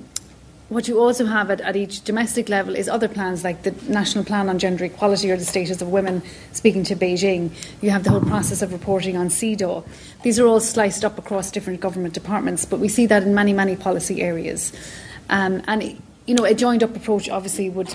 what 0.70 0.86
you 0.86 1.00
also 1.00 1.26
have 1.26 1.50
at, 1.50 1.60
at, 1.60 1.74
each 1.74 2.02
domestic 2.02 2.48
level 2.48 2.76
is 2.76 2.88
other 2.88 3.08
plans 3.08 3.42
like 3.42 3.64
the 3.64 3.72
National 3.88 4.24
Plan 4.24 4.48
on 4.48 4.58
Gender 4.58 4.84
Equality 4.84 5.28
or 5.30 5.36
the 5.36 5.44
Status 5.44 5.82
of 5.82 5.88
Women, 5.88 6.22
speaking 6.52 6.84
to 6.84 6.94
Beijing. 6.94 7.50
You 7.82 7.90
have 7.90 8.04
the 8.04 8.10
whole 8.10 8.20
process 8.20 8.62
of 8.62 8.72
reporting 8.72 9.16
on 9.16 9.28
CEDAW. 9.30 9.84
These 10.22 10.38
are 10.38 10.46
all 10.46 10.60
sliced 10.60 11.04
up 11.04 11.18
across 11.18 11.50
different 11.50 11.80
government 11.80 12.14
departments, 12.14 12.64
but 12.64 12.78
we 12.78 12.86
see 12.86 13.06
that 13.06 13.24
in 13.24 13.34
many, 13.34 13.52
many 13.52 13.74
policy 13.74 14.22
areas. 14.22 14.72
Um, 15.28 15.60
and, 15.66 16.00
you 16.26 16.36
know, 16.36 16.44
a 16.44 16.54
joined 16.54 16.84
up 16.84 16.94
approach 16.94 17.28
obviously 17.28 17.68
would 17.68 17.92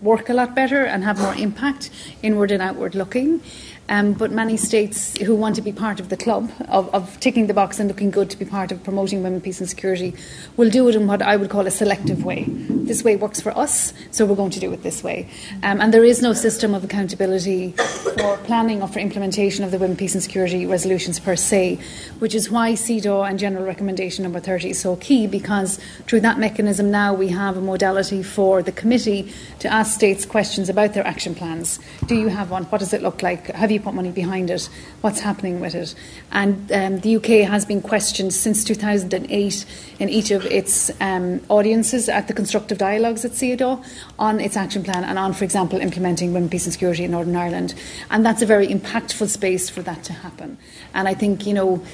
work 0.00 0.30
a 0.30 0.32
lot 0.32 0.54
better 0.54 0.82
and 0.82 1.04
have 1.04 1.18
more 1.20 1.34
impact, 1.34 1.90
inward 2.22 2.50
and 2.50 2.62
outward 2.62 2.94
looking. 2.94 3.42
Um, 3.90 4.12
but 4.12 4.30
many 4.30 4.56
states 4.56 5.18
who 5.18 5.34
want 5.34 5.56
to 5.56 5.62
be 5.62 5.72
part 5.72 5.98
of 5.98 6.10
the 6.10 6.16
club 6.16 6.52
of, 6.68 6.88
of, 6.94 7.18
ticking 7.18 7.48
the 7.48 7.54
box 7.54 7.80
and 7.80 7.88
looking 7.88 8.12
good 8.12 8.30
to 8.30 8.38
be 8.38 8.44
part 8.44 8.70
of 8.70 8.84
promoting 8.84 9.24
women, 9.24 9.40
peace, 9.40 9.58
and 9.58 9.68
security 9.68 10.14
will 10.56 10.70
do 10.70 10.88
it 10.88 10.94
in 10.94 11.08
what 11.08 11.20
I 11.20 11.36
would 11.36 11.50
call 11.50 11.66
a 11.66 11.72
selective 11.72 12.24
way. 12.24 12.44
This 12.46 13.02
way 13.02 13.16
works 13.16 13.40
for 13.40 13.50
us, 13.58 13.92
so 14.12 14.24
we're 14.24 14.36
going 14.36 14.52
to 14.52 14.60
do 14.60 14.72
it 14.72 14.84
this 14.84 15.02
way. 15.02 15.28
Um, 15.64 15.80
and 15.80 15.92
there 15.92 16.04
is 16.04 16.22
no 16.22 16.34
system 16.34 16.72
of 16.72 16.84
accountability 16.84 17.72
for 17.72 18.36
planning 18.44 18.80
or 18.80 18.86
for 18.86 19.00
implementation 19.00 19.64
of 19.64 19.72
the 19.72 19.78
women, 19.78 19.96
peace, 19.96 20.14
and 20.14 20.22
security 20.22 20.66
resolutions 20.66 21.18
per 21.18 21.34
se, 21.34 21.80
which 22.20 22.34
is 22.36 22.48
why 22.48 22.74
CEDAW 22.74 23.28
and 23.28 23.40
General 23.40 23.64
Recommendation 23.64 24.22
Number 24.22 24.38
30 24.38 24.70
is 24.70 24.78
so 24.78 24.94
key 24.96 25.26
because 25.26 25.80
through 26.06 26.20
that 26.20 26.38
mechanism 26.38 26.92
now 26.92 27.12
we 27.12 27.28
have 27.28 27.56
a 27.56 27.60
modality 27.60 28.22
for 28.22 28.62
the 28.62 28.72
committee 28.72 29.32
to 29.58 29.68
ask 29.68 29.94
states 29.94 30.24
questions 30.24 30.68
about 30.68 30.94
their 30.94 31.04
action 31.04 31.34
plans. 31.34 31.80
Do 32.06 32.14
you 32.14 32.28
have 32.28 32.52
one? 32.52 32.64
What 32.64 32.78
does 32.78 32.92
it 32.92 33.02
look 33.02 33.22
like? 33.22 33.48
Have 33.48 33.72
you 33.72 33.79
put 33.80 33.94
money 33.94 34.10
behind 34.10 34.50
it, 34.50 34.68
what's 35.00 35.20
happening 35.20 35.60
with 35.60 35.74
it. 35.74 35.94
And 36.32 36.70
um, 36.72 37.00
the 37.00 37.16
UK 37.16 37.48
has 37.48 37.64
been 37.64 37.80
questioned 37.80 38.32
since 38.32 38.64
2008 38.64 39.64
in 39.98 40.08
each 40.08 40.30
of 40.30 40.44
its 40.46 40.90
um, 41.00 41.40
audiences 41.48 42.08
at 42.08 42.28
the 42.28 42.34
constructive 42.34 42.78
dialogues 42.78 43.24
at 43.24 43.32
CEDAW 43.32 43.84
on 44.18 44.40
its 44.40 44.56
action 44.56 44.82
plan 44.82 45.04
and 45.04 45.18
on, 45.18 45.32
for 45.32 45.44
example, 45.44 45.80
implementing 45.80 46.32
women, 46.32 46.48
peace 46.48 46.66
and 46.66 46.72
security 46.72 47.04
in 47.04 47.10
Northern 47.10 47.36
Ireland. 47.36 47.74
And 48.10 48.24
that's 48.24 48.42
a 48.42 48.46
very 48.46 48.68
impactful 48.68 49.28
space 49.28 49.68
for 49.68 49.82
that 49.82 50.04
to 50.04 50.12
happen. 50.12 50.58
And 50.94 51.08
I 51.08 51.14
think, 51.14 51.46
you 51.46 51.54
know, 51.54 51.84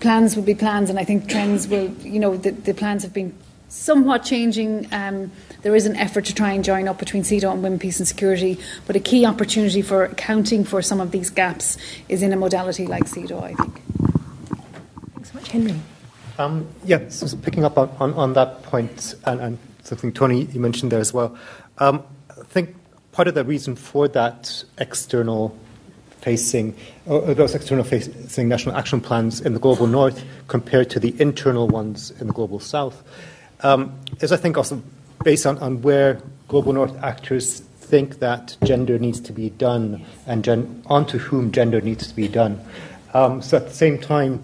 plans 0.00 0.36
will 0.36 0.42
be 0.42 0.54
plans, 0.54 0.90
and 0.90 0.98
I 0.98 1.04
think 1.04 1.28
trends 1.28 1.68
will, 1.68 1.90
you 2.00 2.20
know, 2.20 2.36
the, 2.36 2.50
the 2.50 2.74
plans 2.74 3.02
have 3.02 3.12
been 3.12 3.34
somewhat 3.68 4.24
changing. 4.24 4.88
Um, 4.92 5.30
there 5.62 5.74
is 5.74 5.86
an 5.86 5.96
effort 5.96 6.24
to 6.26 6.34
try 6.34 6.52
and 6.52 6.64
join 6.64 6.88
up 6.88 6.98
between 6.98 7.22
CEDAW 7.22 7.52
and 7.52 7.62
Women, 7.62 7.78
Peace 7.78 7.98
and 7.98 8.06
Security, 8.06 8.58
but 8.86 8.96
a 8.96 9.00
key 9.00 9.26
opportunity 9.26 9.82
for 9.82 10.04
accounting 10.04 10.64
for 10.64 10.82
some 10.82 11.00
of 11.00 11.10
these 11.10 11.30
gaps 11.30 11.76
is 12.08 12.22
in 12.22 12.32
a 12.32 12.36
modality 12.36 12.86
like 12.86 13.04
CEDAW, 13.04 13.42
I 13.42 13.54
think. 13.54 13.82
Thanks 15.14 15.32
so 15.32 15.34
much, 15.34 15.50
Henri. 15.50 15.74
Um, 16.38 16.68
yeah, 16.84 17.08
so 17.08 17.36
picking 17.38 17.64
up 17.64 17.76
on, 17.76 17.90
on, 17.98 18.14
on 18.14 18.32
that 18.34 18.62
point, 18.62 19.14
and, 19.24 19.40
and, 19.40 19.58
something 19.82 20.12
Toni 20.12 20.44
you 20.44 20.60
mentioned 20.60 20.92
there 20.92 21.00
as 21.00 21.14
well. 21.14 21.36
Um, 21.78 22.04
I 22.30 22.42
think 22.44 22.76
part 23.12 23.26
of 23.26 23.34
the 23.34 23.42
reason 23.42 23.74
for 23.74 24.06
that 24.08 24.62
external 24.76 25.56
facing, 26.20 26.76
or 27.06 27.32
those 27.32 27.54
external 27.54 27.84
facing 27.84 28.48
national 28.48 28.76
action 28.76 29.00
plans 29.00 29.40
in 29.40 29.54
the 29.54 29.58
global 29.58 29.86
north 29.86 30.24
compared 30.46 30.90
to 30.90 31.00
the 31.00 31.18
internal 31.20 31.66
ones 31.66 32.10
in 32.20 32.26
the 32.26 32.32
global 32.34 32.60
south 32.60 33.02
um, 33.60 33.98
is, 34.20 34.30
I 34.30 34.36
think, 34.36 34.56
also 34.56 34.82
based 35.24 35.46
on, 35.46 35.58
on 35.58 35.82
where 35.82 36.20
global 36.48 36.72
north 36.72 36.96
actors 37.02 37.60
think 37.60 38.18
that 38.18 38.56
gender 38.64 38.98
needs 38.98 39.20
to 39.20 39.32
be 39.32 39.50
done 39.50 40.04
and 40.26 40.44
gen- 40.44 40.82
onto 40.86 41.18
whom 41.18 41.50
gender 41.52 41.80
needs 41.80 42.06
to 42.06 42.14
be 42.14 42.28
done. 42.28 42.60
Um, 43.14 43.40
so 43.40 43.56
at 43.56 43.68
the 43.68 43.74
same 43.74 43.98
time, 43.98 44.42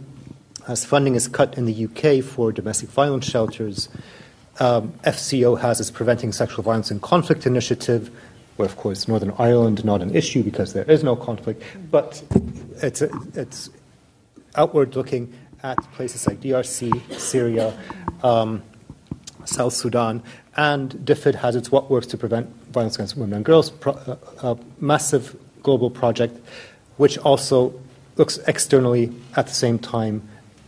as 0.67 0.85
funding 0.85 1.15
is 1.15 1.29
cut 1.29 1.59
in 1.59 1.67
the 1.67 1.85
UK 1.85 2.25
for 2.25 2.53
domestic 2.53 2.89
violence 2.89 3.27
shelters, 3.27 3.89
um, 4.61 4.93
FCO 5.05 5.61
has 5.61 5.81
its 5.81 5.91
Preventing 5.91 6.33
Sexual 6.33 6.63
Violence 6.63 6.91
and 6.91 7.03
Conflict 7.03 7.45
initiative, 7.45 8.11
where, 8.57 8.67
of 8.67 8.77
course, 8.77 9.09
Northern 9.09 9.35
Ireland 9.39 9.85
not 9.85 10.01
an 10.01 10.15
issue 10.15 10.43
because 10.43 10.73
there 10.73 10.89
is 10.91 11.03
no 11.03 11.17
conflict, 11.17 11.63
but 11.91 12.23
it's, 12.83 13.03
a, 13.03 13.11
it's 13.35 13.69
outward 14.55 14.97
looking 14.97 15.35
at 15.63 15.77
places 15.93 16.27
like 16.27 16.41
DRC, 16.41 17.19
Syria, 17.19 17.77
um, 18.23 18.63
South 19.45 19.73
Sudan, 19.73 20.23
and 20.57 20.93
DFID 20.93 21.37
has 21.37 21.57
its 21.57 21.71
What 21.71 21.91
Works 21.91 22.07
to 22.09 22.19
Prevent 22.19 22.49
Violence 22.73 22.97
Against 22.97 23.17
Women 23.17 23.37
and 23.37 23.45
Girls, 23.45 23.71
pro- 23.71 23.93
uh, 23.93 24.17
uh, 24.41 24.55
massive 24.81 25.37
global 25.63 25.91
project, 25.91 26.39
which 26.97 27.19
also 27.19 27.75
looks 28.17 28.39
externally 28.47 29.13
at 29.37 29.47
the 29.47 29.55
same 29.55 29.79
time 29.79 30.23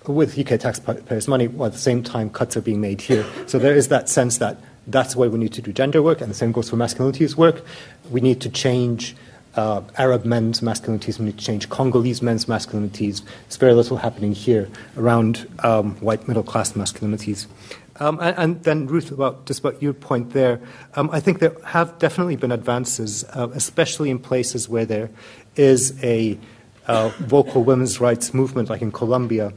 with 0.06 0.38
UK 0.38 0.60
taxpayers' 0.60 1.28
money, 1.28 1.48
while 1.48 1.66
at 1.66 1.72
the 1.72 1.78
same 1.78 2.02
time 2.02 2.30
cuts 2.30 2.56
are 2.56 2.60
being 2.60 2.80
made 2.80 3.00
here. 3.00 3.24
So 3.46 3.58
there 3.58 3.74
is 3.74 3.88
that 3.88 4.08
sense 4.08 4.38
that 4.38 4.58
that's 4.86 5.16
why 5.16 5.26
we 5.26 5.38
need 5.38 5.52
to 5.54 5.62
do 5.62 5.72
gender 5.72 6.02
work, 6.02 6.20
and 6.20 6.30
the 6.30 6.34
same 6.34 6.52
goes 6.52 6.70
for 6.70 6.76
masculinities 6.76 7.36
work. 7.36 7.64
We 8.10 8.20
need 8.20 8.40
to 8.42 8.48
change 8.48 9.16
uh, 9.56 9.82
Arab 9.96 10.24
men's 10.24 10.60
masculinities, 10.60 11.18
we 11.18 11.26
need 11.26 11.38
to 11.38 11.44
change 11.44 11.68
Congolese 11.68 12.22
men's 12.22 12.44
masculinities. 12.44 13.22
There's 13.44 13.56
very 13.56 13.72
little 13.72 13.96
happening 13.96 14.32
here 14.32 14.68
around 14.96 15.48
um, 15.60 15.96
white 15.96 16.28
middle 16.28 16.42
class 16.42 16.72
masculinities. 16.72 17.46
Um, 17.98 18.18
and, 18.20 18.38
and, 18.38 18.64
then, 18.64 18.86
Ruth, 18.86 19.10
about 19.10 19.46
just 19.46 19.60
about 19.60 19.82
your 19.82 19.92
point 19.92 20.32
there, 20.32 20.60
um, 20.94 21.08
I 21.12 21.20
think 21.20 21.38
there 21.38 21.56
have 21.64 21.98
definitely 21.98 22.36
been 22.36 22.52
advances, 22.52 23.24
uh, 23.32 23.48
especially 23.54 24.10
in 24.10 24.18
places 24.18 24.68
where 24.68 24.84
there 24.84 25.10
is 25.56 25.98
a 26.02 26.38
uh, 26.86 27.08
vocal 27.20 27.64
women's 27.64 28.00
rights 28.00 28.34
movement, 28.34 28.68
like 28.68 28.82
in 28.82 28.92
Colombia, 28.92 29.52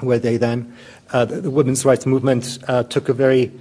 where 0.00 0.18
they 0.18 0.36
then, 0.36 0.74
uh, 1.12 1.24
the, 1.24 1.40
the, 1.40 1.50
women's 1.50 1.84
rights 1.84 2.06
movement 2.06 2.58
uh, 2.68 2.82
took 2.84 3.08
a 3.08 3.12
very 3.12 3.52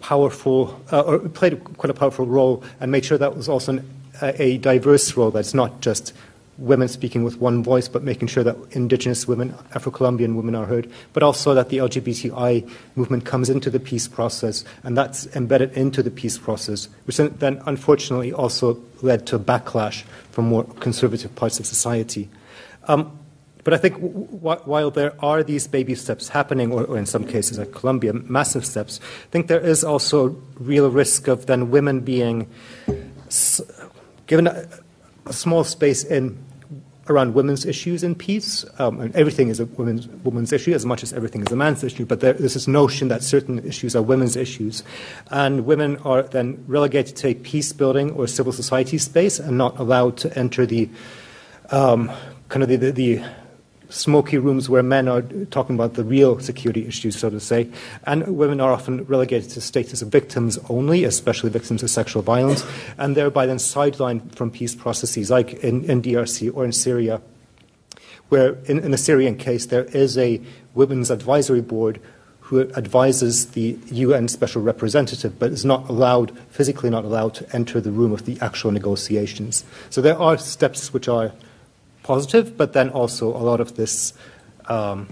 powerful, 0.00 0.80
uh, 0.92 1.00
or 1.00 1.18
played 1.18 1.62
quite 1.64 1.90
a 1.90 1.94
powerful 1.94 2.26
role 2.26 2.62
and 2.80 2.90
made 2.90 3.04
sure 3.04 3.18
that 3.18 3.36
was 3.36 3.48
also 3.48 3.72
an, 3.72 3.90
a 4.22 4.58
diverse 4.58 5.16
role, 5.16 5.30
that's 5.30 5.54
not 5.54 5.80
just 5.80 6.12
women 6.58 6.88
speaking 6.88 7.22
with 7.22 7.40
one 7.40 7.62
voice, 7.62 7.88
but 7.88 8.02
making 8.02 8.28
sure 8.28 8.42
that 8.42 8.56
Indigenous 8.72 9.28
women, 9.28 9.54
Afro 9.74 9.92
Colombian 9.92 10.36
women 10.36 10.54
are 10.54 10.66
heard, 10.66 10.90
but 11.12 11.22
also 11.22 11.54
that 11.54 11.68
the 11.68 11.78
LGBTI 11.78 12.68
movement 12.96 13.24
comes 13.24 13.48
into 13.48 13.70
the 13.70 13.78
peace 13.80 14.08
process 14.08 14.64
and 14.82 14.96
that's 14.96 15.26
embedded 15.36 15.72
into 15.72 16.02
the 16.02 16.10
peace 16.10 16.36
process, 16.36 16.88
which 17.04 17.16
then 17.16 17.62
unfortunately 17.66 18.32
also 18.32 18.76
led 19.02 19.26
to 19.26 19.36
a 19.36 19.38
backlash 19.38 20.02
from 20.32 20.48
more 20.48 20.64
conservative 20.64 21.34
parts 21.36 21.60
of 21.60 21.66
society. 21.66 22.28
Um, 22.88 23.16
but 23.62 23.74
I 23.74 23.76
think 23.76 23.96
w- 23.96 24.26
while 24.64 24.90
there 24.90 25.12
are 25.22 25.42
these 25.42 25.68
baby 25.68 25.94
steps 25.94 26.28
happening, 26.28 26.72
or, 26.72 26.84
or 26.84 26.96
in 26.96 27.06
some 27.06 27.24
cases 27.24 27.58
at 27.58 27.72
Colombia, 27.72 28.14
massive 28.14 28.64
steps, 28.64 28.98
I 29.24 29.30
think 29.30 29.46
there 29.48 29.60
is 29.60 29.84
also 29.84 30.40
real 30.58 30.90
risk 30.90 31.28
of 31.28 31.46
then 31.46 31.70
women 31.70 32.00
being 32.00 32.50
s- 33.26 33.60
given 34.26 34.46
a, 34.46 34.66
a 35.26 35.32
small 35.32 35.64
space 35.64 36.02
in 36.02 36.38
around 37.08 37.34
women's 37.34 37.64
issues 37.64 38.02
in 38.02 38.14
peace. 38.14 38.64
Um, 38.78 39.00
and 39.00 39.14
everything 39.16 39.48
is 39.48 39.60
a 39.60 39.66
women's, 39.66 40.06
woman's 40.08 40.52
issue 40.52 40.72
as 40.72 40.84
much 40.84 41.02
as 41.02 41.12
everything 41.12 41.42
is 41.42 41.52
a 41.52 41.56
man's 41.56 41.82
issue, 41.84 42.04
but 42.04 42.20
there, 42.20 42.32
there's 42.32 42.54
this 42.54 42.68
notion 42.68 43.08
that 43.08 43.22
certain 43.22 43.58
issues 43.66 43.96
are 43.96 44.02
women's 44.02 44.36
issues. 44.36 44.82
And 45.30 45.66
women 45.66 45.96
are 45.98 46.22
then 46.22 46.64
relegated 46.66 47.16
to 47.16 47.28
a 47.28 47.34
peace 47.34 47.72
building 47.72 48.12
or 48.12 48.26
civil 48.26 48.52
society 48.52 48.98
space 48.98 49.38
and 49.38 49.58
not 49.58 49.78
allowed 49.78 50.16
to 50.18 50.38
enter 50.38 50.66
the 50.66 50.88
um, 51.70 52.10
kind 52.48 52.62
of 52.62 52.68
the, 52.68 52.76
the, 52.76 52.92
the 52.92 53.24
smoky 53.88 54.38
rooms 54.38 54.68
where 54.68 54.82
men 54.82 55.08
are 55.08 55.22
talking 55.50 55.74
about 55.74 55.94
the 55.94 56.04
real 56.04 56.38
security 56.38 56.86
issues, 56.86 57.18
so 57.18 57.30
to 57.30 57.40
say, 57.40 57.68
and 58.04 58.36
women 58.36 58.60
are 58.60 58.72
often 58.72 59.04
relegated 59.04 59.50
to 59.50 59.60
status 59.60 60.02
of 60.02 60.08
victims 60.08 60.58
only, 60.68 61.04
especially 61.04 61.50
victims 61.50 61.82
of 61.82 61.90
sexual 61.90 62.22
violence, 62.22 62.64
and 62.98 63.16
thereby 63.16 63.46
then 63.46 63.56
sidelined 63.56 64.34
from 64.34 64.50
peace 64.50 64.74
processes 64.74 65.30
like 65.30 65.54
in, 65.64 65.84
in 65.84 66.02
DRC 66.02 66.54
or 66.54 66.64
in 66.64 66.72
Syria, 66.72 67.20
where 68.28 68.56
in, 68.66 68.78
in 68.78 68.90
the 68.90 68.98
Syrian 68.98 69.36
case 69.36 69.66
there 69.66 69.84
is 69.84 70.18
a 70.18 70.40
women's 70.74 71.10
advisory 71.10 71.62
board 71.62 72.00
who 72.48 72.62
advises 72.76 73.48
the 73.48 73.78
UN 73.90 74.26
special 74.26 74.62
representative, 74.62 75.38
but 75.38 75.52
is 75.52 75.66
not 75.66 75.86
allowed, 75.90 76.36
physically 76.48 76.88
not 76.88 77.04
allowed, 77.04 77.34
to 77.34 77.54
enter 77.54 77.78
the 77.78 77.90
room 77.90 78.10
of 78.10 78.24
the 78.24 78.38
actual 78.40 78.70
negotiations. 78.70 79.64
So 79.90 80.00
there 80.00 80.18
are 80.18 80.38
steps 80.38 80.94
which 80.94 81.08
are 81.08 81.32
positive, 82.08 82.56
but 82.56 82.72
then 82.72 82.88
also 82.88 83.28
a 83.28 83.44
lot 83.50 83.60
of 83.60 83.76
this 83.76 84.14
um, 84.64 85.06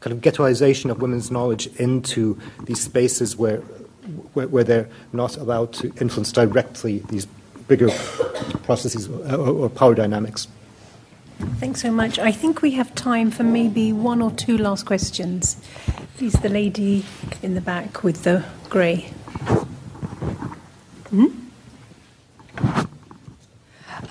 kind 0.00 0.12
of 0.14 0.20
ghettoization 0.20 0.90
of 0.90 1.00
women's 1.00 1.30
knowledge 1.30 1.66
into 1.78 2.38
these 2.64 2.80
spaces 2.80 3.36
where, 3.38 3.60
where, 4.34 4.46
where 4.46 4.62
they're 4.62 4.88
not 5.14 5.38
allowed 5.38 5.72
to 5.72 5.86
influence 5.98 6.30
directly 6.30 6.98
these 7.08 7.26
bigger 7.68 7.88
processes 8.64 9.08
or, 9.08 9.64
or 9.64 9.70
power 9.70 9.94
dynamics. 9.94 10.46
Thanks 11.58 11.80
so 11.80 11.90
much. 11.90 12.18
I 12.18 12.32
think 12.32 12.60
we 12.60 12.72
have 12.72 12.94
time 12.94 13.30
for 13.30 13.42
maybe 13.42 13.90
one 13.90 14.20
or 14.20 14.30
two 14.30 14.58
last 14.58 14.84
questions. 14.84 15.56
Please, 16.18 16.34
the 16.34 16.50
lady 16.50 17.06
in 17.42 17.54
the 17.54 17.62
back 17.62 18.04
with 18.04 18.24
the 18.24 18.44
grey. 18.68 19.10
Hmm? 21.08 21.49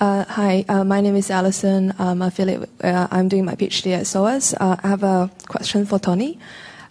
Uh, 0.00 0.24
hi, 0.24 0.64
uh, 0.66 0.82
my 0.82 1.02
name 1.02 1.14
is 1.14 1.30
Alison. 1.30 1.92
I'm, 1.98 2.22
affiliate, 2.22 2.70
uh, 2.82 3.06
I'm 3.10 3.28
doing 3.28 3.44
my 3.44 3.54
PhD 3.54 3.92
at 3.92 4.06
SOAS. 4.06 4.54
Uh, 4.54 4.74
I 4.82 4.88
have 4.88 5.02
a 5.02 5.30
question 5.46 5.84
for 5.84 5.98
Toni. 5.98 6.38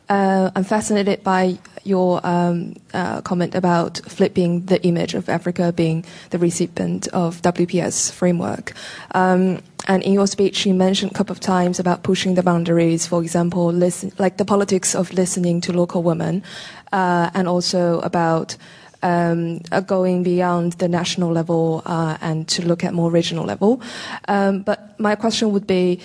Uh, 0.07 0.51
I'm 0.55 0.63
fascinated 0.63 1.23
by 1.23 1.57
your 1.83 2.23
um, 2.23 2.75
uh, 2.93 3.21
comment 3.21 3.55
about 3.55 3.99
flipping 4.05 4.65
the 4.65 4.79
image 4.83 5.15
of 5.15 5.27
Africa 5.27 5.71
being 5.71 6.05
the 6.29 6.37
recipient 6.37 7.07
of 7.07 7.41
WPS 7.41 8.11
framework. 8.11 8.73
Um, 9.15 9.63
and 9.87 10.03
in 10.03 10.13
your 10.13 10.27
speech, 10.27 10.67
you 10.67 10.75
mentioned 10.75 11.11
a 11.11 11.15
couple 11.15 11.31
of 11.31 11.39
times 11.39 11.79
about 11.79 12.03
pushing 12.03 12.35
the 12.35 12.43
boundaries, 12.43 13.07
for 13.07 13.23
example, 13.23 13.73
listen, 13.73 14.11
like 14.19 14.37
the 14.37 14.45
politics 14.45 14.93
of 14.93 15.11
listening 15.13 15.61
to 15.61 15.73
local 15.73 16.03
women, 16.03 16.43
and 16.91 17.47
also 17.47 18.01
about 18.01 18.55
um, 19.01 19.59
going 19.85 20.23
beyond 20.23 20.73
the 20.73 20.87
national 20.87 21.31
level 21.31 21.81
uh, 21.85 22.17
and 22.21 22.47
to 22.49 22.65
look 22.65 22.83
at 22.83 22.93
more 22.93 23.09
regional 23.09 23.45
level. 23.45 23.81
Um, 24.27 24.61
but 24.61 24.99
my 24.99 25.15
question 25.15 25.51
would 25.51 25.67
be, 25.67 25.99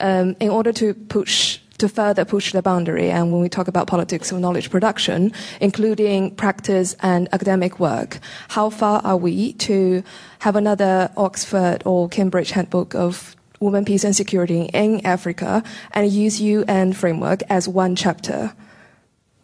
um, 0.00 0.36
in 0.40 0.50
order 0.50 0.72
to 0.72 0.94
push 0.94 1.58
to 1.80 1.88
further 1.88 2.24
push 2.24 2.52
the 2.52 2.62
boundary. 2.62 3.10
And 3.10 3.32
when 3.32 3.40
we 3.40 3.48
talk 3.48 3.66
about 3.66 3.86
politics 3.86 4.30
of 4.30 4.38
knowledge 4.38 4.70
production, 4.70 5.32
including 5.60 6.34
practice 6.34 6.94
and 7.00 7.26
academic 7.32 7.80
work, 7.80 8.18
how 8.48 8.68
far 8.70 9.00
are 9.02 9.16
we 9.16 9.54
to 9.54 10.02
have 10.40 10.56
another 10.56 11.10
Oxford 11.16 11.82
or 11.86 12.08
Cambridge 12.08 12.50
handbook 12.50 12.94
of 12.94 13.34
women, 13.60 13.84
peace 13.84 14.04
and 14.04 14.14
security 14.14 14.70
in 14.72 15.04
Africa 15.04 15.62
and 15.92 16.10
use 16.10 16.40
UN 16.40 16.92
framework 16.92 17.42
as 17.48 17.68
one 17.68 17.96
chapter 17.96 18.54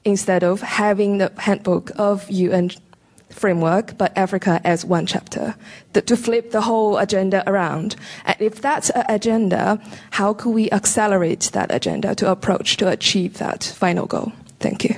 instead 0.04 0.44
of 0.44 0.60
having 0.62 1.18
the 1.18 1.32
handbook 1.38 1.90
of 1.96 2.30
UN 2.30 2.70
framework, 3.30 3.98
but 3.98 4.16
Africa 4.16 4.60
as 4.64 4.84
one 4.84 5.06
chapter, 5.06 5.54
the, 5.92 6.02
to 6.02 6.16
flip 6.16 6.50
the 6.50 6.62
whole 6.62 6.96
agenda 6.96 7.42
around. 7.48 7.96
And 8.24 8.36
if 8.40 8.60
that's 8.60 8.90
an 8.90 9.04
agenda, 9.08 9.80
how 10.12 10.34
could 10.34 10.50
we 10.50 10.70
accelerate 10.70 11.50
that 11.52 11.74
agenda 11.74 12.14
to 12.16 12.30
approach 12.30 12.76
to 12.78 12.88
achieve 12.88 13.38
that 13.38 13.64
final 13.64 14.06
goal? 14.06 14.32
Thank 14.60 14.84
you. 14.84 14.96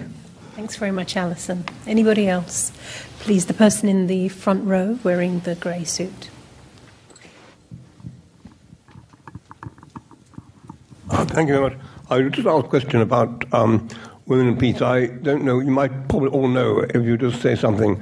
Thanks 0.55 0.77
very 0.77 0.93
much, 0.93 1.17
Alison. 1.17 1.65
Anybody 1.87 2.29
else? 2.29 2.73
Please, 3.21 3.47
the 3.47 3.55
person 3.55 3.89
in 3.89 4.07
the 4.07 4.29
front 4.29 4.65
row 4.65 4.99
wearing 5.03 5.41
the 5.41 5.55
grey 5.55 5.85
suit. 5.85 6.31
Uh, 11.11 11.25
thank 11.25 11.49
you 11.49 11.55
very 11.55 11.71
much. 11.71 11.79
I 12.11 12.23
just 12.23 12.47
ask 12.47 12.65
a 12.65 12.69
question 12.69 13.01
about 13.01 13.45
um, 13.53 13.89
women 14.29 14.49
in 14.49 14.57
peace. 14.59 14.81
I 14.83 15.07
don't 15.07 15.43
know, 15.43 15.59
you 15.59 15.71
might 15.71 16.09
probably 16.09 16.29
all 16.29 16.49
know 16.49 16.81
if 16.81 17.05
you 17.05 17.17
just 17.17 17.41
say 17.43 17.57
something. 17.57 18.01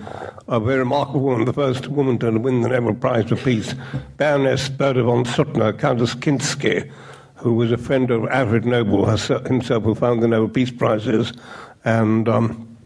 A 0.49 0.61
very 0.61 0.81
remarkable 0.81 1.21
woman, 1.21 1.45
the 1.45 1.53
first 1.53 1.89
woman 1.89 2.19
to 2.19 2.31
win 2.33 2.61
the 2.61 2.69
Nobel 2.69 2.95
Prize 2.95 3.29
for 3.29 3.37
Peace, 3.37 3.75
Baroness 4.17 4.69
Bertha 4.69 5.03
von 5.05 5.25
Suttner, 5.25 5.77
Countess 5.79 6.15
Kinsky, 6.15 6.91
who 7.37 7.55
was 7.55 7.71
a 7.73 7.79
friend 7.79 8.11
of 8.11 8.27
Alfred 8.27 8.65
Nobel 8.65 9.07
himself, 9.07 9.85
who 9.85 9.95
found 9.95 10.23
the 10.23 10.29
Nobel 10.29 10.53
Peace 10.53 10.71
Prizes. 10.71 11.33
And 11.85 12.29
um, 12.29 12.77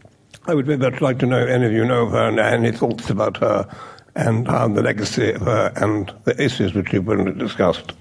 I 0.45 0.53
would 0.53 0.65
very 0.67 0.77
much 0.77 1.01
like 1.01 1.19
to 1.19 1.25
know 1.25 1.39
if 1.39 1.49
any 1.49 1.65
of 1.65 1.71
you 1.71 1.85
know 1.85 2.05
of 2.05 2.11
her 2.11 2.27
and 2.27 2.39
any 2.39 2.71
thoughts 2.71 3.09
about 3.09 3.37
her 3.37 3.67
and 4.15 4.47
how 4.47 4.67
the 4.67 4.83
legacy 4.83 5.31
of 5.31 5.41
her 5.41 5.71
and 5.77 6.13
the 6.25 6.39
issues 6.41 6.73
which 6.73 6.93
you've 6.93 7.37
discussed. 7.37 7.93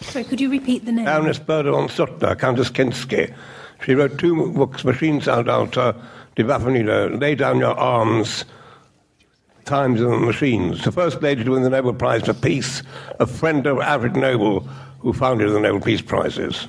Sorry, 0.00 0.24
could 0.24 0.40
you 0.40 0.50
repeat 0.50 0.84
the 0.84 0.92
name? 0.92 1.04
Baroness 1.04 1.38
Bertha 1.38 1.70
von 1.70 1.88
Suttner, 1.88 2.36
Countess 2.36 2.70
Kinsky. 2.70 3.32
She 3.84 3.94
wrote 3.94 4.18
two 4.18 4.52
books, 4.52 4.84
Machine 4.84 5.20
Sound 5.20 5.48
Altar, 5.48 5.94
Die 6.36 6.42
Waffen 6.44 6.72
nieder, 6.72 7.10
Lay 7.10 7.34
Down 7.34 7.58
Your 7.58 7.78
Arms, 7.78 8.44
Times 9.64 10.00
and 10.00 10.24
Machines. 10.24 10.84
The 10.84 10.92
first 10.92 11.20
lady 11.22 11.44
to 11.44 11.50
win 11.50 11.62
the 11.62 11.70
Nobel 11.70 11.94
Prize 11.94 12.24
for 12.24 12.34
Peace, 12.34 12.82
a 13.18 13.26
friend 13.26 13.66
of 13.66 13.80
Alfred 13.80 14.16
Nobel, 14.16 14.60
who 15.00 15.12
founded 15.12 15.50
the 15.50 15.60
Nobel 15.60 15.80
Peace 15.80 16.00
Prizes. 16.00 16.68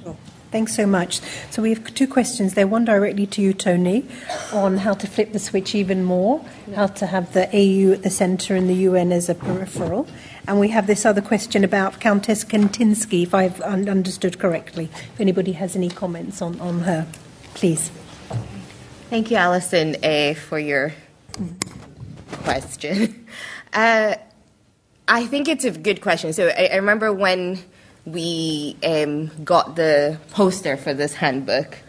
Thanks 0.51 0.75
so 0.75 0.85
much. 0.85 1.19
So 1.49 1.63
we 1.63 1.73
have 1.73 1.83
two 1.95 2.07
questions 2.07 2.53
there. 2.53 2.67
One 2.67 2.85
directly 2.85 3.25
to 3.25 3.41
you, 3.41 3.53
Toni, 3.53 4.05
on 4.51 4.77
how 4.77 4.93
to 4.93 5.07
flip 5.07 5.33
the 5.33 5.39
switch 5.39 5.73
even 5.73 6.03
more, 6.03 6.45
how 6.75 6.87
to 6.87 7.07
have 7.07 7.33
the 7.33 7.47
AU 7.47 7.93
at 7.93 8.03
the 8.03 8.11
centre 8.11 8.55
and 8.55 8.69
the 8.69 8.75
UN 8.75 9.11
as 9.11 9.29
a 9.29 9.35
peripheral. 9.35 10.07
And 10.47 10.59
we 10.59 10.69
have 10.69 10.87
this 10.87 11.05
other 11.05 11.21
question 11.21 11.63
about 11.63 12.01
Countess 12.01 12.43
Kantinsky, 12.43 13.23
if 13.23 13.33
I've 13.33 13.61
un- 13.61 13.87
understood 13.87 14.39
correctly. 14.39 14.89
If 15.13 15.21
anybody 15.21 15.53
has 15.53 15.75
any 15.75 15.89
comments 15.89 16.41
on, 16.41 16.59
on 16.59 16.79
her, 16.79 17.07
please. 17.53 17.91
Thank 19.09 19.31
you, 19.31 19.37
Alison, 19.37 19.95
uh, 20.03 20.33
for 20.33 20.59
your 20.59 20.93
question. 22.43 23.19
Uh, 23.75 24.15
I 25.07 25.25
think 25.25 25.47
it's 25.47 25.65
a 25.65 25.71
good 25.71 25.99
question. 25.99 26.31
So 26.31 26.49
I, 26.49 26.69
I 26.73 26.75
remember 26.75 27.11
when 27.11 27.57
we 28.05 28.77
um, 28.83 29.31
got 29.43 29.75
the 29.75 30.19
poster 30.29 30.77
for 30.77 30.93
this 30.93 31.15
handbook, 31.15 31.79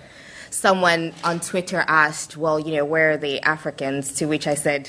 someone 0.48 1.12
on 1.22 1.40
Twitter 1.40 1.84
asked, 1.86 2.38
Well, 2.38 2.58
you 2.58 2.74
know, 2.74 2.86
where 2.86 3.10
are 3.10 3.16
the 3.18 3.38
Africans? 3.42 4.14
To 4.14 4.24
which 4.24 4.46
I 4.46 4.54
said, 4.54 4.88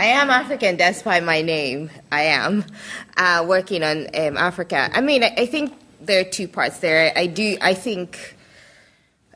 I 0.00 0.04
am 0.04 0.30
African, 0.30 0.76
despite 0.76 1.24
my 1.24 1.42
name. 1.42 1.90
I 2.10 2.22
am 2.22 2.64
uh, 3.18 3.44
working 3.46 3.82
on 3.82 4.06
um, 4.16 4.38
Africa. 4.38 4.88
I 4.94 5.02
mean, 5.02 5.22
I, 5.22 5.34
I, 5.36 5.44
think 5.44 5.74
there 6.00 6.22
are 6.22 6.24
two 6.24 6.48
parts 6.48 6.78
there. 6.78 7.12
I 7.14 7.26
do. 7.26 7.58
I 7.60 7.74
think 7.74 8.34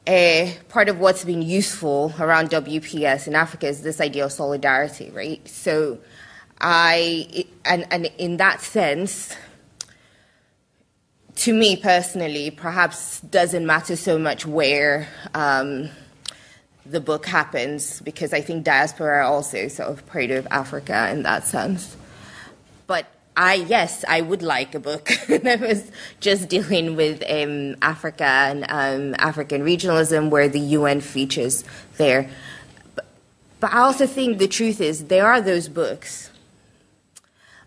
uh, 0.07 0.47
part 0.71 0.89
of 0.89 1.01
what's 1.01 1.23
been 1.23 1.43
useful 1.43 2.15
around 2.19 2.49
WPS 2.49 3.27
in 3.27 3.35
Africa 3.35 3.67
is 3.67 3.83
this 3.83 4.01
idea 4.01 4.25
of 4.25 4.33
solidarity, 4.33 5.11
right? 5.11 5.47
So, 5.47 5.99
I 6.63 7.45
and 7.67 7.87
and 7.91 8.07
in 8.17 8.39
that 8.39 8.63
sense, 8.63 9.37
to 11.35 11.53
me 11.53 11.77
personally, 11.77 12.51
perhaps 12.51 13.21
doesn't 13.21 13.67
matter 13.67 13.97
so 13.97 14.19
much 14.19 14.47
where. 14.47 15.09
Um, 15.35 15.91
the 16.87 17.01
book 17.01 17.27
happens 17.27 18.01
because 18.01 18.33
I 18.33 18.41
think 18.41 18.65
diaspora 18.65 19.19
are 19.19 19.23
also 19.23 19.69
sort 19.69 19.89
of 19.89 20.07
part 20.07 20.31
of 20.31 20.47
Africa 20.51 21.11
in 21.11 21.23
that 21.23 21.47
sense. 21.47 21.97
But 22.87 23.07
I, 23.37 23.55
yes, 23.55 24.05
I 24.07 24.21
would 24.21 24.43
like 24.43 24.75
a 24.75 24.81
book 24.81 25.11
that 25.29 25.61
was 25.61 25.91
just 26.21 26.49
dealing 26.49 26.95
with 26.95 27.23
um, 27.29 27.77
Africa 27.81 28.25
and 28.25 28.65
um, 28.69 29.15
African 29.19 29.63
regionalism 29.63 30.31
where 30.31 30.49
the 30.49 30.61
UN 30.61 31.01
features 31.01 31.65
there. 31.97 32.31
But, 32.95 33.07
but, 33.61 33.73
I 33.73 33.79
also 33.79 34.07
think 34.07 34.39
the 34.39 34.49
truth 34.49 34.81
is 34.81 35.07
there 35.07 35.27
are 35.27 35.41
those 35.41 35.69
books. 35.69 36.31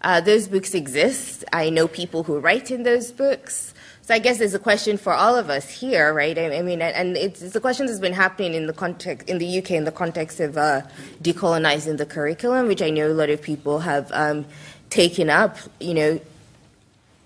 Uh, 0.02 0.22
those 0.22 0.48
books 0.48 0.76
exist. 0.76 1.44
I 1.52 1.72
know 1.72 1.88
people 1.88 2.24
who 2.24 2.40
write 2.40 2.70
in 2.70 2.84
those 2.84 3.12
books. 3.12 3.74
So 4.08 4.14
I 4.14 4.20
guess 4.20 4.38
there's 4.38 4.54
a 4.54 4.60
question 4.60 4.96
for 4.96 5.12
all 5.12 5.36
of 5.36 5.50
us 5.50 5.70
here, 5.70 6.14
right? 6.14 6.38
I, 6.38 6.60
I 6.60 6.62
mean, 6.62 6.82
and 6.82 7.18
it's, 7.18 7.42
it's, 7.42 7.58
a 7.58 7.60
question 7.60 7.88
that's 7.88 8.00
been 8.00 8.14
happening 8.14 8.54
in 8.54 8.66
the 8.66 8.72
context 8.72 9.28
in 9.28 9.38
the 9.38 9.58
UK 9.58 9.72
in 9.72 9.84
the 9.84 9.92
context 9.92 10.40
of 10.40 10.58
uh, 10.58 10.84
decolonizing 11.22 11.98
the 11.98 12.06
curriculum, 12.06 12.68
which 12.68 12.82
I 12.82 12.90
know 12.90 13.12
a 13.12 13.12
lot 13.12 13.30
of 13.30 13.42
people 13.42 13.80
have 13.80 14.10
um, 14.14 14.46
taken 14.90 15.30
up. 15.30 15.58
You 15.82 15.94
know, 15.94 16.22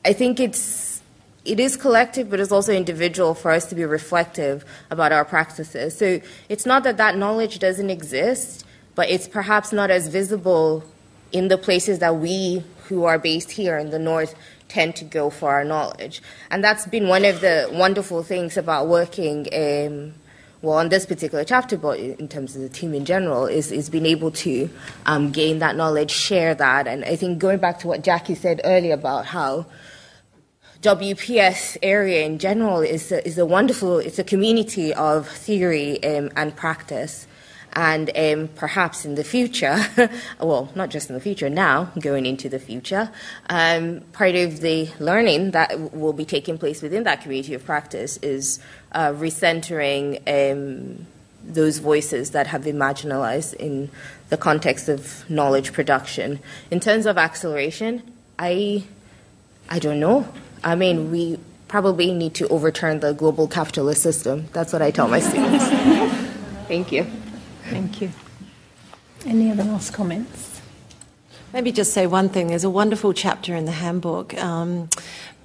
I 0.03 0.13
think 0.13 0.39
it's 0.39 1.03
it 1.45 1.59
is 1.59 1.77
collective, 1.77 2.31
but 2.31 2.39
it's 2.39 2.51
also 2.51 2.73
individual 2.73 3.35
for 3.35 3.51
us 3.51 3.67
to 3.67 3.75
be 3.75 3.85
reflective 3.85 4.65
about 4.89 5.11
our 5.11 5.23
practices. 5.23 5.95
So 5.95 6.19
it's 6.49 6.65
not 6.65 6.81
that 6.85 6.97
that 6.97 7.15
knowledge 7.15 7.59
doesn't 7.59 7.91
exist, 7.91 8.65
but 8.95 9.07
it's 9.07 9.27
perhaps 9.27 9.71
not 9.71 9.91
as 9.91 10.07
visible 10.07 10.83
in 11.31 11.47
the 11.47 11.59
places 11.59 11.99
that 11.99 12.15
we 12.15 12.63
who 12.85 13.05
are 13.05 13.19
based 13.19 13.51
here 13.51 13.77
in 13.77 13.91
the 13.91 13.99
north 13.99 14.33
tend 14.71 14.95
to 14.95 15.03
go 15.03 15.29
for 15.29 15.49
our 15.51 15.65
knowledge. 15.65 16.21
And 16.49 16.63
that's 16.63 16.85
been 16.87 17.09
one 17.09 17.25
of 17.25 17.41
the 17.41 17.69
wonderful 17.73 18.23
things 18.23 18.55
about 18.55 18.87
working, 18.87 19.47
um, 19.53 20.13
well, 20.61 20.77
on 20.77 20.87
this 20.87 21.05
particular 21.05 21.43
chapter, 21.43 21.77
but 21.77 21.99
in 21.99 22.29
terms 22.29 22.55
of 22.55 22.61
the 22.61 22.69
team 22.69 22.93
in 22.93 23.03
general, 23.03 23.47
is, 23.47 23.71
is 23.71 23.89
being 23.89 24.05
able 24.05 24.31
to 24.31 24.69
um, 25.05 25.31
gain 25.31 25.59
that 25.59 25.75
knowledge, 25.75 26.11
share 26.11 26.55
that. 26.55 26.87
And 26.87 27.03
I 27.03 27.17
think 27.17 27.39
going 27.39 27.59
back 27.59 27.79
to 27.79 27.87
what 27.87 28.01
Jacqui 28.01 28.37
said 28.37 28.61
earlier 28.63 28.93
about 28.93 29.25
how 29.25 29.65
WPS 30.81 31.77
area 31.83 32.25
in 32.25 32.39
general 32.39 32.79
is 32.79 33.11
a, 33.11 33.25
is 33.27 33.37
a 33.37 33.45
wonderful, 33.45 33.99
it's 33.99 34.19
a 34.19 34.23
community 34.23 34.93
of 34.93 35.27
theory 35.27 36.01
um, 36.03 36.31
and 36.37 36.55
practice. 36.55 37.27
And 37.73 38.11
um, 38.17 38.49
perhaps 38.55 39.05
in 39.05 39.15
the 39.15 39.23
future, 39.23 39.77
well, 40.39 40.69
not 40.75 40.89
just 40.89 41.09
in 41.09 41.15
the 41.15 41.21
future, 41.21 41.49
now, 41.49 41.85
going 41.99 42.25
into 42.25 42.49
the 42.49 42.59
future, 42.59 43.09
um, 43.49 44.01
part 44.11 44.35
of 44.35 44.59
the 44.59 44.89
learning 44.99 45.51
that 45.51 45.93
will 45.93 46.13
be 46.13 46.25
taking 46.25 46.57
place 46.57 46.81
within 46.81 47.03
that 47.03 47.21
community 47.21 47.53
of 47.53 47.65
practice 47.65 48.17
is 48.17 48.59
uh, 48.91 49.11
recentering 49.11 50.19
um, 50.27 51.07
those 51.43 51.79
voices 51.79 52.31
that 52.31 52.47
have 52.47 52.63
been 52.63 52.77
marginalized 52.77 53.53
in 53.55 53.89
the 54.29 54.37
context 54.37 54.89
of 54.89 55.29
knowledge 55.29 55.73
production. 55.73 56.39
In 56.69 56.79
terms 56.79 57.05
of 57.05 57.17
acceleration, 57.17 58.03
I, 58.37 58.83
I 59.69 59.79
don't 59.79 59.99
know. 59.99 60.27
I 60.63 60.75
mean, 60.75 61.11
we 61.11 61.39
probably 61.67 62.13
need 62.13 62.33
to 62.35 62.47
overturn 62.49 62.99
the 62.99 63.13
global 63.13 63.47
capitalist 63.47 64.03
system. 64.03 64.47
That's 64.51 64.73
what 64.73 64.81
I 64.81 64.91
tell 64.91 65.07
my 65.07 65.19
students. 65.29 65.65
Thank 66.67 66.91
you. 66.91 67.05
Thank 67.71 68.01
you. 68.01 68.11
Any 69.25 69.51
other 69.51 69.63
last 69.63 69.93
comments? 69.93 70.61
Maybe 71.53 71.71
just 71.71 71.93
say 71.93 72.07
one 72.07 72.29
thing. 72.29 72.47
There's 72.47 72.63
a 72.63 72.69
wonderful 72.69 73.13
chapter 73.13 73.55
in 73.55 73.65
the 73.65 73.71
handbook 73.71 74.33
um, 74.41 74.89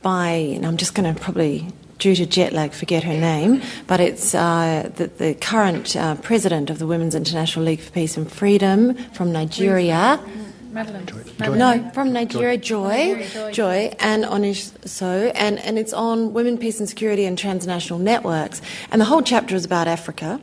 by, 0.02 0.28
and 0.28 0.64
I'm 0.64 0.76
just 0.76 0.94
going 0.94 1.12
to 1.12 1.20
probably 1.20 1.66
due 1.98 2.14
to 2.14 2.26
jet 2.26 2.52
lag, 2.52 2.72
forget 2.72 3.04
her 3.04 3.12
name, 3.12 3.62
but 3.86 4.00
it's 4.00 4.34
uh, 4.34 4.90
the, 4.96 5.06
the, 5.06 5.34
current 5.34 5.96
uh, 5.96 6.14
president 6.16 6.68
of 6.68 6.78
the 6.78 6.86
Women's 6.86 7.14
International 7.14 7.64
League 7.64 7.80
for 7.80 7.90
Peace 7.90 8.16
and 8.16 8.30
Freedom 8.30 8.94
from 9.12 9.32
Nigeria. 9.32 10.20
Madeline. 11.38 11.58
No, 11.58 11.90
from 11.94 12.12
Nigeria, 12.12 12.58
Joy, 12.58 13.14
Joy, 13.14 13.28
Joy, 13.28 13.52
Joy 13.52 13.94
and 13.98 14.24
Onyesoh, 14.24 15.32
and, 15.34 15.58
and 15.60 15.78
it's 15.78 15.94
on 15.94 16.34
women, 16.34 16.58
peace 16.58 16.80
and 16.80 16.88
security 16.88 17.24
and 17.24 17.38
transnational 17.38 17.98
networks. 17.98 18.60
And 18.90 19.00
the 19.00 19.06
whole 19.06 19.22
chapter 19.22 19.56
is 19.56 19.64
about 19.64 19.88
Africa. 19.88 20.38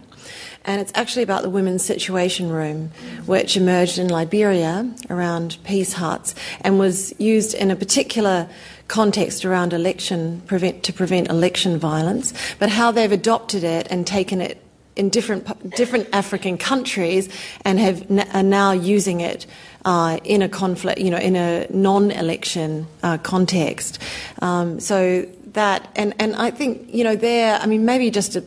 And 0.65 0.79
it's 0.79 0.93
actually 0.95 1.23
about 1.23 1.41
the 1.41 1.49
Women's 1.49 1.83
Situation 1.83 2.49
Room, 2.49 2.91
which 3.25 3.57
emerged 3.57 3.97
in 3.97 4.07
Liberia 4.07 4.89
around 5.09 5.57
peace 5.65 5.93
huts 5.93 6.35
and 6.61 6.79
was 6.79 7.13
used 7.19 7.53
in 7.53 7.69
a 7.69 7.75
particular 7.75 8.47
context 8.87 9.43
around 9.43 9.73
election 9.73 10.41
prevent, 10.45 10.83
to 10.83 10.93
prevent 10.93 11.29
election 11.29 11.77
violence, 11.77 12.33
but 12.59 12.69
how 12.69 12.91
they've 12.91 13.11
adopted 13.11 13.63
it 13.63 13.87
and 13.89 14.07
taken 14.07 14.39
it 14.39 14.63
in 14.95 15.09
different 15.09 15.71
different 15.71 16.07
African 16.13 16.57
countries 16.57 17.27
and 17.65 17.79
have 17.79 18.05
are 18.33 18.43
now 18.43 18.71
using 18.71 19.21
it 19.21 19.45
uh, 19.85 20.19
in 20.23 20.41
a 20.41 20.49
conflict, 20.49 20.99
you 20.99 21.09
know, 21.09 21.17
in 21.17 21.35
a 21.35 21.67
non-election 21.71 22.85
uh, 23.01 23.17
context. 23.17 23.99
Um, 24.41 24.79
so 24.79 25.27
that, 25.53 25.89
and 25.95 26.13
and 26.19 26.35
I 26.35 26.51
think 26.51 26.93
you 26.93 27.03
know 27.03 27.15
there, 27.15 27.59
I 27.59 27.65
mean, 27.65 27.85
maybe 27.85 28.11
just 28.11 28.35
a, 28.35 28.43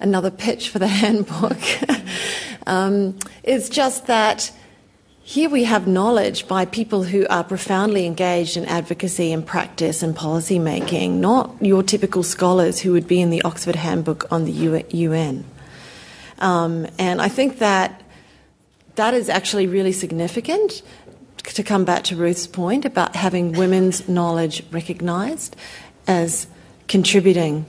another 0.00 0.30
pitch 0.30 0.70
for 0.70 0.78
the 0.78 0.86
handbook. 1.02 1.58
um, 2.66 3.18
it's 3.42 3.68
just 3.68 4.06
that 4.06 4.52
here 5.22 5.50
we 5.50 5.64
have 5.64 5.88
knowledge 5.88 6.46
by 6.46 6.64
people 6.64 7.02
who 7.02 7.26
are 7.28 7.42
profoundly 7.42 8.06
engaged 8.06 8.56
in 8.56 8.64
advocacy 8.66 9.32
and 9.32 9.44
practice 9.44 10.00
and 10.00 10.14
policy 10.14 10.56
making, 10.56 11.20
not 11.20 11.52
your 11.60 11.82
typical 11.82 12.22
scholars 12.22 12.78
who 12.78 12.92
would 12.92 13.08
be 13.08 13.20
in 13.20 13.30
the 13.30 13.42
Oxford 13.42 13.74
Handbook 13.74 14.30
on 14.30 14.44
the 14.44 14.84
UN. 14.92 15.44
Um, 16.38 16.86
and 16.96 17.20
I 17.20 17.28
think 17.28 17.58
that 17.58 18.02
that 18.94 19.14
is 19.14 19.28
actually 19.28 19.66
really 19.66 19.90
significant 19.90 20.82
to 21.38 21.62
come 21.64 21.84
back 21.84 22.04
to 22.04 22.14
Ruth's 22.14 22.46
point 22.46 22.84
about 22.84 23.16
having 23.16 23.52
women's 23.52 24.08
knowledge 24.08 24.62
recognised 24.70 25.56
as 26.06 26.46
contributing 26.86 27.66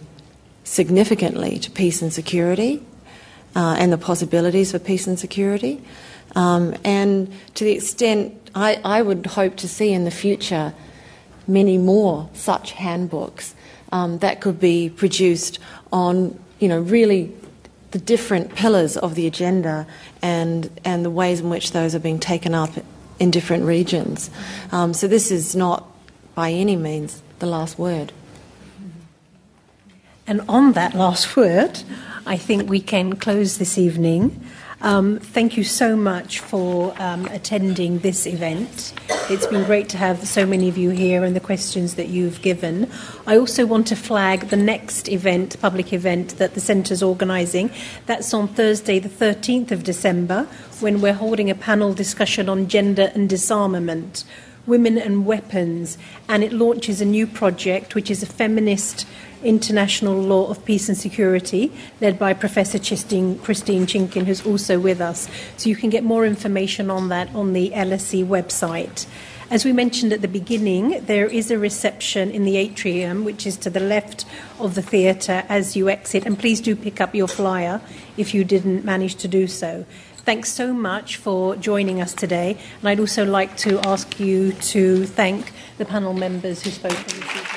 significantly 0.68 1.58
to 1.60 1.72
peace 1.72 2.02
and 2.02 2.12
security 2.12 2.84
uh, 3.56 3.76
and 3.80 3.92
the 3.92 3.98
possibilities 3.98 4.72
for 4.72 4.80
peace 4.80 5.08
and 5.08 5.18
security. 5.18 5.82
Um, 6.36 6.76
and 6.84 7.34
to 7.56 7.64
the 7.64 7.72
extent 7.72 8.34
I, 8.54 8.80
I, 8.84 9.02
would 9.02 9.26
hope 9.26 9.56
to 9.58 9.68
see 9.68 9.94
in 9.94 10.04
the 10.04 10.12
future 10.12 10.74
many 11.48 11.78
more 11.78 12.30
such 12.34 12.74
handbooks 12.74 13.56
um, 13.94 14.20
that 14.20 14.42
could 14.42 14.60
be 14.60 14.90
produced 14.90 15.58
on, 15.92 16.38
you 16.60 16.68
know, 16.68 16.82
really 16.82 17.34
the 17.92 18.00
different 18.00 18.54
pillars 18.54 18.98
of 18.98 19.16
the 19.16 19.26
agenda 19.26 19.88
and, 20.22 20.70
and 20.84 21.06
the 21.06 21.10
ways 21.10 21.40
in 21.40 21.50
which 21.50 21.72
those 21.72 21.96
are 21.96 22.00
being 22.00 22.20
taken 22.20 22.54
up 22.54 22.72
in 23.20 23.32
different 23.32 23.64
regions. 23.64 24.30
Um, 24.74 24.94
so 24.94 25.08
this 25.08 25.32
is 25.32 25.56
not 25.56 25.88
by 26.36 26.52
any 26.52 26.76
means 26.76 27.22
the 27.40 27.48
last 27.48 27.80
word. 27.80 28.12
And 30.30 30.42
on 30.50 30.74
that 30.74 30.94
last 30.94 31.38
word, 31.38 31.84
I 32.26 32.36
think 32.36 32.70
we 32.70 32.82
can 32.82 33.16
close 33.16 33.60
this 33.60 33.78
evening. 33.78 34.44
Um, 34.82 35.20
thank 35.20 35.56
you 35.56 35.64
so 35.64 35.96
much 35.96 36.40
for 36.40 36.94
um, 37.00 37.26
attending 37.28 38.00
this 38.00 38.28
event. 38.28 38.94
It's 39.30 39.48
been 39.48 39.64
great 39.64 39.88
to 39.90 39.98
have 39.98 40.28
so 40.28 40.46
many 40.46 40.68
of 40.68 40.78
you 40.78 40.90
here 40.90 41.24
and 41.24 41.34
the 41.34 41.40
questions 41.40 41.96
that 41.96 42.10
you've 42.10 42.42
given. 42.42 42.92
I 43.26 43.38
also 43.38 43.66
want 43.66 43.88
to 43.88 43.96
flag 43.96 44.50
the 44.50 44.58
next 44.58 45.08
event, 45.08 45.60
public 45.62 45.94
event, 45.94 46.38
that 46.40 46.56
the 46.56 46.60
Centre 46.60 46.94
is 46.94 47.02
organising. 47.02 47.72
That's 48.06 48.34
on 48.34 48.50
Thursday, 48.50 49.00
the 49.00 49.08
13th 49.08 49.72
of 49.72 49.86
December, 49.86 50.44
when 50.82 51.00
we're 51.00 51.14
holding 51.14 51.50
a 51.50 51.56
panel 51.56 51.94
discussion 51.94 52.50
on 52.50 52.68
gender 52.68 53.14
and 53.16 53.30
disarmament. 53.30 54.26
Women 54.66 54.98
and 54.98 55.26
Weapons, 55.26 55.98
and 56.28 56.44
it 56.44 56.52
launches 56.52 57.00
a 57.00 57.06
new 57.06 57.26
project 57.26 57.96
which 57.96 58.12
is 58.12 58.22
a 58.22 58.26
feminist 58.26 59.08
international 59.44 60.20
law 60.20 60.50
of 60.50 60.64
peace 60.66 60.90
and 60.90 60.98
security, 60.98 61.72
led 62.02 62.18
by 62.18 62.34
Professor 62.34 62.80
Christine, 62.80 63.40
Christine 63.40 63.86
Chinkin, 63.86 64.26
who's 64.26 64.46
also 64.46 64.80
with 64.80 65.02
us. 65.02 65.30
So 65.58 65.70
you 65.70 65.76
can 65.76 65.90
get 65.90 66.04
more 66.04 66.26
information 66.26 66.90
on 66.90 67.10
that 67.10 67.34
on 67.36 67.54
the 67.54 67.72
LSE 67.72 68.26
website. 68.26 69.06
As 69.50 69.64
we 69.64 69.72
mentioned 69.72 70.12
at 70.12 70.22
the 70.22 70.28
beginning, 70.28 71.06
there 71.06 71.26
is 71.26 71.50
a 71.52 71.58
reception 71.58 72.30
in 72.32 72.44
the 72.44 72.58
atrium, 72.58 73.24
which 73.24 73.48
is 73.48 73.56
to 73.58 73.70
the 73.70 73.80
left 73.80 74.26
of 74.60 74.76
the 74.76 74.82
theatre 74.82 75.46
as 75.48 75.74
you 75.74 75.90
exit. 75.90 76.26
And 76.26 76.38
please 76.38 76.60
do 76.60 76.76
pick 76.76 77.00
up 77.00 77.16
your 77.16 77.30
flyer 77.30 77.80
if 78.18 78.34
you 78.34 78.44
didn't 78.44 78.84
manage 78.84 79.16
to 79.16 79.28
do 79.30 79.48
so. 79.48 79.86
Thanks 80.18 80.52
so 80.52 80.74
much 80.74 81.16
for 81.16 81.56
joining 81.56 82.02
us 82.02 82.14
today. 82.14 82.58
And 82.82 82.90
I'd 82.90 83.00
also 83.00 83.24
like 83.24 83.56
to 83.60 83.80
ask 83.88 84.20
you 84.20 84.52
to 84.52 85.06
thank 85.06 85.54
the 85.78 85.86
panel 85.86 86.14
members 86.14 86.64
who 86.64 86.72
spoke. 86.72 87.57